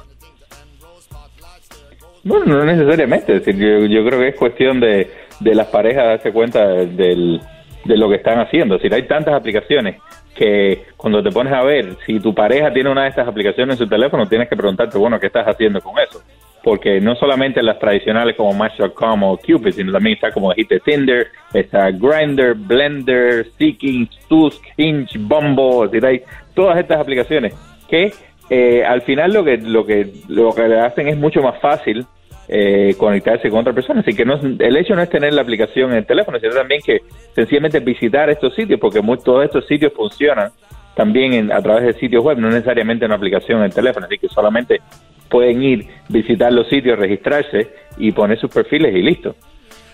Bueno, 2.23 2.57
no 2.57 2.65
necesariamente. 2.65 3.35
Es 3.35 3.45
decir, 3.45 3.59
yo, 3.89 4.05
creo 4.05 4.19
que 4.19 4.27
es 4.29 4.35
cuestión 4.35 4.79
de, 4.79 5.11
de 5.39 5.55
las 5.55 5.67
parejas 5.67 6.05
darse 6.05 6.31
cuenta 6.31 6.67
del, 6.67 7.41
de 7.85 7.97
lo 7.97 8.09
que 8.09 8.15
están 8.15 8.39
haciendo. 8.39 8.75
Es 8.75 8.91
hay 8.91 9.07
tantas 9.07 9.33
aplicaciones 9.33 9.97
que 10.35 10.85
cuando 10.95 11.23
te 11.23 11.31
pones 11.31 11.53
a 11.53 11.63
ver, 11.63 11.97
si 12.05 12.19
tu 12.19 12.33
pareja 12.33 12.71
tiene 12.71 12.89
una 12.89 13.03
de 13.03 13.09
estas 13.09 13.27
aplicaciones 13.27 13.73
en 13.73 13.85
su 13.85 13.89
teléfono, 13.89 14.27
tienes 14.27 14.47
que 14.47 14.55
preguntarte, 14.55 14.97
bueno, 14.97 15.19
¿qué 15.19 15.27
estás 15.27 15.47
haciendo 15.47 15.81
con 15.81 15.93
eso? 15.99 16.21
Porque 16.63 16.99
no 16.99 17.15
solamente 17.15 17.63
las 17.63 17.79
tradicionales 17.79 18.35
como 18.35 18.53
Match.com 18.53 19.23
o 19.23 19.37
Cupid, 19.37 19.71
sino 19.71 19.93
también 19.93 20.15
está 20.15 20.31
como 20.31 20.53
dijiste 20.53 20.79
Tinder, 20.81 21.27
está 21.53 21.89
Grindr, 21.91 22.53
Blender, 22.55 23.47
Seeking, 23.57 24.09
Tusk, 24.27 24.61
Hinge, 24.77 25.17
Bumble, 25.17 26.23
todas 26.53 26.77
estas 26.77 26.99
aplicaciones 26.99 27.53
que 27.89 28.11
eh, 28.49 28.83
al 28.83 29.01
final 29.03 29.33
lo 29.33 29.43
que, 29.43 29.57
lo 29.57 29.85
que 29.85 30.11
lo 30.27 30.51
que 30.53 30.67
le 30.67 30.79
hacen 30.79 31.07
es 31.07 31.17
mucho 31.17 31.41
más 31.41 31.59
fácil 31.61 32.05
eh, 32.47 32.95
conectarse 32.97 33.49
con 33.49 33.59
otra 33.59 33.73
persona. 33.73 34.01
Así 34.01 34.15
que 34.15 34.25
no 34.25 34.39
el 34.41 34.77
hecho 34.77 34.95
no 34.95 35.03
es 35.03 35.09
tener 35.09 35.33
la 35.33 35.43
aplicación 35.43 35.91
en 35.91 35.97
el 35.97 36.05
teléfono, 36.05 36.39
sino 36.39 36.53
también 36.53 36.81
que 36.83 37.01
sencillamente 37.35 37.79
visitar 37.79 38.29
estos 38.29 38.55
sitios, 38.55 38.79
porque 38.79 39.01
todos 39.23 39.45
estos 39.45 39.67
sitios 39.67 39.93
funcionan 39.93 40.49
también 40.95 41.51
a 41.51 41.61
través 41.61 41.83
de 41.83 41.93
sitios 41.99 42.23
web, 42.23 42.39
no 42.39 42.49
necesariamente 42.49 43.05
una 43.05 43.15
aplicación 43.15 43.59
en 43.59 43.65
el 43.65 43.73
teléfono, 43.73 44.07
así 44.07 44.17
que 44.17 44.27
solamente 44.27 44.81
pueden 45.29 45.63
ir, 45.63 45.87
visitar 46.07 46.51
los 46.51 46.67
sitios, 46.67 46.97
registrarse 46.97 47.69
y 47.97 48.11
poner 48.11 48.39
sus 48.39 48.51
perfiles 48.51 48.95
y 48.95 49.01
listo. 49.01 49.35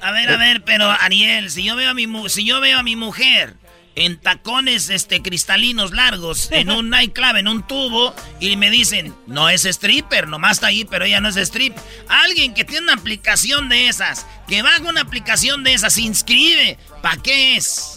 A 0.02 0.12
ver, 0.12 0.30
a 0.30 0.38
ver, 0.38 0.62
pero 0.64 0.86
Ariel, 0.90 1.50
si 1.50 1.64
yo 1.64 1.76
veo 1.76 1.90
a 1.90 1.94
mi, 1.94 2.08
si 2.30 2.46
yo 2.46 2.62
veo 2.62 2.78
a 2.78 2.84
mi 2.84 2.96
mujer 2.96 3.54
en 3.96 4.18
tacones 4.18 4.90
este, 4.90 5.22
cristalinos 5.22 5.92
largos, 5.92 6.52
en 6.52 6.70
un 6.70 6.90
nightclub, 6.92 7.38
en 7.38 7.48
un 7.48 7.66
tubo, 7.66 8.14
y 8.40 8.56
me 8.58 8.70
dicen, 8.70 9.16
no 9.26 9.50
es 9.50 9.66
stripper, 9.66 10.28
nomás 10.28 10.58
está 10.58 10.68
ahí, 10.68 10.86
pero 10.86 11.06
ella 11.06 11.22
no 11.22 11.30
es 11.30 11.38
strip. 11.38 11.76
Alguien 12.08 12.54
que 12.54 12.66
tiene 12.66 12.84
una 12.84 12.94
aplicación 12.94 13.70
de 13.70 13.88
esas, 13.88 14.28
que 14.48 14.62
baja 14.62 14.84
una 14.84 15.02
aplicación 15.02 15.64
de 15.64 15.74
esas, 15.74 15.94
se 15.94 16.02
inscribe, 16.02 16.78
¿para 17.02 17.22
qué 17.22 17.56
es? 17.56 17.95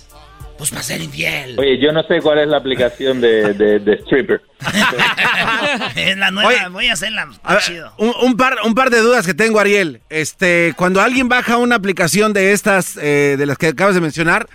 Pues 0.58 0.70
para 0.70 0.82
ser 0.82 1.00
infiel. 1.00 1.56
Oye, 1.56 1.78
yo 1.78 1.92
no 1.92 2.02
sé 2.02 2.20
cuál 2.20 2.40
es 2.40 2.48
la 2.48 2.56
aplicación 2.56 3.20
de, 3.20 3.54
de, 3.54 3.92
stripper. 4.02 4.42
es 5.96 6.16
la 6.16 6.32
nueva, 6.32 6.68
voy 6.68 6.88
a 6.88 6.94
hacerla. 6.94 7.28
chido. 7.60 7.92
Un, 7.96 8.36
par, 8.36 8.56
un 8.64 8.74
par 8.74 8.90
de 8.90 8.98
dudas 8.98 9.24
que 9.24 9.34
tengo, 9.34 9.60
Ariel. 9.60 10.00
Este, 10.10 10.74
cuando 10.76 11.00
alguien 11.00 11.28
baja 11.28 11.58
una 11.58 11.76
aplicación 11.76 12.32
de 12.32 12.52
estas, 12.52 12.96
eh, 12.96 13.36
de 13.38 13.46
las 13.46 13.56
que 13.56 13.68
acabas 13.68 13.94
de 13.94 14.00
mencionar, 14.00 14.48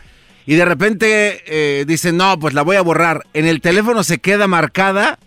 y 0.46 0.56
de 0.56 0.66
repente 0.66 1.42
eh, 1.46 1.86
dicen, 1.88 2.18
no, 2.18 2.38
pues 2.38 2.54
la 2.54 2.64
voy 2.64 2.76
a 2.76 2.82
borrar. 2.82 3.26
En 3.34 3.46
el 3.46 3.62
teléfono 3.62 4.04
se 4.04 4.20
queda 4.20 4.46
marcada 4.46 5.20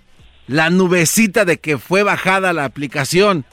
la 0.47 0.69
nubecita 0.69 1.47
de 1.47 1.57
que 1.59 1.79
fue 1.79 2.03
bajada 2.03 2.53
la 2.53 2.67
aplicación. 2.67 3.47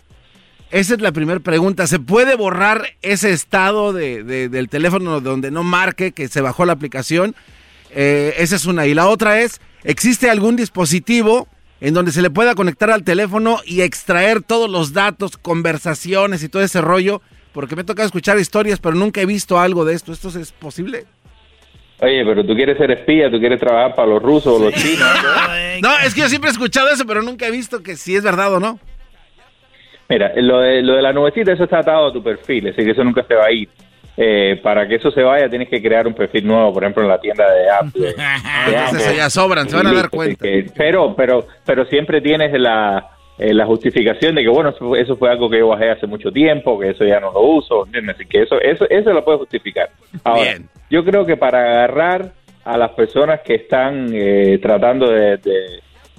Esa 0.74 0.96
es 0.96 1.02
la 1.02 1.12
primera 1.12 1.40
pregunta. 1.40 1.86
¿Se 1.86 2.00
puede 2.00 2.36
borrar 2.36 2.88
ese 3.04 3.32
estado 3.32 3.94
de, 3.94 4.24
del 4.24 4.70
teléfono 4.70 5.22
donde 5.22 5.52
no 5.52 5.62
marque 5.62 6.14
que 6.14 6.28
se 6.28 6.42
bajó 6.42 6.66
la 6.66 6.74
aplicación? 6.74 7.36
Eh, 7.92 8.34
esa 8.40 8.56
es 8.56 8.66
una. 8.66 8.88
Y 8.88 8.96
la 8.96 9.08
otra 9.08 9.40
es, 9.40 9.62
¿existe 9.84 10.32
algún 10.32 10.56
dispositivo 10.56 11.48
en 11.80 11.94
donde 11.94 12.12
se 12.12 12.24
le 12.24 12.32
pueda 12.32 12.56
conectar 12.56 12.90
al 12.90 13.04
teléfono 13.04 13.60
y 13.68 13.82
extraer 13.82 14.42
todos 14.42 14.68
los 14.68 14.94
datos, 14.94 15.38
conversaciones 15.38 16.42
y 16.42 16.50
todo 16.50 16.64
ese 16.64 16.82
rollo? 16.82 17.22
Porque 17.52 17.76
me 17.76 17.84
toca 17.84 18.04
escuchar 18.04 18.40
historias, 18.40 18.80
pero 18.80 18.96
nunca 18.96 19.22
he 19.22 19.28
visto 19.28 19.60
algo 19.60 19.86
de 19.86 19.94
esto. 19.94 20.12
¿Esto 20.12 20.30
es 20.30 20.52
posible? 20.54 21.06
Oye, 22.00 22.26
pero 22.26 22.44
tú 22.44 22.56
quieres 22.56 22.80
ser 22.80 22.90
espía, 22.90 23.30
tú 23.30 23.40
quieres 23.40 23.60
trabajar 23.60 23.94
para 23.94 24.08
los 24.08 24.24
rusos 24.24 24.60
o 24.60 24.66
los 24.66 24.74
chinos. 24.74 25.08
¿no? 25.84 26.00
es 26.00 26.16
que 26.16 26.22
yo 26.22 26.30
siempre 26.30 26.50
he 26.50 26.52
escuchado 26.52 26.90
eso, 26.90 27.06
pero 27.06 27.22
nunca 27.22 27.46
he 27.46 27.52
visto 27.52 27.84
que 27.84 27.96
si 27.96 28.16
es 28.16 28.24
verdad 28.24 28.56
o 28.56 28.60
no. 28.60 28.80
Mira, 30.14 30.32
lo 30.36 30.60
de, 30.60 30.82
lo 30.82 30.96
de 30.96 31.02
la 31.02 31.14
nubecita, 31.14 31.54
eso 31.54 31.64
está 31.64 31.80
atado 31.80 32.08
a 32.08 32.14
tu 32.14 32.22
perfil, 32.22 32.68
es 32.68 32.76
decir, 32.76 32.86
que 32.86 32.92
eso 32.92 33.04
nunca 33.04 33.24
se 33.24 33.36
va 33.36 33.46
a 33.46 33.52
ir. 33.52 33.70
Eh, 34.16 34.60
para 34.62 34.88
que 34.88 34.96
eso 34.96 35.10
se 35.10 35.24
vaya, 35.24 35.50
tienes 35.50 35.68
que 35.70 35.82
crear 35.82 36.06
un 36.06 36.14
perfil 36.14 36.46
nuevo, 36.46 36.72
por 36.72 36.84
ejemplo, 36.84 37.02
en 37.02 37.10
la 37.10 37.20
tienda 37.20 37.52
de 37.52 37.70
Apple. 37.70 38.16
Entonces 38.86 39.18
ya 39.18 39.30
sobran, 39.30 39.68
se 39.68 39.76
van 39.76 39.88
a 39.88 39.94
dar 39.94 40.10
cuenta. 40.10 40.46
pero, 40.76 41.16
pero, 41.16 41.48
pero 41.66 41.86
siempre 41.86 42.22
tienes 42.22 42.54
la, 42.60 43.10
eh, 43.40 43.54
la 43.56 43.66
justificación 43.66 44.36
de 44.36 44.44
que, 44.44 44.50
bueno, 44.50 44.72
eso 44.96 45.16
fue 45.18 45.32
algo 45.32 45.50
que 45.50 45.60
yo 45.60 45.70
bajé 45.70 45.90
hace 45.90 46.06
mucho 46.06 46.32
tiempo, 46.32 46.80
que 46.80 46.92
eso 46.92 47.06
ya 47.06 47.20
no 47.20 47.32
lo 47.32 47.42
uso, 47.42 47.86
¿entiendes? 47.88 48.16
Así 48.16 48.26
que 48.28 48.44
eso, 48.44 48.62
eso, 48.62 48.86
eso 48.88 49.12
lo 49.12 49.26
puede 49.26 49.40
justificar. 49.40 49.90
Ahora, 50.24 50.44
Bien 50.44 50.70
yo 50.94 51.04
creo 51.04 51.26
que 51.26 51.38
para 51.38 51.60
agarrar 51.60 52.34
a 52.64 52.78
las 52.78 52.92
personas 52.92 53.42
que 53.42 53.56
están 53.56 54.10
eh, 54.14 54.60
tratando 54.62 55.10
de, 55.10 55.40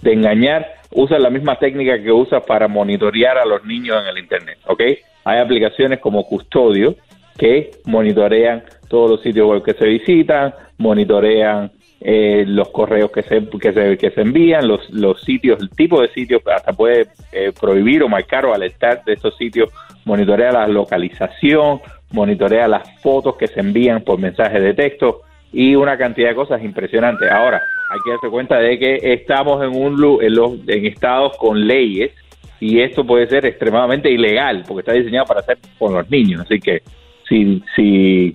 engañar, 0.03 0.66
usan 0.95 1.23
la 1.23 1.31
misma 1.31 1.57
técnica 1.57 2.01
que 2.01 2.12
usa 2.12 2.41
para 2.41 2.69
monitorear 2.69 3.39
a 3.39 3.45
los 3.45 3.65
niños 3.65 4.01
en 4.01 4.09
el 4.09 4.19
Internet, 4.19 4.59
¿ok? 4.66 4.83
Hay 5.25 5.39
aplicaciones 5.39 5.99
como 5.99 6.25
Custodio 6.25 6.97
que 7.37 7.73
monitorean 7.85 8.62
todos 8.89 9.11
los 9.11 9.23
sitios 9.23 9.49
web 9.49 9.62
que 9.62 9.75
se 9.75 9.87
visitan, 9.87 10.55
monitorean 10.79 11.73
eh, 12.01 12.45
los 12.47 12.69
correos 12.69 13.11
que 13.11 13.23
se, 13.23 13.49
que 13.49 13.73
se, 13.73 13.97
que 13.97 14.11
se 14.11 14.21
envían, 14.21 14.69
los, 14.69 14.89
los 14.91 15.21
sitios, 15.23 15.61
el 15.61 15.71
tipo 15.71 16.01
de 16.01 16.09
sitios, 16.09 16.43
hasta 16.47 16.73
puede 16.73 17.09
eh, 17.33 17.53
prohibir 17.59 18.03
o 18.03 18.09
marcar 18.09 18.47
o 18.47 18.55
alertar 18.55 19.03
de 19.05 19.15
estos 19.15 19.37
sitios, 19.37 19.71
monitorea 20.05 20.53
la 20.53 20.69
localización, 20.69 21.81
monitorea 22.12 22.69
las 22.69 23.01
fotos 23.01 23.37
que 23.37 23.49
se 23.49 23.61
envían 23.61 24.03
por 24.03 24.21
mensaje 24.21 24.61
de 24.61 24.75
texto 24.75 25.23
y 25.53 25.75
una 25.75 25.97
cantidad 25.97 26.29
de 26.29 26.35
cosas 26.35 26.62
impresionantes. 26.62 27.31
Ahora, 27.31 27.62
hay 27.95 28.01
que 28.01 28.11
darse 28.11 28.29
cuenta 28.29 28.59
de 28.59 28.79
que 28.79 28.99
estamos 29.03 29.62
en, 29.62 29.81
un, 29.81 29.93
en, 30.21 30.35
los, 30.35 30.53
en 30.66 30.87
estados 30.87 31.37
con 31.37 31.65
leyes 31.66 32.12
y 32.59 32.81
esto 32.81 33.07
puede 33.07 33.29
ser 33.29 33.47
extremadamente 33.47 34.11
ilegal 34.11 34.65
porque 34.66 34.81
está 34.81 34.93
diseñado 34.93 35.27
para 35.27 35.41
hacer 35.41 35.59
con 35.79 35.95
los 35.95 36.11
niños. 36.11 36.41
Así 36.41 36.59
que 36.59 36.83
si, 37.29 37.62
si, 37.77 38.35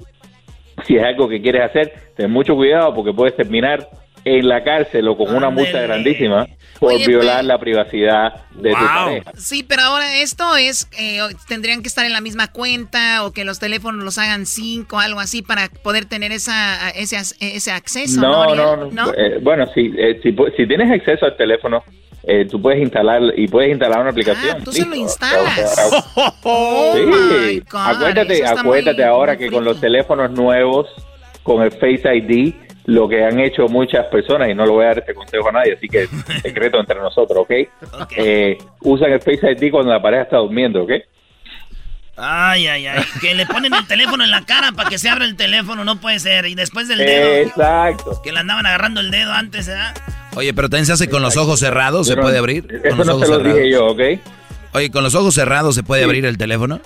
si 0.86 0.96
es 0.96 1.04
algo 1.04 1.28
que 1.28 1.42
quieres 1.42 1.64
hacer, 1.64 1.92
ten 2.16 2.32
mucho 2.32 2.56
cuidado 2.56 2.94
porque 2.94 3.12
puedes 3.12 3.36
terminar 3.36 3.86
en 4.38 4.48
la 4.48 4.64
cárcel 4.64 5.08
o 5.08 5.18
con 5.18 5.36
una 5.36 5.50
multa 5.50 5.82
grandísima 5.82 6.48
por 6.80 6.98
violar 6.98 7.38
pues, 7.38 7.46
la 7.46 7.60
privacidad 7.60 8.34
de 8.52 8.70
tu 8.70 8.76
pareja. 8.76 9.32
Sí, 9.36 9.64
pero 9.64 9.82
ahora 9.84 10.18
esto 10.22 10.56
es, 10.56 10.88
eh, 10.98 11.20
tendrían 11.48 11.82
que 11.82 11.90
estar 11.90 12.06
en 12.06 12.14
la 12.14 12.22
misma 12.22 12.52
cuenta 12.52 13.26
o 13.26 13.32
que 13.32 13.44
los 13.44 13.60
teléfonos 13.60 14.04
los 14.04 14.18
hagan 14.18 14.46
cinco, 14.46 15.00
algo 15.00 15.20
así, 15.20 15.42
para 15.42 15.70
poder 15.84 16.06
tener 16.06 16.32
esa, 16.32 16.90
ese, 16.92 17.18
ese 17.40 17.72
acceso. 17.72 18.22
No, 18.22 18.56
no, 18.56 18.90
no. 18.92 19.14
Eh, 19.14 19.40
bueno, 19.42 19.66
si, 19.74 19.92
eh, 19.98 20.20
si, 20.24 20.36
si, 20.56 20.68
tienes 20.68 20.92
acceso 20.92 21.26
al 21.26 21.36
teléfono, 21.36 21.84
tú 22.50 22.62
puedes 22.62 22.82
instalar 22.82 23.22
y 23.36 23.48
puedes 23.48 23.72
instalar 23.72 24.02
una 24.02 24.12
aplicación. 24.12 24.58
Ah, 24.60 24.64
tú 24.64 24.72
se 24.72 24.86
lo 24.86 24.96
instalas. 24.96 26.06
Oh 26.44 26.94
sí. 26.96 27.62
acuérdate, 27.74 28.46
acuérdate 28.46 29.04
ahora 29.04 29.38
que 29.38 29.50
con 29.50 29.66
los 29.66 29.80
teléfonos 29.80 30.32
nuevos, 30.32 30.88
con 31.44 31.62
el 31.62 31.72
Face 31.72 32.04
ID, 32.16 32.54
lo 32.90 33.08
que 33.08 33.24
han 33.24 33.40
hecho 33.40 33.68
muchas 33.68 34.06
personas, 34.08 34.50
y 34.50 34.54
no 34.56 34.66
lo 34.66 34.74
voy 34.74 34.86
a 34.86 34.88
dar 34.90 35.00
este 35.00 35.14
consejo 35.14 35.50
a 35.50 35.52
nadie, 35.52 35.74
así 35.74 35.88
que 35.88 36.08
secreto 36.42 36.80
entre 36.80 37.00
nosotros, 37.00 37.40
¿ok? 37.40 37.52
Eh, 38.18 38.58
usan 38.82 39.12
el 39.12 39.22
Face 39.22 39.52
ID 39.52 39.72
cuando 39.72 39.92
la 39.92 40.02
pareja 40.02 40.24
está 40.24 40.38
durmiendo, 40.38 40.84
¿ok? 40.84 40.92
Ay, 42.22 42.68
ay, 42.68 42.86
ay. 42.88 43.02
Que 43.22 43.34
le 43.34 43.46
ponen 43.46 43.74
el 43.74 43.88
teléfono 43.88 44.26
en 44.26 44.32
la 44.32 44.44
cara 44.46 44.74
para 44.74 44.90
que 44.90 44.98
se 44.98 45.08
abra 45.08 45.24
el 45.24 45.38
teléfono, 45.38 45.86
no 45.86 46.02
puede 46.02 46.20
ser. 46.20 46.48
Y 46.48 46.56
después 46.56 46.90
del 46.90 46.98
dedo. 46.98 47.30
Exacto. 47.48 48.22
Que 48.22 48.34
le 48.34 48.40
andaban 48.40 48.66
agarrando 48.66 49.00
el 49.00 49.10
dedo 49.10 49.32
antes, 49.32 49.68
¿verdad? 49.68 49.96
Oye, 50.36 50.54
pero 50.54 50.68
también 50.68 50.86
se 50.86 50.92
hace 50.92 51.10
con 51.10 51.22
los 51.22 51.38
ojos 51.38 51.62
cerrados, 51.62 52.08
¿se 52.08 52.14
Pero 52.16 52.24
puede 52.24 52.38
abrir? 52.38 52.66
eso 52.70 52.90
Con 52.90 52.98
los 52.98 53.08
no 53.08 53.14
ojos 53.16 53.26
se 53.28 53.32
lo 53.32 53.38
cerrados. 53.38 53.58
dije 53.60 53.72
yo, 53.72 53.86
¿ok? 53.88 54.00
Oye, 54.74 54.92
con 54.92 55.04
los 55.04 55.16
ojos 55.16 55.34
cerrados 55.34 55.76
se 55.76 55.84
puede 55.84 56.04
abrir 56.04 56.26
el 56.26 56.38
teléfono. 56.38 56.82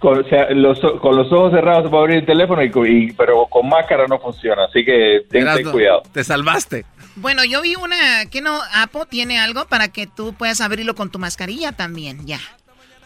Con, 0.00 0.24
o 0.24 0.28
sea, 0.28 0.50
los, 0.50 0.78
con 1.00 1.16
los 1.16 1.32
ojos 1.32 1.52
cerrados 1.52 1.84
se 1.84 1.90
puede 1.90 2.02
abrir 2.02 2.18
el 2.18 2.26
teléfono, 2.26 2.62
y, 2.62 3.12
pero 3.12 3.46
con 3.46 3.68
máscara 3.68 4.06
no 4.06 4.18
funciona, 4.18 4.64
así 4.64 4.84
que 4.84 5.22
ten, 5.30 5.46
cuidado. 5.70 6.02
Te 6.12 6.22
salvaste. 6.24 6.84
Bueno, 7.16 7.44
yo 7.44 7.62
vi 7.62 7.76
una, 7.76 8.26
que 8.30 8.40
no, 8.40 8.60
Apple 8.74 9.02
tiene 9.08 9.38
algo 9.38 9.66
para 9.66 9.88
que 9.88 10.06
tú 10.06 10.34
puedas 10.34 10.60
abrirlo 10.60 10.94
con 10.94 11.10
tu 11.10 11.18
mascarilla 11.18 11.72
también, 11.72 12.26
ya. 12.26 12.40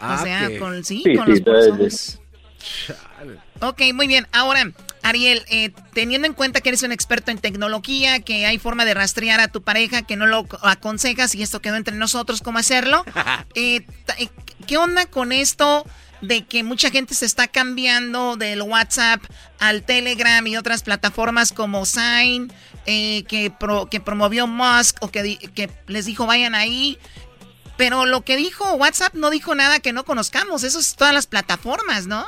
Ah, 0.00 0.18
o 0.18 0.24
sea, 0.24 0.48
ok. 0.48 0.58
con, 0.58 0.84
sí, 0.84 1.02
Sí, 1.04 1.16
con 1.16 1.36
sí, 1.36 1.42
los. 1.44 2.20
Ok, 3.60 3.82
muy 3.92 4.06
bien. 4.06 4.26
Ahora, 4.32 4.70
Ariel, 5.02 5.42
eh, 5.50 5.72
teniendo 5.92 6.26
en 6.26 6.34
cuenta 6.34 6.60
que 6.60 6.68
eres 6.68 6.82
un 6.82 6.92
experto 6.92 7.30
en 7.30 7.38
tecnología, 7.38 8.20
que 8.20 8.46
hay 8.46 8.58
forma 8.58 8.84
de 8.84 8.94
rastrear 8.94 9.40
a 9.40 9.48
tu 9.48 9.62
pareja, 9.62 10.02
que 10.02 10.16
no 10.16 10.26
lo 10.26 10.46
aconsejas 10.62 11.34
y 11.34 11.42
esto 11.42 11.60
quedó 11.60 11.76
entre 11.76 11.96
nosotros, 11.96 12.40
¿cómo 12.42 12.58
hacerlo? 12.58 13.04
Eh, 13.54 13.86
eh, 14.18 14.28
¿Qué 14.66 14.76
onda 14.76 15.06
con 15.06 15.32
esto 15.32 15.84
de 16.20 16.44
que 16.44 16.62
mucha 16.62 16.90
gente 16.90 17.14
se 17.14 17.26
está 17.26 17.46
cambiando 17.46 18.36
del 18.36 18.62
WhatsApp 18.62 19.20
al 19.60 19.82
Telegram 19.82 20.46
y 20.46 20.56
otras 20.56 20.82
plataformas 20.82 21.52
como 21.52 21.84
Sign, 21.84 22.52
eh, 22.86 23.24
que, 23.24 23.52
que 23.90 24.00
promovió 24.00 24.46
Musk 24.46 24.96
o 25.02 25.08
que, 25.10 25.38
que 25.54 25.68
les 25.86 26.06
dijo 26.06 26.26
vayan 26.26 26.54
ahí? 26.54 26.98
Pero 27.76 28.06
lo 28.06 28.22
que 28.22 28.36
dijo 28.36 28.74
WhatsApp 28.74 29.14
no 29.14 29.30
dijo 29.30 29.54
nada 29.54 29.78
que 29.78 29.92
no 29.92 30.04
conozcamos. 30.04 30.64
Eso 30.64 30.80
es 30.80 30.96
todas 30.96 31.14
las 31.14 31.26
plataformas, 31.26 32.06
¿no? 32.06 32.24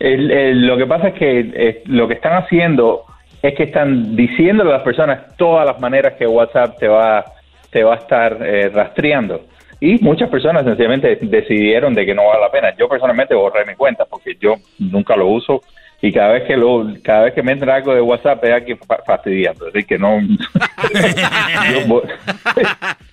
Lo 0.00 0.76
que 0.76 0.86
pasa 0.86 1.08
es 1.08 1.14
que 1.14 1.40
eh, 1.54 1.82
lo 1.86 2.08
que 2.08 2.14
están 2.14 2.42
haciendo 2.42 3.04
es 3.40 3.54
que 3.54 3.64
están 3.64 4.16
diciéndole 4.16 4.70
a 4.70 4.74
las 4.74 4.82
personas 4.82 5.36
todas 5.36 5.64
las 5.64 5.78
maneras 5.78 6.14
que 6.14 6.26
WhatsApp 6.26 6.76
te 6.78 6.88
va, 6.88 7.24
te 7.70 7.84
va 7.84 7.94
a 7.94 7.98
estar 7.98 8.38
eh, 8.40 8.68
rastreando. 8.68 9.46
Y 9.84 9.98
muchas 9.98 10.30
personas 10.30 10.62
sencillamente 10.64 11.18
decidieron 11.20 11.92
de 11.92 12.06
que 12.06 12.14
no 12.14 12.28
vale 12.28 12.40
la 12.40 12.52
pena. 12.52 12.72
Yo 12.78 12.88
personalmente 12.88 13.34
borré 13.34 13.66
mi 13.66 13.74
cuenta 13.74 14.04
porque 14.04 14.36
yo 14.40 14.54
nunca 14.78 15.16
lo 15.16 15.26
uso 15.26 15.60
y 16.00 16.12
cada 16.12 16.34
vez 16.34 16.44
que 16.44 16.56
lo, 16.56 16.86
cada 17.02 17.22
vez 17.24 17.34
que 17.34 17.42
me 17.42 17.50
entra 17.50 17.74
algo 17.74 17.92
de 17.92 18.00
WhatsApp 18.00 18.44
es 18.44 18.78
fa- 18.86 19.00
fastidiando. 19.04 19.66
Así 19.66 19.82
que 19.82 19.98
no. 19.98 20.20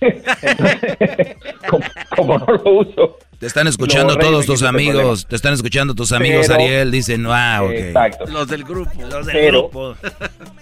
como 2.16 2.38
no 2.38 2.46
lo 2.46 2.70
uso. 2.72 3.16
Te 3.40 3.46
están 3.46 3.66
escuchando 3.66 4.16
todos 4.18 4.44
tus 4.44 4.62
amigos, 4.62 5.26
te 5.26 5.34
están 5.34 5.54
escuchando 5.54 5.94
tus 5.94 6.12
amigos, 6.12 6.46
Pero- 6.46 6.60
Ariel, 6.60 6.90
dicen, 6.90 7.24
ah, 7.26 7.62
ok. 7.64 7.70
Exacto. 7.70 8.26
Los 8.30 8.46
del 8.48 8.64
grupo. 8.64 8.90
Los 9.10 9.24
del 9.26 9.34
Pero- 9.34 9.60
grupo. 9.70 9.94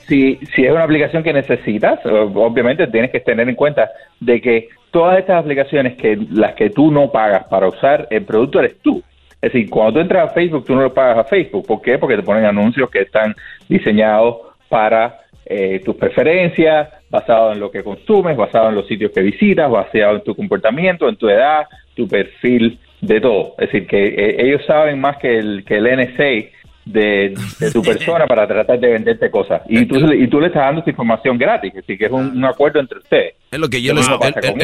si, 0.07 0.39
si 0.55 0.65
es 0.65 0.71
una 0.71 0.85
aplicación 0.85 1.25
que 1.25 1.33
necesitas, 1.33 1.99
obviamente 2.07 2.87
tienes 2.87 3.11
que 3.11 3.19
tener 3.19 3.49
en 3.49 3.57
cuenta 3.57 3.91
de 4.21 4.41
que 4.41 4.69
todas 4.93 5.19
estas 5.19 5.41
aplicaciones 5.43 5.97
que 5.97 6.17
las 6.31 6.55
que 6.55 6.71
tú 6.71 6.93
no 6.93 7.11
pagas 7.11 7.49
para 7.49 7.67
usar 7.67 8.07
el 8.11 8.23
producto 8.23 8.61
eres 8.61 8.77
tú. 8.81 9.03
Es 9.43 9.53
decir, 9.53 9.69
cuando 9.69 9.95
tú 9.95 9.99
entras 10.01 10.31
a 10.31 10.35
Facebook, 10.35 10.65
tú 10.65 10.77
no 10.77 10.83
lo 10.83 10.95
pagas 10.95 11.19
a 11.19 11.25
Facebook. 11.25 11.67
¿Por 11.67 11.83
qué? 11.83 11.99
Porque 11.99 12.15
te 12.17 12.23
ponen 12.23 12.45
anuncios 12.45 12.89
que 12.91 13.01
están 13.03 13.35
diseñados 13.69 14.37
para 14.69 15.19
eh, 15.47 15.81
tus 15.85 15.97
preferencias, 15.97 16.91
basado 17.11 17.53
en 17.53 17.61
lo 17.61 17.71
que 17.71 17.83
consumes, 17.83 18.37
basado 18.37 18.69
en 18.69 18.75
los 18.75 18.87
sitios 18.87 19.13
que 19.13 19.23
visitas, 19.23 19.71
basado 19.71 20.17
en 20.17 20.25
tu 20.25 20.35
comportamiento, 20.35 21.09
en 21.09 21.17
tu 21.17 21.29
edad, 21.29 21.67
tu 21.95 22.07
perfil, 22.09 22.79
de 23.01 23.21
todo. 23.21 23.55
Es 23.59 23.71
decir, 23.73 23.87
que 23.87 24.05
eh, 24.07 24.37
ellos 24.47 24.61
saben 24.67 25.01
más 25.01 25.17
que 25.19 25.39
el, 25.39 25.65
que 25.65 25.77
el 25.77 25.85
NSA 25.85 26.51
de, 26.85 27.35
de 27.61 27.71
tu 27.71 27.81
persona 27.85 28.27
para 28.27 28.47
tratar 28.49 28.81
de 28.81 28.89
venderte 28.89 29.31
cosas. 29.31 29.63
Y 29.69 29.85
tú, 29.87 29.97
y 30.13 30.27
tú 30.27 30.41
le 30.41 30.49
estás 30.49 30.63
dando 30.65 30.81
esa 30.81 30.91
información 30.91 31.39
gratis, 31.39 31.75
decir, 31.75 31.97
que 31.99 32.07
es 32.07 32.11
un, 32.11 32.37
un 32.37 32.45
acuerdo 32.45 32.81
entre 32.81 32.99
ustedes. 32.99 33.35
Es 33.53 33.59
lo 33.59 33.69
que 33.69 33.83
yo 33.83 33.95
les, 33.95 34.07
es- 34.07 34.11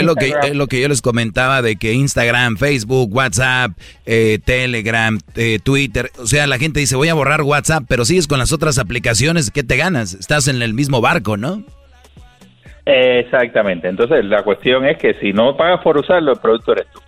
lo 0.05 0.15
que, 0.16 0.33
es 0.43 0.55
lo 0.57 0.66
que 0.66 0.81
yo 0.81 0.89
les 0.89 1.01
comentaba 1.01 1.62
de 1.62 1.77
que 1.77 1.93
Instagram, 1.93 2.57
Facebook, 2.57 3.15
WhatsApp, 3.15 3.73
eh, 4.05 4.39
Telegram, 4.45 5.19
eh, 5.37 5.59
Twitter, 5.62 6.11
o 6.19 6.27
sea, 6.27 6.47
la 6.47 6.59
gente 6.59 6.81
dice 6.81 6.97
voy 6.97 7.09
a 7.09 7.15
borrar 7.15 7.43
WhatsApp, 7.43 7.85
pero 7.89 8.05
sigues 8.05 8.27
con 8.27 8.39
las 8.39 8.53
otras 8.53 8.79
aplicaciones, 8.79 9.51
¿qué 9.51 9.62
te 9.62 9.77
ganas? 9.77 10.15
Estás 10.15 10.49
en 10.49 10.61
el 10.62 10.75
mismo 10.75 11.01
barco, 11.01 11.37
¿no? 11.37 11.62
Exactamente. 12.86 13.89
Entonces, 13.89 14.24
la 14.24 14.43
cuestión 14.43 14.85
es 14.86 14.98
que 14.98 15.15
si 15.15 15.32
no 15.32 15.56
pagas 15.56 15.81
por 15.81 15.97
usarlo, 15.97 16.32
el 16.32 16.39
producto 16.39 16.73
eres 16.73 16.86
tú. 16.93 17.01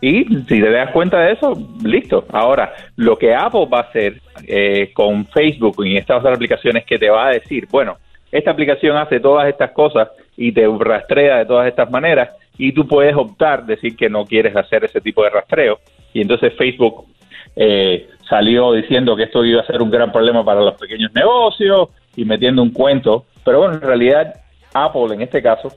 Y 0.00 0.24
si 0.24 0.60
te 0.60 0.70
das 0.70 0.90
cuenta 0.90 1.18
de 1.20 1.32
eso, 1.32 1.54
listo. 1.82 2.26
Ahora, 2.30 2.74
lo 2.96 3.16
que 3.16 3.34
Apple 3.34 3.66
va 3.72 3.78
a 3.78 3.82
hacer 3.82 4.20
eh, 4.46 4.92
con 4.92 5.26
Facebook 5.26 5.84
y 5.84 5.96
estas 5.96 6.18
otras 6.18 6.36
aplicaciones 6.36 6.84
que 6.84 6.98
te 6.98 7.08
va 7.08 7.28
a 7.28 7.30
decir, 7.30 7.66
bueno, 7.70 7.96
esta 8.30 8.50
aplicación 8.50 8.96
hace 8.96 9.18
todas 9.20 9.48
estas 9.48 9.70
cosas 9.70 10.08
y 10.36 10.52
te 10.52 10.66
rastrea 10.78 11.38
de 11.38 11.46
todas 11.46 11.68
estas 11.68 11.90
maneras 11.90 12.30
y 12.58 12.72
tú 12.72 12.86
puedes 12.86 13.14
optar, 13.16 13.64
decir 13.64 13.96
que 13.96 14.10
no 14.10 14.24
quieres 14.24 14.54
hacer 14.54 14.84
ese 14.84 15.00
tipo 15.00 15.24
de 15.24 15.30
rastreo. 15.30 15.78
Y 16.12 16.20
entonces 16.20 16.52
Facebook 16.54 17.06
eh, 17.56 18.08
salió 18.28 18.72
diciendo 18.72 19.16
que 19.16 19.24
esto 19.24 19.44
iba 19.44 19.62
a 19.62 19.66
ser 19.66 19.80
un 19.80 19.90
gran 19.90 20.12
problema 20.12 20.44
para 20.44 20.60
los 20.60 20.74
pequeños 20.74 21.12
negocios 21.14 21.88
y 22.16 22.24
metiendo 22.24 22.62
un 22.62 22.72
cuento. 22.72 23.24
Pero 23.44 23.60
bueno, 23.60 23.74
en 23.74 23.80
realidad 23.80 24.34
Apple 24.74 25.14
en 25.14 25.22
este 25.22 25.40
caso, 25.42 25.68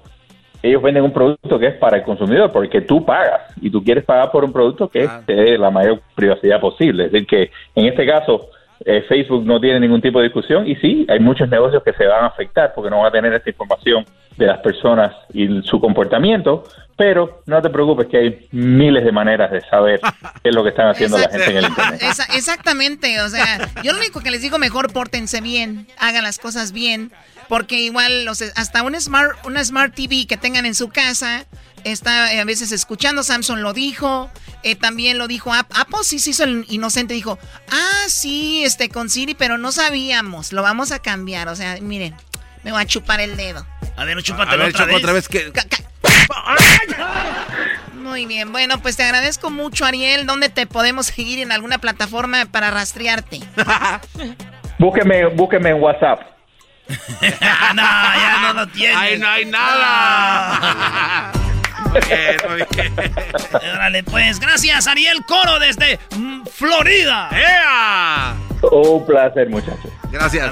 ellos 0.61 0.81
venden 0.81 1.03
un 1.03 1.13
producto 1.13 1.57
que 1.59 1.67
es 1.67 1.75
para 1.75 1.97
el 1.97 2.03
consumidor 2.03 2.51
porque 2.51 2.81
tú 2.81 3.05
pagas 3.05 3.41
y 3.61 3.69
tú 3.69 3.83
quieres 3.83 4.03
pagar 4.03 4.31
por 4.31 4.43
un 4.43 4.51
producto 4.51 4.89
que 4.89 5.07
te 5.25 5.33
dé 5.33 5.57
la 5.57 5.69
mayor 5.69 6.01
privacidad 6.15 6.59
posible. 6.59 7.05
Es 7.05 7.11
decir, 7.11 7.27
que 7.27 7.51
en 7.75 7.85
este 7.85 8.05
caso 8.07 8.49
eh, 8.85 9.03
Facebook 9.07 9.45
no 9.45 9.59
tiene 9.59 9.79
ningún 9.79 10.01
tipo 10.01 10.19
de 10.19 10.25
discusión 10.25 10.67
y 10.67 10.75
sí, 10.77 11.05
hay 11.09 11.19
muchos 11.19 11.47
negocios 11.49 11.83
que 11.83 11.93
se 11.93 12.05
van 12.05 12.23
a 12.23 12.27
afectar 12.27 12.73
porque 12.75 12.89
no 12.89 12.97
van 12.97 13.07
a 13.07 13.11
tener 13.11 13.33
esta 13.33 13.49
información 13.49 14.03
de 14.35 14.45
las 14.45 14.59
personas 14.59 15.15
y 15.33 15.61
su 15.63 15.79
comportamiento, 15.79 16.63
pero 16.95 17.41
no 17.47 17.59
te 17.59 17.71
preocupes 17.71 18.05
que 18.07 18.17
hay 18.17 18.47
miles 18.51 19.03
de 19.03 19.11
maneras 19.11 19.51
de 19.51 19.61
saber 19.61 19.99
qué 20.43 20.49
es 20.49 20.55
lo 20.55 20.63
que 20.63 20.69
están 20.69 20.89
haciendo 20.89 21.17
la 21.17 21.27
gente 21.29 21.49
en 21.51 21.57
el 21.57 21.65
Internet. 21.65 22.01
Esa- 22.03 22.35
exactamente, 22.35 23.19
o 23.21 23.29
sea, 23.29 23.57
yo 23.83 23.93
lo 23.93 23.97
único 23.99 24.21
que 24.21 24.29
les 24.31 24.41
digo, 24.43 24.59
mejor 24.59 24.93
pórtense 24.93 25.41
bien, 25.41 25.87
hagan 25.99 26.23
las 26.23 26.37
cosas 26.37 26.71
bien, 26.71 27.11
porque 27.49 27.79
igual 27.79 28.25
los, 28.25 28.41
hasta 28.41 28.83
un 28.83 28.99
smart, 28.99 29.45
una 29.45 29.63
smart 29.63 29.93
TV 29.95 30.25
que 30.27 30.37
tengan 30.37 30.65
en 30.65 30.75
su 30.75 30.89
casa 30.89 31.45
está 31.83 32.33
eh, 32.33 32.39
a 32.39 32.45
veces 32.45 32.71
escuchando, 32.71 33.23
Samsung 33.23 33.59
lo 33.59 33.73
dijo, 33.73 34.29
eh, 34.63 34.75
también 34.75 35.17
lo 35.17 35.27
dijo 35.27 35.53
App- 35.53 35.71
Apple, 35.75 35.99
sí 36.03 36.19
se 36.19 36.31
hizo 36.31 36.43
el 36.43 36.65
inocente, 36.69 37.13
dijo, 37.13 37.39
ah, 37.71 38.05
sí, 38.07 38.63
este 38.65 38.89
con 38.89 39.09
Siri, 39.09 39.33
pero 39.35 39.57
no 39.57 39.71
sabíamos, 39.71 40.51
lo 40.51 40.63
vamos 40.63 40.91
a 40.91 40.99
cambiar, 40.99 41.47
o 41.47 41.55
sea, 41.55 41.77
miren, 41.81 42.15
me 42.63 42.71
voy 42.71 42.81
a 42.81 42.85
chupar 42.85 43.21
el 43.21 43.37
dedo. 43.37 43.65
A 43.95 44.03
ver, 44.05 44.17
ver, 44.17 44.69
otra 44.69 44.85
vez. 44.85 44.95
otra 44.97 45.13
vez 45.13 45.27
que... 45.27 45.51
Muy 47.95 48.25
bien, 48.25 48.51
bueno, 48.51 48.81
pues 48.81 48.95
te 48.97 49.03
agradezco 49.03 49.49
mucho, 49.49 49.85
Ariel. 49.85 50.25
¿Dónde 50.25 50.49
te 50.49 50.65
podemos 50.65 51.07
seguir 51.07 51.39
en 51.39 51.51
alguna 51.51 51.77
plataforma 51.77 52.45
para 52.45 52.71
rastrearte? 52.71 53.41
Búsqueme, 54.79 55.27
búsqueme 55.27 55.69
en 55.71 55.81
WhatsApp. 55.81 56.21
No, 57.75 57.83
ya 57.83 58.39
no 58.41 58.53
lo 58.53 58.67
tienes. 58.67 58.97
¡Ay, 58.97 59.19
no 59.19 59.27
hay 59.27 59.45
nada! 59.45 61.31
Bien, 62.07 62.37
muy 62.49 62.63
bien. 62.75 62.93
Órale, 63.73 64.03
pues, 64.03 64.39
gracias, 64.39 64.87
Ariel 64.87 65.23
Coro 65.25 65.59
desde 65.59 65.99
mm, 66.17 66.45
Florida. 66.51 67.29
¡Ea! 67.31 68.35
Un 68.71 69.05
placer, 69.05 69.49
muchachos. 69.49 69.91
Gracias. 70.11 70.51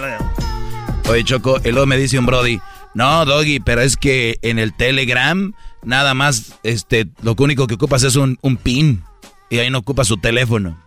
Oye, 1.09 1.23
Choco, 1.23 1.59
y 1.63 1.71
luego 1.71 1.85
me 1.85 1.97
dice 1.97 2.17
un 2.17 2.25
Brody, 2.25 2.59
no, 2.93 3.25
Doggy, 3.25 3.59
pero 3.59 3.81
es 3.81 3.97
que 3.97 4.37
en 4.41 4.59
el 4.59 4.73
Telegram 4.73 5.53
nada 5.83 6.13
más, 6.13 6.57
este, 6.63 7.07
lo 7.21 7.35
único 7.37 7.67
que 7.67 7.75
ocupas 7.75 8.03
es 8.03 8.15
un, 8.15 8.39
un 8.41 8.57
pin 8.57 9.03
y 9.49 9.59
ahí 9.59 9.69
no 9.69 9.79
ocupas 9.79 10.07
su 10.07 10.17
teléfono. 10.17 10.84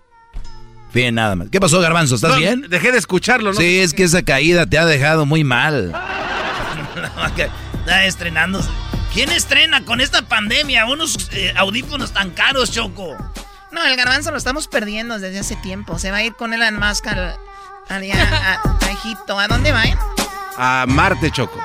Bien, 0.93 1.15
nada 1.15 1.37
más. 1.37 1.49
¿Qué 1.51 1.61
pasó, 1.61 1.81
Garbanzo? 1.81 2.15
¿Estás 2.15 2.31
No, 2.33 2.37
bien? 2.39 2.67
Dejé 2.69 2.93
de 2.93 2.99
escucharlo, 2.99 3.53
¿no? 3.53 3.59
Sí, 3.61 3.79
es 3.81 3.93
que 3.95 4.05
esa 4.05 4.23
caída 4.23 4.67
te 4.67 4.79
ha 4.79 4.87
dejado 4.87 5.27
muy 5.27 5.45
mal. 5.45 5.93
Está 7.81 8.05
estrenándose. 8.05 8.69
¿Quién 9.13 9.31
estrena 9.31 9.85
con 9.85 10.01
esta 10.01 10.23
pandemia 10.23 10.85
unos 10.87 11.31
eh, 11.33 11.53
audífonos 11.57 12.13
tan 12.13 12.31
caros, 12.31 12.71
Choco? 12.71 13.17
No, 13.73 13.85
el 13.85 13.97
garbanzo 13.97 14.31
lo 14.31 14.37
estamos 14.39 14.69
perdiendo 14.69 15.19
desde 15.19 15.39
hace 15.39 15.57
tiempo. 15.57 15.99
Se 15.99 16.11
va 16.11 16.19
a 16.19 16.23
ir 16.23 16.35
con 16.35 16.53
Elon 16.53 16.79
Musk 16.79 17.07
al, 17.07 17.37
allá 17.89 18.61
a, 18.63 18.87
a 18.87 18.91
Egipto. 18.91 19.39
¿A 19.39 19.49
dónde 19.49 19.73
va? 19.73 19.85
eh? 19.85 19.97
A 20.57 20.85
Marte, 20.89 21.31
Choco. 21.31 21.61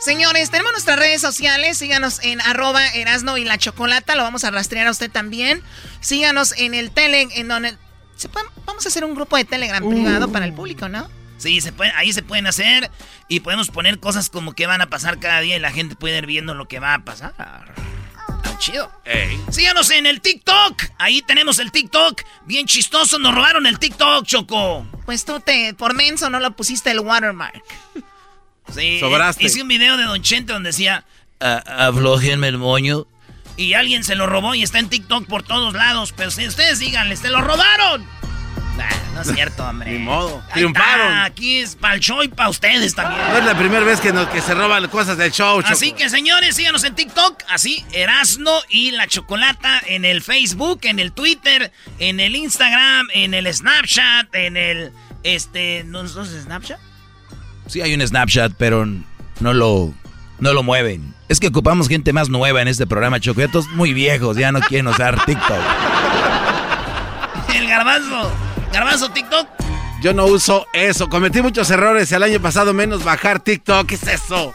Señores, 0.00 0.50
tenemos 0.50 0.72
nuestras 0.72 0.98
redes 0.98 1.20
sociales. 1.20 1.76
Síganos 1.78 2.20
en 2.22 2.40
arroba 2.40 2.86
Erasno 2.88 3.36
y 3.36 3.44
la 3.44 3.58
Chocolata. 3.58 4.14
Lo 4.16 4.22
vamos 4.22 4.44
a 4.44 4.50
rastrear 4.50 4.86
a 4.86 4.90
usted 4.90 5.10
también. 5.10 5.62
Síganos 6.00 6.52
en 6.56 6.74
el 6.74 6.90
Tele, 6.90 7.28
en 7.34 7.48
donde... 7.48 7.76
se 8.20 8.28
puede- 8.28 8.46
vamos 8.66 8.84
a 8.84 8.88
hacer 8.88 9.04
un 9.04 9.14
grupo 9.14 9.36
de 9.36 9.44
Telegram 9.44 9.86
privado 9.88 10.30
para 10.30 10.44
el 10.44 10.52
público, 10.52 10.88
¿no? 10.88 11.08
Sí, 11.38 11.60
se 11.62 11.72
puede, 11.72 11.90
ahí 11.92 12.12
se 12.12 12.22
pueden 12.22 12.46
hacer 12.46 12.90
y 13.26 13.40
podemos 13.40 13.68
poner 13.70 13.98
cosas 13.98 14.28
como 14.28 14.52
que 14.52 14.66
van 14.66 14.82
a 14.82 14.90
pasar 14.90 15.18
cada 15.18 15.40
día 15.40 15.56
y 15.56 15.58
la 15.60 15.72
gente 15.72 15.96
puede 15.96 16.18
ir 16.18 16.26
viendo 16.26 16.54
lo 16.54 16.68
que 16.68 16.80
va 16.80 16.92
a 16.94 16.98
pasar. 17.04 17.32
Está 18.42 18.58
chido. 18.58 18.90
Síganos 19.50 19.90
en 19.90 20.06
el 20.06 20.20
TikTok. 20.20 20.82
Ahí 20.98 21.22
tenemos 21.22 21.58
el 21.58 21.72
TikTok. 21.72 22.20
Bien 22.44 22.66
chistoso. 22.66 23.18
Nos 23.18 23.34
robaron 23.34 23.66
el 23.66 23.78
TikTok, 23.78 24.26
Choco. 24.26 24.86
Pues 25.06 25.24
tú 25.24 25.40
te, 25.40 25.72
por 25.74 25.94
menso 25.94 26.28
no 26.28 26.40
lo 26.40 26.50
pusiste 26.52 26.90
el 26.90 27.00
watermark. 27.00 27.62
Sí. 28.74 29.00
Sobraste. 29.00 29.42
Hice 29.44 29.62
un 29.62 29.68
video 29.68 29.96
de 29.96 30.04
Don 30.04 30.22
Chente 30.22 30.52
donde 30.52 30.68
decía, 30.68 31.04
aflojenme 31.40 32.48
el 32.48 32.58
moño. 32.58 33.06
Y 33.56 33.74
alguien 33.74 34.04
se 34.04 34.14
lo 34.14 34.26
robó 34.26 34.54
y 34.54 34.62
está 34.62 34.78
en 34.78 34.88
TikTok 34.88 35.26
por 35.26 35.42
todos 35.42 35.74
lados. 35.74 36.14
Pero 36.16 36.30
si 36.30 36.46
ustedes 36.46 36.78
díganle, 36.78 37.16
¡se 37.16 37.28
lo 37.28 37.40
robaron! 37.40 38.06
no 39.14 39.22
es 39.22 39.28
cierto, 39.34 39.64
hombre. 39.66 39.92
Ni 39.92 39.98
modo. 39.98 40.42
Triunfaron. 40.52 41.18
aquí 41.18 41.58
es 41.58 41.76
para 41.76 41.94
el 41.94 42.00
show 42.00 42.22
y 42.22 42.28
para 42.28 42.48
ustedes 42.48 42.94
también. 42.94 43.20
No 43.28 43.38
es 43.38 43.44
la 43.44 43.56
primera 43.56 43.84
vez 43.84 44.00
que, 44.00 44.12
nos, 44.12 44.28
que 44.28 44.40
se 44.40 44.54
roban 44.54 44.86
cosas 44.88 45.16
del 45.16 45.32
show, 45.32 45.62
Así 45.64 45.92
que, 45.92 46.08
señores, 46.08 46.56
síganos 46.56 46.84
en 46.84 46.94
TikTok. 46.94 47.42
Así, 47.48 47.84
Erasno 47.92 48.52
y 48.68 48.92
la 48.92 49.06
Chocolata 49.06 49.82
en 49.86 50.04
el 50.04 50.22
Facebook, 50.22 50.80
en 50.84 50.98
el 50.98 51.12
Twitter, 51.12 51.72
en 51.98 52.20
el 52.20 52.36
Instagram, 52.36 53.08
en 53.12 53.34
el 53.34 53.52
Snapchat, 53.52 54.34
en 54.34 54.56
el... 54.56 54.92
Este... 55.22 55.84
¿No 55.84 56.02
es 56.02 56.12
Snapchat? 56.12 56.78
Sí 57.66 57.82
hay 57.82 57.94
un 57.94 58.06
Snapchat, 58.06 58.52
pero 58.56 58.86
no 59.40 59.52
lo... 59.52 59.94
No 60.40 60.52
lo 60.52 60.62
mueven. 60.62 61.14
Es 61.28 61.38
que 61.38 61.48
ocupamos 61.48 61.88
gente 61.88 62.12
más 62.12 62.28
nueva 62.28 62.62
en 62.62 62.68
este 62.68 62.86
programa, 62.86 63.20
Choco. 63.20 63.42
muy 63.74 63.92
viejos, 63.92 64.36
ya 64.36 64.52
no 64.52 64.60
quieren 64.60 64.88
usar 64.88 65.24
TikTok. 65.24 65.60
El 67.54 67.68
garbanzo. 67.68 68.32
Garbanzo, 68.72 69.10
TikTok. 69.10 69.48
Yo 70.00 70.14
no 70.14 70.24
uso 70.26 70.66
eso. 70.72 71.08
Cometí 71.08 71.42
muchos 71.42 71.70
errores 71.70 72.10
el 72.12 72.22
año 72.22 72.40
pasado, 72.40 72.72
menos 72.72 73.04
bajar 73.04 73.40
TikTok. 73.40 73.86
¿Qué 73.86 73.96
es 73.96 74.06
eso? 74.06 74.54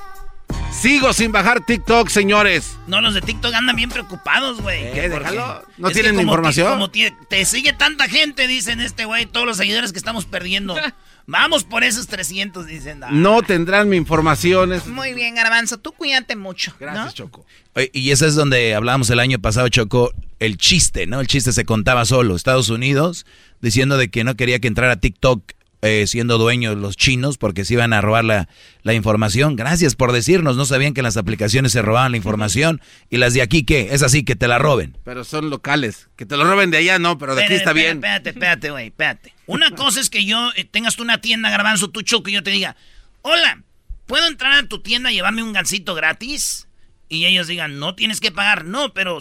Sigo 0.71 1.13
sin 1.13 1.31
bajar 1.31 1.65
TikTok, 1.65 2.09
señores. 2.09 2.77
No, 2.87 2.99
los 2.99 3.13
de 3.13 3.21
TikTok 3.21 3.53
andan 3.53 3.75
bien 3.75 3.89
preocupados, 3.89 4.61
güey. 4.61 4.91
¿Qué? 4.91 5.07
Déjalo. 5.07 5.63
¿No 5.77 5.89
tienen 5.91 6.19
información? 6.19 6.69
como 6.69 6.89
te, 6.89 7.45
sigue 7.45 7.73
tanta 7.73 8.07
gente, 8.09 8.47
dicen 8.47 8.81
este 8.81 9.05
güey, 9.05 9.25
todos 9.25 9.45
los 9.45 9.57
seguidores 9.57 9.91
que 9.91 9.99
estamos 9.99 10.25
perdiendo. 10.25 10.75
Vamos 11.27 11.63
por 11.63 11.83
esos 11.83 12.07
300, 12.07 12.67
dicen. 12.67 13.01
No 13.11 13.41
tendrán 13.41 13.89
mi 13.89 13.97
información. 13.97 14.71
Muy 14.87 15.13
bien, 15.13 15.35
Garbanzo, 15.35 15.77
tú 15.79 15.91
cuídate 15.91 16.35
mucho. 16.35 16.73
Gracias, 16.79 17.15
Choco. 17.15 17.45
Y 17.93 18.11
ese 18.11 18.27
es 18.27 18.35
donde 18.35 18.75
hablábamos 18.75 19.09
el 19.09 19.19
año 19.19 19.39
pasado, 19.39 19.67
Choco, 19.69 20.13
el 20.39 20.57
chiste, 20.57 21.07
¿no? 21.07 21.19
El 21.19 21.27
chiste 21.27 21.51
se 21.51 21.65
contaba 21.65 22.05
solo. 22.05 22.35
Estados 22.35 22.69
Unidos 22.69 23.25
diciendo 23.61 23.97
de 23.97 24.09
que 24.09 24.23
no 24.23 24.35
quería 24.35 24.59
que 24.59 24.67
entrara 24.67 24.97
TikTok 24.97 25.41
eh, 25.85 26.07
siendo 26.07 26.39
dueños 26.39 26.75
los 26.77 26.97
chinos 26.97 27.37
porque 27.37 27.63
se 27.63 27.75
iban 27.75 27.93
a 27.93 28.01
robar 28.01 28.25
la, 28.25 28.49
la, 28.81 28.93
información. 28.95 29.55
Gracias 29.55 29.95
por 29.95 30.11
decirnos, 30.11 30.57
no 30.57 30.65
sabían 30.65 30.95
que 30.95 31.03
las 31.03 31.15
aplicaciones 31.15 31.71
se 31.71 31.83
robaban 31.83 32.11
la 32.11 32.17
información 32.17 32.81
y 33.11 33.17
las 33.17 33.35
de 33.35 33.43
aquí, 33.43 33.63
¿qué? 33.63 33.89
Es 33.91 34.01
así, 34.01 34.23
que 34.23 34.35
te 34.35 34.47
la 34.47 34.57
roben. 34.57 34.97
Pero 35.03 35.23
son 35.23 35.51
locales, 35.51 36.09
que 36.15 36.25
te 36.25 36.37
lo 36.37 36.43
roben 36.43 36.71
de 36.71 36.77
allá, 36.77 36.97
no, 36.97 37.19
pero 37.19 37.35
de 37.35 37.43
aquí 37.43 37.53
está 37.53 37.71
bien. 37.71 37.97
Espérate, 37.97 38.31
espérate, 38.31 38.71
güey, 38.71 38.87
espérate. 38.87 39.33
Una 39.45 39.71
cosa 39.75 39.99
es 39.99 40.09
que 40.09 40.25
yo 40.25 40.49
eh, 40.55 40.65
tengas 40.65 40.95
tú 40.95 41.03
una 41.03 41.21
tienda, 41.21 41.51
garbanzo, 41.51 41.91
tu 41.91 42.01
choco, 42.01 42.29
y 42.29 42.33
yo 42.33 42.41
te 42.41 42.49
diga, 42.49 42.75
hola, 43.21 43.61
¿puedo 44.07 44.27
entrar 44.27 44.53
a 44.53 44.67
tu 44.67 44.81
tienda 44.81 45.11
y 45.11 45.15
llevarme 45.15 45.43
un 45.43 45.53
gansito 45.53 45.93
gratis? 45.93 46.67
Y 47.09 47.25
ellos 47.25 47.45
digan, 47.45 47.77
no 47.77 47.93
tienes 47.93 48.19
que 48.19 48.31
pagar, 48.31 48.65
no, 48.65 48.93
pero 48.93 49.19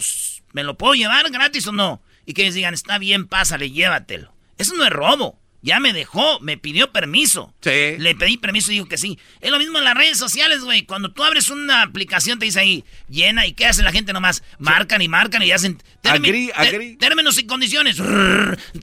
¿me 0.53 0.63
lo 0.63 0.77
puedo 0.77 0.95
llevar 0.95 1.29
gratis 1.29 1.67
o 1.67 1.71
no? 1.71 2.01
Y 2.25 2.33
que 2.33 2.41
ellos 2.41 2.55
digan, 2.55 2.73
está 2.73 2.97
bien, 2.97 3.27
pásale, 3.27 3.69
llévatelo. 3.69 4.33
Eso 4.57 4.73
no 4.75 4.83
es 4.83 4.89
robo. 4.89 5.39
Ya 5.65 5.79
me 5.79 5.93
dejó, 5.93 6.39
me 6.41 6.59
pidió 6.59 6.91
permiso. 6.91 7.51
Sí. 7.61 7.95
Le 7.97 8.13
pedí 8.13 8.37
permiso 8.37 8.71
y 8.71 8.75
dijo 8.75 8.87
que 8.87 8.99
sí. 8.99 9.17
Es 9.41 9.49
lo 9.49 9.57
mismo 9.57 9.79
en 9.79 9.83
las 9.83 9.95
redes 9.95 10.15
sociales, 10.15 10.61
güey. 10.61 10.83
Cuando 10.83 11.11
tú 11.11 11.23
abres 11.23 11.49
una 11.49 11.81
aplicación, 11.81 12.37
te 12.37 12.45
dice 12.45 12.59
ahí, 12.59 12.85
llena, 13.09 13.47
¿y 13.47 13.53
qué 13.53 13.65
hace 13.65 13.81
la 13.81 13.91
gente 13.91 14.13
nomás? 14.13 14.43
Marcan 14.59 15.01
y 15.01 15.07
marcan 15.07 15.41
y 15.41 15.51
hacen... 15.51 15.81
Términos 16.03 17.39
y 17.39 17.47
condiciones. 17.47 17.97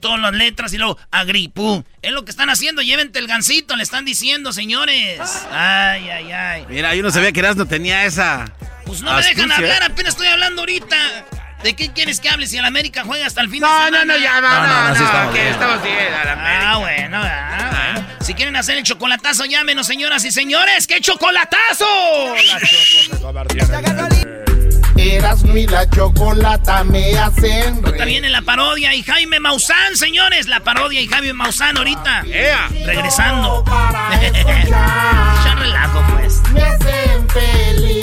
todas 0.01 0.19
las 0.19 0.33
letras 0.33 0.73
y 0.73 0.77
luego, 0.77 0.99
agri, 1.09 1.47
pu. 1.47 1.85
Es 2.01 2.11
lo 2.11 2.25
que 2.25 2.31
están 2.31 2.49
haciendo, 2.49 2.81
llévente 2.81 3.17
el 3.17 3.27
gancito, 3.27 3.77
le 3.77 3.83
están 3.83 4.03
diciendo, 4.03 4.51
señores. 4.51 5.21
Ay, 5.51 6.09
ay, 6.09 6.31
ay. 6.33 6.65
Mira, 6.67 6.93
yo 6.95 7.01
no 7.01 7.11
sabía 7.11 7.31
que 7.31 7.41
no 7.41 7.65
tenía 7.65 8.03
esa... 8.03 8.53
Pues 8.85 9.01
no 9.01 9.15
me 9.15 9.23
dejan 9.23 9.49
hablar, 9.53 9.83
apenas 9.83 10.15
estoy 10.15 10.27
hablando 10.27 10.63
ahorita. 10.63 10.97
¿De 11.63 11.75
qué 11.77 11.91
quieres 11.93 12.19
que 12.19 12.27
hable 12.27 12.45
si 12.45 12.57
el 12.57 12.65
América 12.65 13.03
juega 13.05 13.25
hasta 13.25 13.39
el 13.39 13.49
fin 13.49 13.61
de 13.61 13.67
semana? 13.67 14.03
No, 14.03 14.13
no, 14.13 14.17
ya, 14.17 14.41
no, 14.41 14.49
no, 14.49 14.67
no, 14.67 14.87
no, 14.89 15.05
estamos, 15.05 15.33
bien. 15.33 15.47
estamos 15.47 15.83
bien. 15.83 15.95
Ah, 16.13 16.77
bueno, 16.77 17.21
ah, 17.23 17.93
bueno. 17.93 18.07
Si 18.19 18.33
quieren 18.33 18.57
hacer 18.57 18.77
el 18.77 18.83
chocolatazo, 18.83 19.45
llámenos, 19.45 19.87
señoras 19.87 20.25
y 20.25 20.31
señores. 20.31 20.87
¡Qué 20.87 20.99
chocolatazo! 20.99 21.85
Eras 24.97 25.43
mi 25.43 25.65
la 25.65 25.89
chocolata 25.89 26.83
me 26.83 27.17
hacen 27.17 27.81
Está 27.85 28.05
viene 28.05 28.29
la 28.29 28.41
parodia 28.41 28.93
y 28.93 29.01
Jaime 29.01 29.39
Maussan, 29.39 29.95
señores. 29.95 30.47
La 30.47 30.59
parodia 30.59 30.99
y 30.99 31.07
Jaime 31.07 31.31
Maussan 31.31 31.77
ahorita. 31.77 32.23
Yeah. 32.23 32.67
Regresando. 32.85 33.63
ya 34.69 35.55
relajo, 35.57 36.03
pues. 36.13 36.41
Me 36.53 36.61
hacen 36.61 37.29
feliz. 37.29 38.02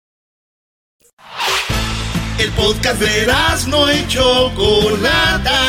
El 2.41 2.49
podcast 2.53 2.99
de 2.99 3.27
no 3.67 3.93
y 3.93 4.07
Chocolata. 4.07 5.59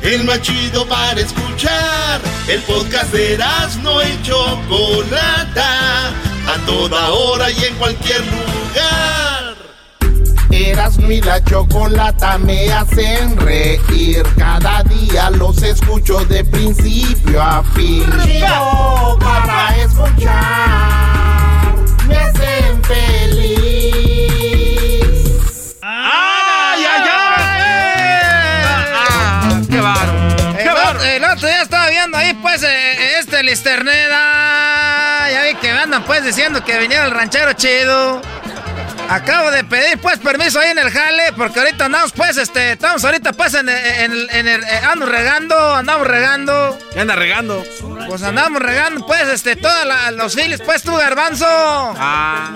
El 0.00 0.22
más 0.22 0.40
chido 0.40 0.86
para 0.86 1.20
escuchar. 1.20 2.20
El 2.46 2.62
podcast 2.62 3.12
de 3.12 3.36
no 3.82 4.00
y 4.02 4.22
Chocolata. 4.22 6.10
A 6.46 6.58
toda 6.64 7.10
hora 7.10 7.50
y 7.50 7.64
en 7.64 7.74
cualquier 7.74 8.20
lugar. 8.20 9.56
Erasmo 10.52 11.10
y 11.10 11.20
la 11.20 11.42
Chocolata 11.42 12.38
me 12.38 12.72
hacen 12.72 13.36
reír. 13.36 14.22
Cada 14.38 14.84
día 14.84 15.28
los 15.30 15.60
escucho 15.60 16.24
de 16.26 16.44
principio 16.44 17.42
a 17.42 17.64
fin. 17.74 18.06
Chido 18.24 19.18
para 19.18 19.76
escuchar. 19.78 21.74
Me 22.06 22.16
hacen 22.16 22.84
feliz. 22.84 23.21
Pues, 32.42 32.62
eh, 32.64 33.18
este 33.18 33.42
Listerneda. 33.42 35.30
Ya 35.30 35.44
vi 35.44 35.54
que 35.54 35.70
andan, 35.70 36.02
pues, 36.04 36.24
diciendo 36.24 36.62
que 36.64 36.78
viniera 36.78 37.04
el 37.04 37.12
ranchero 37.12 37.52
chido. 37.54 38.20
Acabo 39.08 39.50
de 39.50 39.64
pedir, 39.64 39.98
pues, 39.98 40.18
permiso 40.18 40.58
ahí 40.60 40.70
en 40.70 40.78
el 40.78 40.90
jale, 40.90 41.32
porque 41.36 41.60
ahorita 41.60 41.86
andamos, 41.86 42.12
pues, 42.12 42.36
este, 42.36 42.72
estamos 42.72 43.04
ahorita, 43.04 43.32
pues, 43.32 43.54
en, 43.54 43.68
en, 43.68 44.12
en 44.30 44.48
el, 44.48 44.62
eh, 44.62 44.80
andamos 44.82 45.08
regando, 45.10 45.74
andamos 45.74 46.06
regando. 46.06 46.78
¿Qué 46.92 47.00
anda 47.00 47.14
regando? 47.14 47.62
Pues 48.08 48.22
andamos 48.22 48.62
regando, 48.62 49.06
pues, 49.06 49.28
este, 49.28 49.56
todos 49.56 49.86
los 50.14 50.34
files, 50.34 50.60
pues, 50.64 50.82
tú, 50.82 50.94
garbanzo. 50.96 51.46
Ah. 51.46 52.50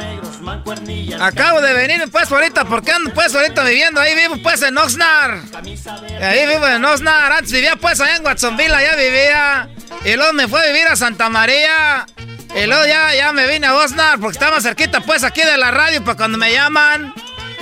Acabo 1.21 1.61
de 1.61 1.75
venir, 1.75 2.09
pues, 2.11 2.31
ahorita, 2.31 2.65
porque 2.65 2.93
ando, 2.93 3.13
pues, 3.13 3.35
ahorita 3.35 3.63
viviendo 3.65 4.01
ahí, 4.01 4.15
vivo, 4.15 4.37
pues, 4.43 4.63
en 4.63 4.79
Oxnard. 4.79 5.41
Ahí 6.23 6.47
vivo 6.47 6.67
en 6.67 6.85
Oxnard, 6.85 7.33
antes 7.33 7.53
vivía, 7.53 7.77
pues, 7.77 8.01
allá 8.01 8.17
en 8.17 8.25
Watsonville, 8.25 8.75
allá 8.75 8.97
vivía. 8.97 9.69
Y 10.05 10.15
luego 10.17 10.33
me 10.33 10.49
fue 10.49 10.63
a 10.63 10.67
vivir 10.67 10.87
a 10.87 10.97
Santa 10.97 11.29
María. 11.29 12.07
Y 12.57 12.67
luego 12.67 12.87
ya, 12.87 13.15
ya 13.15 13.33
me 13.33 13.47
vine 13.47 13.67
a 13.67 13.75
Oxnard 13.75 14.19
porque 14.19 14.39
estaba 14.39 14.61
cerquita, 14.63 15.01
pues, 15.01 15.25
aquí 15.25 15.43
de 15.43 15.59
la 15.59 15.71
radio 15.71 16.03
para 16.03 16.17
cuando 16.17 16.39
me 16.39 16.51
llaman. 16.51 17.13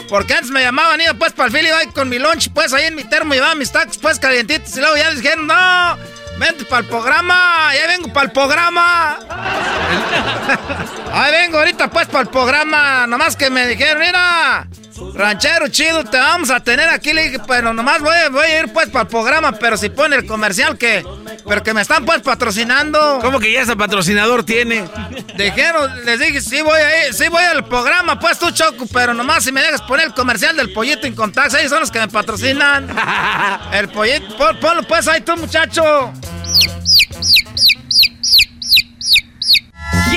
Porque 0.08 0.34
antes 0.34 0.50
me 0.50 0.62
llamaban, 0.62 1.00
iba 1.00 1.14
pues 1.14 1.32
para 1.32 1.48
el 1.48 1.52
fili, 1.52 1.68
iba 1.68 1.80
con 1.92 2.08
mi 2.08 2.18
lunch, 2.18 2.50
pues 2.52 2.72
ahí 2.72 2.84
en 2.84 2.94
mi 2.94 3.04
termo 3.04 3.34
llevaba 3.34 3.54
mis 3.54 3.72
tacos, 3.72 3.98
pues 3.98 4.20
calientitos. 4.20 4.76
Y 4.76 4.80
luego 4.80 4.96
ya 4.96 5.10
dijeron, 5.10 5.46
no, 5.46 5.98
vente 6.38 6.64
para 6.66 6.82
el 6.82 6.88
programa, 6.88 7.72
ya 7.74 7.86
vengo 7.88 8.12
para 8.12 8.26
el 8.26 8.32
programa. 8.32 9.18
ahí 11.12 11.32
vengo 11.32 11.58
ahorita, 11.58 11.90
pues, 11.90 12.06
para 12.06 12.22
el 12.22 12.28
programa. 12.28 13.06
Nomás 13.08 13.34
que 13.34 13.50
me 13.50 13.66
dijeron, 13.66 14.00
mira, 14.00 14.68
Ranchero 15.14 15.68
chido, 15.68 16.04
te 16.04 16.16
vamos 16.18 16.50
a 16.50 16.60
tener 16.60 16.88
aquí. 16.88 17.12
Le 17.12 17.24
dije, 17.24 17.40
pero 17.46 17.72
nomás 17.72 18.00
voy, 18.00 18.14
voy 18.30 18.44
a 18.46 18.60
ir 18.60 18.72
pues 18.72 18.88
para 18.88 19.02
el 19.02 19.08
programa, 19.08 19.52
pero 19.52 19.76
si 19.76 19.88
pone 19.88 20.16
el 20.16 20.26
comercial 20.26 20.78
que. 20.78 21.04
Pero 21.46 21.62
que 21.62 21.74
me 21.74 21.82
están 21.82 22.04
pues 22.04 22.22
patrocinando. 22.22 23.18
¿Cómo 23.20 23.38
que 23.40 23.52
ya 23.52 23.62
ese 23.62 23.76
patrocinador 23.76 24.44
tiene? 24.44 24.88
Dijeron, 25.36 26.04
les 26.04 26.18
dije, 26.20 26.40
sí 26.40 26.62
voy 26.62 26.80
a 26.80 27.06
ir, 27.08 27.14
sí 27.14 27.28
voy 27.28 27.42
al 27.44 27.66
programa, 27.66 28.18
pues 28.18 28.38
tú 28.38 28.50
Choco, 28.50 28.86
pero 28.92 29.12
nomás 29.14 29.44
si 29.44 29.52
me 29.52 29.60
dejas 29.60 29.82
poner 29.82 30.06
el 30.06 30.14
comercial 30.14 30.56
del 30.56 30.72
pollito 30.72 31.06
Incontax, 31.06 31.54
ellos 31.54 31.70
son 31.70 31.80
los 31.80 31.90
que 31.90 31.98
me 32.00 32.08
patrocinan. 32.08 32.88
el 33.72 33.88
pollito, 33.88 34.36
pon- 34.36 34.58
ponlo 34.60 34.82
pues 34.84 35.06
ahí 35.08 35.20
tú, 35.20 35.36
muchacho. 35.36 36.12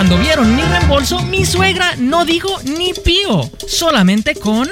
Cuando 0.00 0.16
vieron 0.16 0.56
mi 0.56 0.62
reembolso, 0.62 1.18
mi 1.24 1.44
suegra 1.44 1.94
no 1.98 2.24
dijo 2.24 2.48
ni 2.64 2.94
pío, 2.94 3.50
solamente 3.68 4.34
con... 4.34 4.66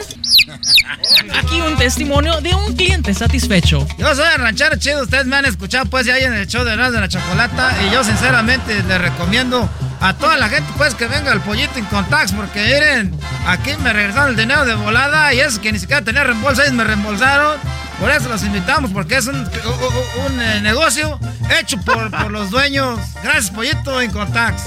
Aquí 1.39 1.61
un 1.61 1.77
testimonio 1.77 2.41
de 2.41 2.55
un 2.55 2.75
cliente 2.75 3.13
satisfecho. 3.13 3.87
Yo 3.99 4.15
soy 4.15 4.25
el 4.35 4.41
ranchero 4.41 4.77
chido, 4.77 5.03
ustedes 5.03 5.27
me 5.27 5.37
han 5.37 5.45
escuchado 5.45 5.85
pues 5.85 6.07
ya 6.07 6.17
en 6.17 6.33
el 6.33 6.47
show 6.47 6.65
de 6.65 6.73
Erasmo 6.73 6.93
de 6.93 7.01
la 7.03 7.09
Chocolata 7.09 7.77
y 7.87 7.93
yo 7.93 8.03
sinceramente 8.05 8.83
les 8.83 8.99
recomiendo 8.99 9.69
a 10.01 10.15
toda 10.15 10.39
la 10.39 10.49
gente 10.49 10.73
pues 10.79 10.95
que 10.95 11.07
venga 11.07 11.31
al 11.31 11.43
pollito 11.43 11.79
Incontax 11.79 12.33
porque 12.33 12.65
miren, 12.65 13.15
aquí 13.47 13.73
me 13.83 13.93
regresaron 13.93 14.31
el 14.31 14.37
dinero 14.37 14.65
de 14.65 14.77
volada 14.77 15.35
y 15.35 15.41
eso 15.41 15.61
que 15.61 15.73
ni 15.73 15.79
siquiera 15.79 16.01
tenía 16.01 16.25
reembolso, 16.25 16.63
ellos 16.63 16.73
me 16.73 16.85
reembolsaron. 16.85 17.59
Por 18.01 18.11
eso 18.11 18.29
los 18.29 18.43
invitamos 18.45 18.93
porque 18.93 19.17
es 19.17 19.27
un, 19.27 19.37
un- 19.37 20.27
un, 20.33 20.41
eh, 20.41 20.61
negocio 20.61 21.19
hecho 21.59 21.79
por, 21.81 22.11
por 22.23 22.31
los 22.31 22.51
dueños. 22.51 22.99
Gracias 23.23 23.51
pollito 23.51 24.01
Incontax. 24.03 24.63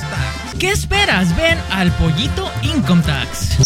¿Qué 0.59 0.69
esperas? 0.71 1.35
Ven 1.35 1.57
al 1.71 1.91
pollito 1.93 2.51
Income 2.61 3.01
Tax. 3.03 3.57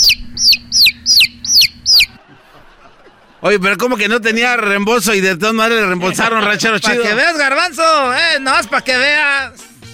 Oye, 3.42 3.60
pero 3.60 3.78
¿cómo 3.78 3.96
que 3.98 4.08
no 4.08 4.22
tenía 4.22 4.56
reembolso 4.58 5.14
y 5.14 5.22
de 5.22 5.36
todas 5.36 5.54
maneras 5.54 5.82
le 5.82 5.88
reembolsaron, 5.88 6.42
ranchero 6.46 6.80
Para 6.80 6.94
chido? 6.94 7.04
que 7.04 7.14
veas, 7.14 7.38
garbanzo, 7.38 8.14
eh, 8.16 8.40
nomás 8.40 8.68
para 8.68 8.84
que 8.84 8.98
veas. 8.98 9.52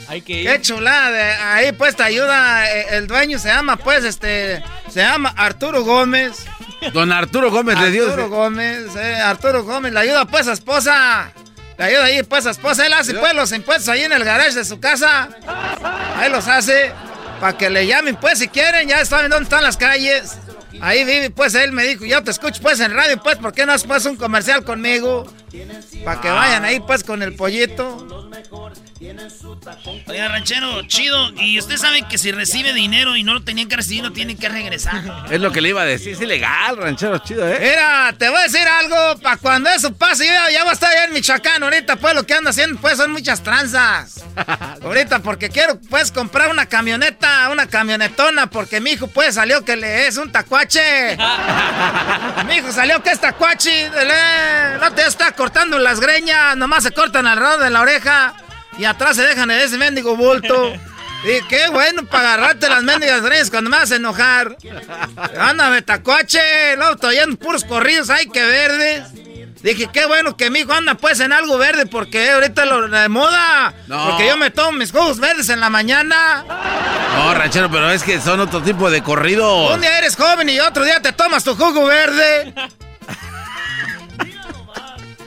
Hay 0.08 0.22
que 0.22 0.44
Qué 0.44 0.62
chulada, 0.62 1.10
de- 1.12 1.34
ahí 1.34 1.72
pues 1.72 1.96
te 1.96 2.04
ayuda, 2.04 2.70
eh, 2.72 2.86
el 2.92 3.08
dueño 3.08 3.40
se 3.40 3.48
llama 3.50 3.78
pues 3.78 4.04
este, 4.04 4.62
se 4.90 5.02
llama 5.02 5.34
Arturo 5.36 5.84
Gómez. 5.84 6.46
Don 6.94 7.12
Arturo 7.12 7.52
Gómez 7.52 7.80
le 7.80 7.92
dio. 7.92 8.06
Arturo 8.06 8.30
Gómez, 8.30 8.96
eh, 8.96 9.16
Arturo 9.16 9.64
Gómez, 9.64 9.94
le 9.94 10.00
ayuda 10.00 10.26
pues 10.26 10.48
a 10.48 10.54
esposa. 10.54 11.32
Le 11.78 11.84
ayuda 11.86 12.04
ahí 12.06 12.24
pues 12.24 12.46
a 12.46 12.52
esposa, 12.52 12.86
él 12.86 12.94
hace 12.94 13.14
pues 13.14 13.34
los 13.34 13.52
impuestos 13.52 13.90
ahí 13.90 14.02
en 14.04 14.12
el 14.12 14.24
garage 14.24 14.54
de 14.54 14.66
su 14.66 14.80
casa. 14.80 15.30
Ahí 16.18 16.30
los 16.32 16.48
hace, 16.48 16.92
para 17.40 17.58
que 17.58 17.70
le 17.70 17.88
llamen 17.88 18.16
pues 18.16 18.40
si 18.40 18.48
quieren, 18.48 18.88
ya 18.88 19.04
saben 19.06 19.30
dónde 19.30 19.44
están 19.44 19.64
las 19.64 19.78
calles. 19.78 20.38
Ahí 20.80 21.04
vive, 21.04 21.30
pues 21.30 21.54
él 21.54 21.72
me 21.72 21.84
dijo, 21.84 22.06
yo 22.06 22.24
te 22.24 22.32
escucho 22.32 22.62
pues 22.62 22.80
en 22.80 22.94
radio, 22.94 23.22
pues, 23.22 23.38
¿por 23.38 23.52
qué 23.52 23.66
no 23.66 23.74
haces 23.74 23.88
pues 23.88 24.06
un 24.06 24.16
comercial 24.16 24.64
conmigo? 24.64 25.32
Para 26.06 26.22
que 26.22 26.30
vayan 26.30 26.64
ahí 26.64 26.80
pues 26.80 27.04
con 27.04 27.22
el 27.22 27.36
pollito. 27.36 28.08
Oiga, 30.06 30.28
ranchero, 30.28 30.84
chido. 30.84 31.32
Y 31.42 31.58
usted 31.58 31.78
sabe 31.78 32.04
que 32.08 32.20
si 32.20 32.32
recibe 32.32 32.72
dinero 32.72 33.16
y 33.16 33.24
no 33.24 33.34
lo 33.34 33.42
tenían 33.42 33.68
que 33.68 33.76
recibir, 33.76 34.04
no 34.04 34.14
tienen 34.14 34.38
que 34.38 34.48
regresar. 34.48 35.26
Es 35.32 35.42
lo 35.42 35.52
que 35.52 35.60
le 35.60 35.70
iba 35.70 35.82
a 35.82 35.86
decir. 35.86 36.14
Es 36.14 36.22
ilegal, 36.22 36.78
ranchero 36.78 37.18
chido, 37.18 37.48
¿eh? 37.48 37.58
Mira, 37.60 38.14
te 38.16 38.30
voy 38.30 38.38
a 38.38 38.44
decir 38.44 38.62
algo, 38.62 39.20
para 39.20 39.38
cuando 39.38 39.72
eso 39.72 39.92
pase, 39.92 40.28
yo 40.28 40.32
ya, 40.32 40.52
ya 40.52 40.62
voy 40.62 40.70
a 40.70 40.74
estar 40.74 40.92
allá 40.92 41.06
en 41.06 41.14
Michoacán, 41.14 41.64
ahorita 41.64 41.96
pues 41.96 42.14
lo 42.14 42.28
que 42.28 42.36
ando 42.36 42.52
haciendo 42.52 42.80
pues 42.80 42.98
son 42.98 43.12
muchas 43.12 43.42
tranzas. 43.42 44.24
ahorita 44.84 45.20
porque 45.20 45.50
quiero 45.50 45.80
pues 45.90 46.12
comprar 46.12 46.50
una 46.50 46.68
camioneta, 46.68 47.50
una 47.50 47.68
camionetona, 47.68 48.52
porque 48.52 48.82
mi 48.82 48.92
hijo 48.92 49.08
pues 49.08 49.34
salió 49.34 49.66
que 49.66 49.78
le 49.78 50.08
es 50.08 50.18
un 50.18 50.32
tacuache. 50.32 51.18
mi 52.48 52.56
hijo 52.56 52.72
salió 52.72 53.02
que 53.02 53.10
es 53.10 53.20
tacuache, 53.20 53.90
no 54.80 54.94
te 54.94 55.08
está 55.08 55.32
cortando 55.32 55.80
las 55.80 56.00
greñas, 56.00 56.56
nomás 56.56 56.84
se 56.84 56.92
cortan 56.92 57.26
alrededor 57.26 57.64
de 57.64 57.70
la 57.72 57.82
oreja 57.82 58.36
y 58.78 58.86
atrás 58.86 59.16
se 59.16 59.24
dejan 59.24 59.52
ese 59.52 59.78
mendigo 59.78 60.16
bulto. 60.16 60.74
Y 61.24 61.48
qué 61.48 61.70
bueno 61.70 62.04
para 62.06 62.34
agarrarte 62.34 62.68
las 62.68 62.84
mendigas 62.84 63.22
greñas 63.22 63.52
cuando 63.52 63.70
me 63.70 63.78
vas 63.78 63.92
a 63.92 63.98
enojar. 63.98 64.58
Ándame, 65.40 65.84
tacuache. 65.84 66.76
Luego 66.78 66.94
estoy 66.94 67.18
oyendo 67.18 67.38
puros 67.38 67.64
corridos, 67.64 68.10
ay, 68.10 68.28
qué 68.28 68.44
verdes. 68.44 69.04
Dije, 69.62 69.88
qué 69.94 70.08
bueno 70.08 70.36
que 70.36 70.50
mi 70.50 70.60
hijo 70.60 70.74
anda 70.74 70.96
pues 70.96 71.20
en 71.20 71.32
algo 71.32 71.60
verde 71.60 71.86
porque 71.86 72.32
ahorita 72.32 72.66
lo 72.66 72.88
de 72.88 73.10
moda. 73.10 73.74
No. 73.86 74.10
Porque 74.10 74.26
yo 74.26 74.36
me 74.36 74.50
tomo 74.50 74.72
mis 74.72 74.92
jugos 74.92 75.20
verdes 75.20 75.50
en 75.50 75.60
la 75.60 75.70
mañana. 75.70 76.44
No, 77.16 77.34
ranchero, 77.36 77.70
pero 77.70 77.92
es 77.92 78.02
que 78.02 78.20
son 78.20 78.40
otro 78.40 78.64
tipo 78.64 78.90
de 78.90 79.04
corridos. 79.04 79.72
Un 79.72 79.82
día 79.82 80.00
eres 80.00 80.16
joven 80.16 80.50
y 80.50 80.60
otro 80.60 80.84
día 80.84 81.00
te 81.00 81.14
tomas 81.14 81.44
tu 81.44 81.56
jugo 81.56 81.86
verde. 81.86 82.54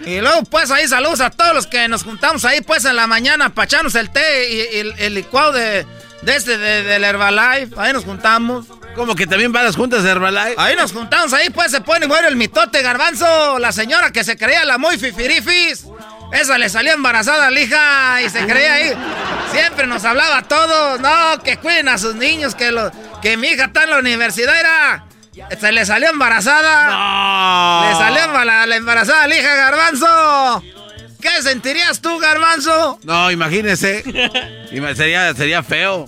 Y 0.06 0.20
luego, 0.20 0.42
pues, 0.44 0.70
ahí 0.70 0.86
saludos 0.88 1.20
a 1.20 1.30
todos 1.30 1.54
los 1.54 1.66
que 1.66 1.88
nos 1.88 2.02
juntamos 2.04 2.44
ahí, 2.44 2.60
pues, 2.60 2.84
en 2.84 2.96
la 2.96 3.06
mañana 3.06 3.54
para 3.54 3.64
echarnos 3.66 3.94
el 3.94 4.10
té 4.10 4.50
y, 4.50 4.76
y 4.76 4.78
el, 4.80 4.94
el 4.98 5.14
licuado 5.14 5.52
de, 5.52 5.86
de 6.22 6.36
este, 6.36 6.58
de- 6.58 6.82
del 6.82 7.04
Herbalife. 7.04 7.74
Ahí 7.78 7.92
nos 7.92 8.04
juntamos. 8.04 8.66
¿Cómo 8.94 9.16
que 9.16 9.26
también 9.26 9.50
van 9.52 9.64
las 9.64 9.74
juntas 9.76 10.04
de 10.04 10.10
Herbalife? 10.10 10.54
Ahí 10.56 10.76
nos 10.76 10.92
juntamos, 10.92 11.32
ahí 11.32 11.50
pues 11.50 11.72
se 11.72 11.80
pone 11.80 12.06
bueno 12.06 12.28
el 12.28 12.36
mitote 12.36 12.80
garbanzo. 12.80 13.58
La 13.58 13.72
señora 13.72 14.12
que 14.12 14.22
se 14.22 14.36
creía 14.36 14.64
la 14.64 14.78
muy 14.78 14.98
fifirifis. 14.98 15.84
Esa 16.32 16.58
le 16.58 16.68
salió 16.68 16.92
embarazada 16.92 17.48
a 17.48 17.50
la 17.50 17.60
hija 17.60 18.22
y 18.22 18.30
se 18.30 18.46
creía 18.46 18.74
ahí. 18.74 18.92
Siempre 19.52 19.86
nos 19.88 20.04
hablaba 20.04 20.38
a 20.38 20.42
todos. 20.42 21.00
No, 21.00 21.42
que 21.42 21.56
cuiden 21.56 21.88
a 21.88 21.98
sus 21.98 22.14
niños, 22.14 22.54
que, 22.54 22.70
lo, 22.70 22.92
que 23.20 23.36
mi 23.36 23.48
hija 23.48 23.64
está 23.66 23.82
en 23.84 23.90
la 23.90 23.98
universidad. 23.98 24.58
Era, 24.58 25.04
se 25.60 25.72
le 25.72 25.84
salió 25.86 26.10
embarazada. 26.10 26.90
No. 26.90 27.88
Le 27.88 27.94
salió 27.96 28.44
la 28.44 28.76
embarazada 28.76 29.26
la 29.26 29.36
hija 29.36 29.54
garbanzo. 29.54 30.62
¿Qué 31.20 31.42
sentirías 31.42 32.00
tú, 32.00 32.18
garbanzo? 32.18 32.98
No, 33.02 33.30
imagínese. 33.30 34.02
Ima- 34.72 34.94
sería, 34.94 35.32
sería 35.34 35.62
feo. 35.62 36.06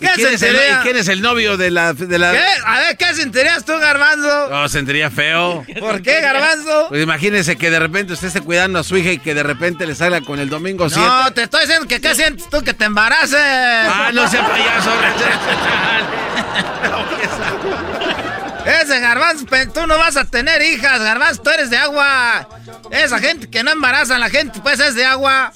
¿Y 0.00 0.06
¿Qué 0.06 0.12
quién, 0.14 0.34
es 0.34 0.42
el, 0.42 0.56
quién 0.82 0.96
es 0.96 1.08
el 1.08 1.22
novio 1.22 1.56
de 1.56 1.70
la, 1.70 1.92
de 1.94 2.18
la- 2.18 2.32
¿Qué? 2.32 2.44
A 2.66 2.78
ver, 2.80 2.96
¿qué 2.98 3.14
sentirías 3.14 3.64
tú, 3.64 3.78
garbanzo? 3.78 4.48
No, 4.50 4.68
sentiría 4.68 5.10
feo. 5.10 5.64
¿Por 5.78 6.02
qué, 6.02 6.20
garbanzo? 6.20 6.86
Pues 6.88 7.02
imagínese 7.02 7.56
que 7.56 7.70
de 7.70 7.78
repente 7.78 8.12
usted 8.14 8.28
esté 8.28 8.40
cuidando 8.40 8.78
a 8.78 8.84
su 8.84 8.96
hija 8.96 9.10
y 9.12 9.18
que 9.18 9.34
de 9.34 9.42
repente 9.42 9.86
le 9.86 9.94
salga 9.94 10.20
con 10.22 10.38
el 10.38 10.48
domingo 10.50 10.88
7. 10.88 11.06
No, 11.06 11.32
te 11.32 11.42
estoy 11.44 11.62
diciendo 11.62 11.86
que 11.86 12.00
qué 12.00 12.14
sientes 12.14 12.48
tú 12.50 12.62
que 12.62 12.74
te 12.74 12.84
embaraces. 12.86 13.38
Ah, 13.40 14.10
no 14.12 14.28
sea 14.28 14.46
payaso, 14.46 14.90
Ese 18.66 19.00
garbanzo, 19.00 19.46
tú 19.72 19.86
no 19.86 19.96
vas 19.96 20.16
a 20.16 20.24
tener 20.24 20.60
hijas, 20.60 21.00
garbanzo, 21.00 21.42
tú 21.42 21.50
eres 21.50 21.70
de 21.70 21.76
agua. 21.76 22.48
Esa 22.90 23.20
gente 23.20 23.48
que 23.48 23.62
no 23.62 23.70
embaraza 23.70 24.16
a 24.16 24.18
la 24.18 24.28
gente, 24.28 24.60
pues 24.60 24.80
es 24.80 24.96
de 24.96 25.04
agua. 25.04 25.52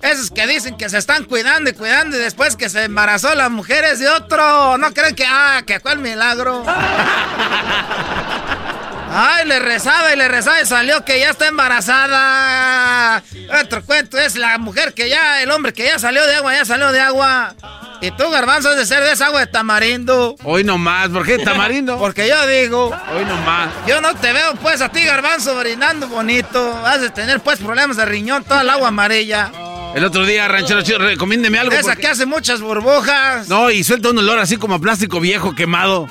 Esos 0.00 0.30
que 0.30 0.46
dicen 0.46 0.76
que 0.76 0.88
se 0.88 0.98
están 0.98 1.24
cuidando 1.24 1.70
y 1.70 1.72
cuidando 1.74 2.16
y 2.16 2.20
después 2.20 2.56
que 2.56 2.68
se 2.68 2.84
embarazó 2.84 3.34
la 3.34 3.48
mujer 3.48 3.84
es 3.84 3.98
de 3.98 4.08
otro. 4.08 4.78
No 4.78 4.94
creen 4.94 5.14
que, 5.14 5.26
ah, 5.26 5.62
que 5.66 5.80
el 5.84 5.98
milagro. 5.98 6.64
Ay, 9.10 9.46
le 9.46 9.58
rezaba 9.58 10.12
y 10.12 10.16
le 10.16 10.28
rezaba 10.28 10.60
y 10.60 10.66
salió 10.66 11.04
que 11.04 11.18
ya 11.18 11.30
está 11.30 11.48
embarazada. 11.48 13.22
Otro 13.62 13.82
cuento 13.84 14.18
es 14.18 14.36
la 14.36 14.58
mujer 14.58 14.92
que 14.94 15.08
ya, 15.08 15.42
el 15.42 15.50
hombre 15.50 15.72
que 15.72 15.84
ya 15.86 15.98
salió 15.98 16.24
de 16.26 16.34
agua, 16.36 16.54
ya 16.54 16.64
salió 16.64 16.92
de 16.92 17.00
agua. 17.00 17.54
Y 18.00 18.10
tú, 18.12 18.30
garbanzo, 18.30 18.68
has 18.68 18.76
de 18.76 18.86
ser 18.86 19.02
de 19.02 19.12
esa 19.12 19.26
agua 19.26 19.40
de 19.40 19.46
tamarindo. 19.46 20.36
Hoy 20.44 20.62
nomás, 20.62 21.08
¿por 21.08 21.24
qué 21.26 21.38
tamarindo? 21.38 21.98
Porque 21.98 22.28
yo 22.28 22.46
digo. 22.46 22.88
Hoy 23.16 23.24
nomás. 23.24 23.70
Yo 23.86 24.00
no 24.00 24.14
te 24.14 24.32
veo, 24.32 24.54
pues, 24.62 24.80
a 24.82 24.88
ti, 24.90 25.02
garbanzo, 25.02 25.58
brindando 25.58 26.06
bonito. 26.06 26.86
Has 26.86 27.00
de 27.00 27.10
tener, 27.10 27.40
pues, 27.40 27.58
problemas 27.58 27.96
de 27.96 28.04
riñón, 28.04 28.44
toda 28.44 28.60
el 28.60 28.70
agua 28.70 28.88
amarilla. 28.88 29.50
El 29.96 30.04
otro 30.04 30.26
día, 30.26 30.46
ranchero 30.46 30.82
chido, 30.82 30.98
recomiéndeme 30.98 31.58
algo. 31.58 31.72
Esa 31.72 31.82
porque- 31.82 32.02
que 32.02 32.08
hace 32.08 32.26
muchas 32.26 32.60
burbujas. 32.60 33.48
No, 33.48 33.70
y 33.70 33.82
suelta 33.82 34.10
un 34.10 34.18
olor 34.18 34.38
así 34.38 34.58
como 34.58 34.74
a 34.74 34.78
plástico 34.78 35.18
viejo 35.18 35.54
quemado. 35.56 36.08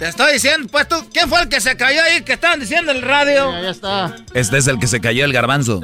Te 0.00 0.08
estoy 0.08 0.32
diciendo, 0.32 0.66
pues, 0.72 0.88
tú, 0.88 0.96
¿quién 1.12 1.28
fue 1.28 1.42
el 1.42 1.50
que 1.50 1.60
se 1.60 1.76
cayó 1.76 2.02
ahí 2.02 2.22
que 2.22 2.32
estaban 2.32 2.58
diciendo 2.58 2.90
en 2.90 2.96
el 2.96 3.02
radio? 3.02 3.52
Ya 3.62 3.68
está. 3.68 4.16
Este 4.32 4.56
es 4.56 4.66
el 4.66 4.78
que 4.78 4.86
se 4.86 4.98
cayó 4.98 5.26
el 5.26 5.32
garbanzo. 5.34 5.82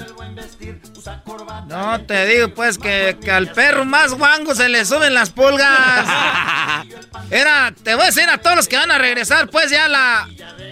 No, 1.68 2.00
te 2.06 2.24
digo, 2.24 2.48
pues, 2.54 2.78
que, 2.78 3.18
que 3.22 3.30
al 3.30 3.52
perro 3.52 3.84
más 3.84 4.14
guango 4.14 4.54
se 4.54 4.70
le 4.70 4.86
suben 4.86 5.12
las 5.12 5.28
pulgas. 5.28 6.06
Era, 7.30 7.74
te 7.82 7.94
voy 7.94 8.04
a 8.04 8.06
decir 8.06 8.26
a 8.26 8.38
todos 8.38 8.56
los 8.56 8.68
que 8.68 8.78
van 8.78 8.90
a 8.90 8.96
regresar, 8.96 9.48
pues, 9.50 9.70
ya 9.70 9.86
la, 9.86 10.20
a- 10.22 10.26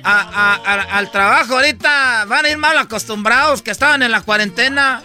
a- 0.04 0.54
a- 0.64 0.96
al 0.98 1.10
trabajo 1.10 1.56
ahorita, 1.56 2.24
van 2.26 2.46
a 2.46 2.48
ir 2.48 2.56
mal 2.56 2.78
acostumbrados, 2.78 3.60
que 3.60 3.72
estaban 3.72 4.02
en 4.02 4.10
la 4.10 4.22
cuarentena. 4.22 5.02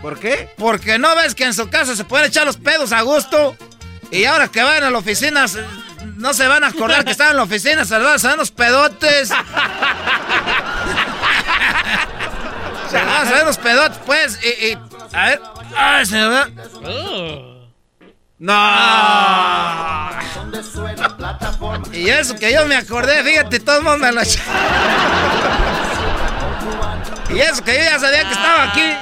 ¿Por 0.00 0.18
qué? 0.18 0.48
Porque 0.56 0.98
no 0.98 1.14
ves 1.16 1.34
que 1.34 1.44
en 1.44 1.52
su 1.52 1.68
casa 1.68 1.94
se 1.96 2.04
pueden 2.04 2.28
echar 2.28 2.46
los 2.46 2.56
pedos 2.56 2.92
a 2.92 3.02
gusto. 3.02 3.56
Y 4.10 4.24
ahora 4.24 4.48
que 4.48 4.62
van 4.62 4.82
a 4.84 4.90
la 4.90 4.96
oficina, 4.98 5.46
se- 5.48 5.62
no 6.16 6.32
se 6.34 6.46
van 6.46 6.64
a 6.64 6.68
acordar 6.68 7.04
que 7.04 7.10
estaban 7.12 7.32
en 7.32 7.36
la 7.38 7.42
oficina, 7.44 7.84
se 7.86 7.96
van 7.98 8.06
a 8.06 8.14
hacer 8.14 8.36
los 8.36 8.50
pedotes. 8.50 9.28
se 12.90 12.96
van 12.98 13.08
a 13.08 13.20
hacer 13.22 13.44
los 13.44 13.58
pedotes, 13.58 13.98
pues. 14.06 14.38
Y, 14.42 14.66
y- 14.68 14.78
a 15.12 15.26
ver. 15.26 15.40
Ay, 15.76 16.06
se 16.06 16.24
va. 16.26 16.48
No. 18.38 18.54
Y 21.92 22.08
eso 22.10 22.34
que 22.36 22.52
yo 22.52 22.66
me 22.66 22.76
acordé, 22.76 23.22
fíjate, 23.22 23.60
todo 23.60 23.78
el 23.78 23.82
mundo 23.84 23.98
me 23.98 24.12
lo. 24.12 24.22
Y 27.30 27.40
eso 27.40 27.64
que 27.64 27.74
yo 27.74 27.80
ya 27.84 27.98
sabía 27.98 28.24
que 28.24 28.32
estaba 28.32 28.62
aquí. 28.64 28.96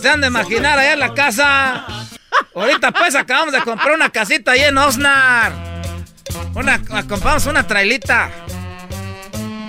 Se 0.00 0.08
han 0.08 0.20
de 0.20 0.26
imaginar 0.28 0.78
allá 0.78 0.92
en 0.92 1.00
la 1.00 1.14
casa. 1.14 1.84
Ahorita 2.54 2.90
pues 2.92 3.14
acabamos 3.14 3.52
de 3.52 3.60
comprar 3.62 3.92
una 3.92 4.10
casita 4.10 4.52
ahí 4.52 4.60
en 4.64 4.76
Osnar. 4.78 5.52
Una, 6.54 6.82
compramos 7.06 7.46
una 7.46 7.66
trailita. 7.66 8.30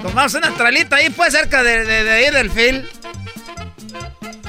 Compramos 0.02 0.34
una 0.34 0.52
trailita 0.52 0.98
ahí 0.98 1.10
pues 1.10 1.34
cerca 1.34 1.62
de, 1.64 1.86
de, 1.86 2.04
de 2.04 2.12
ahí 2.12 2.30
del 2.32 2.50
fil. 2.52 2.90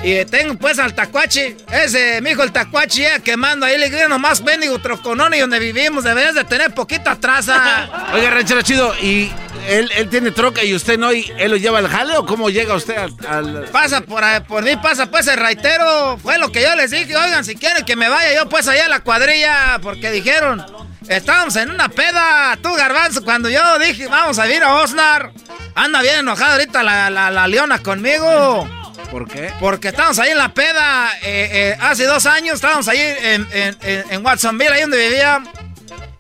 Y 0.03 0.25
tengo 0.25 0.55
pues 0.55 0.79
al 0.79 0.95
tacuachi, 0.95 1.57
ese 1.71 2.23
mijo 2.23 2.43
el 2.43 2.53
tacuachi 2.53 3.03
ya 3.03 3.19
quemando 3.19 3.67
ahí, 3.67 3.77
le 3.77 3.91
digo 3.91 4.09
nomás 4.09 4.43
bendigo 4.43 4.79
troconón 4.79 5.35
y 5.35 5.41
donde 5.41 5.59
vivimos 5.59 6.05
deberías 6.05 6.35
de 6.35 6.45
tener 6.45 6.73
poquita 6.73 7.17
traza. 7.17 7.91
Oiga, 8.15 8.31
ranchero 8.31 8.63
chido, 8.63 8.95
¿y 9.03 9.31
él, 9.69 9.91
él 9.95 10.09
tiene 10.09 10.31
troca 10.31 10.65
y 10.65 10.73
usted 10.75 10.99
no? 10.99 11.13
¿Y 11.13 11.31
él 11.37 11.51
lo 11.51 11.59
lleva 11.59 11.81
al 11.81 11.89
jale 11.89 12.17
o 12.17 12.25
cómo 12.25 12.49
llega 12.49 12.75
usted 12.77 12.97
al...? 12.97 13.15
al- 13.29 13.65
Pasa 13.71 14.01
por, 14.01 14.25
ahí- 14.25 14.41
por 14.41 14.63
mí, 14.65 14.75
pasa 14.77 15.05
pues 15.11 15.27
el 15.27 15.37
raitero. 15.37 16.17
Fue 16.23 16.39
lo 16.39 16.51
que 16.51 16.63
yo 16.63 16.75
les 16.77 16.91
dije. 16.93 17.15
Oigan, 17.15 17.45
si 17.45 17.55
quieren 17.57 17.85
que 17.85 17.95
me 17.95 18.09
vaya 18.09 18.33
yo 18.35 18.49
pues 18.49 18.69
allá 18.69 18.87
a 18.87 18.89
la 18.89 19.01
cuadrilla. 19.01 19.81
Porque 19.83 20.11
dijeron, 20.11 20.65
estábamos 21.17 21.57
en 21.57 21.71
una 21.71 21.89
peda. 21.89 22.57
Tú, 22.63 22.73
Garbanzo, 22.75 23.23
cuando 23.25 23.49
yo 23.49 23.79
dije, 23.79 24.07
vamos 24.07 24.39
a 24.39 24.49
ir 24.49 24.63
a 24.63 24.75
Osnar. 24.77 25.33
Anda 25.75 26.03
bien 26.03 26.21
enojada 26.21 26.53
ahorita 26.55 26.83
la, 26.83 27.11
la, 27.11 27.31
la 27.31 27.47
leona 27.47 27.79
conmigo. 27.81 28.69
¿Por 29.11 29.29
qué? 29.29 29.53
Porque 29.59 29.89
estábamos 29.89 30.19
ahí 30.19 30.31
en 30.31 30.39
la 30.39 30.53
peda. 30.55 31.11
eh, 31.23 31.49
eh, 31.75 31.79
hace 31.81 32.05
dos 32.05 32.27
años 32.27 32.57
estábamos 32.57 32.87
ahí 32.89 33.01
en, 33.01 33.49
en, 33.53 33.77
en- 33.83 34.05
en 34.11 34.25
Watsonville, 34.27 34.73
ahí 34.73 34.81
donde 34.83 35.09
vivía. 35.09 35.43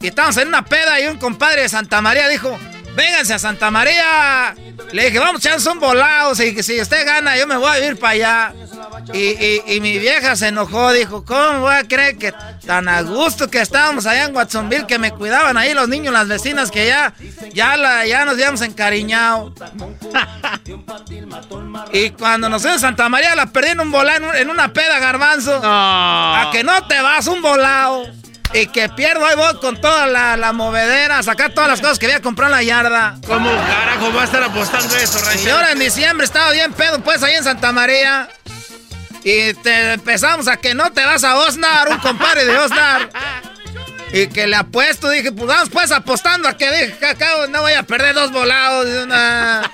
Y 0.00 0.08
estábamos 0.08 0.36
en 0.38 0.48
una 0.48 0.64
peda 0.64 0.98
y 1.00 1.06
un 1.06 1.18
compadre 1.18 1.62
de 1.62 1.68
Santa 1.68 2.00
María 2.00 2.26
dijo, 2.28 2.58
vénganse 2.96 3.34
a 3.34 3.38
Santa 3.38 3.70
María. 3.70 4.54
Le 4.92 5.04
dije, 5.04 5.18
vamos 5.18 5.36
a 5.36 5.38
echarnos 5.48 5.66
un 5.66 5.78
volado. 5.78 6.34
Si, 6.34 6.62
si 6.62 6.80
usted 6.80 7.06
gana, 7.06 7.36
yo 7.36 7.46
me 7.46 7.56
voy 7.56 7.70
a 7.70 7.78
vivir 7.80 7.98
para 7.98 8.12
allá. 8.14 8.54
Y, 9.12 9.18
y- 9.18 9.62
y 9.66 9.80
mi 9.80 9.98
vieja 9.98 10.36
se 10.36 10.48
enojó, 10.48 10.92
dijo, 10.92 11.24
¿cómo 11.24 11.60
voy 11.60 11.74
a 11.74 11.86
creer 11.88 12.16
que 12.18 12.32
tan 12.66 12.88
a 12.88 13.02
gusto 13.02 13.48
que 13.50 13.60
estábamos 13.60 14.06
allá 14.06 14.24
en 14.24 14.34
Watsonville, 14.36 14.86
que 14.86 14.98
me 14.98 15.10
cuidaban 15.12 15.56
ahí 15.56 15.74
los 15.74 15.88
niños, 15.88 16.12
las 16.12 16.28
vecinas, 16.28 16.70
que 16.70 16.86
ya, 16.86 17.12
ya, 17.52 17.76
la, 17.76 18.06
ya 18.06 18.24
nos 18.24 18.34
habíamos 18.34 18.60
encariñado? 18.62 19.52
Y 21.92 22.10
cuando 22.10 22.48
nos 22.48 22.62
fuimos 22.62 22.78
a 22.82 22.86
Santa 22.88 23.08
María 23.08 23.34
la 23.34 23.46
perdí 23.46 23.70
en 23.70 23.80
un 23.80 23.90
volado, 23.90 24.18
en, 24.18 24.24
un- 24.24 24.36
en 24.36 24.50
una 24.50 24.72
peda, 24.72 24.98
garbanzo. 24.98 25.60
A 25.64 26.50
que 26.52 26.62
no 26.64 26.86
te 26.86 27.00
vas 27.00 27.26
un 27.26 27.42
volado. 27.42 28.04
Y 28.52 28.66
que 28.66 28.88
pierdo, 28.88 29.24
ahí 29.24 29.36
voy 29.36 29.54
con 29.60 29.80
toda 29.80 30.08
la, 30.08 30.36
la 30.36 30.52
movedera, 30.52 31.22
sacar 31.22 31.52
todas 31.52 31.70
las 31.70 31.80
cosas 31.80 32.00
que 32.00 32.06
había 32.06 32.20
comprado 32.20 32.52
en 32.52 32.56
la 32.58 32.62
yarda. 32.64 33.16
¿Cómo 33.24 33.48
carajo 33.48 34.12
va 34.12 34.22
a 34.22 34.24
estar 34.24 34.42
apostando 34.42 34.96
eso, 34.96 35.20
Y 35.20 35.22
ranchero? 35.22 35.54
ahora 35.56 35.70
en 35.70 35.78
diciembre 35.78 36.24
estaba 36.24 36.50
bien 36.50 36.72
pedo, 36.72 36.98
pues, 36.98 37.22
ahí 37.22 37.34
en 37.34 37.44
Santa 37.44 37.70
María. 37.70 38.28
Y 39.24 39.52
te 39.54 39.92
empezamos 39.94 40.48
a 40.48 40.56
que 40.56 40.74
no 40.74 40.90
te 40.92 41.04
vas 41.04 41.24
a 41.24 41.36
Osnar, 41.36 41.88
un 41.90 41.98
compadre 41.98 42.44
de 42.46 42.56
Osnar. 42.58 43.10
Y 44.12 44.26
que 44.28 44.46
le 44.46 44.56
apuesto, 44.56 45.08
dije, 45.10 45.30
pues 45.30 45.46
vamos 45.46 45.68
pues 45.70 45.92
apostando 45.92 46.48
a 46.48 46.56
que 46.56 46.68
dije, 46.70 46.96
no 47.50 47.60
voy 47.62 47.74
a 47.74 47.82
perder 47.84 48.14
dos 48.14 48.32
volados. 48.32 48.86
de 48.86 49.04
una- 49.04 49.70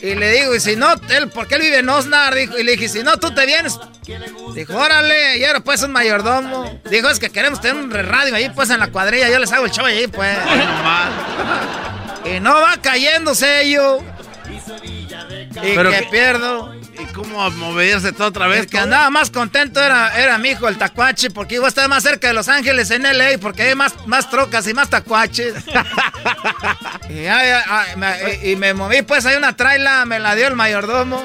Y 0.00 0.14
le 0.14 0.30
digo, 0.32 0.54
y 0.54 0.60
si 0.60 0.76
no, 0.76 0.94
él, 1.10 1.28
porque 1.28 1.56
él 1.56 1.60
vive 1.62 1.78
en 1.80 1.88
Osnar, 1.90 2.34
dijo, 2.34 2.56
y 2.56 2.62
le 2.62 2.72
dije, 2.72 2.88
si 2.88 3.02
no, 3.02 3.18
tú 3.18 3.34
te 3.34 3.44
vienes. 3.44 3.78
Dijo, 4.54 4.74
órale, 4.74 5.36
y 5.38 5.44
era 5.44 5.60
pues 5.60 5.82
un 5.82 5.92
mayordomo. 5.92 6.80
Dijo, 6.90 7.10
es 7.10 7.18
que 7.18 7.28
queremos 7.30 7.60
tener 7.60 7.76
un 7.82 7.90
radio 7.90 8.34
ahí 8.34 8.48
pues 8.50 8.70
en 8.70 8.80
la 8.80 8.86
cuadrilla, 8.88 9.28
yo 9.28 9.38
les 9.38 9.52
hago 9.52 9.66
el 9.66 9.70
show 9.72 9.84
ahí 9.84 10.06
pues. 10.06 10.38
y 12.24 12.40
no 12.40 12.54
va 12.54 12.76
cayendo 12.80 13.34
sello. 13.34 13.98
Y 15.62 15.74
Pero 15.74 15.90
que 15.90 15.98
que- 15.98 16.06
pierdo. 16.06 16.74
¿Y 17.02 17.06
cómo 17.12 17.48
moverse 17.52 18.12
todo 18.12 18.28
otra 18.28 18.46
vez? 18.46 18.60
El 18.60 18.66
que 18.66 18.78
andaba 18.78 19.08
más 19.10 19.30
contento 19.30 19.82
era, 19.82 20.16
era 20.20 20.36
mi 20.38 20.50
hijo, 20.50 20.68
el 20.68 20.76
tacuache, 20.78 21.30
porque 21.30 21.54
iba 21.56 21.64
a 21.66 21.68
estar 21.68 21.88
más 21.88 22.02
cerca 22.02 22.28
de 22.28 22.34
Los 22.34 22.48
Ángeles 22.48 22.90
en 22.90 23.02
LA, 23.02 23.38
porque 23.40 23.62
hay 23.62 23.74
más, 23.74 23.94
más 24.06 24.28
trocas 24.28 24.66
y 24.68 24.74
más 24.74 24.90
tacuaches. 24.90 25.54
y, 27.08 27.96
me, 27.96 28.16
y- 28.42 28.50
y 28.52 28.56
me 28.56 28.74
moví, 28.74 29.02
pues 29.02 29.24
hay 29.26 29.36
una 29.36 29.56
traila, 29.56 30.04
me 30.04 30.18
la 30.18 30.34
dio 30.34 30.48
el 30.48 30.54
mayordomo. 30.56 31.22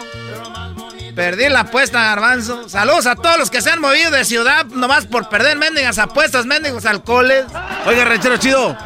Perdí 1.15 1.47
la 1.47 1.61
apuesta, 1.61 2.03
garbanzo. 2.03 2.68
Saludos 2.68 3.06
a 3.06 3.15
todos 3.15 3.38
los 3.38 3.49
que 3.49 3.61
se 3.61 3.69
han 3.69 3.80
movido 3.80 4.11
de 4.11 4.26
ciudad 4.26 4.65
nomás 4.65 5.06
por 5.06 5.30
perder 5.30 5.57
mendigas 5.57 5.97
apuestas, 5.97 6.45
mendigos 6.45 6.85
alcoholes. 6.85 7.45
Oiga, 7.85 8.03
ranchero 8.03 8.35
chido. 8.38 8.77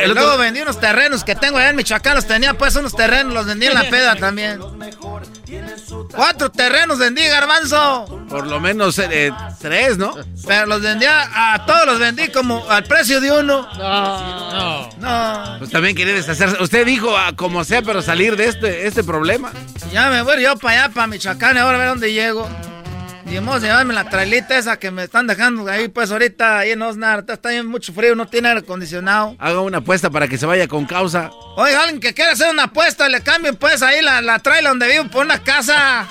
El 0.00 0.12
luego 0.14 0.38
vendí 0.38 0.60
unos 0.60 0.78
terrenos 0.80 1.24
que 1.24 1.34
tengo 1.34 1.58
allá 1.58 1.70
en 1.70 1.76
Michoacán, 1.76 2.14
los 2.14 2.26
tenía 2.26 2.54
pues 2.54 2.74
unos 2.76 2.94
terrenos, 2.94 3.32
los 3.32 3.46
vendí 3.46 3.66
en 3.66 3.74
la 3.74 3.88
peda 3.90 4.14
también. 4.16 4.60
Cuatro 6.14 6.50
terrenos 6.50 6.98
vendí, 6.98 7.22
garbanzo. 7.22 8.24
Por 8.28 8.46
lo 8.46 8.60
menos 8.60 8.98
eh, 8.98 9.32
tres, 9.60 9.98
¿no? 9.98 10.14
Pero 10.46 10.66
los 10.66 10.82
vendía, 10.82 11.54
a 11.54 11.64
todos 11.66 11.86
los 11.86 11.98
vendí 11.98 12.28
como 12.28 12.68
al 12.68 12.84
precio 12.84 13.20
de 13.20 13.30
uno. 13.32 13.68
No. 13.78 14.88
No. 14.98 15.58
Pues 15.58 15.70
también 15.70 15.94
quería 15.94 16.14
deshacerse. 16.14 16.62
Usted 16.62 16.86
dijo 16.86 17.16
ah, 17.16 17.32
como 17.36 17.64
sea, 17.64 17.82
pero 17.82 18.02
salir 18.02 18.36
de 18.36 18.46
este, 18.46 18.86
este 18.86 19.04
problema. 19.04 19.52
Ya 19.92 20.10
me 20.10 20.22
voy 20.22 20.42
yo 20.42 20.56
para 20.56 20.84
allá, 20.84 20.94
para 20.94 21.06
Michoacán, 21.06 21.56
y 21.56 21.58
ahora 21.58 21.76
a 21.76 21.80
ver 21.80 21.88
dónde 21.88 22.12
llego. 22.12 22.48
Y 23.30 23.36
vamos 23.36 23.56
a 23.56 23.58
llevarme 23.60 23.94
la 23.94 24.08
trailita 24.08 24.58
esa 24.58 24.76
que 24.76 24.90
me 24.90 25.04
están 25.04 25.28
dejando 25.28 25.70
ahí, 25.70 25.86
pues 25.86 26.10
ahorita 26.10 26.58
ahí 26.58 26.72
en 26.72 26.82
Osnar. 26.82 27.24
Está 27.28 27.50
bien 27.50 27.64
mucho 27.66 27.92
frío, 27.92 28.16
no 28.16 28.26
tiene 28.26 28.48
aire 28.48 28.60
acondicionado. 28.60 29.36
Haga 29.38 29.60
una 29.60 29.78
apuesta 29.78 30.10
para 30.10 30.26
que 30.26 30.36
se 30.36 30.46
vaya 30.46 30.66
con 30.66 30.84
causa. 30.84 31.30
Oiga, 31.56 31.82
alguien 31.84 32.00
que 32.00 32.12
quiera 32.12 32.32
hacer 32.32 32.50
una 32.50 32.64
apuesta, 32.64 33.08
le 33.08 33.22
cambien 33.22 33.54
pues 33.54 33.82
ahí 33.82 34.02
la, 34.02 34.20
la 34.20 34.40
trailer 34.40 34.70
donde 34.70 34.88
vivo 34.88 35.04
por 35.04 35.24
una 35.24 35.38
casa. 35.44 36.08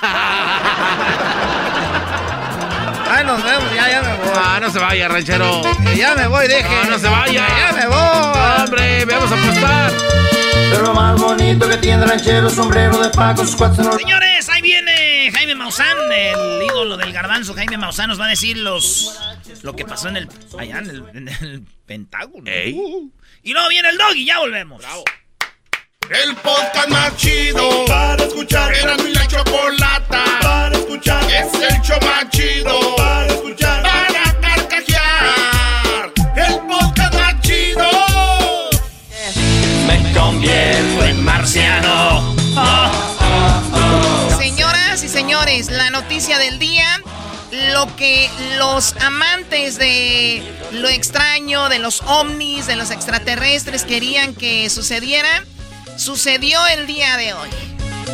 Ay, 3.12 3.24
nos 3.26 3.42
vemos, 3.44 3.74
ya, 3.74 3.90
ya 3.90 4.00
me 4.02 4.14
voy. 4.16 4.28
Ah, 4.34 4.58
no 4.62 4.70
se 4.70 4.78
vaya, 4.78 5.08
ranchero. 5.08 5.60
Que 5.84 5.96
ya 5.96 6.14
me 6.14 6.26
voy, 6.26 6.48
deje. 6.48 6.84
No, 6.84 6.90
no 6.92 6.98
se 6.98 7.08
vaya. 7.08 7.46
Que 7.46 7.52
Ya 7.60 7.72
me 7.72 7.86
voy. 7.86 8.64
Hombre, 8.64 9.04
vamos 9.04 9.30
a 9.30 9.34
apostar. 9.34 9.92
Pero 10.70 10.82
lo 10.84 10.94
más 10.94 11.20
bonito 11.20 11.68
que 11.68 11.76
tiene 11.76 12.06
ranchero, 12.06 12.48
sombrero 12.48 12.96
de 12.98 13.10
paco, 13.10 13.44
sus 13.44 13.56
cuatro. 13.56 13.92
Señores, 13.98 14.48
ahí 14.48 14.62
viene 14.62 15.09
Jaime 15.32 15.54
Maussan, 15.54 16.12
el 16.12 16.62
ídolo 16.64 16.96
del 16.96 17.12
garbanzo. 17.12 17.54
Jaime 17.54 17.76
Maussan 17.76 18.08
nos 18.08 18.20
va 18.20 18.26
a 18.26 18.28
decir 18.28 18.56
los 18.56 19.18
lo 19.62 19.74
que 19.74 19.84
pasó 19.84 20.08
en 20.08 20.16
el 20.16 20.28
allá 20.58 20.78
en 20.78 20.90
el, 20.90 21.04
en 21.14 21.28
el 21.28 21.62
Pentágono. 21.86 22.50
Uh. 22.50 23.12
Y 23.42 23.52
luego 23.52 23.68
viene 23.68 23.88
el 23.88 23.98
dog 23.98 24.14
y 24.14 24.26
ya 24.26 24.38
volvemos. 24.38 24.84
El 26.10 26.34
podcast 26.36 26.88
más 26.88 27.16
chido 27.16 27.84
para 27.86 28.24
escuchar. 28.24 28.74
Era 28.74 28.96
mi 28.96 29.12
la 29.12 29.26
chocolata 29.28 30.24
para 30.42 30.76
escuchar. 30.76 31.22
Es 31.30 31.54
el 31.54 31.80
show 31.82 31.98
más 32.02 32.28
chido 32.30 32.96
para 32.96 33.26
escuchar. 33.26 33.82
Para 33.82 34.40
carcajear. 34.40 36.12
El 36.36 36.58
podcast 36.66 37.14
más 37.14 37.40
chido. 37.42 37.88
Me 39.86 40.12
convierto 40.12 41.04
en 41.04 41.24
marciano. 41.24 42.29
Señores, 45.50 45.70
la 45.70 45.90
noticia 45.90 46.38
del 46.38 46.58
día, 46.58 47.00
lo 47.72 47.94
que 47.96 48.30
los 48.58 48.94
amantes 48.96 49.78
de 49.78 50.42
lo 50.72 50.88
extraño, 50.88 51.68
de 51.68 51.78
los 51.78 52.02
ovnis, 52.02 52.66
de 52.66 52.76
los 52.76 52.90
extraterrestres 52.90 53.84
querían 53.84 54.34
que 54.34 54.70
sucediera, 54.70 55.44
sucedió 55.96 56.58
el 56.78 56.86
día 56.86 57.16
de 57.16 57.34
hoy. 57.34 57.48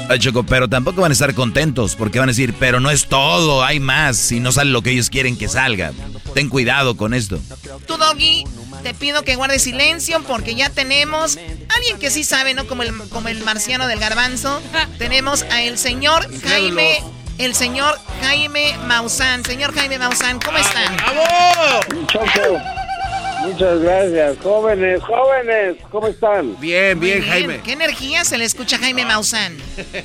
Ay, 0.08 0.18
Choco, 0.18 0.44
pero 0.44 0.68
tampoco 0.68 1.00
van 1.02 1.10
a 1.10 1.14
estar 1.14 1.34
contentos 1.34 1.94
porque 1.96 2.18
van 2.18 2.28
a 2.28 2.32
decir, 2.32 2.54
pero 2.58 2.80
no 2.80 2.90
es 2.90 3.06
todo, 3.06 3.64
hay 3.64 3.80
más 3.80 4.16
si 4.16 4.40
no 4.40 4.52
sale 4.52 4.70
lo 4.70 4.82
que 4.82 4.90
ellos 4.90 5.10
quieren 5.10 5.36
que 5.36 5.48
salga. 5.48 5.92
Ten 6.32 6.48
cuidado 6.48 6.96
con 6.96 7.12
esto. 7.12 7.38
Tú, 7.86 7.96
Doggy, 7.96 8.44
te 8.82 8.94
pido 8.94 9.22
que 9.22 9.36
guardes 9.36 9.62
silencio 9.62 10.22
porque 10.22 10.54
ya 10.54 10.70
tenemos 10.70 11.36
a 11.36 11.74
alguien 11.74 11.98
que 11.98 12.10
sí 12.10 12.24
sabe, 12.24 12.54
¿no? 12.54 12.66
Como 12.66 12.82
el, 12.82 12.94
como 13.08 13.28
el 13.28 13.42
marciano 13.42 13.86
del 13.88 13.98
garbanzo. 13.98 14.60
tenemos 14.98 15.42
a 15.44 15.62
el 15.62 15.76
señor 15.78 16.28
Jaime, 16.42 17.02
el 17.38 17.54
señor 17.54 17.94
Jaime 18.22 18.74
Maussan. 18.86 19.44
Señor 19.44 19.72
Jaime 19.72 19.98
Maussan, 19.98 20.38
¿cómo 20.40 20.58
están? 20.58 20.96
Choco, 22.06 22.58
muchas 23.44 23.80
gracias. 23.80 24.36
Jóvenes, 24.42 25.02
jóvenes, 25.02 25.76
¿cómo 25.90 26.06
están? 26.08 26.58
Bien, 26.60 26.98
bien, 26.98 27.22
Jaime. 27.22 27.60
¿Qué 27.64 27.72
energía 27.72 28.24
se 28.24 28.38
le 28.38 28.44
escucha 28.44 28.76
a 28.76 28.78
Jaime 28.80 29.04
Maussan? 29.04 29.56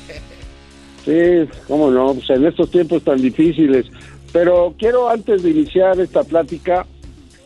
Sí, 1.04 1.48
cómo 1.66 1.90
no, 1.90 2.14
pues 2.14 2.30
en 2.30 2.46
estos 2.46 2.70
tiempos 2.70 3.02
tan 3.02 3.20
difíciles. 3.20 3.86
Pero 4.32 4.72
quiero 4.78 5.10
antes 5.10 5.42
de 5.42 5.50
iniciar 5.50 5.98
esta 5.98 6.22
plática 6.22 6.86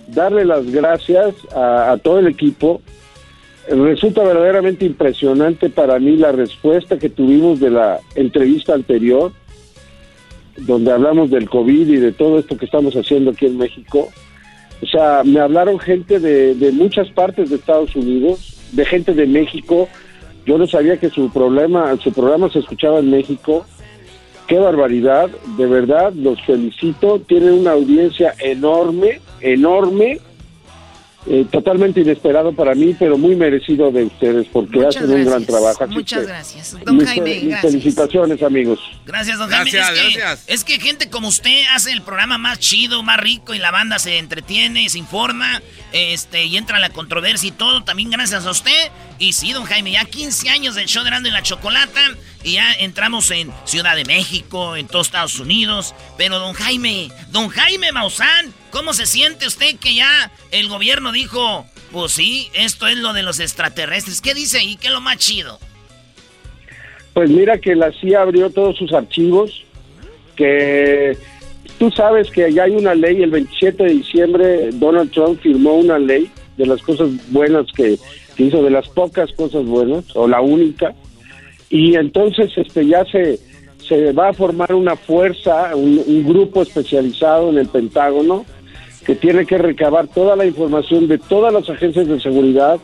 darle 0.08 0.44
las 0.44 0.70
gracias 0.70 1.34
a, 1.54 1.92
a 1.92 1.96
todo 1.96 2.18
el 2.18 2.26
equipo. 2.26 2.82
Resulta 3.66 4.22
verdaderamente 4.22 4.84
impresionante 4.84 5.70
para 5.70 5.98
mí 5.98 6.16
la 6.16 6.32
respuesta 6.32 6.98
que 6.98 7.08
tuvimos 7.08 7.58
de 7.58 7.70
la 7.70 7.98
entrevista 8.14 8.74
anterior, 8.74 9.32
donde 10.59 10.93
hablamos 10.93 11.31
del 11.31 11.49
COVID 11.49 11.89
y 11.89 11.97
de 11.97 12.12
todo 12.12 12.39
esto 12.39 12.57
que 12.57 12.65
estamos 12.65 12.95
haciendo 12.95 13.31
aquí 13.31 13.47
en 13.47 13.59
México. 13.59 14.09
O 14.83 14.87
sea, 14.87 15.23
me 15.24 15.41
hablaron 15.41 15.78
gente 15.78 16.19
de, 16.19 16.55
de 16.55 16.73
muchas 16.73 17.09
partes 17.11 17.51
de 17.51 17.57
Estados 17.57 17.95
Unidos, 17.97 18.59
de 18.73 18.85
gente 18.85 19.15
de 19.15 19.27
México. 19.27 19.89
Yo 20.45 20.59
no 20.59 20.66
sabía 20.66 20.99
que 20.99 21.11
su 21.11 21.31
problema, 21.31 21.97
su 21.97 22.12
programa 22.12 22.51
se 22.51 22.61
escuchaba 22.61 22.99
en 22.99 23.11
México. 23.11 23.66
Qué 24.47 24.59
barbaridad, 24.59 25.28
de 25.57 25.66
verdad, 25.66 26.12
los 26.15 26.41
felicito. 26.43 27.20
Tienen 27.20 27.53
una 27.53 27.73
audiencia 27.73 28.35
enorme, 28.39 29.20
enorme, 29.41 30.20
eh, 31.28 31.44
totalmente 31.51 32.01
inesperado 32.01 32.53
para 32.53 32.74
mí, 32.74 32.94
pero 32.98 33.19
muy 33.19 33.35
merecido 33.35 33.90
de 33.90 34.05
ustedes 34.05 34.47
porque 34.53 34.78
Muchas 34.78 34.97
hacen 34.97 35.11
un 35.11 35.24
gran 35.24 35.44
trabajo. 35.44 35.85
Así 35.85 35.94
Muchas 35.94 36.20
que, 36.20 36.27
gracias. 36.27 36.77
Don 36.85 36.97
mis 36.97 37.09
Jaime, 37.09 37.35
mis 37.35 37.48
gracias. 37.48 37.73
felicitaciones, 37.73 38.43
amigos. 38.43 38.78
Gracias, 39.05 39.39
don 39.39 39.51
Jaime. 39.51 39.70
Gracias, 39.70 39.98
es, 39.98 40.12
que, 40.12 40.19
gracias. 40.19 40.44
es 40.47 40.65
que 40.65 40.81
gente 40.81 41.11
como 41.11 41.28
usted 41.28 41.62
hace 41.74 41.90
el 41.90 42.03
programa 42.03 42.39
más 42.39 42.61
chido, 42.61 43.03
más 43.03 43.19
rico 43.19 43.55
y 43.55 43.59
la 43.59 43.73
banda 43.73 43.98
se 43.98 44.19
entretiene, 44.19 44.89
se 44.89 44.98
informa 44.98 45.62
este, 45.93 46.44
y 46.44 46.57
entra 46.57 46.78
la 46.78 46.90
controversia 46.90 47.48
y 47.48 47.53
todo. 47.53 47.82
También 47.82 48.11
gracias 48.11 48.47
a 48.47 48.51
usted. 48.51 48.90
Y 49.19 49.32
sí, 49.32 49.53
don 49.53 49.65
Jaime, 49.65 49.90
ya 49.90 50.05
15 50.05 50.48
años 50.51 50.77
del 50.77 50.86
show 50.86 51.03
de 51.03 51.09
Erasmo 51.09 51.28
y 51.28 51.32
la 51.32 51.43
Chocolata 51.43 52.01
y 52.47 52.52
ya 52.52 52.73
entramos 52.78 53.32
en 53.32 53.51
Ciudad 53.64 53.97
de 53.97 54.05
México, 54.05 54.77
en 54.77 54.86
todos 54.86 55.09
Estados 55.09 55.40
Unidos. 55.40 55.97
Pero 56.16 56.39
don 56.39 56.55
Jaime, 56.55 57.10
don 57.32 57.48
Jaime 57.48 57.90
Maussan, 57.90 58.55
¿cómo 58.70 58.93
se 58.93 59.05
siente 59.05 59.48
usted 59.48 59.74
que 59.81 59.97
ya 59.97 60.31
el 60.52 60.68
gobierno 60.68 61.10
dijo, 61.10 61.66
pues 61.90 62.12
sí, 62.12 62.48
esto 62.55 62.86
es 62.86 62.98
lo 62.98 63.12
de 63.14 63.24
los 63.24 63.40
extraterrestres? 63.40 64.20
¿Qué 64.20 64.32
dice 64.32 64.59
ahí? 64.59 64.77
¿Qué 64.77 64.86
es 64.86 64.93
lo 64.93 65.01
más 65.01 65.16
chido? 65.16 65.59
Pues 67.14 67.28
mira 67.31 67.59
que 67.59 67.74
la 67.74 67.90
CIA 67.90 68.23
abrió 68.23 68.48
todos 68.51 68.77
sus 68.77 68.93
archivos, 68.93 69.64
que 70.36 71.18
tú 71.81 71.90
sabes 71.90 72.31
que 72.31 72.52
ya 72.52 72.62
hay 72.62 72.77
una 72.77 72.94
ley, 72.94 73.24
el 73.24 73.31
27 73.32 73.82
de 73.82 73.90
diciembre 73.90 74.70
Donald 74.74 75.10
Trump 75.10 75.40
firmó 75.43 75.74
una 75.74 75.98
ley 75.98 76.31
de 76.56 76.66
las 76.66 76.81
cosas 76.82 77.09
buenas 77.32 77.66
que, 77.73 77.98
que 78.36 78.44
hizo, 78.44 78.62
de 78.62 78.70
las 78.70 78.89
pocas 78.89 79.32
cosas 79.32 79.64
buenas, 79.64 80.05
o 80.14 80.28
la 80.28 80.40
única, 80.40 80.94
y 81.70 81.97
entonces 81.97 82.52
este 82.56 82.86
ya 82.86 83.05
se, 83.05 83.38
se 83.86 84.12
va 84.12 84.28
a 84.28 84.32
formar 84.32 84.74
una 84.74 84.97
fuerza, 84.97 85.74
un, 85.74 86.24
grupo 86.24 86.62
especializado 86.62 87.51
en 87.51 87.59
el 87.59 87.68
Pentágono, 87.68 88.44
que 89.05 89.14
tiene 89.14 89.47
que 89.47 89.59
recabar 89.59 90.09
toda 90.09 90.36
la 90.36 90.47
información 90.47 91.06
de 91.06 91.18
todas 91.18 91.52
las 91.52 91.68
agencias 91.68 92.09
de 92.09 92.20
seguridad, 92.20 92.78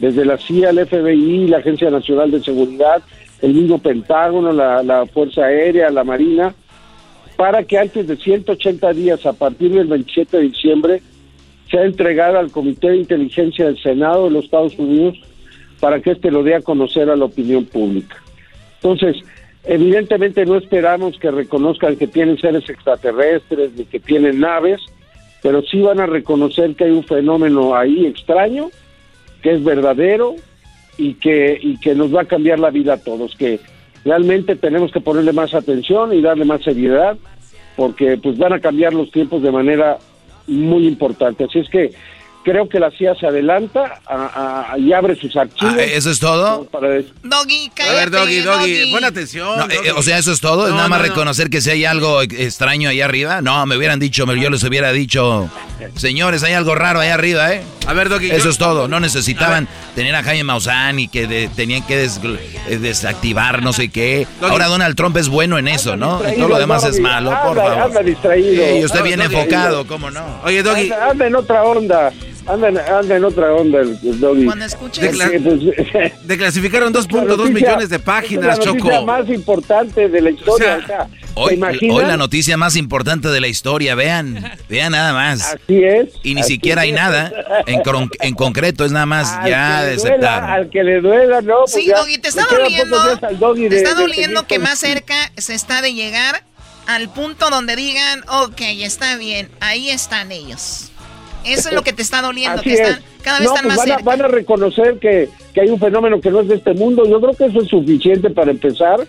desde 0.00 0.24
la 0.24 0.38
CIA, 0.38 0.70
el 0.70 0.86
FBI, 0.86 1.48
la 1.48 1.58
Agencia 1.58 1.90
Nacional 1.90 2.30
de 2.30 2.42
Seguridad, 2.42 3.02
el 3.42 3.54
mismo 3.54 3.78
Pentágono, 3.78 4.52
la, 4.52 4.82
la 4.82 5.06
Fuerza 5.06 5.44
Aérea, 5.44 5.90
la 5.90 6.04
Marina, 6.04 6.54
para 7.36 7.64
que 7.64 7.78
antes 7.78 8.06
de 8.06 8.16
180 8.16 8.92
días, 8.92 9.26
a 9.26 9.32
partir 9.32 9.72
del 9.72 9.86
27 9.86 10.36
de 10.36 10.42
diciembre, 10.44 11.02
sea 11.70 11.84
entregada 11.84 12.38
al 12.38 12.52
Comité 12.52 12.90
de 12.90 12.98
Inteligencia 12.98 13.66
del 13.66 13.80
Senado 13.80 14.24
de 14.24 14.30
los 14.30 14.44
Estados 14.44 14.78
Unidos 14.78 15.18
para 15.80 16.00
que 16.00 16.12
éste 16.12 16.30
lo 16.30 16.42
dé 16.42 16.54
a 16.54 16.60
conocer 16.60 17.10
a 17.10 17.16
la 17.16 17.24
opinión 17.24 17.64
pública. 17.64 18.23
Entonces, 18.84 19.24
evidentemente 19.64 20.44
no 20.44 20.56
esperamos 20.56 21.18
que 21.18 21.30
reconozcan 21.30 21.96
que 21.96 22.06
tienen 22.06 22.36
seres 22.38 22.68
extraterrestres 22.68 23.72
ni 23.72 23.86
que 23.86 23.98
tienen 23.98 24.40
naves, 24.40 24.82
pero 25.42 25.62
sí 25.62 25.80
van 25.80 26.00
a 26.00 26.06
reconocer 26.06 26.74
que 26.74 26.84
hay 26.84 26.90
un 26.90 27.04
fenómeno 27.04 27.74
ahí 27.74 28.04
extraño, 28.04 28.70
que 29.42 29.54
es 29.54 29.64
verdadero 29.64 30.36
y 30.98 31.14
que, 31.14 31.58
y 31.62 31.78
que 31.78 31.94
nos 31.94 32.14
va 32.14 32.22
a 32.22 32.26
cambiar 32.26 32.58
la 32.58 32.68
vida 32.68 32.94
a 32.94 33.02
todos, 33.02 33.34
que 33.36 33.58
realmente 34.04 34.54
tenemos 34.54 34.92
que 34.92 35.00
ponerle 35.00 35.32
más 35.32 35.54
atención 35.54 36.12
y 36.12 36.20
darle 36.20 36.44
más 36.44 36.62
seriedad, 36.62 37.16
porque 37.76 38.18
pues 38.18 38.36
van 38.36 38.52
a 38.52 38.60
cambiar 38.60 38.92
los 38.92 39.10
tiempos 39.10 39.42
de 39.42 39.50
manera 39.50 39.96
muy 40.46 40.86
importante. 40.86 41.44
Así 41.44 41.60
es 41.60 41.70
que 41.70 41.92
creo 42.44 42.68
que 42.68 42.78
la 42.78 42.90
CIA 42.90 43.14
se 43.14 43.26
adelanta 43.26 44.00
a- 44.06 44.72
a- 44.72 44.78
y 44.78 44.92
abre 44.92 45.16
sus 45.16 45.34
archivos. 45.36 45.74
Ah, 45.78 45.82
¿Eso 45.82 46.10
es 46.10 46.20
todo? 46.20 46.64
Para 46.66 46.88
Doggy, 46.88 47.70
A 47.80 47.92
ver, 47.92 48.10
cállate, 48.10 48.10
Doggy, 48.10 48.40
Doggy, 48.40 48.92
pon 48.92 49.04
atención. 49.04 49.58
No, 49.58 49.64
eh, 49.64 49.76
Doggy. 49.76 49.90
o 49.96 50.02
sea, 50.02 50.18
eso 50.18 50.32
es 50.32 50.40
todo. 50.40 50.64
¿Es 50.66 50.70
No, 50.70 50.76
nada 50.76 50.88
más 50.88 51.00
no, 51.00 51.04
no. 51.06 51.10
reconocer 51.10 51.50
que 51.50 51.60
si 51.60 51.70
hay 51.70 51.84
algo 51.84 52.22
extraño 52.22 52.88
ahí 52.90 53.00
arriba. 53.00 53.40
No, 53.40 53.64
me 53.66 53.76
hubieran 53.76 53.98
dicho, 53.98 54.24
yo 54.34 54.50
les 54.50 54.62
hubiera 54.62 54.92
dicho, 54.92 55.48
señores, 55.96 56.42
hay 56.42 56.52
algo 56.52 56.74
raro 56.74 57.00
ahí 57.00 57.08
arriba, 57.08 57.52
¿eh? 57.54 57.62
A 57.86 57.92
ver, 57.92 58.08
Doggy. 58.08 58.30
Eso 58.30 58.44
yo- 58.44 58.50
es 58.50 58.58
todo. 58.58 58.88
No 58.88 59.00
necesitaban 59.00 59.68
tener 59.94 60.14
a 60.14 60.22
Jaime 60.22 60.44
Maussan 60.44 60.98
y 60.98 61.08
que 61.08 61.26
de- 61.26 61.48
tenían 61.48 61.82
que 61.86 61.96
des- 61.96 62.20
eh, 62.68 62.78
desactivar 62.78 63.62
no 63.62 63.72
sé 63.72 63.88
qué. 63.90 64.26
Doggy. 64.40 64.52
Ahora 64.52 64.66
Donald 64.66 64.96
Trump 64.96 65.16
es 65.16 65.28
bueno 65.28 65.58
en 65.58 65.68
eso, 65.68 65.96
¿no? 65.96 66.20
Y 66.30 66.36
todo 66.36 66.48
lo 66.48 66.58
demás 66.58 66.84
es 66.84 66.92
Doggy. 66.92 67.02
malo, 67.02 67.30
por 67.30 67.56
favor. 67.56 67.78
anda 67.78 68.02
distraído. 68.02 68.64
Sí, 68.64 68.70
y 68.80 68.84
usted 68.84 69.02
distraído. 69.04 69.22
enfocado, 69.38 69.86
¿cómo 69.86 70.10
no? 70.10 70.24
Oye, 70.44 70.62
Doggy. 70.62 70.82
Anda, 70.92 71.10
anda 71.10 71.26
en 71.26 71.36
otra 71.36 71.62
onda. 71.64 72.12
Anda, 72.46 72.68
en- 72.68 72.78
anda 72.78 73.16
en 73.16 73.24
otra 73.24 73.54
onda 73.54 73.80
el, 73.80 73.98
el 74.02 74.20
Doggy. 74.20 74.44
Cuando 74.44 74.64
escuches- 74.66 75.16
Porque, 75.16 75.40
pues, 75.40 76.12
Declasificaron 76.24 76.92
la 76.92 77.00
2.2 77.00 77.26
noticia- 77.36 77.52
millones 77.54 77.88
de 77.88 77.96
es 77.96 78.02
páginas, 78.02 78.44
la 78.58 78.64
noticia 78.64 78.90
Choco. 78.90 79.06
más 79.06 79.28
importante 79.28 80.08
de 80.08 80.20
la 80.20 80.30
historia. 80.30 80.78
o 80.82 80.86
sea, 80.86 81.06
¿te 81.06 81.14
Hoy, 81.36 81.60
hoy 81.90 82.04
la 82.04 82.16
noticia 82.16 82.56
más 82.56 82.76
importante 82.76 83.28
de 83.28 83.40
la 83.40 83.48
historia, 83.48 83.94
vean, 83.96 84.52
vean 84.68 84.92
nada 84.92 85.12
más. 85.12 85.42
Así 85.54 85.82
es. 85.82 86.10
Y 86.22 86.34
ni 86.34 86.42
siquiera 86.44 86.82
hay 86.82 86.90
es. 86.90 86.94
nada 86.94 87.32
en, 87.66 87.82
en 88.20 88.34
concreto, 88.34 88.84
es 88.84 88.92
nada 88.92 89.06
más 89.06 89.32
Al 89.32 89.50
ya 89.50 89.82
de 89.84 89.94
aceptar. 89.94 90.44
Al 90.44 90.70
que 90.70 90.84
le 90.84 91.00
duela, 91.00 91.40
no. 91.40 91.60
Pues 91.62 91.72
Sí, 91.72 91.86
ya, 91.86 91.96
Doggy, 91.98 92.18
te 92.18 92.28
está 92.28 92.46
doliendo. 92.48 92.96
Te 93.18 93.68
de- 93.68 93.76
está 93.76 93.94
de 93.94 94.00
doliendo 94.00 94.40
seguir 94.40 94.46
que 94.48 94.58
más 94.60 94.78
cerca 94.78 95.14
se 95.36 95.54
está 95.54 95.82
de 95.82 95.92
llegar 95.94 96.44
al 96.86 97.08
punto 97.08 97.48
donde 97.50 97.74
digan, 97.76 98.22
ok, 98.28 98.60
está 98.82 99.16
bien, 99.16 99.48
ahí 99.60 99.88
están 99.90 100.30
ellos. 100.30 100.90
Eso 101.44 101.68
es 101.68 101.74
lo 101.74 101.82
que 101.82 101.92
te 101.92 102.02
está 102.02 102.22
doliendo, 102.22 102.60
Así 102.60 102.70
que 102.70 102.74
están, 102.74 102.92
es. 102.98 103.22
cada 103.22 103.38
vez 103.40 103.48
No, 103.48 103.54
están 103.54 103.66
pues 103.66 103.76
más 103.76 103.86
van 103.86 103.90
a, 103.92 103.96
cerca. 103.96 104.10
van 104.10 104.22
a 104.22 104.28
reconocer 104.28 104.98
que, 104.98 105.28
que 105.52 105.60
hay 105.60 105.68
un 105.68 105.78
fenómeno 105.78 106.20
que 106.20 106.30
no 106.30 106.40
es 106.40 106.48
de 106.48 106.56
este 106.56 106.74
mundo. 106.74 107.04
Yo 107.06 107.20
creo 107.20 107.34
que 107.34 107.44
eso 107.46 107.60
es 107.60 107.68
suficiente 107.68 108.30
para 108.30 108.50
empezar, 108.50 109.06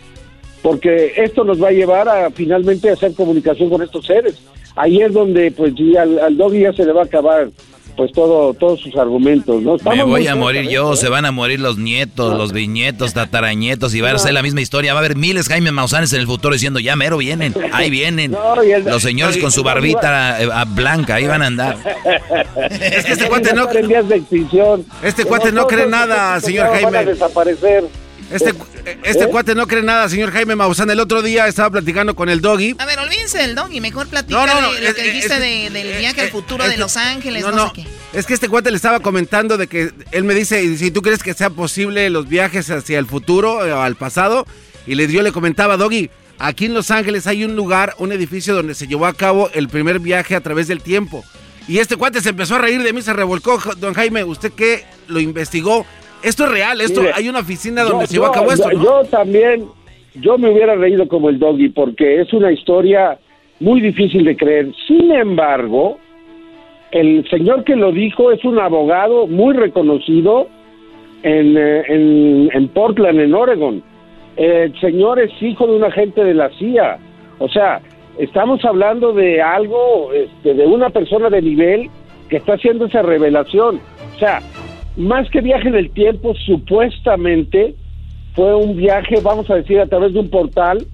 porque 0.61 1.13
esto 1.17 1.43
nos 1.43 1.61
va 1.61 1.69
a 1.69 1.71
llevar 1.71 2.09
a 2.09 2.29
finalmente 2.31 2.89
hacer 2.89 3.13
comunicación 3.13 3.69
con 3.69 3.81
estos 3.81 4.05
seres. 4.05 4.35
Ahí 4.75 5.01
es 5.01 5.13
donde, 5.13 5.51
pues, 5.51 5.73
ya 5.75 6.01
al, 6.01 6.19
al 6.19 6.35
doggy 6.37 6.61
ya 6.61 6.73
se 6.73 6.85
le 6.85 6.91
va 6.91 7.01
a 7.03 7.05
acabar, 7.05 7.49
pues, 7.95 8.11
todo, 8.11 8.53
todos 8.53 8.79
sus 8.81 8.95
argumentos, 8.95 9.61
¿no? 9.61 9.77
Me 9.91 10.03
voy 10.03 10.27
a 10.27 10.35
morir 10.35 10.69
yo, 10.69 10.93
eso, 10.93 11.01
se 11.01 11.07
¿eh? 11.07 11.09
van 11.09 11.25
a 11.25 11.31
morir 11.31 11.59
los 11.59 11.77
nietos, 11.77 12.37
los 12.37 12.51
bisnietos, 12.53 13.13
tatarañetos 13.13 13.93
y 13.95 14.01
va 14.01 14.11
a 14.11 14.17
ser 14.17 14.33
la 14.33 14.41
misma 14.43 14.61
historia. 14.61 14.93
Va 14.93 14.99
a 14.99 15.03
haber 15.05 15.15
miles 15.15 15.47
Jaime 15.47 15.71
Mausanes 15.71 16.13
en 16.13 16.21
el 16.21 16.27
futuro 16.27 16.53
diciendo, 16.53 16.79
ya 16.79 16.95
mero 16.95 17.17
vienen, 17.17 17.53
ahí 17.71 17.89
vienen. 17.89 18.31
No, 18.35 18.61
el- 18.61 18.83
Los 18.83 19.01
señores 19.01 19.37
con 19.37 19.51
su 19.51 19.63
barbita 19.63 20.41
eh, 20.41 20.49
ah, 20.51 20.65
blanca, 20.67 21.15
ahí 21.15 21.27
van 21.27 21.41
a 21.41 21.47
andar. 21.47 21.77
Es 22.69 23.05
que 23.05 23.13
este 23.13 23.27
cuate 23.27 23.53
no. 23.53 23.65
de 23.67 24.15
extinción. 24.15 24.85
Este 25.01 25.25
cuate 25.25 25.51
no 25.51 25.67
cree 25.67 25.87
nada, 25.87 26.37
efectos 26.37 26.49
señor 26.49 26.67
van 26.67 26.75
a 26.95 26.97
Jaime. 26.97 27.11
desaparecer. 27.11 27.83
Este, 28.31 28.53
este 29.03 29.23
¿Eh? 29.23 29.27
cuate 29.27 29.55
no 29.55 29.67
cree 29.67 29.81
nada, 29.83 30.07
señor 30.09 30.31
Jaime 30.31 30.55
Maussan. 30.55 30.89
El 30.89 30.99
otro 30.99 31.21
día 31.21 31.47
estaba 31.47 31.69
platicando 31.71 32.15
con 32.15 32.29
el 32.29 32.41
Doggy. 32.41 32.75
A 32.77 32.85
ver, 32.85 32.99
olvídense 32.99 33.37
del 33.39 33.55
doggy, 33.55 33.81
mejor 33.81 34.07
platica 34.07 34.37
No, 34.37 34.45
no, 34.45 34.61
no, 34.61 34.73
de 34.73 34.81
lo 34.81 34.87
es- 34.89 34.93
que 34.95 35.03
dijiste 35.03 35.33
es- 35.33 35.39
de- 35.73 35.79
del 35.79 35.97
viaje 35.97 36.21
al 36.21 36.29
futuro 36.29 36.63
es 36.63 36.69
de 36.69 36.75
que- 36.75 36.81
Los 36.81 36.97
Ángeles, 36.97 37.43
no, 37.43 37.51
No, 37.51 37.57
no, 37.57 37.67
sé 37.67 37.73
qué. 37.83 37.87
es 38.17 38.25
que 38.25 38.33
este 38.33 38.47
cuate 38.49 38.69
le 38.71 38.77
estaba 38.77 38.99
comentando 38.99 39.57
de 39.57 39.67
que 39.67 39.91
él 40.11 40.23
me 40.23 40.33
dice, 40.33 40.77
si 40.77 40.91
tú 40.91 41.01
crees 41.01 41.23
que 41.23 41.33
sea 41.33 41.49
posible 41.49 42.09
los 42.09 42.27
viajes 42.27 42.69
hacia 42.69 42.99
el 42.99 43.05
futuro 43.07 43.53
o 43.53 43.81
al 43.81 43.95
pasado, 43.95 44.45
y 44.87 44.95
le, 44.95 45.07
yo 45.11 45.21
le 45.21 45.31
comentaba, 45.31 45.77
Doggy, 45.77 46.09
aquí 46.37 46.65
en 46.65 46.73
Los 46.73 46.91
Ángeles 46.91 47.27
hay 47.27 47.43
un 47.43 47.55
lugar, 47.55 47.95
un 47.97 48.11
edificio 48.11 48.53
donde 48.53 48.75
se 48.75 48.87
llevó 48.87 49.05
a 49.07 49.13
cabo 49.13 49.49
el 49.53 49.67
primer 49.69 49.99
viaje 49.99 50.35
a 50.35 50.41
través 50.41 50.67
del 50.67 50.81
tiempo. 50.81 51.23
Y 51.67 51.79
este 51.79 51.95
cuate 51.95 52.21
se 52.21 52.29
empezó 52.29 52.55
a 52.55 52.59
reír 52.59 52.83
de 52.83 52.93
mí, 52.93 53.01
se 53.01 53.11
revolcó, 53.13 53.59
don 53.77 53.95
Jaime, 53.95 54.23
usted 54.23 54.51
que 54.51 54.85
lo 55.07 55.19
investigó. 55.19 55.85
Esto 56.25 56.45
es 56.45 56.51
real, 56.51 56.81
esto 56.81 57.01
Mire, 57.01 57.13
hay 57.15 57.29
una 57.29 57.39
oficina 57.39 57.83
donde 57.83 58.03
yo- 58.03 58.07
se 58.07 58.13
llevó 58.15 58.25
a 58.27 58.31
cabo 58.31 58.51
esto, 58.51 58.69
yo- 58.71 58.77
¿no? 58.77 58.83
Yo 58.83 59.03
también, 59.09 59.65
yo 60.15 60.37
me 60.37 60.49
hubiera 60.49 60.75
reído 60.75 61.07
como 61.07 61.29
el 61.29 61.39
doggy 61.39 61.69
porque 61.69 62.21
es 62.21 62.33
una 62.33 62.51
historia 62.51 63.17
muy 63.59 63.79
difícil 63.81 64.23
de 64.25 64.35
creer. 64.35 64.71
Sin 64.87 65.11
embargo, 65.11 65.97
el 66.91 67.27
señor 67.29 67.63
que 67.63 67.75
lo 67.75 67.91
dijo 67.91 68.31
es 68.31 68.43
un 68.43 68.59
abogado 68.59 69.27
muy 69.27 69.53
reconocido 69.55 70.47
en, 71.23 71.57
eh, 71.57 71.83
en, 71.87 72.49
en 72.53 72.67
Portland, 72.69 73.19
en 73.19 73.33
Oregon. 73.33 73.83
El 74.37 74.77
señor 74.79 75.19
es 75.19 75.31
hijo 75.41 75.65
de 75.67 75.73
un 75.77 75.83
agente 75.83 76.23
de 76.23 76.33
la 76.33 76.49
CIA. 76.57 76.97
O 77.39 77.47
sea, 77.49 77.81
estamos 78.17 78.63
hablando 78.65 79.13
de 79.13 79.41
algo, 79.41 80.11
este, 80.13 80.53
de 80.53 80.65
una 80.65 80.89
persona 80.89 81.29
de 81.29 81.41
nivel 81.41 81.89
que 82.29 82.37
está 82.37 82.53
haciendo 82.53 82.85
esa 82.85 83.01
revelación. 83.01 83.79
O 84.15 84.19
sea, 84.19 84.41
más 84.97 85.29
que 85.29 85.41
viaje 85.41 85.67
en 85.67 85.75
el 85.75 85.89
tiempo, 85.91 86.33
supuestamente 86.45 87.75
fue 88.33 88.55
un 88.55 88.75
viaje, 88.75 89.15
vamos 89.21 89.49
a 89.49 89.55
decir, 89.55 89.79
a 89.79 89.87
través 89.87 90.13
de 90.13 90.19
un 90.19 90.29
portal 90.29 90.85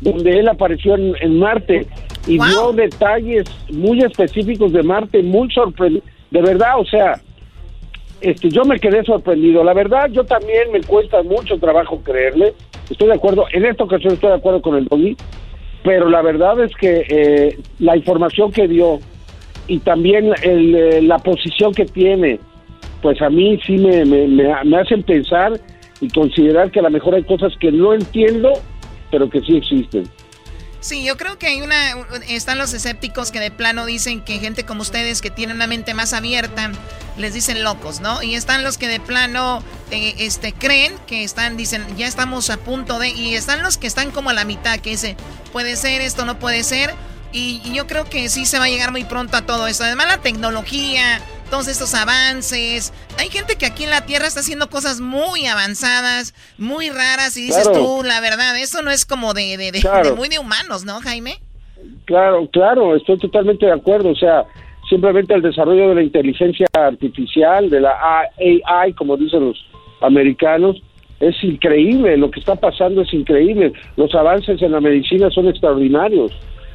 donde 0.00 0.38
él 0.38 0.48
apareció 0.48 0.94
en, 0.94 1.14
en 1.20 1.38
Marte 1.38 1.86
y 2.26 2.38
dio 2.38 2.72
detalles 2.72 3.44
muy 3.70 4.00
específicos 4.00 4.72
de 4.72 4.82
Marte, 4.82 5.22
muy 5.22 5.50
sorprendente. 5.50 6.06
De 6.30 6.40
verdad, 6.40 6.78
o 6.78 6.84
sea, 6.84 7.20
este, 8.22 8.48
yo 8.50 8.64
me 8.64 8.78
quedé 8.78 9.04
sorprendido. 9.04 9.64
La 9.64 9.74
verdad, 9.74 10.08
yo 10.10 10.24
también 10.24 10.70
me 10.72 10.80
cuesta 10.80 11.22
mucho 11.22 11.58
trabajo 11.58 12.00
creerle. 12.02 12.54
Estoy 12.88 13.08
de 13.08 13.14
acuerdo, 13.14 13.46
en 13.52 13.64
esta 13.66 13.84
ocasión 13.84 14.14
estoy 14.14 14.30
de 14.30 14.36
acuerdo 14.36 14.62
con 14.62 14.76
el 14.76 14.84
Doggy, 14.86 15.16
pero 15.82 16.08
la 16.08 16.22
verdad 16.22 16.62
es 16.62 16.74
que 16.76 17.04
eh, 17.08 17.58
la 17.80 17.96
información 17.96 18.52
que 18.52 18.68
dio 18.68 19.00
y 19.66 19.78
también 19.80 20.32
el, 20.42 20.74
eh, 20.74 21.02
la 21.02 21.18
posición 21.18 21.72
que 21.72 21.84
tiene, 21.84 22.38
pues 23.02 23.20
a 23.20 23.28
mí 23.28 23.58
sí 23.66 23.76
me, 23.76 24.04
me, 24.04 24.28
me, 24.28 24.76
hacen 24.80 25.02
pensar 25.02 25.60
y 26.00 26.08
considerar 26.08 26.70
que 26.70 26.78
a 26.78 26.82
lo 26.82 26.90
mejor 26.90 27.14
hay 27.14 27.24
cosas 27.24 27.52
que 27.60 27.70
no 27.72 27.92
entiendo, 27.92 28.52
pero 29.10 29.28
que 29.28 29.40
sí 29.40 29.56
existen. 29.56 30.04
Sí, 30.80 31.04
yo 31.04 31.16
creo 31.16 31.38
que 31.38 31.46
hay 31.46 31.62
una. 31.62 31.76
Están 32.28 32.58
los 32.58 32.74
escépticos 32.74 33.30
que 33.30 33.38
de 33.38 33.52
plano 33.52 33.86
dicen 33.86 34.20
que 34.20 34.40
gente 34.40 34.64
como 34.64 34.82
ustedes 34.82 35.22
que 35.22 35.30
tienen 35.30 35.56
una 35.56 35.68
mente 35.68 35.94
más 35.94 36.12
abierta 36.12 36.72
les 37.16 37.34
dicen 37.34 37.62
locos, 37.62 38.00
¿no? 38.00 38.20
Y 38.20 38.34
están 38.34 38.64
los 38.64 38.78
que 38.78 38.88
de 38.88 38.98
plano 38.98 39.62
eh, 39.92 40.14
este, 40.18 40.52
creen 40.52 40.92
que 41.06 41.22
están, 41.22 41.56
dicen, 41.56 41.84
ya 41.96 42.08
estamos 42.08 42.50
a 42.50 42.56
punto 42.56 42.98
de. 42.98 43.10
Y 43.10 43.36
están 43.36 43.62
los 43.62 43.78
que 43.78 43.86
están 43.86 44.10
como 44.10 44.30
a 44.30 44.32
la 44.32 44.44
mitad, 44.44 44.80
que 44.80 44.90
dicen, 44.90 45.16
puede 45.52 45.76
ser, 45.76 46.00
esto 46.00 46.24
no 46.24 46.40
puede 46.40 46.64
ser. 46.64 46.90
Y, 47.32 47.62
y 47.64 47.74
yo 47.74 47.86
creo 47.86 48.04
que 48.06 48.28
sí 48.28 48.44
se 48.44 48.58
va 48.58 48.64
a 48.64 48.68
llegar 48.68 48.90
muy 48.90 49.04
pronto 49.04 49.36
a 49.36 49.42
todo 49.42 49.68
eso. 49.68 49.84
Además, 49.84 50.08
la 50.08 50.18
tecnología, 50.18 51.20
todos 51.52 51.68
estos 51.68 51.94
avances. 51.94 52.94
Hay 53.18 53.28
gente 53.28 53.56
que 53.56 53.66
aquí 53.66 53.84
en 53.84 53.90
la 53.90 54.06
Tierra 54.06 54.26
está 54.26 54.40
haciendo 54.40 54.70
cosas 54.70 55.02
muy 55.02 55.44
avanzadas, 55.46 56.32
muy 56.56 56.88
raras, 56.88 57.36
y 57.36 57.42
dices 57.42 57.68
Claro. 57.68 57.78
tú, 57.98 58.02
la 58.04 58.22
verdad, 58.22 58.58
eso 58.58 58.80
no 58.80 58.90
es 58.90 59.04
como 59.04 59.34
de, 59.34 59.58
de, 59.58 59.70
de- 59.70 59.80
Claro. 59.82 60.08
de 60.10 60.16
muy 60.16 60.30
de 60.30 60.38
humanos, 60.38 60.86
¿no, 60.86 61.00
Jaime? 61.02 61.34
Claro, 62.06 62.48
claro, 62.50 62.96
estoy 62.96 63.18
totalmente 63.18 63.66
de 63.66 63.72
acuerdo. 63.72 64.08
O 64.08 64.16
sea, 64.16 64.44
simplemente 64.88 65.34
el 65.34 65.42
desarrollo 65.42 65.90
de 65.90 65.94
la 65.96 66.02
inteligencia 66.02 66.66
artificial, 66.72 67.68
de 67.68 67.80
la 67.82 67.92
AI, 68.38 68.94
como 68.94 69.18
dicen 69.18 69.48
los 69.48 69.58
americanos, 70.00 70.82
es 71.20 71.34
increíble. 71.44 72.16
Lo 72.16 72.30
que 72.30 72.40
está 72.40 72.54
pasando 72.56 73.02
es 73.02 73.12
increíble. 73.12 73.74
Los 73.96 74.14
avances 74.14 74.62
en 74.62 74.72
la 74.72 74.80
medicina 74.80 75.28
son 75.30 75.48
extraordinarios. 75.48 76.32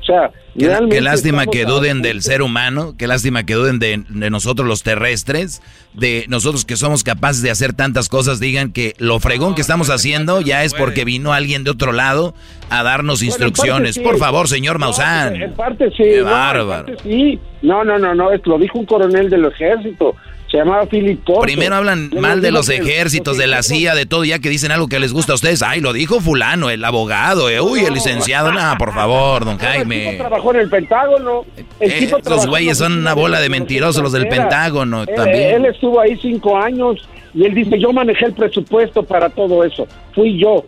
Sea, 0.08 0.32
Qué, 0.58 0.66
realmente 0.68 0.96
qué 0.96 1.02
lástima 1.02 1.46
que 1.46 1.66
duden 1.66 2.02
del 2.02 2.22
ser 2.24 2.42
humano, 2.42 2.96
qué 2.98 3.06
lástima 3.06 3.44
que 3.44 3.54
duden 3.54 3.78
de, 3.78 4.04
de 4.10 4.30
nosotros 4.32 4.68
los 4.68 4.82
terrestres, 4.82 5.62
de 5.94 6.26
nosotros 6.30 6.66
que 6.66 6.76
somos 6.78 7.04
capaces 7.04 7.42
de 7.44 7.52
hacer 7.52 7.74
tantas 7.74 8.08
cosas, 8.10 8.40
digan 8.40 8.72
que 8.72 8.96
lo 8.98 9.20
fregón 9.20 9.54
que 9.54 9.62
estamos 9.62 9.90
haciendo 9.90 10.42
ya 10.42 10.64
es 10.64 10.74
porque 10.74 11.04
vino 11.06 11.34
alguien 11.34 11.64
de 11.64 11.72
otro 11.72 11.92
lado 11.92 12.34
a 12.70 12.82
darnos 12.84 13.20
Bueno, 13.20 13.28
instrucciones. 13.30 13.96
sí. 13.96 14.02
Por 14.02 14.18
favor, 14.18 14.48
señor 14.48 14.80
Maussan. 14.80 15.36
En 15.36 15.54
parte 15.54 15.90
sí. 15.92 15.98
Qué 16.04 16.22
bárbaro. 16.22 16.86
parte 16.88 17.04
sí. 17.04 17.40
No, 17.62 17.84
no, 17.84 18.00
no, 18.00 18.16
no, 18.16 18.30
lo 18.32 18.58
dijo 18.58 18.80
un 18.80 18.86
coronel 18.86 19.30
del 19.30 19.46
ejército. 19.46 20.16
Se 20.50 20.58
llamaba 20.58 20.86
Philip. 20.86 21.20
Primero 21.42 21.76
hablan 21.76 22.10
Yo 22.10 22.22
mal 22.22 22.42
de 22.42 22.52
los 22.52 22.70
ejércitos, 22.70 23.38
de 23.38 23.48
la 23.48 23.64
CIA, 23.64 23.96
de 23.96 24.06
todo, 24.06 24.24
ya 24.24 24.40
que 24.40 24.50
dicen 24.50 24.72
algo 24.72 24.88
que 24.88 24.98
les 25.00 25.12
gusta 25.12 25.34
a 25.34 25.36
ustedes. 25.36 25.62
Ay, 25.62 25.82
lo 25.82 25.92
dijo 25.92 26.22
fulano, 26.22 26.70
el 26.70 26.86
abogado, 26.86 27.50
eh, 27.50 27.60
uy, 27.60 27.82
el 27.82 27.94
licenciado. 27.94 28.54
No, 28.54 28.76
por 28.78 28.94
favor, 28.94 29.44
don 29.44 29.54
El 29.60 29.60
tipo 29.60 29.66
Jaime. 29.68 30.16
trabajó 30.18 30.54
en 30.54 30.60
el 30.62 30.70
Pentágono. 30.70 31.46
El 31.82 31.92
Eh, 31.92 32.00
tipo 32.00 32.18
los 32.30 32.48
güeyes 32.48 32.78
son 32.78 32.94
una 32.98 33.14
bola 33.14 33.42
de 33.42 33.50
mentirosos, 33.50 34.02
los 34.02 34.14
del. 34.14 34.28
Pentágono 34.30 35.02
Él, 35.04 35.10
también. 35.16 35.56
él 35.56 35.66
estuvo 35.66 36.00
ahí 36.00 36.18
cinco 36.22 36.58
años 36.58 37.08
y 37.34 37.46
él 37.46 37.54
dice, 37.54 37.78
yo 37.80 37.92
manejé 37.92 38.26
el 38.26 38.34
presupuesto 38.34 39.04
para 39.04 39.30
todo 39.30 39.64
eso. 39.66 39.86
Fui 40.16 40.40
yo. 40.40 40.66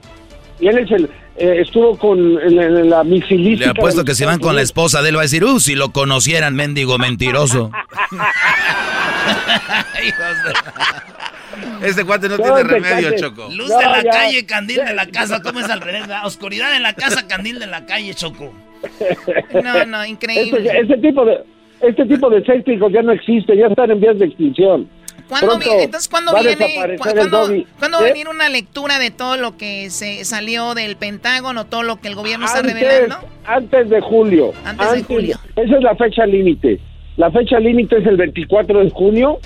Y 0.60 0.68
él 0.68 0.78
es 0.80 0.92
el, 0.92 1.10
eh, 1.40 1.62
estuvo 1.62 1.98
con 1.98 2.20
en, 2.20 2.60
en 2.60 2.90
la 2.90 3.04
misilística. 3.04 3.66
Le 3.74 3.80
apuesto 3.80 4.04
que 4.04 4.14
si 4.16 4.26
van 4.26 4.40
con 4.40 4.56
la 4.56 4.62
esposa 4.62 5.02
de 5.02 5.10
él 5.10 5.16
va 5.16 5.22
a 5.22 5.24
decir, 5.24 5.44
uh, 5.44 5.60
si 5.60 5.76
lo 5.76 5.92
conocieran, 5.92 6.56
mendigo 6.56 6.98
mentiroso. 6.98 7.72
Este 11.84 12.04
cuate 12.06 12.30
no 12.30 12.38
No, 12.38 12.44
tiene 12.44 12.64
remedio. 12.64 13.16
Choco. 13.18 13.50
Luz 13.54 13.70
No, 13.70 13.78
de 13.80 13.86
la 13.86 14.04
ya. 14.04 14.10
calle, 14.12 14.46
candil 14.46 14.78
de 14.86 14.94
la 14.94 15.06
casa. 15.08 15.42
¿Cómo 15.42 15.60
es 15.60 15.70
al 15.70 15.82
revés? 15.82 16.02
verdad? 16.02 16.26
Oscuridad 16.26 16.76
en 16.76 16.84
la 16.84 16.94
casa, 16.94 17.28
candil 17.28 17.60
de 17.60 17.68
la 17.68 17.86
calle, 17.86 18.14
Choco. 18.14 18.54
No, 19.64 19.86
no, 19.86 20.06
increíble. 20.06 20.60
Este, 20.66 20.80
este 20.82 20.98
tipo 20.98 21.26
de 21.26 21.38
este 21.82 22.06
tipo 22.06 22.30
de 22.30 22.40
escépticos 22.40 22.92
ya 22.94 23.02
no 23.02 23.12
existe, 23.14 23.56
ya 23.58 23.68
están 23.68 23.92
en 23.92 24.00
vías 24.00 24.18
de 24.20 24.26
extinción. 24.26 24.90
¿Cuándo 25.30 25.58
vi- 25.60 25.66
entonces, 25.70 26.10
¿cuándo 26.10 26.34
viene? 26.34 26.56
cu- 26.58 26.84
el 26.84 26.98
¿Cuándo, 27.00 27.28
doggy. 27.48 27.68
cuándo 27.78 27.98
va 28.00 28.04
a 28.06 28.08
¿Eh? 28.08 28.12
venir 28.12 28.28
una 28.28 28.50
lectura 28.50 28.98
de 29.00 29.12
todo 29.12 29.38
lo 29.38 29.56
que 29.58 29.90
se 29.92 30.26
salió 30.26 30.74
del 30.74 30.96
Pentágono, 30.98 31.66
todo 31.68 31.84
lo 31.84 32.02
que 32.02 32.08
el 32.10 32.16
gobierno 32.16 32.46
está 32.48 32.62
revelando? 32.62 33.18
antes 33.46 33.90
de 33.90 34.02
julio. 34.02 34.52
Antes 34.66 34.92
de 34.92 35.04
julio. 35.04 35.40
Esa 35.56 35.76
es 35.78 35.84
la 35.84 35.96
fecha 35.96 36.26
límite. 36.26 36.80
La 37.18 37.30
fecha 37.32 37.60
límite 37.60 37.98
es 38.00 38.06
el 38.08 38.18
24 38.18 38.80
de 38.84 38.90
junio. 38.90 39.40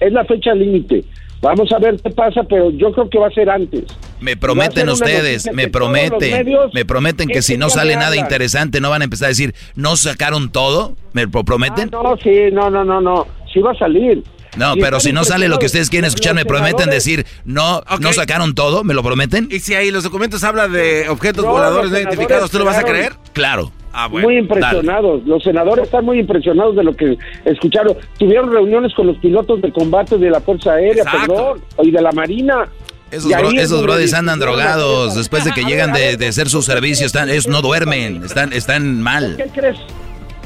Es 0.00 0.12
la 0.12 0.24
fecha 0.24 0.54
límite. 0.54 1.04
Vamos 1.40 1.70
a 1.72 1.78
ver 1.78 1.96
qué 2.02 2.10
pasa, 2.10 2.42
pero 2.48 2.70
yo 2.72 2.90
creo 2.92 3.08
que 3.08 3.18
va 3.18 3.28
a 3.28 3.30
ser 3.30 3.48
antes. 3.48 3.84
Me 4.20 4.36
prometen 4.36 4.88
ustedes, 4.88 5.48
me 5.52 5.68
prometen, 5.68 6.46
me 6.72 6.84
prometen 6.84 7.28
que 7.28 7.38
ese 7.38 7.52
si 7.52 7.58
no 7.58 7.70
sale 7.70 7.94
nada 7.94 8.08
hablan. 8.08 8.24
interesante 8.24 8.80
no 8.80 8.90
van 8.90 9.02
a 9.02 9.04
empezar 9.04 9.26
a 9.26 9.28
decir, 9.28 9.54
¿no 9.76 9.94
sacaron 9.96 10.50
todo? 10.50 10.96
¿Me 11.12 11.28
prometen? 11.28 11.90
Ah, 11.94 12.00
no, 12.02 12.16
sí, 12.16 12.30
no, 12.52 12.70
no, 12.70 12.84
no, 12.84 13.00
no. 13.00 13.26
Sí 13.52 13.60
va 13.60 13.70
a 13.70 13.78
salir. 13.78 14.24
No, 14.56 14.76
Y 14.76 14.80
pero 14.80 14.98
si 15.00 15.12
no 15.12 15.24
sale 15.24 15.48
lo 15.48 15.58
que 15.58 15.66
ustedes 15.66 15.90
quieren 15.90 16.08
escuchar, 16.08 16.34
¿me 16.34 16.44
prometen 16.44 16.90
decir, 16.90 17.26
no, 17.44 17.82
no 18.00 18.12
sacaron 18.12 18.54
todo? 18.54 18.82
¿Me 18.84 18.94
lo 18.94 19.02
prometen? 19.02 19.48
Y 19.50 19.60
si 19.60 19.74
ahí 19.74 19.90
los 19.90 20.04
documentos 20.04 20.42
habla 20.44 20.68
de 20.68 21.08
objetos 21.08 21.44
No, 21.44 21.50
voladores 21.52 21.90
no 21.90 21.98
identificados, 21.98 22.50
¿tú 22.50 22.58
lo 22.58 22.64
vas 22.64 22.78
a 22.78 22.82
creer? 22.82 23.12
Claro. 23.32 23.72
Ah, 23.92 24.06
bueno. 24.06 24.28
muy 24.28 24.36
impresionados. 24.38 25.22
Los 25.26 25.42
senadores 25.42 25.86
están 25.86 26.04
muy 26.04 26.20
impresionados 26.20 26.76
de 26.76 26.84
lo 26.84 26.94
que 26.94 27.16
escucharon. 27.46 27.96
Tuvieron 28.18 28.52
reuniones 28.52 28.92
con 28.94 29.06
los 29.06 29.16
pilotos 29.18 29.60
de 29.62 29.72
combate 29.72 30.18
de 30.18 30.30
la 30.30 30.40
Fuerza 30.40 30.72
Aérea, 30.74 31.02
Exacto. 31.02 31.34
perdón, 31.34 31.64
y 31.82 31.90
de 31.90 32.02
la 32.02 32.12
Marina. 32.12 32.68
Esos, 33.10 33.30
bro- 33.32 33.50
es 33.52 33.62
esos 33.64 33.82
brothers 33.82 34.12
andan 34.12 34.38
drogados 34.38 35.14
después 35.16 35.42
de 35.44 35.52
que 35.52 35.64
llegan 35.64 35.92
de, 35.94 36.16
de 36.18 36.26
hacer 36.28 36.48
su 36.50 36.60
servicio, 36.62 37.06
están, 37.06 37.30
ellos 37.30 37.48
no 37.48 37.62
duermen, 37.62 38.22
están, 38.22 38.52
están 38.52 38.82
¿Por 38.96 39.02
mal. 39.02 39.34
qué 39.38 39.46
crees? 39.60 39.78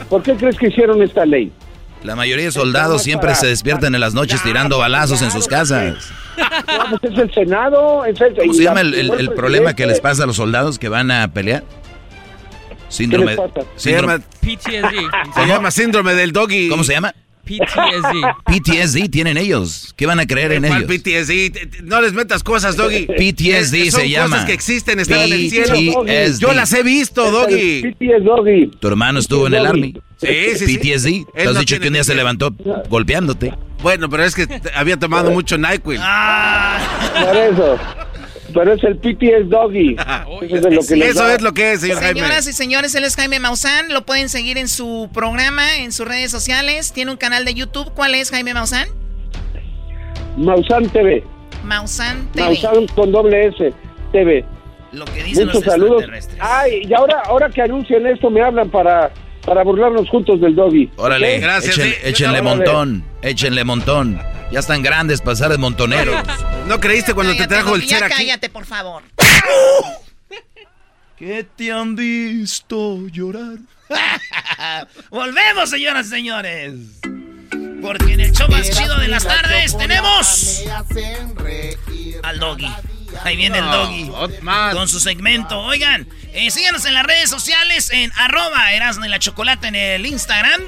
¿Por 0.08 0.22
qué 0.22 0.34
crees 0.36 0.56
que 0.56 0.68
hicieron 0.68 1.02
esta 1.02 1.26
ley? 1.26 1.50
La 2.04 2.16
mayoría 2.16 2.46
de 2.46 2.52
soldados 2.52 3.02
siempre 3.02 3.34
se 3.34 3.46
despiertan 3.46 3.94
en 3.94 4.00
las 4.00 4.12
noches 4.14 4.42
tirando 4.42 4.78
balazos 4.78 5.22
en 5.22 5.30
sus 5.30 5.46
casas. 5.46 5.94
No, 6.36 6.98
pues 6.98 7.12
es 7.12 7.18
el 7.18 7.32
Senado. 7.34 8.04
Es 8.04 8.20
el, 8.20 8.34
¿Cómo 8.34 8.52
se 8.54 8.58
la- 8.60 8.64
llama 8.70 8.80
el, 8.80 8.94
el- 8.94 9.06
fue 9.08 9.20
el 9.20 9.30
problema 9.32 9.74
que 9.76 9.86
les 9.86 10.00
presidente. 10.00 10.02
pasa 10.02 10.22
a 10.24 10.26
los 10.26 10.36
soldados 10.36 10.78
que 10.78 10.88
van 10.88 11.10
a 11.10 11.28
pelear? 11.32 11.62
Síndrome. 12.88 13.36
¿Qué 13.36 13.42
les 13.42 13.50
pasa? 13.52 13.66
Se 13.76 13.90
síndrome- 13.90 14.12
llama, 14.18 14.24
PTSD. 14.40 15.34
se 15.40 15.46
llama 15.46 15.70
síndrome 15.70 16.14
del 16.14 16.32
doggy. 16.32 16.68
¿Cómo 16.68 16.84
se 16.84 16.92
llama? 16.94 17.14
PTSD. 17.44 18.23
PTSD 18.47 19.10
tienen 19.10 19.36
ellos. 19.36 19.93
¿Qué 19.97 20.06
van 20.06 20.20
a 20.20 20.27
creer 20.27 20.52
en 20.52 20.64
¿Cuál 20.66 20.85
ellos? 20.85 21.01
PTSD? 21.02 21.82
No 21.85 22.01
les 22.01 22.12
metas 22.12 22.43
cosas, 22.43 22.77
Doggy. 22.77 23.06
PTSD 23.06 23.74
Eh, 23.74 23.90
son 23.90 24.01
se 24.02 24.09
llama. 24.10 24.28
cosas 24.31 24.44
que 24.47 24.52
existen, 24.52 25.01
están 25.01 25.20
en 25.23 25.32
el 25.32 25.51
cielo. 25.51 25.74
PTSD. 25.74 26.40
Yo 26.40 26.52
las 26.52 26.73
he 26.73 26.82
visto, 26.82 27.31
Doggy. 27.31 27.94
Doggy. 28.24 28.70
Tu 28.78 28.89
hermano 28.89 29.19
estuvo 29.19 29.47
en 29.47 29.55
el 29.55 29.66
Army. 29.66 29.94
Sí, 30.19 30.28
sí, 30.56 30.66
sí. 30.66 30.78
PTSD. 30.78 31.32
Te 31.35 31.43
has 31.48 31.55
no 31.55 31.60
dicho 31.60 31.81
que 31.81 31.89
un 31.89 31.94
día 31.94 32.05
se 32.05 32.12
PTSD. 32.12 32.16
levantó 32.16 32.55
golpeándote. 32.89 33.52
Bueno, 33.82 34.09
pero 34.09 34.23
es 34.24 34.35
que 34.36 34.47
había 34.77 34.97
tomado 34.97 35.32
mucho 35.32 35.59
NyQuil. 35.59 35.98
Por 37.24 37.36
eso. 37.36 37.78
Pero 38.54 38.72
es 38.72 38.84
el 38.84 38.96
PTS 38.96 39.48
Doggy. 39.48 39.96
Eso 40.42 40.56
es 40.56 40.62
lo 40.74 40.82
que 40.82 41.08
Eso 41.08 41.28
es 41.28 41.42
lo 41.42 41.52
que 41.52 41.72
es, 41.72 41.80
señor 41.80 41.98
Jaime. 42.00 42.20
Señoras 42.20 42.46
y 42.46 42.52
señores, 42.52 42.94
él 42.94 43.04
es 43.04 43.16
Jaime 43.16 43.40
Maussan. 43.40 43.92
Lo 43.92 44.04
pueden 44.04 44.28
seguir 44.28 44.58
en 44.58 44.68
su 44.68 45.08
programa, 45.12 45.78
en 45.78 45.92
sus 45.92 46.06
redes 46.06 46.30
sociales. 46.30 46.92
Tiene 46.92 47.10
un 47.10 47.16
canal 47.16 47.44
de 47.44 47.54
YouTube. 47.54 47.92
¿Cuál 47.94 48.14
es 48.14 48.30
Jaime 48.30 48.54
Maussan? 48.54 48.88
Maussan 50.36 50.88
TV. 50.90 51.24
Maussan 51.64 52.28
TV. 52.32 52.46
Maussan 52.46 52.86
con 52.88 53.12
doble 53.12 53.48
S. 53.48 53.72
TV. 54.12 54.44
Lo 54.92 55.04
que 55.06 55.22
dicen 55.22 55.46
Muchos 55.46 55.64
los 55.64 55.72
saludos. 55.72 56.02
extraterrestres. 56.02 56.38
Ay, 56.42 56.82
y 56.86 56.92
ahora, 56.92 57.22
ahora 57.26 57.48
que 57.48 57.62
anuncien 57.62 58.06
esto, 58.06 58.30
me 58.30 58.42
hablan 58.42 58.68
para, 58.70 59.10
para 59.44 59.62
burlarnos 59.64 60.09
juntos 60.09 60.40
del 60.40 60.55
Doggy. 60.55 60.90
Órale, 60.97 61.36
¿Ok? 61.36 61.43
Gracias, 61.43 61.74
échenle, 61.78 61.94
sí. 61.94 62.01
échenle 62.05 62.43
montón, 62.43 63.05
échenle 63.23 63.64
montón. 63.64 64.20
Ya 64.51 64.60
están 64.60 64.82
grandes 64.82 65.20
para 65.20 65.36
ser 65.36 65.48
de 65.48 65.59
montoneros. 65.59 66.14
¿No 66.66 66.78
creíste 66.78 67.14
cuando 67.14 67.35
te 67.35 67.47
trajo 67.47 67.74
el 67.74 67.89
ser 67.89 68.05
aquí? 68.05 68.14
cállate, 68.16 68.51
por 68.51 68.66
favor. 68.66 69.02
¿Qué 71.16 71.47
te 71.56 71.73
han 71.73 71.97
visto 71.97 73.06
llorar? 73.09 73.59
Volvemos, 75.10 75.70
señoras 75.70 76.06
y 76.06 76.10
señores. 76.10 76.74
Porque 77.81 78.12
en 78.12 78.20
el 78.20 78.32
show 78.32 78.48
más 78.48 78.70
chido 78.70 78.97
de 78.98 79.09
las 79.09 79.24
tardes 79.24 79.77
tenemos 79.77 80.62
al 82.23 82.39
doggy. 82.39 82.69
Ahí 83.24 83.36
viene 83.36 83.59
el 83.59 83.64
doggy. 83.64 84.10
Con 84.72 84.89
su 84.89 85.01
segmento. 85.01 85.59
Oigan, 85.60 86.09
eh, 86.32 86.51
síganos 86.51 86.84
en 86.84 86.94
las 86.94 87.05
redes 87.05 87.30
sociales 87.30 87.90
en 87.90 88.12
arroba 88.16 88.72
Erasno 88.72 89.06
y 89.06 89.09
la 89.09 89.18
Chocolata 89.18 89.68
en 89.68 89.74
el 89.74 90.06
Instagram, 90.06 90.60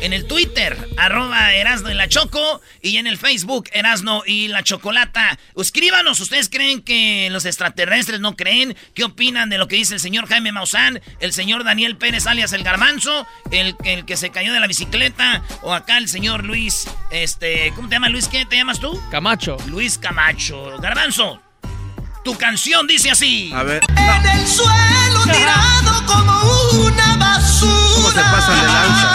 en 0.00 0.12
el 0.12 0.26
Twitter, 0.26 0.76
arroba 0.96 1.52
Erasno 1.52 1.90
y 1.90 1.94
la 1.94 2.08
Choco, 2.08 2.60
y 2.82 2.96
en 2.96 3.06
el 3.06 3.18
Facebook, 3.18 3.68
Erasno 3.72 4.22
y 4.26 4.48
la 4.48 4.62
Chocolata. 4.62 5.38
Escríbanos, 5.56 6.20
¿ustedes 6.20 6.48
creen 6.48 6.82
que 6.82 7.28
los 7.30 7.44
extraterrestres 7.44 8.20
no 8.20 8.36
creen? 8.36 8.76
¿Qué 8.94 9.04
opinan 9.04 9.50
de 9.50 9.58
lo 9.58 9.68
que 9.68 9.76
dice 9.76 9.94
el 9.94 10.00
señor 10.00 10.26
Jaime 10.28 10.52
Maussan, 10.52 11.00
el 11.20 11.32
señor 11.32 11.64
Daniel 11.64 11.96
Pérez 11.96 12.26
alias 12.26 12.52
el 12.52 12.62
Garmanzo, 12.62 13.26
el, 13.50 13.76
el 13.84 14.04
que 14.04 14.16
se 14.16 14.30
cayó 14.30 14.52
de 14.52 14.60
la 14.60 14.66
bicicleta, 14.66 15.42
o 15.62 15.74
acá 15.74 15.98
el 15.98 16.08
señor 16.08 16.44
Luis, 16.44 16.88
este, 17.10 17.72
¿cómo 17.76 17.88
te 17.88 17.96
llamas 17.96 18.10
Luis? 18.10 18.28
¿Qué 18.28 18.46
te 18.46 18.56
llamas 18.56 18.80
tú? 18.80 19.00
Camacho. 19.10 19.56
Luis 19.66 19.98
Camacho. 19.98 20.78
Garbanzo, 20.78 21.40
tu 22.22 22.36
canción 22.36 22.86
dice 22.86 23.10
así. 23.10 23.50
A 23.54 23.62
ver. 23.62 23.80
En 23.96 24.26
el 24.38 24.46
suelo 24.46 25.22
tirado 25.24 26.04
como 26.06 26.38
una 26.86 27.16
basura. 27.16 27.94
¿Cómo 27.94 28.10
se 28.10 28.20
pasan 28.20 28.60
de 28.60 28.66
lanza? 28.66 29.08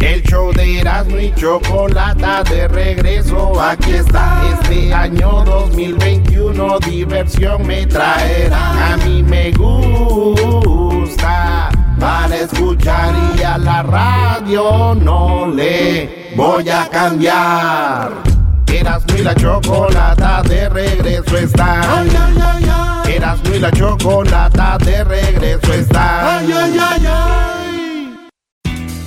El 0.00 0.22
show 0.24 0.52
de 0.52 0.80
Erasmo 0.80 1.18
y 1.18 1.32
Chocolata 1.34 2.42
de 2.44 2.68
regreso, 2.68 3.58
aquí 3.60 3.92
está. 3.92 4.42
Este 4.60 4.92
año 4.92 5.42
2021 5.44 6.78
diversión 6.80 7.66
me 7.66 7.86
traerá. 7.86 8.92
A 8.92 8.98
mí 8.98 9.22
me 9.22 9.50
gusta 9.52 11.70
para 11.98 12.36
escuchar 12.36 13.14
y 13.38 13.42
a 13.42 13.56
la 13.56 13.82
radio 13.82 14.94
no 14.94 15.46
le 15.48 16.34
voy 16.36 16.68
a 16.68 16.86
cambiar. 16.90 18.33
Erasmo 18.74 19.16
y 19.16 19.22
la 19.22 19.34
Chocolata 19.34 20.42
de 20.42 20.68
regreso 20.68 21.36
está. 21.36 22.04
Erasmo 23.06 23.54
y 23.54 23.58
la 23.60 23.70
Chocolata 23.70 24.78
de 24.78 25.04
regreso 25.04 25.72
está. 25.72 26.42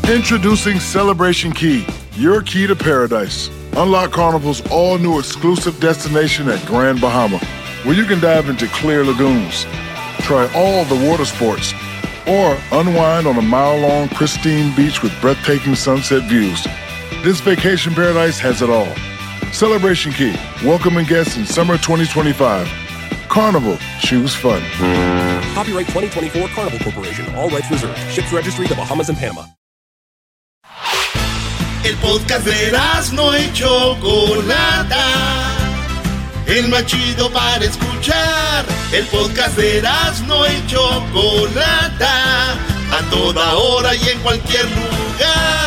Introducing 0.10 0.80
Celebration 0.80 1.52
Key, 1.52 1.86
your 2.16 2.42
key 2.42 2.66
to 2.66 2.78
paradise. 2.78 3.50
Unlock 3.76 4.12
Carnival's 4.12 4.62
all 4.72 4.98
new 4.98 5.20
exclusive 5.20 5.78
destination 5.82 6.48
at 6.48 6.66
Grand 6.66 7.02
Bahama, 7.02 7.38
where 7.84 7.94
you 7.94 8.06
can 8.06 8.22
dive 8.22 8.48
into 8.48 8.68
clear 8.68 9.04
lagoons, 9.04 9.66
try 10.22 10.50
all 10.56 10.86
the 10.86 11.10
water 11.10 11.26
sports, 11.26 11.74
or 12.26 12.58
unwind 12.72 13.28
on 13.28 13.38
a 13.38 13.42
mile 13.42 13.78
long 13.80 14.08
pristine 14.10 14.74
beach 14.78 15.04
with 15.04 15.12
breathtaking 15.20 15.76
sunset 15.76 16.24
views. 16.30 16.66
This 17.22 17.42
vacation 17.42 17.94
paradise 17.94 18.40
has 18.40 18.62
it 18.62 18.70
all. 18.70 18.88
Celebration 19.52 20.12
Key, 20.12 20.36
welcoming 20.64 21.06
guests 21.06 21.38
in 21.38 21.46
summer 21.46 21.78
2025. 21.78 22.68
Carnival, 23.30 23.78
choose 24.00 24.36
fun. 24.36 24.62
Copyright 25.54 25.88
2024 25.88 26.48
Carnival 26.50 26.80
Corporation. 26.80 27.34
All 27.36 27.50
rights 27.50 27.70
reserved. 27.72 27.98
Ships 28.12 28.32
registry 28.32 28.68
the 28.68 28.76
Bahamas 28.76 29.10
and 29.10 29.18
Panama. 29.18 29.46
El 31.84 31.96
podcast 31.98 32.46
de 32.46 32.72
no 33.14 33.32
y 33.38 33.52
Chocolata. 33.54 35.06
El 36.46 36.68
más 36.68 36.86
chido 36.86 37.32
para 37.32 37.64
escuchar. 37.64 38.66
El 38.92 39.06
podcast 39.06 39.58
de 39.58 39.82
no 40.28 40.46
y 40.46 40.68
Chocolata. 40.68 42.54
A 42.92 43.02
toda 43.10 43.56
hora 43.56 43.96
y 43.96 44.10
en 44.10 44.20
cualquier 44.20 44.66
lugar. 44.66 45.67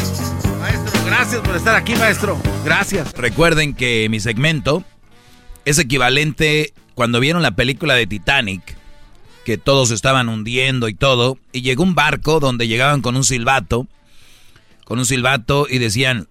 gracias 1.11 1.41
por 1.41 1.55
estar 1.57 1.75
aquí, 1.75 1.93
maestro. 1.95 2.41
Gracias. 2.63 3.13
Recuerden 3.13 3.73
que 3.73 4.07
mi 4.09 4.19
segmento 4.19 4.83
es 5.65 5.77
equivalente 5.77 6.73
cuando 6.95 7.19
vieron 7.19 7.41
la 7.41 7.51
película 7.51 7.95
de 7.95 8.07
Titanic, 8.07 8.77
que 9.45 9.57
todos 9.57 9.91
estaban 9.91 10.29
hundiendo 10.29 10.87
y 10.87 10.93
todo, 10.93 11.37
y 11.51 11.61
llegó 11.61 11.83
un 11.83 11.95
barco 11.95 12.39
donde 12.39 12.67
llegaban 12.67 13.01
con 13.01 13.17
un 13.17 13.25
silbato, 13.25 13.87
con 14.85 14.99
un 14.99 15.05
silbato 15.05 15.67
y 15.69 15.79
decían, 15.79 16.27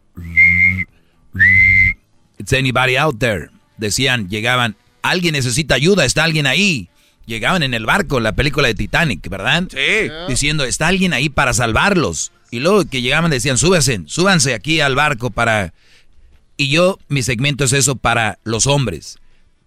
It's 2.39 2.53
anybody 2.55 2.97
out 2.97 3.19
there. 3.19 3.51
Decían, 3.77 4.29
llegaban, 4.29 4.77
alguien 5.03 5.35
necesita 5.35 5.75
ayuda, 5.75 6.05
está 6.07 6.25
alguien 6.25 6.47
ahí. 6.47 6.89
Llegaban 7.27 7.63
en 7.63 7.75
el 7.75 7.85
barco, 7.85 8.19
la 8.19 8.33
película 8.33 8.69
de 8.69 8.75
Titanic, 8.75 9.29
¿verdad? 9.29 9.69
Sí. 9.71 10.11
Diciendo, 10.27 10.65
está 10.65 10.89
alguien 10.89 11.13
ahí 11.13 11.29
para 11.29 11.53
salvarlos. 11.53 12.33
Y 12.51 12.61
luego 12.61 12.85
que 12.85 13.03
llegaban 13.03 13.31
decían, 13.31 13.59
súbanse, 13.59 14.01
súbanse 14.07 14.55
aquí 14.55 14.81
al 14.81 14.95
barco 14.95 15.31
para... 15.31 15.73
Y 16.57 16.69
yo, 16.69 16.99
mi 17.09 17.23
segmento 17.23 17.65
es 17.65 17.73
eso 17.73 17.97
para 17.97 18.39
los 18.45 18.67
hombres. 18.67 19.19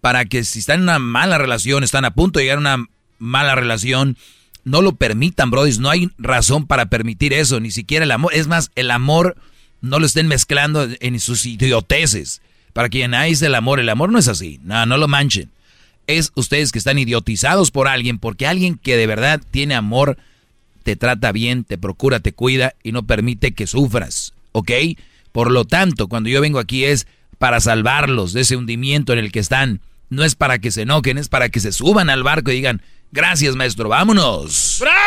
Para 0.01 0.25
que 0.25 0.43
si 0.43 0.59
están 0.59 0.77
en 0.79 0.83
una 0.83 0.99
mala 0.99 1.37
relación, 1.37 1.83
están 1.83 2.05
a 2.05 2.13
punto 2.13 2.37
de 2.37 2.45
llegar 2.45 2.57
a 2.57 2.61
una 2.61 2.85
mala 3.17 3.55
relación, 3.55 4.17
no 4.63 4.81
lo 4.81 4.95
permitan, 4.95 5.49
brodis. 5.49 5.79
No 5.79 5.89
hay 5.89 6.09
razón 6.17 6.67
para 6.67 6.87
permitir 6.87 7.33
eso, 7.33 7.59
ni 7.59 7.71
siquiera 7.71 8.05
el 8.05 8.11
amor. 8.11 8.33
Es 8.33 8.47
más, 8.47 8.71
el 8.75 8.91
amor 8.91 9.35
no 9.81 9.99
lo 9.99 10.05
estén 10.05 10.27
mezclando 10.27 10.87
en 10.99 11.19
sus 11.19 11.45
idioteces. 11.45 12.41
Para 12.73 12.89
quien 12.89 13.13
hay 13.13 13.33
el 13.41 13.55
amor, 13.55 13.79
el 13.79 13.89
amor 13.89 14.11
no 14.11 14.19
es 14.19 14.27
así. 14.27 14.59
No, 14.63 14.85
no 14.85 14.97
lo 14.97 15.07
manchen. 15.07 15.51
Es 16.07 16.31
ustedes 16.35 16.71
que 16.71 16.79
están 16.79 16.99
idiotizados 16.99 17.71
por 17.71 17.87
alguien, 17.87 18.19
porque 18.19 18.47
alguien 18.47 18.77
que 18.77 18.97
de 18.97 19.07
verdad 19.07 19.41
tiene 19.51 19.75
amor 19.75 20.17
te 20.83 20.95
trata 20.95 21.31
bien, 21.31 21.63
te 21.63 21.77
procura, 21.77 22.19
te 22.19 22.33
cuida 22.33 22.73
y 22.83 22.91
no 22.91 23.03
permite 23.03 23.53
que 23.53 23.67
sufras, 23.67 24.33
¿ok? 24.51 24.71
Por 25.31 25.49
lo 25.51 25.65
tanto, 25.65 26.07
cuando 26.07 26.29
yo 26.29 26.41
vengo 26.41 26.59
aquí 26.59 26.85
es 26.85 27.07
para 27.39 27.59
salvarlos 27.59 28.33
de 28.33 28.41
ese 28.41 28.55
hundimiento 28.55 29.13
en 29.13 29.19
el 29.19 29.31
que 29.31 29.39
están. 29.39 29.81
No 30.09 30.23
es 30.23 30.35
para 30.35 30.59
que 30.59 30.69
se 30.71 30.83
enojen, 30.83 31.17
es 31.17 31.27
para 31.27 31.49
que 31.49 31.59
se 31.59 31.71
suban 31.71 32.09
al 32.09 32.21
barco 32.23 32.51
y 32.51 32.55
digan, 32.55 32.81
gracias 33.11 33.55
maestro, 33.55 33.89
vámonos. 33.89 34.77
¡Bravo! 34.79 34.97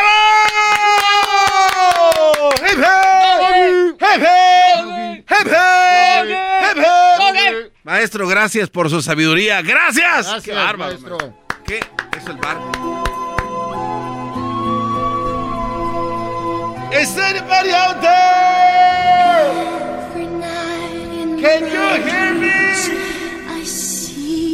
¡Hip, 2.57 2.78
hip! 2.78 4.01
¡Hip, 4.01 4.23
hip! 4.23 5.24
¡Hip, 5.31 5.47
hip! 5.47 6.31
¡Hip, 6.31 7.36
hip! 7.36 7.73
Maestro, 7.85 8.27
gracias 8.27 8.69
por 8.69 8.90
su 8.90 9.01
sabiduría. 9.03 9.62
¡Gracias! 9.62 10.27
Gracias, 10.27 10.43
¡Qué 10.44 10.53
bárbaro! 10.53 10.90
maestro. 10.93 11.19
maestro. 11.19 11.65
¿Qué 11.66 11.81
es 12.19 12.27
el 12.27 12.36
barco? 12.36 12.95
Is 16.93 17.17
anybody 17.19 17.71
out 17.73 18.01
there? 18.01 19.53
Can 21.41 21.63
you 21.65 21.89
hear 22.05 22.35
me? 22.35 22.57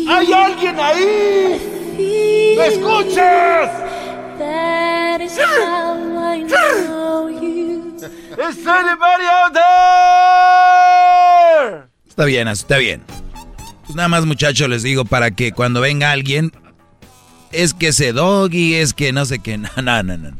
¿Hay 0.08 0.32
alguien 0.32 0.80
ahí? 0.80 1.60
¿Me 2.56 2.66
escuchas? 2.66 3.70
Is 8.38 8.66
anybody 8.66 9.26
out 9.30 9.52
there? 9.52 9.62
Está 12.08 12.24
bien, 12.24 12.48
está 12.48 12.78
bien. 12.78 13.02
Pues 13.84 13.94
nada 13.94 14.08
más 14.08 14.26
muchachos 14.26 14.68
les 14.68 14.82
digo 14.82 15.04
para 15.04 15.30
que 15.30 15.52
cuando 15.52 15.80
venga 15.80 16.10
alguien, 16.10 16.52
es 17.52 17.74
que 17.74 17.88
ese 17.88 18.12
doggy, 18.12 18.74
es 18.74 18.94
que 18.94 19.12
no 19.12 19.24
sé 19.24 19.38
qué, 19.38 19.58
no, 19.58 19.68
no, 19.82 20.02
no, 20.02 20.16
no. 20.16 20.30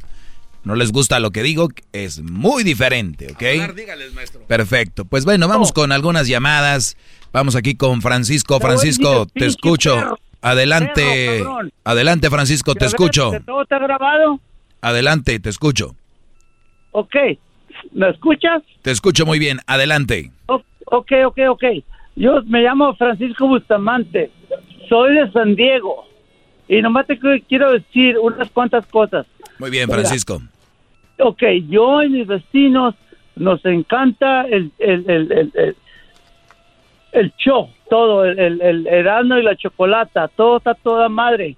No 0.65 0.77
les 0.77 0.93
gusta 0.93 1.19
lo 1.19 1.31
que 1.33 1.43
digo, 1.43 1.69
es 1.93 2.21
muy 2.23 2.63
diferente, 2.63 3.33
¿ok? 3.33 3.43
Hablar, 3.43 3.75
dígales, 3.75 4.15
maestro. 4.15 4.43
Perfecto. 4.47 5.05
Pues 5.05 5.25
bueno, 5.25 5.49
vamos 5.49 5.73
con 5.73 5.91
algunas 5.91 6.29
llamadas. 6.29 6.97
Vamos 7.33 7.57
aquí 7.57 7.75
con 7.75 8.01
Francisco. 8.01 8.61
Francisco, 8.61 9.27
te 9.27 9.47
escucho. 9.47 10.19
Adelante. 10.41 11.39
Perro. 11.39 11.59
Adelante, 11.85 12.31
Francisco, 12.31 12.75
te 12.75 12.81
ver, 12.81 12.89
escucho. 12.89 13.33
¿que 13.33 13.41
¿Todo 13.41 13.63
está 13.63 13.79
grabado? 13.79 14.39
Adelante, 14.81 15.41
te 15.41 15.49
escucho. 15.49 15.97
Ok. 16.93 17.15
¿Me 17.93 18.11
escuchas? 18.11 18.63
Te 18.83 18.91
escucho 18.91 19.27
muy 19.27 19.39
bien. 19.39 19.59
Adelante. 19.67 20.31
O- 20.47 20.63
ok, 20.87 21.13
ok, 21.27 21.39
ok. 21.51 21.65
Yo 22.17 22.43
me 22.47 22.61
llamo 22.61 22.95
Francisco 22.97 23.49
Bustamante. 23.49 24.31
Soy 24.89 25.15
de 25.15 25.33
San 25.33 25.57
Diego. 25.57 26.05
Y 26.77 26.81
nomás 26.81 27.07
te 27.07 27.19
qu- 27.21 27.43
quiero 27.49 27.73
decir 27.73 28.17
unas 28.19 28.51
cuantas 28.51 28.87
cosas. 28.87 29.27
Muy 29.59 29.69
bien, 29.71 29.87
Mira. 29.89 29.99
Francisco. 30.01 30.41
Ok, 31.19 31.43
yo 31.69 32.03
y 32.03 32.09
mis 32.09 32.27
vecinos 32.27 32.95
nos 33.37 33.65
encanta 33.67 34.43
el, 34.49 34.73
el, 34.79 35.05
el, 35.11 35.33
el, 35.33 35.51
el- 35.55 35.77
el 37.13 37.31
show, 37.37 37.69
todo, 37.91 38.25
el, 38.25 38.39
el, 38.39 38.61
el 38.63 38.87
Erasmo 38.87 39.37
y 39.37 39.43
la 39.43 39.55
chocolata, 39.55 40.29
todo 40.29 40.57
está 40.57 40.73
toda 40.75 41.11
madre. 41.11 41.57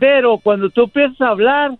Pero 0.00 0.38
cuando 0.38 0.68
tú 0.70 0.82
empiezas 0.84 1.20
a 1.20 1.28
hablar, 1.28 1.70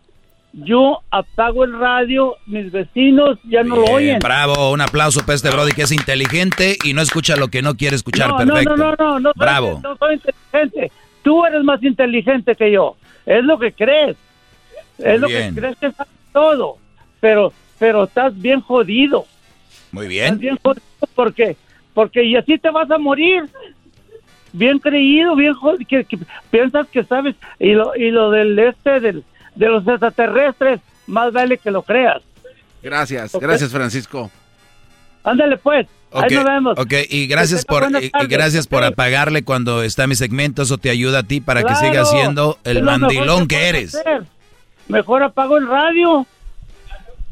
yo 0.52 1.00
apago 1.10 1.64
el 1.64 1.76
radio, 1.76 2.36
mis 2.46 2.70
vecinos 2.70 3.40
ya 3.42 3.64
no 3.64 3.74
lo 3.74 3.84
oyen. 3.86 4.20
bravo, 4.20 4.70
un 4.70 4.80
aplauso 4.80 5.20
para 5.26 5.34
este 5.34 5.50
Brody 5.50 5.72
que 5.72 5.82
es 5.82 5.90
inteligente 5.90 6.76
y 6.84 6.92
no 6.94 7.02
escucha 7.02 7.34
lo 7.36 7.48
que 7.48 7.62
no 7.62 7.74
quiere 7.74 7.96
escuchar. 7.96 8.28
no, 8.30 8.36
Perfecto. 8.36 8.76
no, 8.76 8.90
no, 8.90 8.96
no, 8.96 9.18
no, 9.18 9.32
soy- 9.32 9.40
Bravo. 9.40 9.80
no 9.82 9.96
soy 9.96 10.14
inteligente. 10.14 10.92
Tú 11.24 11.44
eres 11.44 11.64
más 11.64 11.82
inteligente 11.82 12.54
que 12.54 12.70
yo. 12.70 12.96
Es 13.26 13.42
lo 13.42 13.58
que 13.58 13.72
crees. 13.72 14.16
Es 14.98 15.18
lo 15.18 15.26
bien. 15.26 15.52
que 15.54 15.60
crees 15.60 15.76
que 15.78 15.90
sabes 15.90 16.12
todo. 16.32 16.76
Pero, 17.18 17.52
pero 17.80 18.04
estás 18.04 18.40
bien 18.40 18.60
jodido. 18.60 19.26
Muy 19.90 20.04
Estás 20.04 20.38
bien. 20.38 20.38
bien 20.38 20.58
jodido 20.62 20.84
porque, 21.14 21.56
porque 21.94 22.22
y 22.22 22.36
así 22.36 22.58
te 22.58 22.70
vas 22.70 22.88
a 22.90 22.98
morir. 22.98 23.48
Bien 24.52 24.78
creído, 24.78 25.34
bien 25.34 25.54
jodido, 25.54 25.84
que, 25.88 26.04
que 26.04 26.18
piensas 26.50 26.86
que 26.88 27.02
sabes. 27.02 27.34
Y 27.58 27.72
lo, 27.72 27.96
y 27.96 28.10
lo 28.10 28.30
del 28.30 28.56
este, 28.58 29.00
del, 29.00 29.24
de 29.54 29.68
los 29.68 29.88
extraterrestres, 29.88 30.80
más 31.06 31.32
vale 31.32 31.58
que 31.58 31.70
lo 31.70 31.82
creas. 31.82 32.22
Gracias, 32.82 33.34
gracias 33.40 33.70
Francisco. 33.72 34.30
Ándale 35.24 35.56
pues, 35.56 35.86
Ok, 36.16 36.24
ahí 36.30 36.34
nos 36.36 36.44
vemos. 36.44 36.78
ok, 36.78 36.92
y 37.10 37.26
gracias 37.26 37.64
por 37.64 37.84
y- 38.00 38.10
gracias 38.28 38.66
por 38.68 38.84
apagarle 38.84 39.42
cuando 39.42 39.82
está 39.82 40.06
mi 40.06 40.14
segmento, 40.14 40.62
eso 40.62 40.78
te 40.78 40.90
ayuda 40.90 41.18
a 41.20 41.22
ti 41.24 41.40
para 41.40 41.62
que 41.64 41.74
sigas 41.74 42.08
siendo 42.10 42.58
el 42.64 42.82
mandilón 42.84 43.48
que 43.48 43.68
eres. 43.68 43.94
hacer. 43.96 44.22
Mejor 44.88 45.22
apago 45.24 45.56
el 45.58 45.66
radio. 45.66 46.26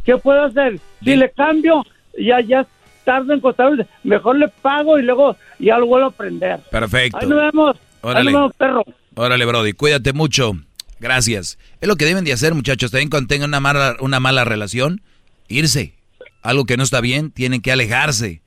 ¿Qué 0.04 0.16
puedo 0.16 0.42
hacer? 0.44 0.80
Si 1.04 1.14
le 1.14 1.30
cambio, 1.30 1.84
ya 2.18 2.40
ya 2.40 2.66
tarde 3.04 3.34
en 3.34 3.40
contar, 3.40 3.86
mejor 4.02 4.36
le 4.38 4.48
pago 4.48 4.98
y 4.98 5.02
luego 5.02 5.36
ya 5.60 5.78
lo 5.78 5.86
vuelvo 5.86 6.08
a 6.08 6.10
prender. 6.10 6.58
Perfecto. 6.70 7.18
Ahí 7.20 7.28
nos 7.28 7.38
vemos. 7.38 7.76
Órale. 8.00 8.30
Ahí 8.30 8.34
nos 8.34 8.42
vemos, 8.42 8.56
perro. 8.56 8.84
Órale, 9.14 9.44
Brody, 9.44 9.72
cuídate 9.74 10.12
mucho. 10.12 10.54
Gracias. 10.98 11.56
Es 11.80 11.88
lo 11.88 11.94
que 11.96 12.04
deben 12.04 12.24
de 12.24 12.32
hacer, 12.32 12.54
muchachos. 12.54 12.90
También 12.90 13.10
cuando 13.10 13.28
tengan 13.28 13.50
una 13.50 13.60
mala, 13.60 13.96
una 14.00 14.18
mala 14.18 14.44
relación, 14.44 15.02
irse. 15.48 15.94
Algo 16.42 16.64
que 16.64 16.76
no 16.76 16.82
está 16.82 17.00
bien, 17.00 17.30
tienen 17.30 17.60
que 17.60 17.70
alejarse. 17.70 18.41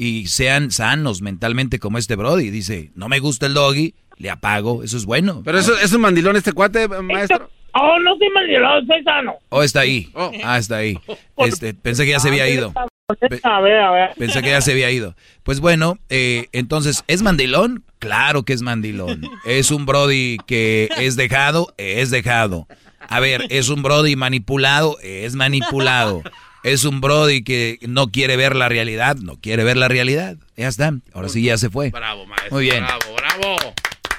Y 0.00 0.28
sean 0.28 0.70
sanos 0.70 1.22
mentalmente 1.22 1.80
como 1.80 1.98
este 1.98 2.14
Brody. 2.14 2.50
Dice, 2.50 2.92
no 2.94 3.08
me 3.08 3.18
gusta 3.18 3.46
el 3.46 3.54
doggy, 3.54 3.94
le 4.16 4.30
apago. 4.30 4.84
Eso 4.84 4.96
es 4.96 5.04
bueno. 5.04 5.42
Pero 5.44 5.58
eso 5.58 5.76
es 5.76 5.92
un 5.92 6.00
mandilón 6.00 6.36
este 6.36 6.52
cuate, 6.52 6.86
maestro. 6.88 7.50
Oh, 7.74 7.98
no 7.98 8.16
soy 8.16 8.30
mandilón, 8.30 8.86
soy 8.86 9.02
sano. 9.02 9.34
Oh, 9.48 9.62
está 9.62 9.80
ahí. 9.80 10.10
Ah, 10.44 10.56
está 10.56 10.76
ahí. 10.76 10.98
Este, 11.38 11.74
pensé 11.74 12.04
que 12.04 12.12
ya 12.12 12.20
se 12.20 12.28
había 12.28 12.48
ido. 12.48 12.72
A 13.42 13.60
ver, 13.60 13.78
a 13.78 13.90
ver. 13.90 14.10
Pensé 14.18 14.40
que 14.40 14.50
ya 14.50 14.60
se 14.60 14.72
había 14.72 14.90
ido. 14.90 15.14
Pues 15.42 15.60
bueno, 15.60 15.98
eh, 16.10 16.46
entonces, 16.52 17.04
¿es 17.08 17.22
mandilón? 17.22 17.84
Claro 17.98 18.44
que 18.44 18.52
es 18.52 18.62
mandilón. 18.62 19.22
Es 19.44 19.70
un 19.70 19.84
Brody 19.84 20.36
que 20.46 20.88
es 20.98 21.16
dejado, 21.16 21.74
es 21.76 22.10
dejado. 22.10 22.68
A 23.08 23.18
ver, 23.18 23.46
¿es 23.50 23.68
un 23.68 23.82
Brody 23.82 24.14
manipulado? 24.14 24.96
Es 25.02 25.34
manipulado. 25.34 26.22
Es 26.64 26.84
un 26.84 27.00
Brody 27.00 27.42
que 27.42 27.78
no 27.86 28.08
quiere 28.08 28.36
ver 28.36 28.56
la 28.56 28.68
realidad, 28.68 29.16
no 29.16 29.36
quiere 29.36 29.64
ver 29.64 29.76
la 29.76 29.88
realidad. 29.88 30.36
Ya 30.56 30.68
está. 30.68 30.92
Ahora 31.14 31.28
sí 31.28 31.42
ya 31.42 31.56
se 31.56 31.70
fue. 31.70 31.90
Bravo, 31.90 32.26
maestro. 32.26 32.54
Muy 32.56 32.64
bien. 32.64 32.84
Bravo, 32.84 33.16
bravo. 33.16 33.56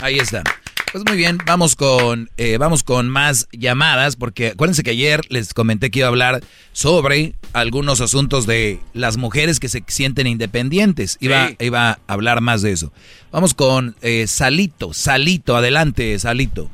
Ahí 0.01 0.17
está. 0.19 0.43
Pues 0.91 1.03
muy 1.05 1.17
bien, 1.17 1.37
vamos 1.45 1.75
con, 1.75 2.31
eh, 2.37 2.57
vamos 2.57 2.81
con 2.83 3.09
más 3.09 3.47
llamadas, 3.51 4.15
porque 4.15 4.47
acuérdense 4.47 4.81
que 4.81 4.89
ayer 4.89 5.21
les 5.29 5.53
comenté 5.53 5.91
que 5.91 5.99
iba 5.99 6.07
a 6.07 6.09
hablar 6.09 6.41
sobre 6.71 7.35
algunos 7.53 8.01
asuntos 8.01 8.47
de 8.47 8.79
las 8.95 9.17
mujeres 9.17 9.59
que 9.59 9.69
se 9.69 9.83
sienten 9.85 10.25
independientes. 10.25 11.17
Iba, 11.21 11.49
Sí. 11.49 11.57
iba 11.59 11.91
a 11.91 11.99
hablar 12.07 12.41
más 12.41 12.63
de 12.63 12.71
eso. 12.71 12.91
Vamos 13.31 13.53
con 13.53 13.97
eh, 14.01 14.25
Salito, 14.25 14.91
Salito, 14.93 15.55
adelante, 15.55 16.17
Salito. 16.17 16.71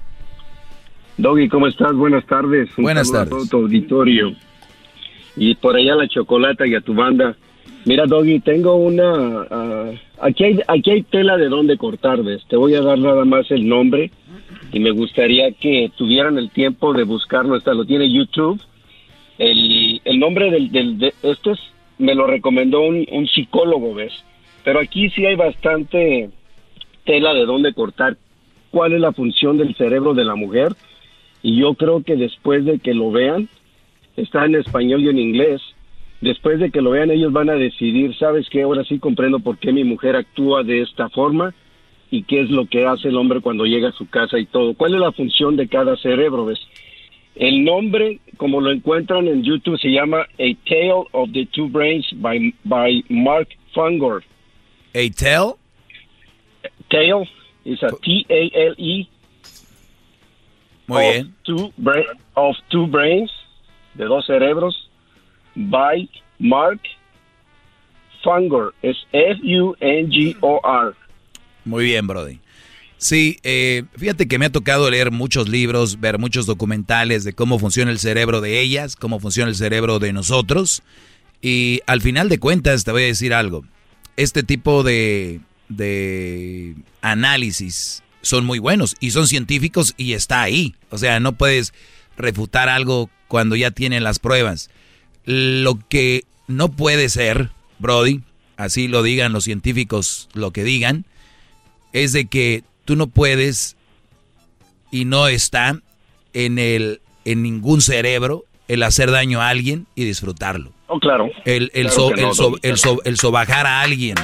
Doggy, 1.17 1.49
¿cómo 1.49 1.67
estás? 1.67 1.91
Buenas 1.93 2.25
tardes. 2.25 2.69
Un 2.77 2.83
Buenas 2.85 3.11
tardes. 3.11 3.27
A 3.33 3.35
todo 3.37 3.45
tu 3.47 3.57
auditorio. 3.57 4.33
Y 5.37 5.55
por 5.55 5.75
allá 5.75 5.95
la 5.95 6.07
chocolata 6.07 6.65
y 6.65 6.75
a 6.75 6.81
tu 6.81 6.93
banda. 6.93 7.35
Mira, 7.85 8.05
Doggy, 8.05 8.39
tengo 8.39 8.75
una... 8.75 9.45
ah, 9.51 9.91
aquí, 10.21 10.43
hay, 10.43 10.59
aquí 10.67 10.91
hay 10.91 11.03
tela 11.03 11.37
de 11.37 11.49
dónde 11.49 11.77
cortar, 11.77 12.23
¿ves? 12.23 12.43
Te 12.47 12.55
voy 12.55 12.73
a 12.73 12.81
dar 12.81 12.97
nada 12.97 13.25
más 13.25 13.51
el 13.51 13.67
nombre 13.67 14.11
y 14.71 14.79
me 14.79 14.91
gustaría 14.91 15.51
que 15.51 15.91
tuvieran 15.95 16.37
el 16.37 16.49
tiempo 16.49 16.93
de 16.93 17.03
buscarlo. 17.03 17.55
Está, 17.55 17.73
lo 17.73 17.85
tiene 17.85 18.11
YouTube. 18.11 18.59
El, 19.37 20.01
el 20.03 20.19
nombre 20.19 20.49
del, 20.49 20.71
del 20.71 20.97
de 20.97 21.13
este 21.21 21.51
es, 21.51 21.59
me 21.97 22.15
lo 22.15 22.25
recomendó 22.25 22.81
un, 22.81 23.05
un 23.11 23.27
psicólogo, 23.27 23.93
¿ves? 23.93 24.13
Pero 24.63 24.79
aquí 24.79 25.09
sí 25.11 25.25
hay 25.25 25.35
bastante 25.35 26.29
tela 27.03 27.33
de 27.33 27.45
dónde 27.45 27.73
cortar. 27.73 28.17
¿Cuál 28.71 28.93
es 28.93 28.99
la 28.99 29.13
función 29.13 29.57
del 29.57 29.75
cerebro 29.75 30.13
de 30.13 30.25
la 30.25 30.35
mujer? 30.35 30.73
Y 31.43 31.57
yo 31.57 31.75
creo 31.75 32.01
que 32.03 32.15
después 32.15 32.65
de 32.65 32.79
que 32.79 32.93
lo 32.95 33.11
vean, 33.11 33.47
está 34.17 34.45
en 34.45 34.55
español 34.55 35.01
y 35.03 35.09
en 35.09 35.19
inglés, 35.19 35.61
después 36.21 36.59
de 36.59 36.71
que 36.71 36.81
lo 36.81 36.91
vean 36.91 37.11
ellos 37.11 37.33
van 37.33 37.49
a 37.49 37.55
decidir, 37.55 38.15
¿sabes 38.17 38.47
qué? 38.49 38.63
Ahora 38.63 38.83
sí 38.83 38.99
comprendo 38.99 39.39
por 39.39 39.57
qué 39.57 39.71
mi 39.71 39.83
mujer 39.83 40.15
actúa 40.15 40.63
de 40.63 40.81
esta 40.81 41.09
forma 41.09 41.53
y 42.11 42.23
qué 42.23 42.41
es 42.41 42.49
lo 42.49 42.65
que 42.67 42.85
hace 42.85 43.09
el 43.09 43.17
hombre 43.17 43.41
cuando 43.41 43.65
llega 43.65 43.89
a 43.89 43.93
su 43.93 44.07
casa 44.09 44.37
y 44.39 44.45
todo. 44.45 44.73
¿Cuál 44.73 44.95
es 44.95 45.01
la 45.01 45.11
función 45.11 45.55
de 45.55 45.67
cada 45.67 45.97
cerebro? 45.97 46.45
¿Ves? 46.45 46.59
El 47.35 47.65
nombre, 47.65 48.19
como 48.37 48.61
lo 48.61 48.71
encuentran 48.71 49.27
en 49.27 49.43
YouTube, 49.43 49.79
se 49.79 49.89
llama 49.89 50.21
A 50.21 50.55
Tale 50.65 51.05
of 51.11 51.31
the 51.33 51.45
Two 51.47 51.67
Brains 51.67 52.05
by, 52.13 52.53
by 52.63 53.03
Mark 53.09 53.49
Fungor. 53.73 54.23
¿A 54.93 55.09
Tale? 55.13 55.55
Tale 56.89 57.27
is 57.65 57.83
a 57.83 57.89
T-A-L-E 57.89 59.09
Muy 60.87 61.03
of 61.03 61.13
bien. 61.13 61.35
Two 61.43 61.73
of 62.35 62.55
Two 62.69 62.87
Brains, 62.87 63.31
de 63.95 64.05
dos 64.05 64.25
cerebros, 64.25 64.89
by 65.55 66.09
Mark 66.39 66.81
Fungor. 68.23 68.73
Es 68.81 68.97
F-U-N-G-O-R. 69.11 70.93
Muy 71.65 71.85
bien, 71.85 72.07
Brody. 72.07 72.39
Sí, 72.97 73.39
eh, 73.43 73.83
fíjate 73.97 74.27
que 74.27 74.39
me 74.39 74.45
ha 74.45 74.51
tocado 74.51 74.89
leer 74.89 75.11
muchos 75.11 75.49
libros, 75.49 75.99
ver 75.99 76.17
muchos 76.17 76.45
documentales 76.45 77.23
de 77.23 77.33
cómo 77.33 77.59
funciona 77.59 77.91
el 77.91 77.99
cerebro 77.99 78.41
de 78.41 78.61
ellas, 78.61 78.95
cómo 78.95 79.19
funciona 79.19 79.49
el 79.49 79.55
cerebro 79.55 79.99
de 79.99 80.13
nosotros. 80.13 80.81
Y 81.41 81.81
al 81.87 82.01
final 82.01 82.29
de 82.29 82.39
cuentas 82.39 82.83
te 82.83 82.91
voy 82.91 83.03
a 83.03 83.07
decir 83.07 83.33
algo. 83.33 83.65
Este 84.17 84.43
tipo 84.43 84.83
de, 84.83 85.41
de 85.67 86.75
análisis 87.01 88.01
son 88.21 88.45
muy 88.45 88.59
buenos 88.59 88.95
y 88.99 89.11
son 89.11 89.27
científicos 89.27 89.93
y 89.97 90.13
está 90.13 90.41
ahí. 90.41 90.73
O 90.89 90.97
sea, 90.97 91.19
no 91.19 91.33
puedes 91.33 91.73
refutar 92.17 92.69
algo 92.69 93.09
cuando 93.35 93.57
ya 93.57 93.69
tienen 93.69 94.05
las 94.05 94.19
pruebas. 94.19 94.69
Lo 95.25 95.77
que 95.89 96.23
no 96.47 96.69
puede 96.71 97.09
ser, 97.09 97.49
Brody, 97.79 98.21
así 98.55 98.87
lo 98.87 99.03
digan 99.03 99.33
los 99.33 99.43
científicos, 99.43 100.29
lo 100.31 100.51
que 100.51 100.63
digan, 100.63 101.03
es 101.91 102.13
de 102.13 102.27
que 102.27 102.63
tú 102.85 102.95
no 102.95 103.07
puedes 103.07 103.75
y 104.89 105.03
no 105.03 105.27
está 105.27 105.77
en 106.31 106.59
el 106.59 107.01
en 107.25 107.43
ningún 107.43 107.81
cerebro 107.81 108.45
el 108.69 108.83
hacer 108.83 109.11
daño 109.11 109.41
a 109.41 109.49
alguien 109.49 109.85
y 109.95 110.05
disfrutarlo. 110.05 110.71
Oh, 110.87 110.97
claro. 110.97 111.29
El, 111.43 111.71
el, 111.73 111.87
Claro 111.87 111.91
so- 111.91 112.09
que 112.11 112.21
no, 112.21 112.29
el, 112.29 112.35
so- 112.35 112.55
el, 112.61 112.77
so- 112.77 113.01
el 113.03 113.17
sobajar 113.17 113.67
a 113.67 113.81
alguien. 113.81 114.15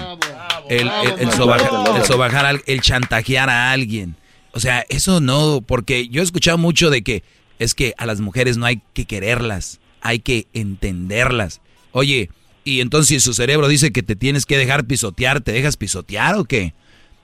El, 0.69 0.87
el- 0.87 1.19
el 1.19 1.31
sobajar, 1.33 1.97
el 1.97 2.03
sobajar 2.05 2.61
el 2.65 2.79
chantajear 2.79 3.49
a 3.49 3.73
alguien. 3.73 4.15
O 4.53 4.61
sea, 4.61 4.85
eso 4.87 5.19
no, 5.19 5.59
porque 5.67 6.07
yo 6.07 6.21
he 6.21 6.23
escuchado 6.23 6.57
mucho 6.57 6.89
de 6.89 7.01
que 7.01 7.23
es 7.61 7.75
que 7.75 7.93
a 7.97 8.07
las 8.07 8.21
mujeres 8.21 8.57
no 8.57 8.65
hay 8.65 8.81
que 8.93 9.05
quererlas, 9.05 9.79
hay 10.01 10.19
que 10.19 10.47
entenderlas. 10.51 11.61
Oye, 11.91 12.31
y 12.63 12.81
entonces 12.81 13.07
si 13.09 13.19
su 13.19 13.35
cerebro 13.35 13.67
dice 13.67 13.91
que 13.91 14.01
te 14.01 14.15
tienes 14.15 14.47
que 14.47 14.57
dejar 14.57 14.85
pisotear, 14.85 15.41
¿te 15.41 15.51
dejas 15.51 15.77
pisotear 15.77 16.35
o 16.35 16.45
qué? 16.45 16.73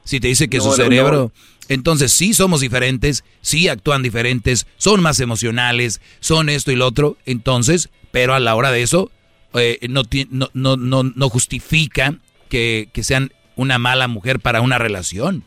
Si 0.04 0.20
te 0.20 0.28
dice 0.28 0.48
que 0.48 0.58
No, 0.58 0.64
su 0.64 0.70
no, 0.70 0.76
cerebro... 0.76 1.32
Entonces 1.70 2.12
sí 2.14 2.34
somos 2.34 2.62
diferentes, 2.62 3.26
sí 3.42 3.68
actúan 3.68 4.04
diferentes, 4.04 4.68
son 4.78 5.02
más 5.02 5.20
emocionales, 5.20 6.02
son 6.22 6.50
esto 6.50 6.72
y 6.72 6.76
lo 6.76 6.86
otro. 6.88 7.18
Entonces, 7.26 7.90
pero 8.12 8.36
a 8.36 8.40
la 8.40 8.56
hora 8.56 8.72
de 8.72 8.84
eso, 8.84 9.12
eh, 9.56 9.80
no, 9.90 10.04
no, 10.30 10.50
no, 10.54 10.78
no, 10.78 11.04
no 11.04 11.30
justifica 11.30 12.16
que, 12.48 12.90
que 12.94 13.04
sean 13.04 13.34
una 13.58 13.80
mala 13.80 14.08
mujer 14.08 14.40
para 14.40 14.62
una 14.62 14.78
relación. 14.78 15.44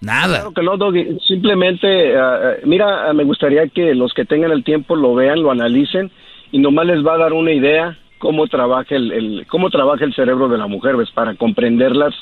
Nada. 0.00 0.36
Claro 0.38 0.52
que 0.52 0.62
no, 0.62 0.76
Doggy. 0.76 1.18
Simplemente, 1.26 2.16
ah, 2.16 2.38
ah, 2.42 2.52
mira, 2.64 3.08
ah, 3.08 3.12
me 3.12 3.24
gustaría 3.24 3.66
que 3.68 3.94
los 3.94 4.12
que 4.14 4.24
tengan 4.24 4.50
el 4.52 4.62
tiempo 4.64 4.94
lo 4.96 5.14
vean, 5.14 5.42
lo 5.42 5.50
analicen 5.50 6.10
y 6.52 6.58
nomás 6.58 6.86
les 6.86 7.04
va 7.04 7.14
a 7.14 7.18
dar 7.18 7.32
una 7.32 7.52
idea 7.52 7.98
cómo 8.18 8.46
trabaja 8.46 8.94
el, 8.94 9.12
el- 9.12 9.46
cómo 9.48 9.70
trabaja 9.70 10.04
el 10.04 10.14
cerebro 10.14 10.48
de 10.48 10.58
la 10.58 10.66
mujer, 10.66 10.96
¿ves? 10.96 11.10
Para 11.10 11.34
comprenderlas 11.34 12.14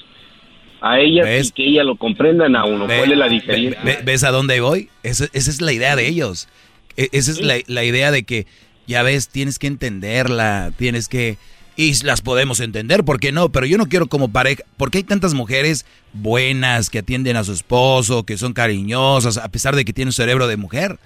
a 0.80 0.98
ellas 1.00 1.26
y 1.48 1.52
que 1.52 1.66
ellas 1.68 1.84
lo 1.86 1.96
comprendan 1.96 2.56
a 2.56 2.64
uno. 2.64 2.86
Ve- 2.86 2.98
¿Cuál 2.98 3.12
es 3.12 3.18
la 3.18 3.28
diferencia? 3.28 3.80
ve- 3.84 3.98
¿Ves 4.04 4.22
a 4.24 4.30
dónde 4.30 4.60
voy? 4.60 4.88
Esa, 5.02 5.24
esa 5.32 5.50
es 5.50 5.60
la 5.60 5.72
idea 5.72 5.96
de 5.96 6.06
ellos. 6.08 6.48
E- 6.96 7.08
Esa 7.12 7.30
es 7.32 7.40
la, 7.42 7.54
la 7.66 7.84
idea 7.84 8.10
de 8.10 8.22
que, 8.24 8.46
ya 8.86 9.02
ves, 9.02 9.28
tienes 9.28 9.58
que 9.58 9.66
entenderla, 9.66 10.70
tienes 10.76 11.08
que... 11.08 11.36
Y 11.76 11.92
las 12.04 12.22
podemos 12.22 12.60
entender, 12.60 13.04
¿por 13.04 13.18
qué 13.18 13.32
no? 13.32 13.48
Pero 13.48 13.66
yo 13.66 13.78
no 13.78 13.86
quiero 13.86 14.06
como 14.06 14.30
pareja, 14.30 14.62
porque 14.76 14.98
hay 14.98 15.04
tantas 15.04 15.34
mujeres 15.34 15.84
buenas 16.12 16.88
que 16.88 17.00
atienden 17.00 17.36
a 17.36 17.42
su 17.42 17.52
esposo, 17.52 18.24
que 18.24 18.38
son 18.38 18.52
cariñosas, 18.52 19.38
a 19.38 19.48
pesar 19.48 19.74
de 19.74 19.84
que 19.84 19.92
tienen 19.92 20.10
un 20.10 20.12
cerebro 20.12 20.46
de 20.46 20.56
mujer. 20.56 20.98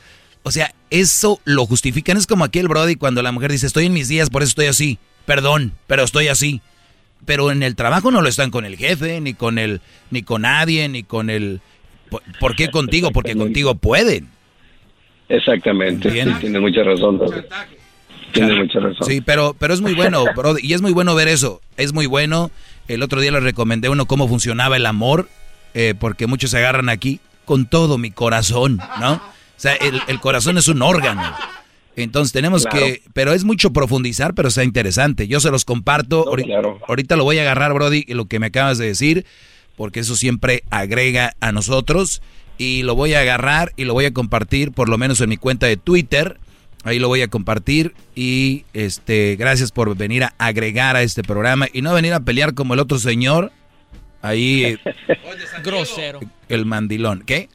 O 0.42 0.50
sea, 0.50 0.74
eso 0.90 1.40
lo 1.44 1.64
justifican. 1.66 2.16
Es 2.16 2.26
como 2.26 2.44
aquel 2.44 2.68
Brody 2.68 2.96
cuando 2.96 3.22
la 3.22 3.32
mujer 3.32 3.50
dice, 3.50 3.66
estoy 3.66 3.86
en 3.86 3.94
mis 3.94 4.08
días, 4.08 4.28
por 4.28 4.42
eso 4.42 4.50
estoy 4.50 4.66
así. 4.66 4.98
Perdón, 5.24 5.72
pero 5.86 6.04
estoy 6.04 6.28
así. 6.28 6.60
Pero 7.24 7.50
en 7.50 7.62
el 7.62 7.74
trabajo 7.74 8.10
no 8.10 8.22
lo 8.22 8.28
están 8.28 8.50
con 8.50 8.64
el 8.64 8.76
jefe, 8.76 9.20
ni 9.20 9.34
con 9.34 9.58
el, 9.58 9.80
ni 10.10 10.22
con 10.22 10.42
nadie, 10.42 10.88
ni 10.88 11.02
con 11.02 11.30
el... 11.30 11.60
¿Por, 12.40 12.56
qué 12.56 12.70
contigo? 12.70 13.10
Porque 13.10 13.36
contigo 13.36 13.74
pueden. 13.74 14.28
Exactamente, 15.28 16.10
sí, 16.10 16.30
tiene 16.40 16.58
mucha 16.60 16.82
razón. 16.82 17.20
Tiene 18.32 18.54
mucha 18.56 18.78
razón. 18.80 19.06
Sí, 19.06 19.20
pero, 19.20 19.54
pero 19.58 19.74
es 19.74 19.80
muy 19.80 19.94
bueno, 19.94 20.24
Brody, 20.36 20.60
y 20.66 20.74
es 20.74 20.82
muy 20.82 20.92
bueno 20.92 21.14
ver 21.14 21.28
eso. 21.28 21.60
Es 21.76 21.92
muy 21.92 22.06
bueno. 22.06 22.50
El 22.88 23.02
otro 23.02 23.20
día 23.20 23.30
les 23.32 23.42
recomendé 23.42 23.88
uno 23.88 24.06
cómo 24.06 24.28
funcionaba 24.28 24.76
el 24.76 24.86
amor, 24.86 25.28
eh, 25.74 25.94
porque 25.98 26.26
muchos 26.26 26.50
se 26.50 26.58
agarran 26.58 26.88
aquí 26.88 27.20
con 27.44 27.66
todo 27.66 27.98
mi 27.98 28.10
corazón, 28.10 28.78
¿no? 29.00 29.14
O 29.14 29.20
sea, 29.60 29.74
el, 29.74 30.00
el 30.08 30.20
corazón 30.20 30.58
es 30.58 30.68
un 30.68 30.82
órgano. 30.82 31.22
Entonces 31.96 32.32
tenemos 32.32 32.62
Claro. 32.64 32.78
que, 32.78 33.02
pero 33.12 33.32
es 33.32 33.42
mucho 33.44 33.72
profundizar, 33.72 34.32
pero 34.34 34.48
está 34.48 34.62
interesante. 34.62 35.26
Yo 35.26 35.40
se 35.40 35.50
los 35.50 35.64
comparto. 35.64 36.24
No, 36.26 36.32
claro. 36.42 36.78
Ahorita 36.86 37.16
lo 37.16 37.24
voy 37.24 37.38
a 37.38 37.42
agarrar, 37.42 37.72
Brody, 37.74 38.04
lo 38.08 38.26
que 38.26 38.38
me 38.38 38.46
acabas 38.46 38.78
de 38.78 38.86
decir, 38.86 39.26
porque 39.76 40.00
eso 40.00 40.14
siempre 40.14 40.62
agrega 40.70 41.34
a 41.40 41.50
nosotros. 41.50 42.22
Y 42.56 42.82
lo 42.82 42.94
voy 42.94 43.14
a 43.14 43.20
agarrar 43.20 43.72
y 43.76 43.84
lo 43.84 43.94
voy 43.94 44.04
a 44.04 44.12
compartir, 44.12 44.70
por 44.72 44.88
lo 44.88 44.96
menos 44.98 45.20
en 45.20 45.28
mi 45.28 45.36
cuenta 45.36 45.66
de 45.66 45.76
Twitter. 45.76 46.38
Ahí 46.84 46.98
lo 46.98 47.08
voy 47.08 47.22
a 47.22 47.28
compartir. 47.28 47.94
Y 48.14 48.64
este, 48.72 49.36
gracias 49.36 49.72
por 49.72 49.96
venir 49.96 50.24
a 50.24 50.34
agregar 50.38 50.96
a 50.96 51.02
este 51.02 51.22
programa 51.22 51.66
y 51.72 51.82
no 51.82 51.92
venir 51.94 52.12
a 52.14 52.20
pelear 52.20 52.54
como 52.54 52.74
el 52.74 52.80
otro 52.80 52.98
señor. 52.98 53.52
Ahí, 54.22 54.64
eh, 54.64 54.78
Grosero. 55.64 56.20
el 56.48 56.66
mandilón. 56.66 57.22
¿Qué? 57.24 57.48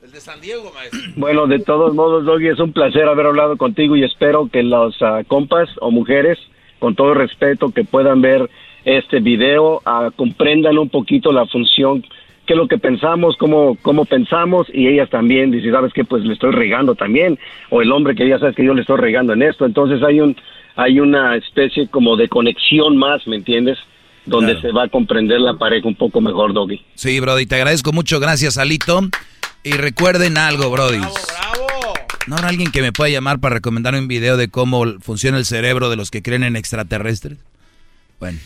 Bueno, 1.16 1.48
de 1.48 1.60
todos 1.60 1.94
modos, 1.94 2.26
Doggy, 2.26 2.48
es 2.48 2.60
un 2.60 2.74
placer 2.74 3.08
haber 3.08 3.26
hablado 3.26 3.58
contigo 3.58 3.96
y 3.96 4.04
espero 4.04 4.50
que 4.52 4.64
los 4.64 4.96
ah, 5.02 5.24
compas 5.28 5.70
o 5.82 5.92
mujeres, 5.92 6.38
con 6.80 6.96
todo 6.96 7.14
respeto, 7.14 7.70
que 7.72 7.84
puedan 7.84 8.22
ver 8.22 8.50
este 8.86 9.20
video, 9.20 9.82
ah, 9.86 10.12
comprendan 10.16 10.78
un 10.78 10.90
poquito 10.90 11.32
la 11.32 11.46
función, 11.48 12.06
qué 12.46 12.54
es 12.54 12.58
lo 12.58 12.68
que 12.68 12.78
pensamos, 12.78 13.38
cómo, 13.38 13.78
cómo 13.82 14.06
pensamos 14.06 14.68
y 14.74 14.88
ellas 14.88 15.10
también, 15.10 15.52
dice, 15.52 15.72
¿sabes 15.72 15.94
qué? 15.94 16.04
Pues 16.04 16.24
le 16.24 16.34
estoy 16.34 16.52
regando 16.52 16.96
también, 16.96 17.40
o 17.70 17.82
el 17.82 17.92
hombre 17.92 18.16
que 18.16 18.28
ya 18.28 18.40
sabes 18.40 18.56
que 18.56 18.66
yo 18.66 18.74
le 18.74 18.82
estoy 18.82 18.98
regando 18.98 19.34
en 19.34 19.42
esto, 19.44 19.66
entonces 19.66 20.02
hay 20.04 20.20
un 20.20 20.36
hay 20.76 21.00
una 21.00 21.36
especie 21.36 21.88
como 21.88 22.16
de 22.16 22.28
conexión 22.28 22.98
más, 22.98 23.26
¿me 23.28 23.36
entiendes? 23.36 23.78
Donde 24.26 24.60
se 24.62 24.72
va 24.72 24.84
a 24.84 24.88
comprender 24.88 25.40
la 25.40 25.56
pareja 25.56 25.88
un 25.88 25.96
poco 25.96 26.22
mejor, 26.22 26.54
Doggy. 26.54 26.82
Sí, 26.96 27.20
Brody, 27.20 27.46
te 27.46 27.56
agradezco 27.56 27.92
mucho. 27.92 28.20
Gracias, 28.20 28.58
Alito. 28.58 29.02
Y 29.64 29.74
recuerden 29.74 30.38
algo, 30.38 30.72
Brody. 30.72 31.02
¿No 32.28 32.36
habrá 32.36 32.48
alguien 32.48 32.72
que 32.72 32.82
me 32.82 32.94
pueda 32.94 33.10
llamar 33.10 33.40
para 33.40 33.56
recomendarme 33.56 34.00
un 34.00 34.08
video 34.08 34.38
de 34.38 34.48
cómo 34.48 34.86
funciona 35.02 35.38
el 35.38 35.46
cerebro 35.46 35.90
de 35.90 35.98
los 35.98 36.10
que 36.10 36.22
creen 36.22 36.44
en 36.44 36.56
extraterrestres? 36.56 37.38
Bueno. 38.24 38.40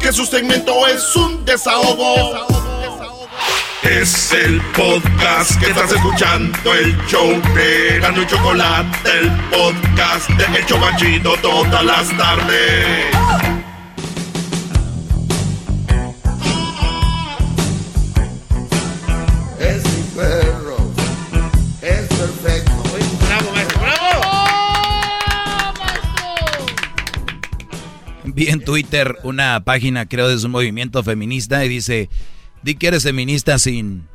Que 0.00 0.10
su 0.10 0.24
segmento 0.24 0.86
es 0.86 1.14
un 1.16 1.44
desahogo. 1.44 2.46
Es 3.84 4.32
el 4.32 4.62
podcast 4.74 5.60
que 5.60 5.66
estás 5.66 5.92
escuchando, 5.92 6.72
el 6.72 6.96
show 7.06 7.28
de 7.54 7.98
Gano 8.00 8.22
y 8.22 8.26
Chocolate, 8.26 9.10
el 9.20 9.30
podcast 9.50 10.30
de 10.30 10.58
El 10.58 10.64
Chobachito 10.64 11.36
todas 11.42 11.84
las 11.84 12.08
tardes. 12.16 13.06
Es 19.60 19.84
mi 19.84 20.02
perro. 20.16 20.76
Es 21.82 22.08
perfecto. 22.08 22.72
Bravo, 23.26 23.52
maestro, 23.52 23.80
bravo. 23.80 24.22
Vi 28.24 28.48
en 28.48 28.64
Twitter 28.64 29.16
una 29.24 29.62
página, 29.62 30.06
creo, 30.06 30.28
de 30.28 30.42
un 30.42 30.50
movimiento 30.50 31.02
feminista 31.02 31.66
y 31.66 31.68
dice, 31.68 32.08
di 32.64 32.74
que 32.76 32.88
eres 32.88 33.02
feminista 33.04 33.58
sin, 33.58 34.08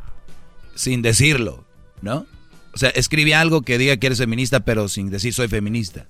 sin 0.75 1.01
decirlo, 1.01 1.65
¿no? 2.01 2.25
O 2.73 2.77
sea, 2.77 2.89
escribe 2.89 3.33
algo 3.35 3.61
que 3.61 3.77
diga 3.77 3.97
que 3.97 4.07
eres 4.07 4.19
feminista, 4.19 4.59
pero 4.61 4.87
sin 4.89 5.09
decir 5.09 5.33
soy 5.33 5.47
feminista. 5.47 6.07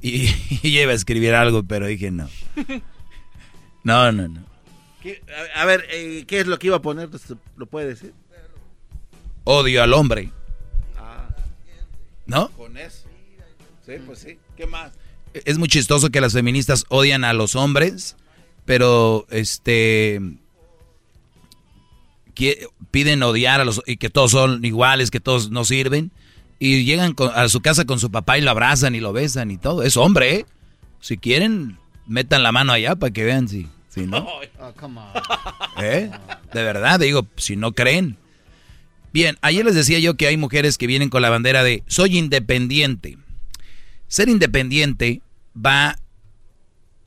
Y, 0.00 0.28
y 0.62 0.72
yo 0.72 0.82
iba 0.82 0.92
a 0.92 0.94
escribir 0.94 1.34
algo, 1.34 1.62
pero 1.64 1.86
dije 1.86 2.10
no. 2.10 2.28
No, 3.84 4.10
no, 4.10 4.26
no. 4.26 4.44
¿Qué- 5.00 5.22
a, 5.54 5.62
a 5.62 5.64
ver, 5.64 5.84
eh, 5.92 6.24
¿qué 6.26 6.40
es 6.40 6.46
lo 6.48 6.58
que 6.58 6.66
iba 6.68 6.76
a 6.76 6.82
poner? 6.82 7.08
¿Lo 7.56 7.66
puede 7.66 7.86
decir? 7.86 8.12
Odio 9.44 9.82
al 9.82 9.92
hombre. 9.94 10.32
¿No? 12.26 12.48
Con 12.50 12.76
eso. 12.76 13.06
Sí, 13.84 13.92
pues 14.04 14.18
sí. 14.18 14.38
¿Qué 14.56 14.66
más? 14.66 14.90
Es 15.32 15.58
muy 15.58 15.68
chistoso 15.68 16.10
que 16.10 16.20
las 16.20 16.32
feministas 16.32 16.84
odian 16.88 17.22
a 17.22 17.32
los 17.32 17.54
hombres, 17.54 18.16
pero 18.64 19.26
este 19.30 20.20
que- 22.36 22.68
piden 22.92 23.22
odiar 23.24 23.60
a 23.60 23.64
los 23.64 23.82
y 23.86 23.96
que 23.96 24.10
todos 24.10 24.30
son 24.30 24.64
iguales, 24.64 25.10
que 25.10 25.18
todos 25.20 25.50
no 25.50 25.64
sirven 25.64 26.12
y 26.60 26.84
llegan 26.84 27.14
con- 27.14 27.32
a 27.34 27.48
su 27.48 27.60
casa 27.60 27.84
con 27.84 27.98
su 27.98 28.10
papá 28.12 28.38
y 28.38 28.42
lo 28.42 28.50
abrazan 28.52 28.94
y 28.94 29.00
lo 29.00 29.12
besan 29.12 29.50
y 29.50 29.58
todo. 29.58 29.82
Es 29.82 29.96
hombre, 29.96 30.34
¿eh? 30.36 30.46
Si 31.00 31.16
quieren 31.18 31.78
metan 32.06 32.42
la 32.44 32.52
mano 32.52 32.72
allá 32.72 32.94
para 32.94 33.12
que 33.12 33.24
vean 33.24 33.48
si, 33.48 33.66
si 33.88 34.06
no. 34.06 34.28
Oh, 34.60 34.72
come 34.78 35.00
on. 35.00 35.84
¿Eh? 35.84 36.10
De 36.54 36.62
verdad, 36.62 36.98
digo, 37.00 37.26
si 37.36 37.56
no 37.56 37.72
creen. 37.72 38.16
Bien, 39.12 39.36
ayer 39.42 39.64
les 39.64 39.74
decía 39.74 39.98
yo 39.98 40.16
que 40.16 40.26
hay 40.26 40.36
mujeres 40.36 40.76
que 40.78 40.86
vienen 40.86 41.08
con 41.08 41.22
la 41.22 41.30
bandera 41.30 41.62
de 41.62 41.82
soy 41.86 42.16
independiente. 42.18 43.16
Ser 44.08 44.28
independiente 44.28 45.20
va 45.56 45.96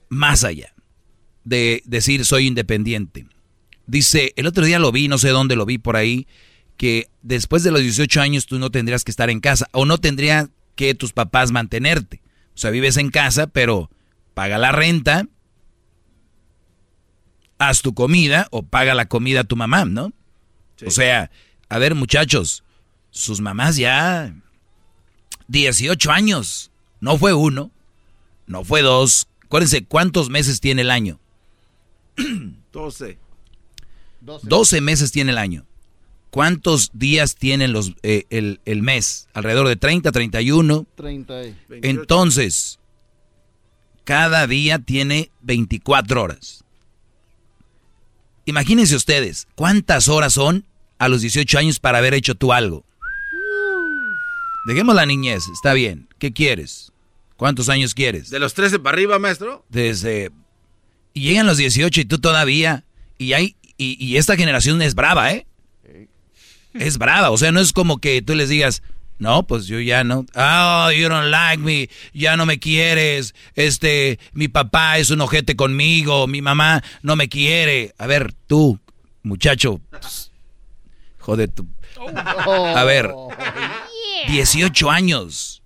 más 0.10 0.44
allá 0.44 0.74
de 1.44 1.82
decir 1.86 2.26
soy 2.26 2.48
independiente. 2.48 3.26
Dice, 3.90 4.34
el 4.36 4.46
otro 4.46 4.66
día 4.66 4.78
lo 4.78 4.92
vi, 4.92 5.08
no 5.08 5.18
sé 5.18 5.30
dónde 5.30 5.56
lo 5.56 5.66
vi 5.66 5.80
por 5.80 5.96
ahí, 5.96 6.28
que 6.78 7.10
después 7.24 7.64
de 7.64 7.72
los 7.72 7.82
18 7.82 8.22
años 8.22 8.46
tú 8.46 8.60
no 8.60 8.70
tendrías 8.70 9.04
que 9.04 9.10
estar 9.10 9.32
en 9.32 9.40
casa 9.40 9.68
o 9.72 9.86
no 9.86 9.98
tendría 9.98 10.48
que 10.76 10.94
tus 10.94 11.12
papás 11.12 11.52
mantenerte. 11.52 12.22
O 12.54 12.58
sea, 12.60 12.70
vives 12.70 12.98
en 12.98 13.10
casa, 13.10 13.48
pero 13.48 13.90
paga 14.36 14.60
la 14.60 14.72
renta, 14.72 15.28
haz 17.58 17.82
tu 17.82 17.96
comida 17.96 18.48
o 18.52 18.62
paga 18.62 18.94
la 18.94 19.08
comida 19.08 19.40
a 19.40 19.46
tu 19.46 19.56
mamá, 19.56 19.86
¿no? 19.86 20.14
O 20.86 20.92
sea, 20.92 21.32
a 21.68 21.80
ver 21.80 21.96
muchachos, 21.96 22.64
sus 23.10 23.42
mamás 23.42 23.76
ya 23.76 24.36
18 25.48 26.12
años, 26.12 26.70
no 27.00 27.18
fue 27.18 27.34
uno, 27.34 27.72
no 28.46 28.64
fue 28.64 28.84
dos, 28.84 29.28
acuérdense 29.46 29.84
cuántos 29.84 30.30
meses 30.30 30.60
tiene 30.60 30.84
el 30.84 30.92
año. 30.92 31.20
12. 32.72 33.18
12 34.22 34.82
meses 34.82 35.12
tiene 35.12 35.32
el 35.32 35.38
año. 35.38 35.66
¿Cuántos 36.30 36.92
días 36.94 37.36
tienen 37.36 37.74
los, 37.74 37.94
eh, 38.04 38.26
el, 38.30 38.62
el 38.66 38.82
mes? 38.84 39.28
Alrededor 39.34 39.68
de 39.68 39.76
30, 39.76 40.12
31. 40.12 40.86
30 40.96 41.44
y- 41.46 41.56
Entonces, 41.82 42.80
cada 44.04 44.46
día 44.46 44.78
tiene 44.80 45.32
24 45.42 46.22
horas. 46.22 46.64
Imagínense 48.46 48.96
ustedes, 48.96 49.48
¿cuántas 49.56 50.08
horas 50.08 50.34
son 50.34 50.66
a 50.98 51.08
los 51.08 51.22
18 51.22 51.58
años 51.60 51.80
para 51.80 52.00
haber 52.00 52.14
hecho 52.14 52.36
tú 52.36 52.52
algo? 52.54 52.84
Dejemos 54.68 54.96
la 54.96 55.06
niñez, 55.06 55.44
está 55.54 55.74
bien. 55.74 56.08
¿Qué 56.20 56.32
quieres? 56.34 56.92
¿Cuántos 57.38 57.70
años 57.70 57.94
quieres? 57.94 58.30
¿De 58.30 58.40
los 58.40 58.54
13 58.54 58.80
para 58.80 58.96
arriba, 58.96 59.18
maestro? 59.20 59.66
Desde... 59.70 60.32
Y 61.14 61.22
llegan 61.24 61.48
los 61.48 61.58
18 61.58 62.02
y 62.02 62.06
tú 62.06 62.20
todavía... 62.20 62.84
Y, 63.18 63.34
hay, 63.34 63.56
y, 63.80 63.98
y 64.06 64.18
esta 64.18 64.36
generación 64.36 64.82
es 64.84 64.94
brava, 64.94 65.32
¿eh? 65.32 65.48
Es 66.74 67.00
brava, 67.00 67.32
o 67.32 67.38
sea, 67.38 67.52
no 67.52 67.60
es 67.60 67.74
como 67.74 67.98
que 67.98 68.22
tú 68.22 68.36
les 68.36 68.50
digas, 68.50 68.84
no, 69.20 69.46
pues 69.46 69.68
yo 69.68 69.80
ya 69.82 70.04
no. 70.04 70.26
Oh, 70.36 70.92
you 70.92 71.10
don't 71.10 71.30
like 71.30 71.62
me, 71.62 71.90
ya 72.14 72.38
no 72.38 72.46
me 72.46 72.58
quieres. 72.58 73.36
Este, 73.56 74.18
mi 74.32 74.48
papá 74.48 74.98
es 74.98 75.10
un 75.10 75.20
ojete 75.20 75.56
conmigo, 75.56 76.26
mi 76.28 76.42
mamá 76.42 76.84
no 77.02 77.16
me 77.18 77.28
quiere. 77.28 77.94
A 77.98 78.08
ver, 78.08 78.34
tú, 78.48 78.80
muchacho, 79.24 79.82
joder, 81.20 81.50
tú. 81.52 81.68
A 82.16 82.84
ver, 82.86 83.12
18 84.28 84.90
años. 84.90 85.62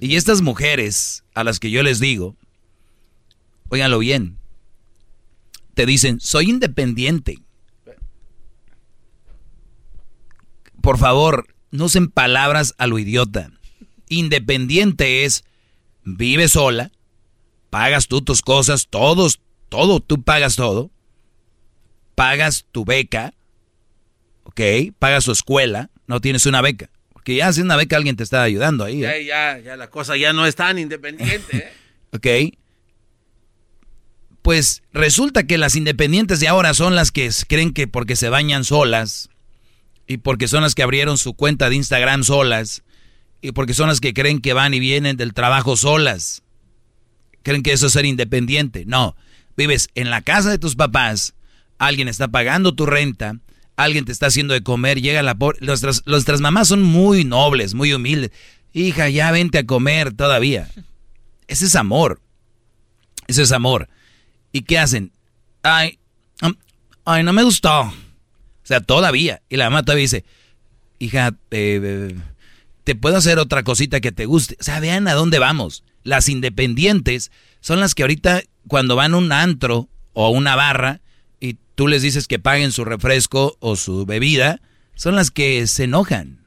Y 0.00 0.16
estas 0.16 0.40
mujeres 0.40 1.24
a 1.34 1.44
las 1.44 1.60
que 1.60 1.70
yo 1.70 1.82
les 1.82 2.00
digo, 2.00 2.36
óiganlo 3.68 3.98
bien, 3.98 4.39
te 5.80 5.86
dicen, 5.86 6.20
soy 6.20 6.50
independiente. 6.50 7.38
Por 10.82 10.98
favor, 10.98 11.54
no 11.70 11.86
usen 11.86 12.08
palabras 12.08 12.74
a 12.76 12.86
lo 12.86 12.98
idiota. 12.98 13.50
Independiente 14.10 15.24
es, 15.24 15.42
vive 16.04 16.48
sola, 16.48 16.90
pagas 17.70 18.08
tú 18.08 18.20
tus 18.20 18.42
cosas, 18.42 18.88
todos, 18.90 19.40
todo, 19.70 20.00
tú 20.00 20.22
pagas 20.22 20.56
todo, 20.56 20.90
pagas 22.14 22.66
tu 22.72 22.84
beca, 22.84 23.32
¿ok? 24.42 24.60
Pagas 24.98 25.24
tu 25.24 25.32
escuela, 25.32 25.88
no 26.06 26.20
tienes 26.20 26.44
una 26.44 26.60
beca. 26.60 26.90
Porque 27.14 27.36
ya 27.36 27.54
sin 27.54 27.64
una 27.64 27.76
beca 27.76 27.96
alguien 27.96 28.16
te 28.16 28.22
está 28.22 28.42
ayudando 28.42 28.84
ahí. 28.84 29.00
Ya, 29.00 29.16
¿eh? 29.16 29.24
ya, 29.24 29.58
ya 29.60 29.78
la 29.78 29.88
cosa 29.88 30.14
ya 30.18 30.34
no 30.34 30.44
es 30.44 30.56
tan 30.56 30.78
independiente. 30.78 31.56
¿eh? 31.56 31.72
¿Ok? 32.12 32.59
Pues 34.50 34.82
resulta 34.92 35.44
que 35.44 35.58
las 35.58 35.76
independientes 35.76 36.40
de 36.40 36.48
ahora 36.48 36.74
son 36.74 36.96
las 36.96 37.12
que 37.12 37.30
creen 37.46 37.72
que 37.72 37.86
porque 37.86 38.16
se 38.16 38.30
bañan 38.30 38.64
solas 38.64 39.30
y 40.08 40.16
porque 40.16 40.48
son 40.48 40.62
las 40.62 40.74
que 40.74 40.82
abrieron 40.82 41.18
su 41.18 41.34
cuenta 41.34 41.70
de 41.70 41.76
Instagram 41.76 42.24
solas 42.24 42.82
y 43.40 43.52
porque 43.52 43.74
son 43.74 43.86
las 43.86 44.00
que 44.00 44.12
creen 44.12 44.40
que 44.40 44.52
van 44.52 44.74
y 44.74 44.80
vienen 44.80 45.16
del 45.16 45.34
trabajo 45.34 45.76
solas. 45.76 46.42
Creen 47.44 47.62
que 47.62 47.70
eso 47.70 47.86
es 47.86 47.92
ser 47.92 48.04
independiente. 48.04 48.82
No, 48.86 49.14
vives 49.56 49.88
en 49.94 50.10
la 50.10 50.20
casa 50.20 50.50
de 50.50 50.58
tus 50.58 50.74
papás, 50.74 51.34
alguien 51.78 52.08
está 52.08 52.26
pagando 52.26 52.74
tu 52.74 52.86
renta, 52.86 53.36
alguien 53.76 54.04
te 54.04 54.10
está 54.10 54.26
haciendo 54.26 54.52
de 54.52 54.64
comer, 54.64 55.00
llega 55.00 55.22
la 55.22 55.36
pobre... 55.36 55.58
Nuestras, 55.60 56.04
nuestras 56.06 56.40
mamás 56.40 56.66
son 56.66 56.82
muy 56.82 57.22
nobles, 57.22 57.74
muy 57.74 57.92
humildes. 57.92 58.32
Hija, 58.72 59.08
ya 59.10 59.30
vente 59.30 59.58
a 59.58 59.64
comer 59.64 60.12
todavía. 60.12 60.68
Ese 61.46 61.66
es 61.66 61.76
amor. 61.76 62.20
Ese 63.28 63.42
es 63.42 63.52
amor. 63.52 63.88
¿Y 64.52 64.62
qué 64.62 64.78
hacen? 64.78 65.12
Ay, 65.62 65.98
ay, 67.04 67.22
no 67.22 67.32
me 67.32 67.42
gustó. 67.42 67.82
O 67.82 67.92
sea, 68.64 68.80
todavía. 68.80 69.42
Y 69.48 69.56
la 69.56 69.70
mamá 69.70 69.82
todavía 69.82 70.02
dice, 70.02 70.24
hija, 70.98 71.28
eh, 71.50 71.80
eh, 71.82 72.16
te 72.84 72.94
puedo 72.94 73.16
hacer 73.16 73.38
otra 73.38 73.62
cosita 73.62 74.00
que 74.00 74.12
te 74.12 74.26
guste. 74.26 74.56
O 74.60 74.62
sea, 74.62 74.80
vean 74.80 75.08
a 75.08 75.14
dónde 75.14 75.38
vamos. 75.38 75.84
Las 76.02 76.28
independientes 76.28 77.30
son 77.60 77.80
las 77.80 77.94
que 77.94 78.02
ahorita 78.02 78.42
cuando 78.66 78.96
van 78.96 79.14
a 79.14 79.18
un 79.18 79.32
antro 79.32 79.88
o 80.12 80.26
a 80.26 80.30
una 80.30 80.56
barra 80.56 81.00
y 81.40 81.56
tú 81.74 81.88
les 81.88 82.02
dices 82.02 82.26
que 82.26 82.38
paguen 82.38 82.72
su 82.72 82.84
refresco 82.84 83.56
o 83.60 83.76
su 83.76 84.06
bebida, 84.06 84.60
son 84.94 85.16
las 85.16 85.30
que 85.30 85.66
se 85.66 85.84
enojan. 85.84 86.40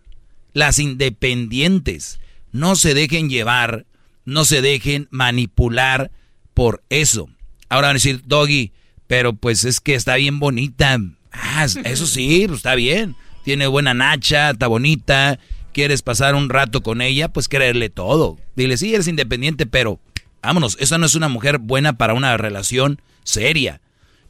Las 0.54 0.80
independientes. 0.80 2.20
No 2.52 2.76
se 2.76 2.94
dejen 2.94 3.30
llevar, 3.30 3.88
no 4.26 4.46
se 4.46 4.62
dejen 4.62 5.08
manipular 5.10 6.12
por 6.54 6.84
eso. 6.90 7.30
Ahora 7.74 7.88
van 7.88 7.95
a 7.95 7.98
decir, 7.98 8.22
Doggy, 8.28 8.72
pero 9.08 9.34
pues 9.34 9.66
es 9.66 9.80
que 9.80 9.95
está 9.95 10.14
bien 10.14 10.40
bonita. 10.40 11.00
Ah, 11.32 11.66
eso 11.66 12.06
sí, 12.06 12.44
pues 12.45 12.58
está 12.58 12.76
bien. 12.76 13.16
Tiene 13.44 13.66
buena 13.66 13.95
nacha, 13.95 14.52
está 14.52 14.68
bonita. 14.68 15.40
¿Quieres 15.72 16.04
pasar 16.04 16.36
un 16.36 16.50
rato 16.50 16.84
con 16.84 17.02
ella? 17.02 17.30
Pues 17.30 17.50
creerle 17.50 17.90
todo. 17.90 18.38
Dile, 18.56 18.78
sí, 18.78 18.94
eres 18.94 19.08
independiente, 19.08 19.66
pero 19.66 20.00
vámonos, 20.44 20.78
esa 20.80 21.00
no 21.00 21.08
es 21.08 21.16
una 21.16 21.30
mujer 21.30 21.58
buena 21.58 21.94
para 21.94 22.14
una 22.14 22.38
relación 22.38 23.02
seria. 23.24 23.82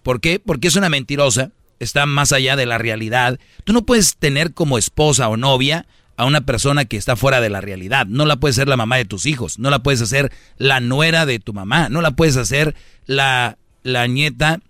¿Por 0.04 0.22
qué? 0.22 0.40
Porque 0.40 0.70
es 0.70 0.78
una 0.78 0.88
mentirosa, 0.88 1.52
está 1.82 2.06
más 2.06 2.32
allá 2.32 2.56
de 2.56 2.66
la 2.66 2.78
realidad. 2.78 3.40
Tú 3.66 3.74
no 3.74 3.86
puedes 3.86 4.16
tener 4.16 4.54
como 4.54 4.78
esposa 4.78 5.28
o 5.28 5.36
novia 5.36 5.86
a 6.16 6.26
una 6.26 6.42
persona 6.42 6.86
que 6.86 6.98
está 6.98 7.16
fuera 7.16 7.42
de 7.42 7.50
la 7.50 7.62
realidad. 7.62 8.06
No 8.06 8.26
la 8.26 8.38
puedes 8.38 8.56
ser 8.56 8.68
la 8.68 8.78
mamá 8.78 8.98
de 8.98 9.06
tus 9.06 9.26
hijos, 9.26 9.60
no 9.60 9.70
la 9.70 9.84
puedes 9.84 10.02
hacer 10.02 10.32
la 10.58 10.80
nuera 10.80 11.26
de 11.26 11.40
tu 11.40 11.54
mamá, 11.54 11.90
no 11.90 12.02
la 12.02 12.12
puedes 12.12 12.38
hacer 12.38 12.76
la, 13.06 13.58
la 13.84 14.08
nieta, 14.08 14.62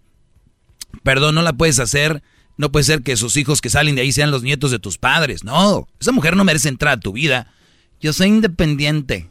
perdón, 1.03 1.35
no 1.35 1.41
la 1.41 1.53
puedes 1.53 1.79
hacer, 1.79 2.23
no 2.57 2.71
puede 2.71 2.83
ser 2.83 3.01
que 3.01 3.17
sus 3.17 3.37
hijos 3.37 3.61
que 3.61 3.69
salen 3.69 3.95
de 3.95 4.01
ahí 4.01 4.11
sean 4.11 4.31
los 4.31 4.43
nietos 4.43 4.71
de 4.71 4.79
tus 4.79 4.97
padres. 4.97 5.43
No, 5.43 5.87
esa 5.99 6.11
mujer 6.11 6.35
no 6.35 6.43
merece 6.43 6.69
entrar 6.69 6.93
a 6.93 6.99
tu 6.99 7.13
vida. 7.13 7.51
Yo 7.99 8.13
soy 8.13 8.27
independiente. 8.27 9.29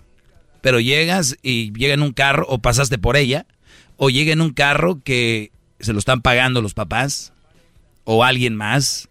Pero 0.60 0.78
llegas 0.78 1.36
y 1.42 1.72
llega 1.72 1.94
en 1.94 2.02
un 2.02 2.12
carro 2.12 2.46
o 2.48 2.60
pasaste 2.60 2.96
por 2.96 3.16
ella, 3.16 3.46
o 3.96 4.10
llega 4.10 4.32
en 4.32 4.40
un 4.40 4.52
carro 4.52 5.00
que 5.02 5.50
se 5.80 5.92
lo 5.92 5.98
están 5.98 6.22
pagando 6.22 6.62
los 6.62 6.72
papás, 6.72 7.32
o 8.04 8.22
alguien 8.22 8.54
más. 8.54 9.08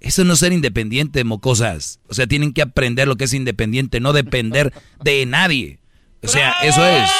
Eso 0.00 0.24
no 0.24 0.34
es 0.34 0.38
ser 0.38 0.52
independiente, 0.52 1.24
mocosas. 1.24 1.98
O 2.08 2.14
sea, 2.14 2.26
tienen 2.26 2.52
que 2.52 2.62
aprender 2.62 3.08
lo 3.08 3.16
que 3.16 3.24
es 3.24 3.34
independiente, 3.34 4.00
no 4.00 4.12
depender 4.12 4.72
de 5.02 5.26
nadie. 5.26 5.80
O 6.22 6.28
sea, 6.28 6.54
eso 6.62 6.86
es. 6.86 7.10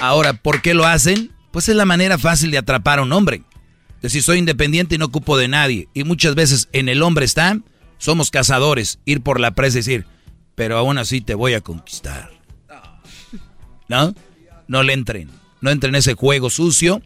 Ahora, 0.00 0.32
¿por 0.32 0.62
qué 0.62 0.72
lo 0.72 0.86
hacen? 0.86 1.30
Pues 1.50 1.68
es 1.68 1.76
la 1.76 1.84
manera 1.84 2.16
fácil 2.16 2.50
de 2.50 2.58
atrapar 2.58 2.98
a 2.98 3.02
un 3.02 3.12
hombre. 3.12 3.42
Decir, 4.00 4.22
soy 4.22 4.38
independiente 4.38 4.94
y 4.94 4.98
no 4.98 5.06
ocupo 5.06 5.36
de 5.36 5.48
nadie. 5.48 5.88
Y 5.92 6.04
muchas 6.04 6.34
veces 6.34 6.68
en 6.72 6.88
el 6.88 7.02
hombre 7.02 7.26
está, 7.26 7.58
somos 7.98 8.30
cazadores, 8.30 8.98
ir 9.04 9.20
por 9.20 9.40
la 9.40 9.50
presa 9.50 9.76
y 9.76 9.80
decir, 9.80 10.06
pero 10.54 10.78
aún 10.78 10.96
así 10.96 11.20
te 11.20 11.34
voy 11.34 11.52
a 11.52 11.60
conquistar. 11.60 12.30
¿No? 13.88 14.14
No 14.68 14.82
le 14.82 14.94
entren. 14.94 15.28
No 15.60 15.70
entren 15.70 15.94
en 15.94 15.98
ese 15.98 16.14
juego 16.14 16.48
sucio 16.48 17.02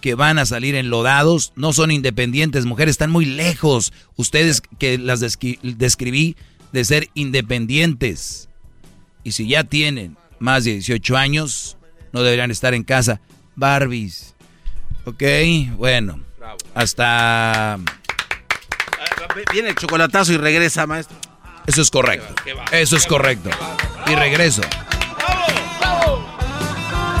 que 0.00 0.14
van 0.16 0.38
a 0.38 0.46
salir 0.46 0.74
enlodados. 0.74 1.52
No 1.54 1.72
son 1.72 1.92
independientes, 1.92 2.64
mujeres, 2.64 2.94
están 2.94 3.12
muy 3.12 3.24
lejos. 3.24 3.92
Ustedes 4.16 4.62
que 4.80 4.98
las 4.98 5.20
describí 5.20 6.36
de 6.72 6.84
ser 6.84 7.08
independientes. 7.14 8.48
Y 9.22 9.32
si 9.32 9.46
ya 9.46 9.62
tienen 9.62 10.16
más 10.40 10.64
de 10.64 10.72
18 10.72 11.16
años, 11.16 11.76
no 12.12 12.22
deberían 12.22 12.50
estar 12.50 12.74
en 12.74 12.84
casa. 12.84 13.20
Barbies. 13.56 14.34
Ok, 15.04 15.22
bueno. 15.76 16.20
Hasta... 16.74 17.78
Viene 19.52 19.70
el 19.70 19.74
chocolatazo 19.74 20.32
y 20.32 20.36
regresa, 20.36 20.86
maestro. 20.86 21.16
Eso 21.66 21.82
es 21.82 21.90
correcto. 21.90 22.34
Eso 22.70 22.96
es 22.96 23.06
correcto. 23.06 23.50
Y 24.06 24.14
regreso. 24.14 24.62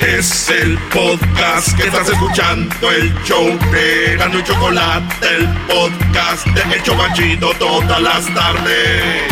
Es 0.00 0.50
el 0.50 0.76
podcast 0.92 1.76
que 1.76 1.84
estás 1.84 2.08
escuchando, 2.08 2.90
el 2.90 3.14
show 3.22 3.56
de 3.70 4.16
Gano 4.16 4.40
y 4.40 4.42
Chocolate, 4.42 5.36
el 5.36 5.46
podcast 5.68 6.44
de 6.44 6.74
El 6.74 6.82
Chobachito 6.82 7.52
todas 7.56 8.02
las 8.02 8.26
tardes. 8.34 9.22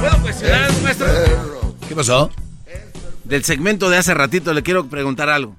¿Puedo 0.00 0.22
cuestionar, 0.22 0.72
maestro? 0.82 1.06
¿Qué 1.88 1.94
pasó? 1.94 2.32
Del 3.24 3.44
segmento 3.44 3.88
de 3.90 3.96
hace 3.96 4.14
ratito 4.14 4.52
le 4.52 4.62
quiero 4.62 4.86
preguntar 4.88 5.28
algo. 5.28 5.56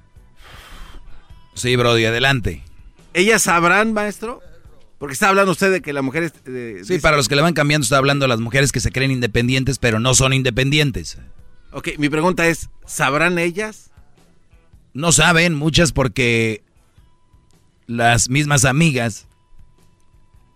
Sí, 1.54 1.74
Brody, 1.76 2.04
adelante. 2.04 2.62
¿Ellas 3.14 3.42
sabrán, 3.42 3.92
maestro? 3.92 4.40
Porque 4.98 5.14
está 5.14 5.28
hablando 5.28 5.52
usted 5.52 5.72
de 5.72 5.82
que 5.82 5.92
la 5.92 6.02
mujer 6.02 6.24
es... 6.24 6.44
de- 6.44 6.84
Sí, 6.84 6.94
dice- 6.94 7.00
para 7.00 7.16
los 7.16 7.28
que 7.28 7.36
le 7.36 7.42
van 7.42 7.54
cambiando, 7.54 7.82
está 7.84 7.96
hablando 7.98 8.24
de 8.24 8.28
las 8.28 8.40
mujeres 8.40 8.72
que 8.72 8.80
se 8.80 8.92
creen 8.92 9.10
independientes, 9.10 9.78
pero 9.78 9.98
no 10.00 10.14
son 10.14 10.32
independientes. 10.32 11.18
Ok, 11.72 11.90
mi 11.98 12.08
pregunta 12.08 12.46
es, 12.46 12.70
¿sabrán 12.86 13.38
ellas? 13.38 13.90
No 14.94 15.12
saben 15.12 15.54
muchas 15.54 15.92
porque 15.92 16.62
las 17.86 18.30
mismas 18.30 18.64
amigas, 18.64 19.26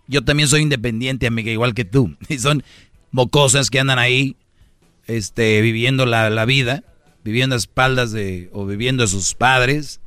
yo 0.07 0.23
también 0.23 0.49
soy 0.49 0.61
independiente, 0.61 1.27
amiga, 1.27 1.51
igual 1.51 1.73
que 1.73 1.85
tú. 1.85 2.15
Y 2.29 2.39
son 2.39 2.63
mocosas 3.11 3.69
que 3.69 3.79
andan 3.79 3.99
ahí, 3.99 4.37
este, 5.07 5.61
viviendo 5.61 6.05
la, 6.05 6.29
la 6.29 6.45
vida, 6.45 6.83
viviendo 7.23 7.55
a 7.55 7.57
espaldas 7.57 8.11
de, 8.11 8.49
o 8.53 8.65
viviendo 8.65 9.03
a 9.03 9.07
sus 9.07 9.33
padres. 9.35 9.99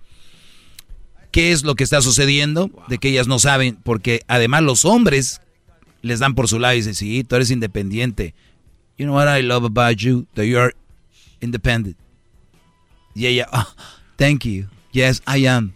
¿Qué 1.31 1.53
es 1.53 1.65
lo 1.65 1.75
que 1.75 1.85
está 1.85 2.01
sucediendo? 2.01 2.71
De 2.89 2.99
que 2.99 3.09
ellas 3.09 3.27
no 3.27 3.39
saben, 3.39 3.77
porque 3.83 4.23
además 4.29 4.63
los 4.63 4.85
hombres 4.85 5.41
les 6.03 6.21
dan 6.21 6.35
por 6.35 6.49
su 6.49 6.59
lado 6.59 6.75
y 6.75 6.79
dicen, 6.79 6.95
sí, 6.95 7.25
tú 7.25 7.35
eres 7.37 7.51
independiente. 7.51 8.35
You 8.97 9.07
know 9.07 9.15
what 9.17 9.37
I 9.37 9.43
love 9.43 9.65
about 9.65 9.97
you? 9.97 10.27
That 10.35 10.45
you 10.45 10.59
are 10.59 10.75
independent. 11.41 11.97
Y 13.15 13.27
ella, 13.27 13.49
"Ah, 13.53 13.75
thank 14.17 14.45
you. 14.45 14.67
Yes, 14.93 15.23
I 15.27 15.47
am. 15.47 15.73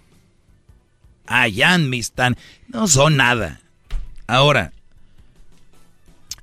I 1.28 1.60
am, 1.62 1.88
mis 1.90 2.12
tan. 2.12 2.36
No 2.68 2.86
son 2.86 3.16
nada. 3.16 3.60
Ahora, 4.28 4.72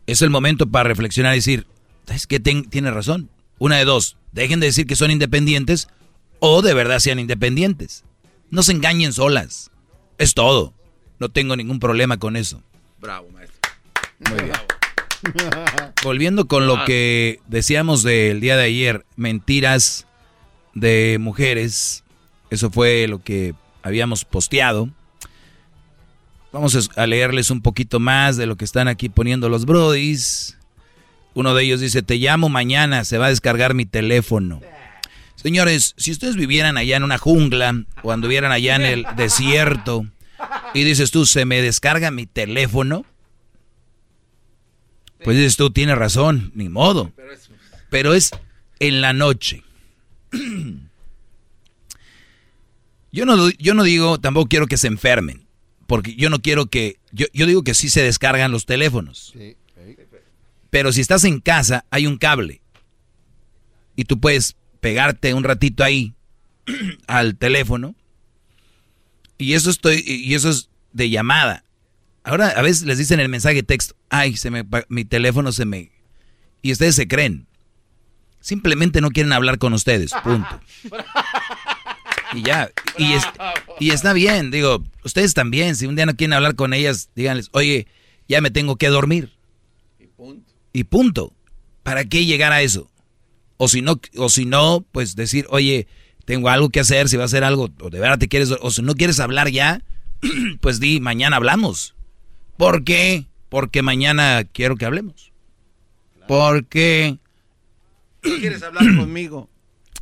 es 0.07 0.21
el 0.21 0.29
momento 0.29 0.67
para 0.67 0.87
reflexionar 0.89 1.33
y 1.33 1.37
decir, 1.37 1.65
¿sabes 2.05 2.27
qué? 2.27 2.39
Ten- 2.39 2.65
tiene 2.69 2.91
razón. 2.91 3.29
Una 3.57 3.77
de 3.77 3.85
dos, 3.85 4.17
dejen 4.31 4.59
de 4.59 4.67
decir 4.67 4.85
que 4.85 4.95
son 4.95 5.11
independientes 5.11 5.87
o 6.39 6.61
de 6.61 6.73
verdad 6.73 6.99
sean 6.99 7.19
independientes. 7.19 8.03
No 8.49 8.63
se 8.63 8.73
engañen 8.73 9.13
solas. 9.13 9.71
Es 10.17 10.33
todo. 10.33 10.73
No 11.19 11.29
tengo 11.29 11.55
ningún 11.55 11.79
problema 11.79 12.17
con 12.17 12.35
eso. 12.35 12.61
Bravo, 12.99 13.29
maestro. 13.29 13.57
Muy 14.29 14.43
bien. 14.43 14.55
Volviendo 16.03 16.47
con 16.47 16.67
lo 16.67 16.85
que 16.85 17.39
decíamos 17.47 18.03
del 18.03 18.41
día 18.41 18.57
de 18.57 18.63
ayer, 18.65 19.05
mentiras 19.15 20.05
de 20.73 21.17
mujeres. 21.19 22.03
Eso 22.49 22.69
fue 22.69 23.07
lo 23.07 23.23
que 23.23 23.55
habíamos 23.81 24.25
posteado. 24.25 24.89
Vamos 26.51 26.89
a 26.95 27.07
leerles 27.07 27.51
un 27.51 27.61
poquito 27.61 27.99
más 27.99 28.37
de 28.37 28.45
lo 28.45 28.55
que 28.55 28.65
están 28.65 28.87
aquí 28.87 29.09
poniendo 29.09 29.49
los 29.49 29.65
brodis. 29.65 30.54
Uno 31.35 31.53
de 31.53 31.63
ellos 31.63 31.81
dice, 31.81 32.01
te 32.01 32.15
llamo 32.15 32.49
mañana, 32.49 33.03
se 33.03 33.17
va 33.17 33.27
a 33.27 33.29
descargar 33.29 33.73
mi 33.73 33.85
teléfono. 33.85 34.61
Señores, 35.35 35.93
si 35.97 36.11
ustedes 36.11 36.37
vivieran 36.37 36.77
allá 36.77 36.95
en 36.95 37.03
una 37.03 37.17
jungla 37.17 37.83
o 38.03 38.11
anduvieran 38.13 38.53
allá 38.53 38.77
en 38.77 38.81
el 38.83 39.05
desierto 39.17 40.07
y 40.73 40.83
dices 40.85 41.11
tú, 41.11 41.25
se 41.25 41.43
me 41.43 41.61
descarga 41.61 42.09
mi 42.09 42.25
teléfono, 42.25 43.05
pues 45.23 45.35
dices 45.35 45.57
tú, 45.57 45.71
tienes 45.71 45.97
razón, 45.97 46.51
ni 46.55 46.69
modo. 46.69 47.11
Pero 47.89 48.13
es 48.13 48.31
en 48.79 49.01
la 49.01 49.11
noche. 49.11 49.61
Yo 53.11 53.25
no, 53.25 53.49
yo 53.51 53.73
no 53.75 53.83
digo, 53.83 54.19
tampoco 54.19 54.49
quiero 54.49 54.67
que 54.67 54.75
se 54.75 54.87
enfermen, 54.87 55.47
porque 55.87 56.15
yo 56.15 56.29
no 56.29 56.41
quiero 56.41 56.65
que, 56.65 56.97
yo, 57.13 57.27
yo 57.33 57.45
digo 57.45 57.63
que 57.63 57.73
sí 57.73 57.87
se 57.87 58.03
descargan 58.03 58.51
los 58.51 58.65
teléfonos. 58.65 59.33
Pero 60.75 60.91
si 60.91 60.99
estás 60.99 61.23
en 61.23 61.39
casa, 61.39 61.85
hay 61.89 62.05
un 62.05 62.17
cable. 62.17 62.61
Y 63.95 64.03
tú 64.03 64.19
puedes 64.19 64.57
pegarte 64.81 65.33
un 65.33 65.45
ratito 65.45 65.85
ahí 65.85 66.15
al 67.07 67.37
teléfono. 67.37 67.95
Y 69.37 69.53
eso 69.53 69.69
estoy, 69.69 70.03
y 70.05 70.33
eso 70.33 70.49
es 70.49 70.69
de 70.91 71.09
llamada. 71.09 71.63
Ahora 72.25 72.49
a 72.49 72.61
veces 72.61 72.83
les 72.83 72.97
dicen 72.97 73.21
el 73.21 73.29
mensaje 73.29 73.63
texto, 73.63 73.95
ay, 74.09 74.35
se 74.35 74.51
me, 74.51 74.65
mi 74.89 75.05
teléfono 75.05 75.53
se 75.53 75.63
me... 75.63 75.91
Y 76.61 76.73
ustedes 76.73 76.95
se 76.95 77.07
creen. 77.07 77.47
Simplemente 78.41 78.99
no 78.99 79.11
quieren 79.11 79.31
hablar 79.31 79.59
con 79.59 79.71
ustedes, 79.71 80.11
punto. 80.25 80.59
Y 82.33 82.41
ya, 82.43 82.69
y, 82.97 83.13
y 83.79 83.91
está 83.91 84.11
bien, 84.11 84.51
digo, 84.51 84.83
ustedes 85.05 85.33
también, 85.33 85.77
si 85.77 85.85
un 85.85 85.95
día 85.95 86.05
no 86.05 86.17
quieren 86.17 86.33
hablar 86.33 86.55
con 86.55 86.73
ellas, 86.73 87.11
díganles, 87.15 87.47
oye, 87.53 87.87
ya 88.27 88.41
me 88.41 88.51
tengo 88.51 88.75
que 88.75 88.89
dormir. 88.89 89.34
Y 90.75 90.83
punto. 90.83 91.31
¿Para 91.83 92.03
qué 92.03 92.25
llegar 92.25 92.51
a 92.51 92.61
eso? 92.61 92.91
O 93.55 93.69
si 93.69 93.81
no, 93.81 94.01
o 94.17 94.27
si 94.27 94.43
no, 94.43 94.85
pues 94.91 95.15
decir, 95.15 95.47
oye, 95.49 95.87
tengo 96.25 96.49
algo 96.49 96.67
que 96.67 96.81
hacer, 96.81 97.07
si 97.07 97.15
va 97.15 97.23
a 97.23 97.27
hacer 97.27 97.45
algo, 97.45 97.69
o 97.79 97.89
de 97.89 97.97
verdad 97.97 98.19
te 98.19 98.27
quieres, 98.27 98.51
o 98.51 98.69
si 98.71 98.81
no 98.81 98.93
quieres 98.93 99.21
hablar 99.21 99.49
ya, 99.49 99.81
pues 100.59 100.81
di, 100.81 100.99
mañana 100.99 101.37
hablamos. 101.37 101.95
¿Por 102.57 102.83
qué? 102.83 103.25
Porque 103.47 103.83
mañana 103.83 104.43
quiero 104.43 104.75
que 104.75 104.83
hablemos. 104.83 105.31
¿Por 106.27 106.65
qué? 106.65 107.19
¿Quieres 108.19 108.61
hablar 108.61 108.83
conmigo? 108.97 109.49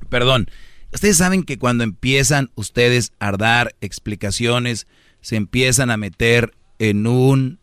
Perdón. 0.10 0.50
Ustedes 0.92 1.18
saben 1.18 1.44
que 1.44 1.60
cuando 1.60 1.84
empiezan 1.84 2.50
ustedes 2.56 3.14
a 3.20 3.32
dar 3.34 3.76
explicaciones, 3.80 4.88
se 5.22 5.36
empiezan 5.36 5.92
a 5.92 5.98
meter 5.98 6.56
en 6.80 7.06
un 7.06 7.60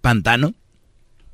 pantano. 0.00 0.54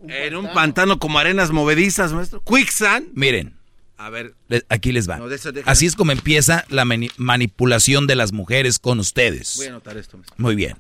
En 0.09 0.37
un 0.37 0.53
pantano 0.53 0.99
como 0.99 1.19
arenas 1.19 1.51
movedizas, 1.51 2.13
maestro. 2.13 2.43
Quicksand. 2.43 3.09
Miren. 3.15 3.55
A 3.97 4.11
ver. 4.11 4.35
Aquí 4.69 4.93
les 4.93 5.09
va. 5.09 5.21
Así 5.65 5.87
es 5.87 5.97
como 5.97 6.13
empieza 6.13 6.65
la 6.69 6.85
manipulación 7.17 8.07
de 8.07 8.15
las 8.15 8.33
mujeres 8.33 8.79
con 8.79 9.01
ustedes. 9.01 9.55
Voy 9.57 9.67
a 9.67 9.71
anotar 9.71 9.97
esto. 9.97 10.17
Maestro. 10.17 10.37
Muy 10.39 10.55
bien. 10.55 10.77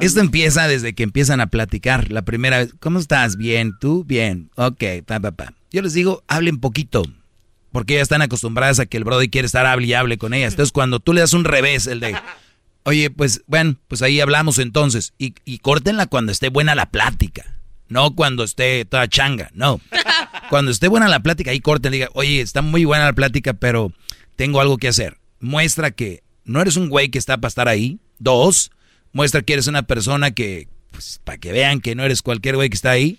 Esto 0.00 0.20
empieza 0.20 0.66
desde 0.66 0.94
que 0.94 1.02
empiezan 1.02 1.40
a 1.40 1.48
platicar. 1.48 2.10
La 2.10 2.22
primera 2.22 2.58
vez, 2.58 2.74
¿cómo 2.80 2.98
estás? 2.98 3.36
Bien, 3.36 3.74
¿tú? 3.78 4.02
Bien. 4.04 4.50
Ok, 4.54 4.82
pa, 5.04 5.20
pa, 5.20 5.32
pa. 5.32 5.52
Yo 5.70 5.82
les 5.82 5.92
digo, 5.92 6.24
hablen 6.26 6.58
poquito. 6.58 7.02
Porque 7.70 7.94
ya 7.96 8.00
están 8.00 8.22
acostumbradas 8.22 8.80
a 8.80 8.86
que 8.86 8.96
el 8.96 9.04
brody 9.04 9.28
quiere 9.28 9.44
estar 9.44 9.66
hable 9.66 9.86
y 9.86 9.92
hable 9.92 10.16
con 10.16 10.32
ellas. 10.32 10.54
Entonces, 10.54 10.72
cuando 10.72 11.00
tú 11.00 11.12
le 11.12 11.20
das 11.20 11.34
un 11.34 11.44
revés, 11.44 11.86
el 11.86 12.00
de, 12.00 12.16
oye, 12.84 13.10
pues, 13.10 13.42
bueno, 13.46 13.76
pues 13.88 14.00
ahí 14.00 14.20
hablamos 14.20 14.58
entonces. 14.58 15.12
Y, 15.18 15.34
y 15.44 15.58
córtenla 15.58 16.06
cuando 16.06 16.32
esté 16.32 16.48
buena 16.48 16.74
la 16.74 16.90
plática. 16.90 17.57
No 17.88 18.14
cuando 18.14 18.44
esté 18.44 18.84
toda 18.84 19.08
changa, 19.08 19.50
no. 19.54 19.80
Cuando 20.50 20.70
esté 20.70 20.88
buena 20.88 21.08
la 21.08 21.20
plática, 21.20 21.50
ahí 21.50 21.60
corten, 21.60 21.92
diga, 21.92 22.08
oye, 22.14 22.40
está 22.40 22.62
muy 22.62 22.84
buena 22.84 23.04
la 23.04 23.12
plática, 23.12 23.54
pero 23.54 23.92
tengo 24.36 24.60
algo 24.60 24.78
que 24.78 24.88
hacer. 24.88 25.18
Muestra 25.40 25.90
que 25.90 26.22
no 26.44 26.60
eres 26.60 26.76
un 26.76 26.88
güey 26.88 27.10
que 27.10 27.18
está 27.18 27.36
para 27.38 27.48
estar 27.48 27.68
ahí. 27.68 27.98
Dos, 28.18 28.70
muestra 29.12 29.42
que 29.42 29.52
eres 29.54 29.66
una 29.66 29.82
persona 29.82 30.30
que, 30.30 30.68
pues, 30.90 31.20
para 31.24 31.38
que 31.38 31.52
vean 31.52 31.80
que 31.80 31.94
no 31.94 32.04
eres 32.04 32.22
cualquier 32.22 32.56
güey 32.56 32.70
que 32.70 32.76
está 32.76 32.90
ahí, 32.90 33.18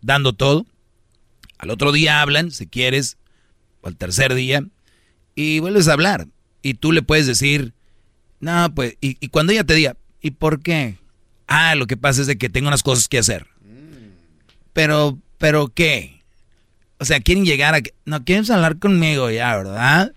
dando 0.00 0.32
todo. 0.32 0.66
Al 1.58 1.70
otro 1.70 1.92
día 1.92 2.22
hablan, 2.22 2.50
si 2.50 2.66
quieres, 2.66 3.18
o 3.80 3.88
al 3.88 3.96
tercer 3.96 4.34
día, 4.34 4.64
y 5.34 5.60
vuelves 5.60 5.88
a 5.88 5.92
hablar. 5.92 6.26
Y 6.62 6.74
tú 6.74 6.92
le 6.92 7.02
puedes 7.02 7.26
decir, 7.26 7.72
no, 8.40 8.72
pues, 8.74 8.96
y, 9.00 9.16
y 9.24 9.28
cuando 9.28 9.52
ella 9.52 9.64
te 9.64 9.74
diga, 9.74 9.96
¿y 10.20 10.32
por 10.32 10.60
qué? 10.60 10.98
Ah, 11.46 11.74
lo 11.74 11.86
que 11.86 11.96
pasa 11.96 12.20
es 12.20 12.26
de 12.26 12.36
que 12.36 12.48
tengo 12.48 12.68
unas 12.68 12.82
cosas 12.82 13.08
que 13.08 13.18
hacer. 13.18 13.51
Pero, 14.72 15.18
pero 15.38 15.68
¿qué? 15.68 16.22
O 16.98 17.04
sea, 17.04 17.20
quieren 17.20 17.44
llegar 17.44 17.74
a... 17.74 17.80
No, 18.04 18.24
quieren 18.24 18.50
hablar 18.50 18.78
conmigo 18.78 19.30
ya, 19.30 19.56
¿verdad? 19.56 20.12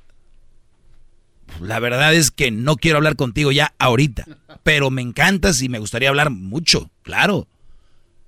La 1.61 1.79
verdad 1.79 2.13
es 2.13 2.31
que 2.31 2.51
no 2.51 2.75
quiero 2.75 2.97
hablar 2.97 3.15
contigo 3.15 3.51
ya 3.51 3.73
ahorita. 3.79 4.25
Pero 4.63 4.89
me 4.91 5.01
encantas 5.01 5.61
y 5.61 5.69
me 5.69 5.79
gustaría 5.79 6.09
hablar 6.09 6.29
mucho, 6.29 6.91
claro. 7.01 7.47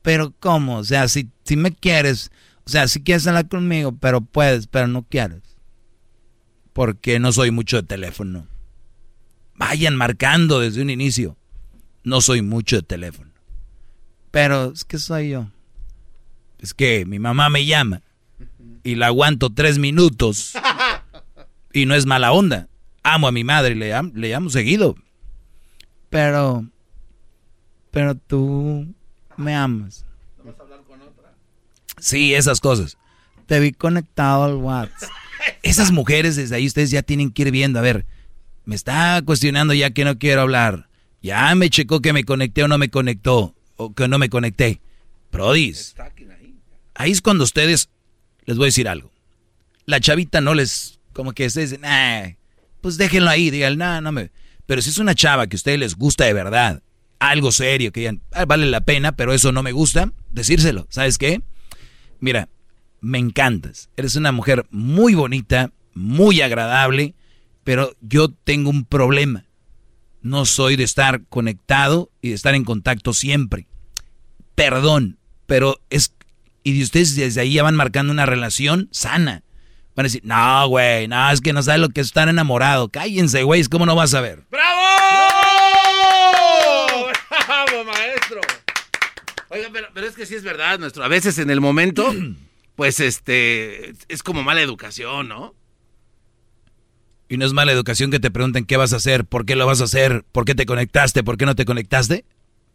Pero 0.01 0.33
¿cómo? 0.39 0.77
O 0.77 0.83
sea, 0.83 1.07
si, 1.07 1.29
si 1.43 1.55
me 1.55 1.73
quieres... 1.73 2.31
O 2.65 2.69
sea, 2.69 2.87
si 2.87 3.01
quieres 3.01 3.25
hablar 3.27 3.47
conmigo, 3.47 3.93
pero 3.93 4.21
puedes, 4.21 4.67
pero 4.67 4.87
no 4.87 5.03
quieres. 5.03 5.41
Porque 6.73 7.19
no 7.19 7.31
soy 7.31 7.51
mucho 7.51 7.77
de 7.77 7.83
teléfono. 7.83 8.45
Vayan 9.55 9.95
marcando 9.95 10.59
desde 10.59 10.81
un 10.81 10.89
inicio. 10.89 11.37
No 12.03 12.19
soy 12.21 12.41
mucho 12.41 12.75
de 12.75 12.81
teléfono. 12.83 13.31
Pero 14.31 14.73
es 14.73 14.83
que 14.83 14.99
soy 14.99 15.29
yo 15.29 15.47
es 16.59 16.73
que 16.73 17.05
mi 17.05 17.19
mamá 17.19 17.49
me 17.49 17.65
llama 17.65 18.01
y 18.83 18.95
la 18.95 19.07
aguanto 19.07 19.49
tres 19.49 19.77
minutos 19.77 20.53
y 21.73 21.85
no 21.85 21.95
es 21.95 22.05
mala 22.05 22.31
onda. 22.31 22.67
Amo 23.03 23.27
a 23.27 23.31
mi 23.31 23.43
madre 23.43 23.73
y 23.73 23.75
le, 23.75 23.93
le 24.13 24.29
llamo 24.29 24.49
seguido. 24.49 24.95
Pero, 26.09 26.65
pero 27.91 28.15
tú 28.15 28.93
me 29.35 29.55
amas. 29.55 30.05
¿Vamos 30.37 30.55
a 30.59 30.63
hablar 30.63 30.81
con 30.87 31.01
otra? 31.01 31.33
Sí, 31.99 32.33
esas 32.33 32.59
cosas. 32.59 32.97
Te 33.45 33.59
vi 33.59 33.71
conectado 33.71 34.45
al 34.45 34.55
WhatsApp. 34.55 35.09
Esas 35.63 35.91
mujeres 35.91 36.35
desde 36.35 36.55
ahí 36.55 36.65
ustedes 36.65 36.91
ya 36.91 37.03
tienen 37.03 37.31
que 37.31 37.43
ir 37.43 37.51
viendo. 37.51 37.79
A 37.79 37.81
ver, 37.81 38.05
me 38.65 38.75
está 38.75 39.21
cuestionando 39.23 39.73
ya 39.73 39.91
que 39.91 40.03
no 40.03 40.17
quiero 40.17 40.41
hablar. 40.41 40.89
Ya 41.21 41.53
me 41.55 41.69
checó 41.69 42.01
que 42.01 42.11
me 42.11 42.25
conecté 42.25 42.63
o 42.63 42.67
no 42.67 42.77
me 42.77 42.89
conectó. 42.89 43.55
O 43.75 43.93
que 43.93 44.07
no 44.07 44.17
me 44.17 44.29
conecté. 44.29 44.81
Prodis. 45.29 45.95
Ahí 46.97 47.11
es 47.11 47.21
cuando 47.21 47.43
ustedes, 47.43 47.89
les 48.45 48.57
voy 48.57 48.65
a 48.65 48.69
decir 48.73 48.89
algo. 48.89 49.11
La 49.85 49.99
chavita 49.99 50.41
no 50.41 50.55
les, 50.55 50.99
como 51.13 51.31
que 51.33 51.45
ustedes 51.45 51.69
dicen, 51.69 51.83
nah, 51.83 52.31
pues 52.81 52.97
déjenlo 52.97 53.29
ahí, 53.29 53.51
digan, 53.51 53.77
no, 53.77 54.01
no 54.01 54.11
me... 54.11 54.31
Pero 54.65 54.81
si 54.81 54.89
es 54.89 54.97
una 54.97 55.13
chava 55.13 55.45
que 55.45 55.55
a 55.55 55.59
ustedes 55.59 55.79
les 55.79 55.95
gusta 55.95 56.25
de 56.25 56.33
verdad, 56.33 56.81
algo 57.19 57.51
serio, 57.51 57.91
que 57.91 58.01
digan, 58.01 58.23
ah, 58.33 58.45
vale 58.45 58.65
la 58.65 58.81
pena, 58.81 59.11
pero 59.11 59.31
eso 59.31 59.51
no 59.51 59.61
me 59.61 59.71
gusta, 59.71 60.11
decírselo. 60.31 60.87
¿Sabes 60.89 61.19
qué? 61.19 61.41
Mira, 62.19 62.49
me 62.99 63.19
encantas. 63.19 63.89
Eres 63.95 64.15
una 64.15 64.31
mujer 64.31 64.65
muy 64.71 65.13
bonita, 65.13 65.71
muy 65.93 66.41
agradable, 66.41 67.13
pero 67.63 67.95
yo 68.01 68.29
tengo 68.29 68.71
un 68.71 68.85
problema. 68.85 69.45
No 70.23 70.45
soy 70.45 70.75
de 70.75 70.83
estar 70.83 71.23
conectado 71.25 72.11
y 72.21 72.29
de 72.29 72.35
estar 72.35 72.55
en 72.55 72.65
contacto 72.65 73.13
siempre. 73.13 73.67
Perdón, 74.55 75.19
pero 75.45 75.79
es 75.91 76.11
y 76.73 76.83
ustedes 76.83 77.15
desde 77.15 77.41
ahí 77.41 77.53
ya 77.53 77.63
van 77.63 77.75
marcando 77.75 78.11
una 78.11 78.25
relación 78.25 78.89
sana. 78.91 79.43
Van 79.95 80.05
a 80.05 80.09
decir, 80.09 80.21
no, 80.23 80.67
güey, 80.67 81.07
no, 81.07 81.31
es 81.31 81.41
que 81.41 81.53
no 81.53 81.63
sabe 81.63 81.79
lo 81.79 81.89
que 81.89 82.01
es 82.01 82.07
estar 82.07 82.29
enamorado. 82.29 82.89
Cállense, 82.89 83.43
güey, 83.43 83.63
¿cómo 83.65 83.85
no 83.85 83.95
vas 83.95 84.13
a 84.13 84.21
ver? 84.21 84.43
¡Bravo! 84.51 84.79
¡Bravo, 87.29 87.83
maestro! 87.85 88.41
Oiga, 89.49 89.69
pero, 89.71 89.87
pero, 89.93 90.07
es 90.07 90.15
que 90.15 90.25
sí 90.25 90.35
es 90.35 90.43
verdad, 90.43 90.77
nuestro. 90.77 91.03
A 91.03 91.07
veces 91.07 91.39
en 91.39 91.49
el 91.49 91.61
momento, 91.61 92.13
pues 92.75 92.99
este, 92.99 93.93
es 94.07 94.21
como 94.23 94.43
mala 94.43 94.61
educación, 94.61 95.29
¿no? 95.29 95.55
Y 97.29 97.37
no 97.37 97.45
es 97.45 97.53
mala 97.53 97.71
educación 97.71 98.11
que 98.11 98.19
te 98.19 98.29
pregunten 98.31 98.65
qué 98.65 98.77
vas 98.77 98.93
a 98.93 98.97
hacer, 98.97 99.25
por 99.25 99.45
qué 99.45 99.55
lo 99.55 99.65
vas 99.65 99.81
a 99.81 99.85
hacer, 99.85 100.23
por 100.31 100.45
qué 100.45 100.53
te 100.53 100.65
conectaste, 100.65 101.23
por 101.23 101.37
qué 101.37 101.45
no 101.45 101.55
te 101.55 101.65
conectaste. 101.65 102.23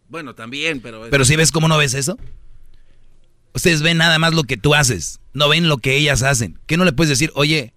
Bueno, 0.09 0.35
también, 0.35 0.81
pero... 0.81 1.07
Pero 1.11 1.25
si 1.25 1.37
ves 1.37 1.53
cómo 1.53 1.69
no 1.69 1.79
ves 1.79 1.95
eso. 1.95 2.19
Ustedes 3.55 3.83
ven 3.83 3.99
nada 3.99 4.19
más 4.19 4.35
lo 4.35 4.45
que 4.45 4.57
tú 4.57 4.75
haces, 4.75 5.21
no 5.35 5.49
ven 5.49 5.69
lo 5.69 5.79
que 5.79 5.97
ellas 5.97 6.23
hacen. 6.23 6.59
¿Qué 6.67 6.77
no 6.77 6.85
le 6.85 6.93
puedes 6.93 7.11
decir? 7.11 7.31
Oye, 7.35 7.75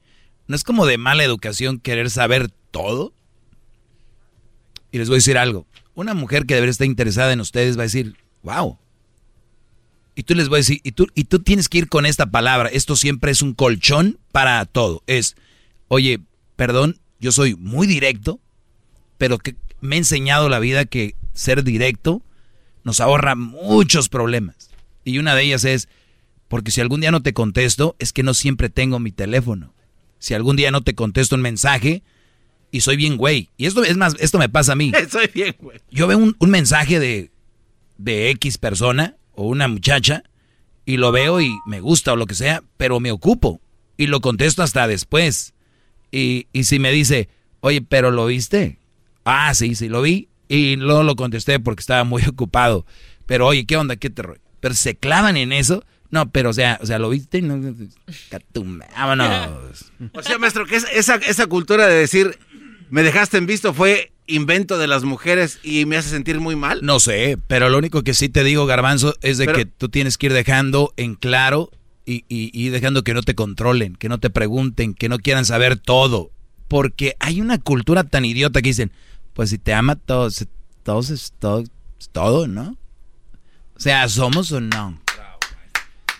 ¿no 0.48 0.56
es 0.56 0.64
como 0.64 0.86
de 0.86 0.98
mala 0.98 1.24
educación 1.24 1.80
querer 1.80 2.10
saber 2.10 2.50
todo? 2.72 3.14
Y 4.92 4.98
les 4.98 5.10
voy 5.10 5.16
a 5.16 5.18
decir 5.18 5.38
algo. 5.38 5.68
Una 5.94 6.14
mujer 6.14 6.46
que 6.46 6.54
debería 6.54 6.72
estar 6.72 6.88
interesada 6.88 7.34
en 7.34 7.42
ustedes 7.42 7.78
va 7.78 7.82
a 7.82 7.84
decir, 7.90 8.16
wow. 8.44 8.78
Y 10.16 10.24
tú 10.24 10.34
les 10.34 10.48
voy 10.48 10.58
a 10.58 10.60
decir, 10.60 10.80
y 10.84 10.94
tú, 10.94 11.08
y 11.14 11.26
tú 11.26 11.40
tienes 11.40 11.68
que 11.68 11.80
ir 11.80 11.90
con 11.90 12.06
esta 12.06 12.28
palabra. 12.28 12.70
Esto 12.70 12.96
siempre 12.96 13.32
es 13.32 13.42
un 13.42 13.54
colchón 13.54 14.18
para 14.32 14.64
todo. 14.66 15.04
Es, 15.08 15.36
oye, 15.90 16.22
perdón, 16.56 17.00
yo 17.20 17.34
soy 17.34 17.56
muy 17.56 17.88
directo, 17.88 18.40
pero 19.18 19.38
que 19.38 19.56
me 19.82 19.96
ha 19.96 20.00
enseñado 20.00 20.48
la 20.48 20.60
vida 20.60 20.86
que 20.86 21.16
ser 21.34 21.64
directo 21.64 22.22
nos 22.86 23.02
ahorra 23.02 23.36
muchos 23.36 24.08
problemas. 24.08 24.70
Y 25.06 25.20
una 25.20 25.36
de 25.36 25.44
ellas 25.44 25.64
es, 25.64 25.88
porque 26.50 26.72
si 26.72 26.82
algún 26.82 27.00
día 27.00 27.12
no 27.12 27.24
te 27.24 27.34
contesto, 27.34 27.96
es 28.00 28.12
que 28.12 28.24
no 28.24 28.34
siempre 28.34 28.70
tengo 28.70 29.00
mi 29.00 29.12
teléfono. 29.12 29.74
Si 30.20 30.34
algún 30.34 30.58
día 30.58 30.72
no 30.72 30.82
te 30.82 30.96
contesto 30.96 31.36
un 31.36 31.42
mensaje, 31.42 32.04
y 32.72 32.82
soy 32.82 32.98
bien 32.98 33.16
güey. 33.16 33.52
Y 33.56 33.68
esto 33.68 33.84
es 33.86 33.96
más, 33.96 34.16
esto 34.20 34.38
me 34.38 34.50
pasa 34.50 34.74
a 34.74 34.76
mí. 34.76 34.92
soy 35.10 35.30
bien 35.34 35.56
güey. 35.60 35.80
Yo 35.90 36.08
veo 36.08 36.18
un, 36.18 36.36
un, 36.40 36.50
mensaje 36.50 37.00
de, 37.00 37.32
de 37.98 38.32
X 38.32 38.58
persona 38.58 39.16
o 39.34 39.48
una 39.48 39.70
muchacha 39.70 40.24
y 40.86 40.98
lo 40.98 41.14
veo 41.14 41.40
y 41.40 41.58
me 41.66 41.80
gusta 41.80 42.12
o 42.12 42.16
lo 42.18 42.26
que 42.26 42.36
sea, 42.36 42.64
pero 42.76 43.00
me 43.00 43.12
ocupo 43.12 43.62
y 43.96 44.08
lo 44.08 44.20
contesto 44.20 44.62
hasta 44.62 44.88
después. 44.88 45.54
Y, 46.12 46.48
y 46.52 46.66
si 46.66 46.80
me 46.80 46.92
dice, 46.92 47.30
oye, 47.62 47.82
pero 47.82 48.12
lo 48.12 48.26
viste. 48.26 48.80
Ah, 49.24 49.54
sí, 49.54 49.76
sí, 49.76 49.88
lo 49.88 50.02
vi. 50.02 50.28
Y 50.48 50.76
no 50.78 51.04
lo 51.04 51.16
contesté 51.16 51.60
porque 51.60 51.82
estaba 51.82 52.04
muy 52.04 52.24
ocupado. 52.28 52.86
Pero 53.26 53.48
oye, 53.48 53.66
¿qué 53.66 53.78
onda? 53.78 53.96
¿Qué 53.96 54.10
te 54.10 54.22
Pero 54.66 54.74
se 54.74 54.96
clavan 54.96 55.38
en 55.38 55.52
eso. 55.52 55.86
No, 56.10 56.32
pero 56.32 56.50
o 56.50 56.54
sea, 56.54 56.80
o 56.82 56.88
sea, 56.88 56.98
lo 56.98 57.12
viste, 57.12 57.40
no, 57.40 57.62
vámonos. 58.98 59.92
O 60.12 60.24
sea, 60.24 60.40
maestro, 60.40 60.66
que 60.66 60.78
es 60.78 60.88
esa, 60.92 61.18
esa 61.18 61.46
cultura 61.46 61.86
de 61.86 61.94
decir, 61.94 62.40
me 62.90 63.04
dejaste 63.04 63.38
en 63.38 63.46
visto 63.46 63.76
fue 63.76 64.12
invento 64.26 64.80
de 64.80 64.88
las 64.88 65.04
mujeres 65.04 65.60
y 65.62 65.86
me 65.86 65.98
hace 65.98 66.10
sentir 66.10 66.40
muy 66.40 66.56
mal. 66.56 66.80
No 66.82 67.00
sé, 67.00 67.38
pero 67.46 67.70
lo 67.70 67.78
único 67.78 68.02
que 68.02 68.16
sí 68.16 68.28
te 68.28 68.44
digo, 68.44 68.66
Garbanzo, 68.66 69.14
es 69.22 69.38
de 69.38 69.46
pero, 69.46 69.60
que 69.60 69.66
tú 69.68 69.90
tienes 69.90 70.18
que 70.18 70.26
ir 70.26 70.34
dejando 70.34 70.96
en 70.98 71.14
claro 71.14 71.70
y, 72.08 72.26
y, 72.28 72.50
y, 72.52 72.70
dejando 72.70 73.04
que 73.04 73.14
no 73.14 73.22
te 73.22 73.36
controlen, 73.36 73.96
que 73.96 74.10
no 74.10 74.20
te 74.20 74.32
pregunten, 74.32 74.96
que 74.96 75.10
no 75.10 75.20
quieran 75.20 75.46
saber 75.46 75.78
todo. 75.78 76.32
Porque 76.68 77.16
hay 77.20 77.40
una 77.40 77.60
cultura 77.60 78.04
tan 78.04 78.26
idiota 78.26 78.64
que 78.64 78.70
dicen, 78.70 78.92
pues 79.34 79.52
si 79.52 79.60
te 79.60 79.76
ama 79.76 79.96
todo, 79.96 80.28
todo 80.82 81.02
es 81.02 81.34
todo, 81.38 81.64
todo, 82.12 82.48
¿no? 82.48 82.76
O 83.76 83.80
sea, 83.80 84.08
¿somos 84.08 84.52
o 84.52 84.62
no? 84.62 84.98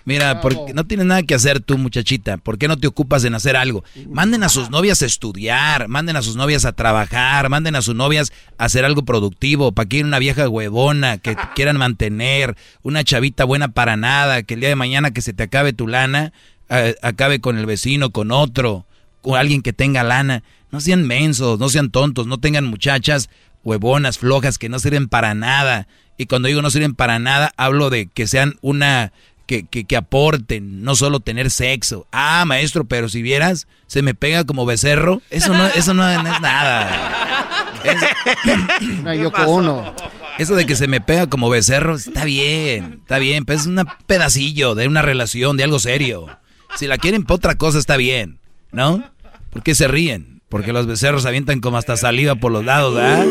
Mira, 0.06 0.40
porque 0.40 0.76
no 0.76 0.86
tienes 0.86 1.08
nada 1.08 1.24
que 1.24 1.34
hacer 1.34 1.62
tú, 1.62 1.80
muchachita. 1.80 2.38
¿Por 2.38 2.60
qué 2.60 2.68
no 2.68 2.78
te 2.78 2.86
ocupas 2.86 3.24
en 3.24 3.34
hacer 3.34 3.56
algo? 3.56 3.84
Manden 4.08 4.44
a 4.44 4.50
sus 4.50 4.70
novias 4.70 5.02
a 5.02 5.08
estudiar, 5.08 5.88
manden 5.88 6.16
a 6.16 6.22
sus 6.22 6.36
novias 6.36 6.64
a 6.66 6.74
trabajar, 6.74 7.50
manden 7.50 7.76
a 7.76 7.82
sus 7.82 7.96
novias 7.96 8.32
a 8.60 8.66
hacer 8.66 8.86
algo 8.86 9.04
productivo, 9.04 9.72
para 9.72 9.90
que 9.90 10.04
una 10.04 10.20
vieja 10.20 10.48
huevona 10.48 11.18
que 11.18 11.36
quieran 11.56 11.78
mantener, 11.78 12.56
una 12.84 13.04
chavita 13.04 13.46
buena 13.46 13.70
para 13.70 13.98
nada, 13.98 14.44
que 14.44 14.54
el 14.54 14.60
día 14.60 14.70
de 14.70 14.76
mañana 14.76 15.10
que 15.10 15.24
se 15.24 15.34
te 15.34 15.42
acabe 15.42 15.74
tu 15.74 15.88
lana, 15.88 16.34
eh, 16.70 16.96
acabe 17.02 17.42
con 17.42 17.58
el 17.58 17.66
vecino, 17.66 18.12
con 18.12 18.32
otro, 18.32 18.86
con 19.22 19.40
alguien 19.40 19.64
que 19.64 19.74
tenga 19.74 20.04
lana. 20.04 20.44
No 20.72 20.82
sean 20.82 21.08
mensos, 21.08 21.58
no 21.58 21.68
sean 21.70 21.90
tontos, 21.90 22.28
no 22.28 22.38
tengan 22.38 22.66
muchachas 22.66 23.28
huevonas, 23.64 24.20
flojas, 24.20 24.60
que 24.60 24.70
no 24.70 24.78
sirven 24.78 25.08
para 25.08 25.34
nada. 25.34 25.88
Y 26.18 26.28
cuando 26.28 26.48
digo 26.48 26.62
no 26.62 26.70
sirven 26.70 26.96
para 26.96 27.20
nada, 27.20 27.52
hablo 27.58 27.90
de 27.90 28.08
que 28.08 28.28
sean 28.28 28.56
una 28.62 29.12
que, 29.46 29.66
que, 29.66 29.86
que, 29.86 29.96
aporten, 29.96 30.84
no 30.84 30.96
solo 30.96 31.20
tener 31.20 31.52
sexo. 31.52 32.08
Ah, 32.12 32.44
maestro, 32.46 32.86
pero 32.86 33.10
si 33.10 33.22
vieras, 33.22 33.68
se 33.88 34.02
me 34.02 34.16
pega 34.16 34.44
como 34.44 34.66
becerro. 34.66 35.22
Eso 35.30 35.54
no, 35.54 35.68
eso 35.68 35.94
no, 35.94 36.10
es 36.10 36.42
nada. 36.42 37.72
Es, 37.84 39.00
Una 39.00 39.16
Yoko 39.16 39.42
Ono. 39.44 39.94
Eso 40.38 40.56
de 40.56 40.66
que 40.66 40.76
se 40.76 40.88
me 40.88 41.00
pega 41.00 41.28
como 41.28 41.50
becerro, 41.50 41.96
está 41.96 42.26
bien, 42.26 43.00
está 43.02 43.20
bien, 43.20 43.46
pero 43.46 43.60
es 43.60 43.66
un 43.68 43.82
pedacillo 44.06 44.76
de 44.76 44.88
una 44.88 45.02
relación, 45.02 45.56
de 45.56 45.64
algo 45.64 45.80
serio. 45.80 46.28
Si 46.76 46.88
la 46.88 46.98
quieren 46.98 47.24
para 47.24 47.36
otra 47.36 47.56
cosa, 47.56 47.78
está 47.78 47.96
bien, 47.96 48.40
¿no? 48.72 49.04
¿Por 49.50 49.64
qué 49.64 49.76
se 49.76 49.88
ríen? 49.88 50.42
Porque 50.50 50.74
los 50.74 50.88
becerros 50.88 51.26
avientan 51.26 51.62
como 51.62 51.78
hasta 51.78 51.96
saliva 51.96 52.36
por 52.36 52.52
los 52.52 52.66
lados, 52.66 52.96
¿verdad? 52.96 53.26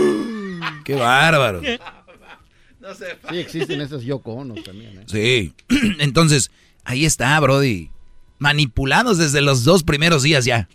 ¡Qué 0.85 0.95
bárbaro! 0.95 1.61
No 2.85 2.95
sé, 2.95 3.17
sí, 3.31 3.39
existen 3.39 3.81
esas 3.81 4.03
Yoko 4.03 4.35
Ono 4.35 4.55
también. 4.57 4.99
¿eh? 4.99 5.05
Sí, 5.07 5.55
entonces, 6.01 6.51
ahí 6.85 7.07
está, 7.07 7.41
Brody. 7.41 7.89
Manipulados 8.39 9.17
desde 9.17 9.41
los 9.41 9.65
dos 9.65 9.85
primeros 9.85 10.23
días 10.23 10.45
ya. 10.45 10.69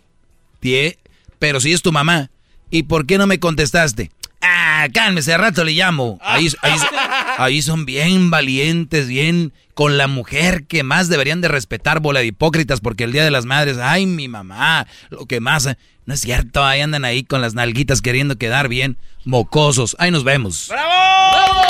¿Tie? 0.58 0.98
Pero 1.38 1.60
si 1.60 1.72
es 1.72 1.82
tu 1.82 1.92
mamá, 1.92 2.30
¿y 2.68 2.82
por 2.82 3.06
qué 3.06 3.16
no 3.16 3.28
me 3.28 3.38
contestaste? 3.38 4.10
Ah, 4.40 4.88
cálmese, 4.92 5.36
rato 5.38 5.62
le 5.62 5.70
llamo. 5.70 6.18
Ahí, 6.20 6.48
ahí, 6.62 6.78
ahí, 7.38 7.62
son 7.62 7.86
bien 7.86 8.30
valientes, 8.30 9.06
bien 9.06 9.52
con 9.74 9.96
la 9.96 10.08
mujer 10.08 10.64
que 10.66 10.82
más 10.82 11.08
deberían 11.08 11.40
de 11.40 11.48
respetar, 11.48 12.00
bola 12.00 12.20
de 12.20 12.26
hipócritas, 12.26 12.80
porque 12.80 13.04
el 13.04 13.12
Día 13.12 13.22
de 13.22 13.30
las 13.30 13.46
Madres, 13.46 13.78
ay, 13.78 14.06
mi 14.06 14.26
mamá, 14.26 14.88
lo 15.10 15.26
que 15.26 15.38
más... 15.38 15.68
No 16.06 16.14
es 16.14 16.22
cierto, 16.22 16.64
ahí 16.64 16.80
andan 16.80 17.04
ahí 17.04 17.22
con 17.22 17.40
las 17.40 17.54
nalguitas 17.54 18.02
queriendo 18.02 18.36
quedar 18.36 18.68
bien, 18.68 18.96
mocosos. 19.24 19.94
Ahí 20.00 20.10
nos 20.10 20.24
vemos. 20.24 20.66
¡Bravo! 20.68 21.69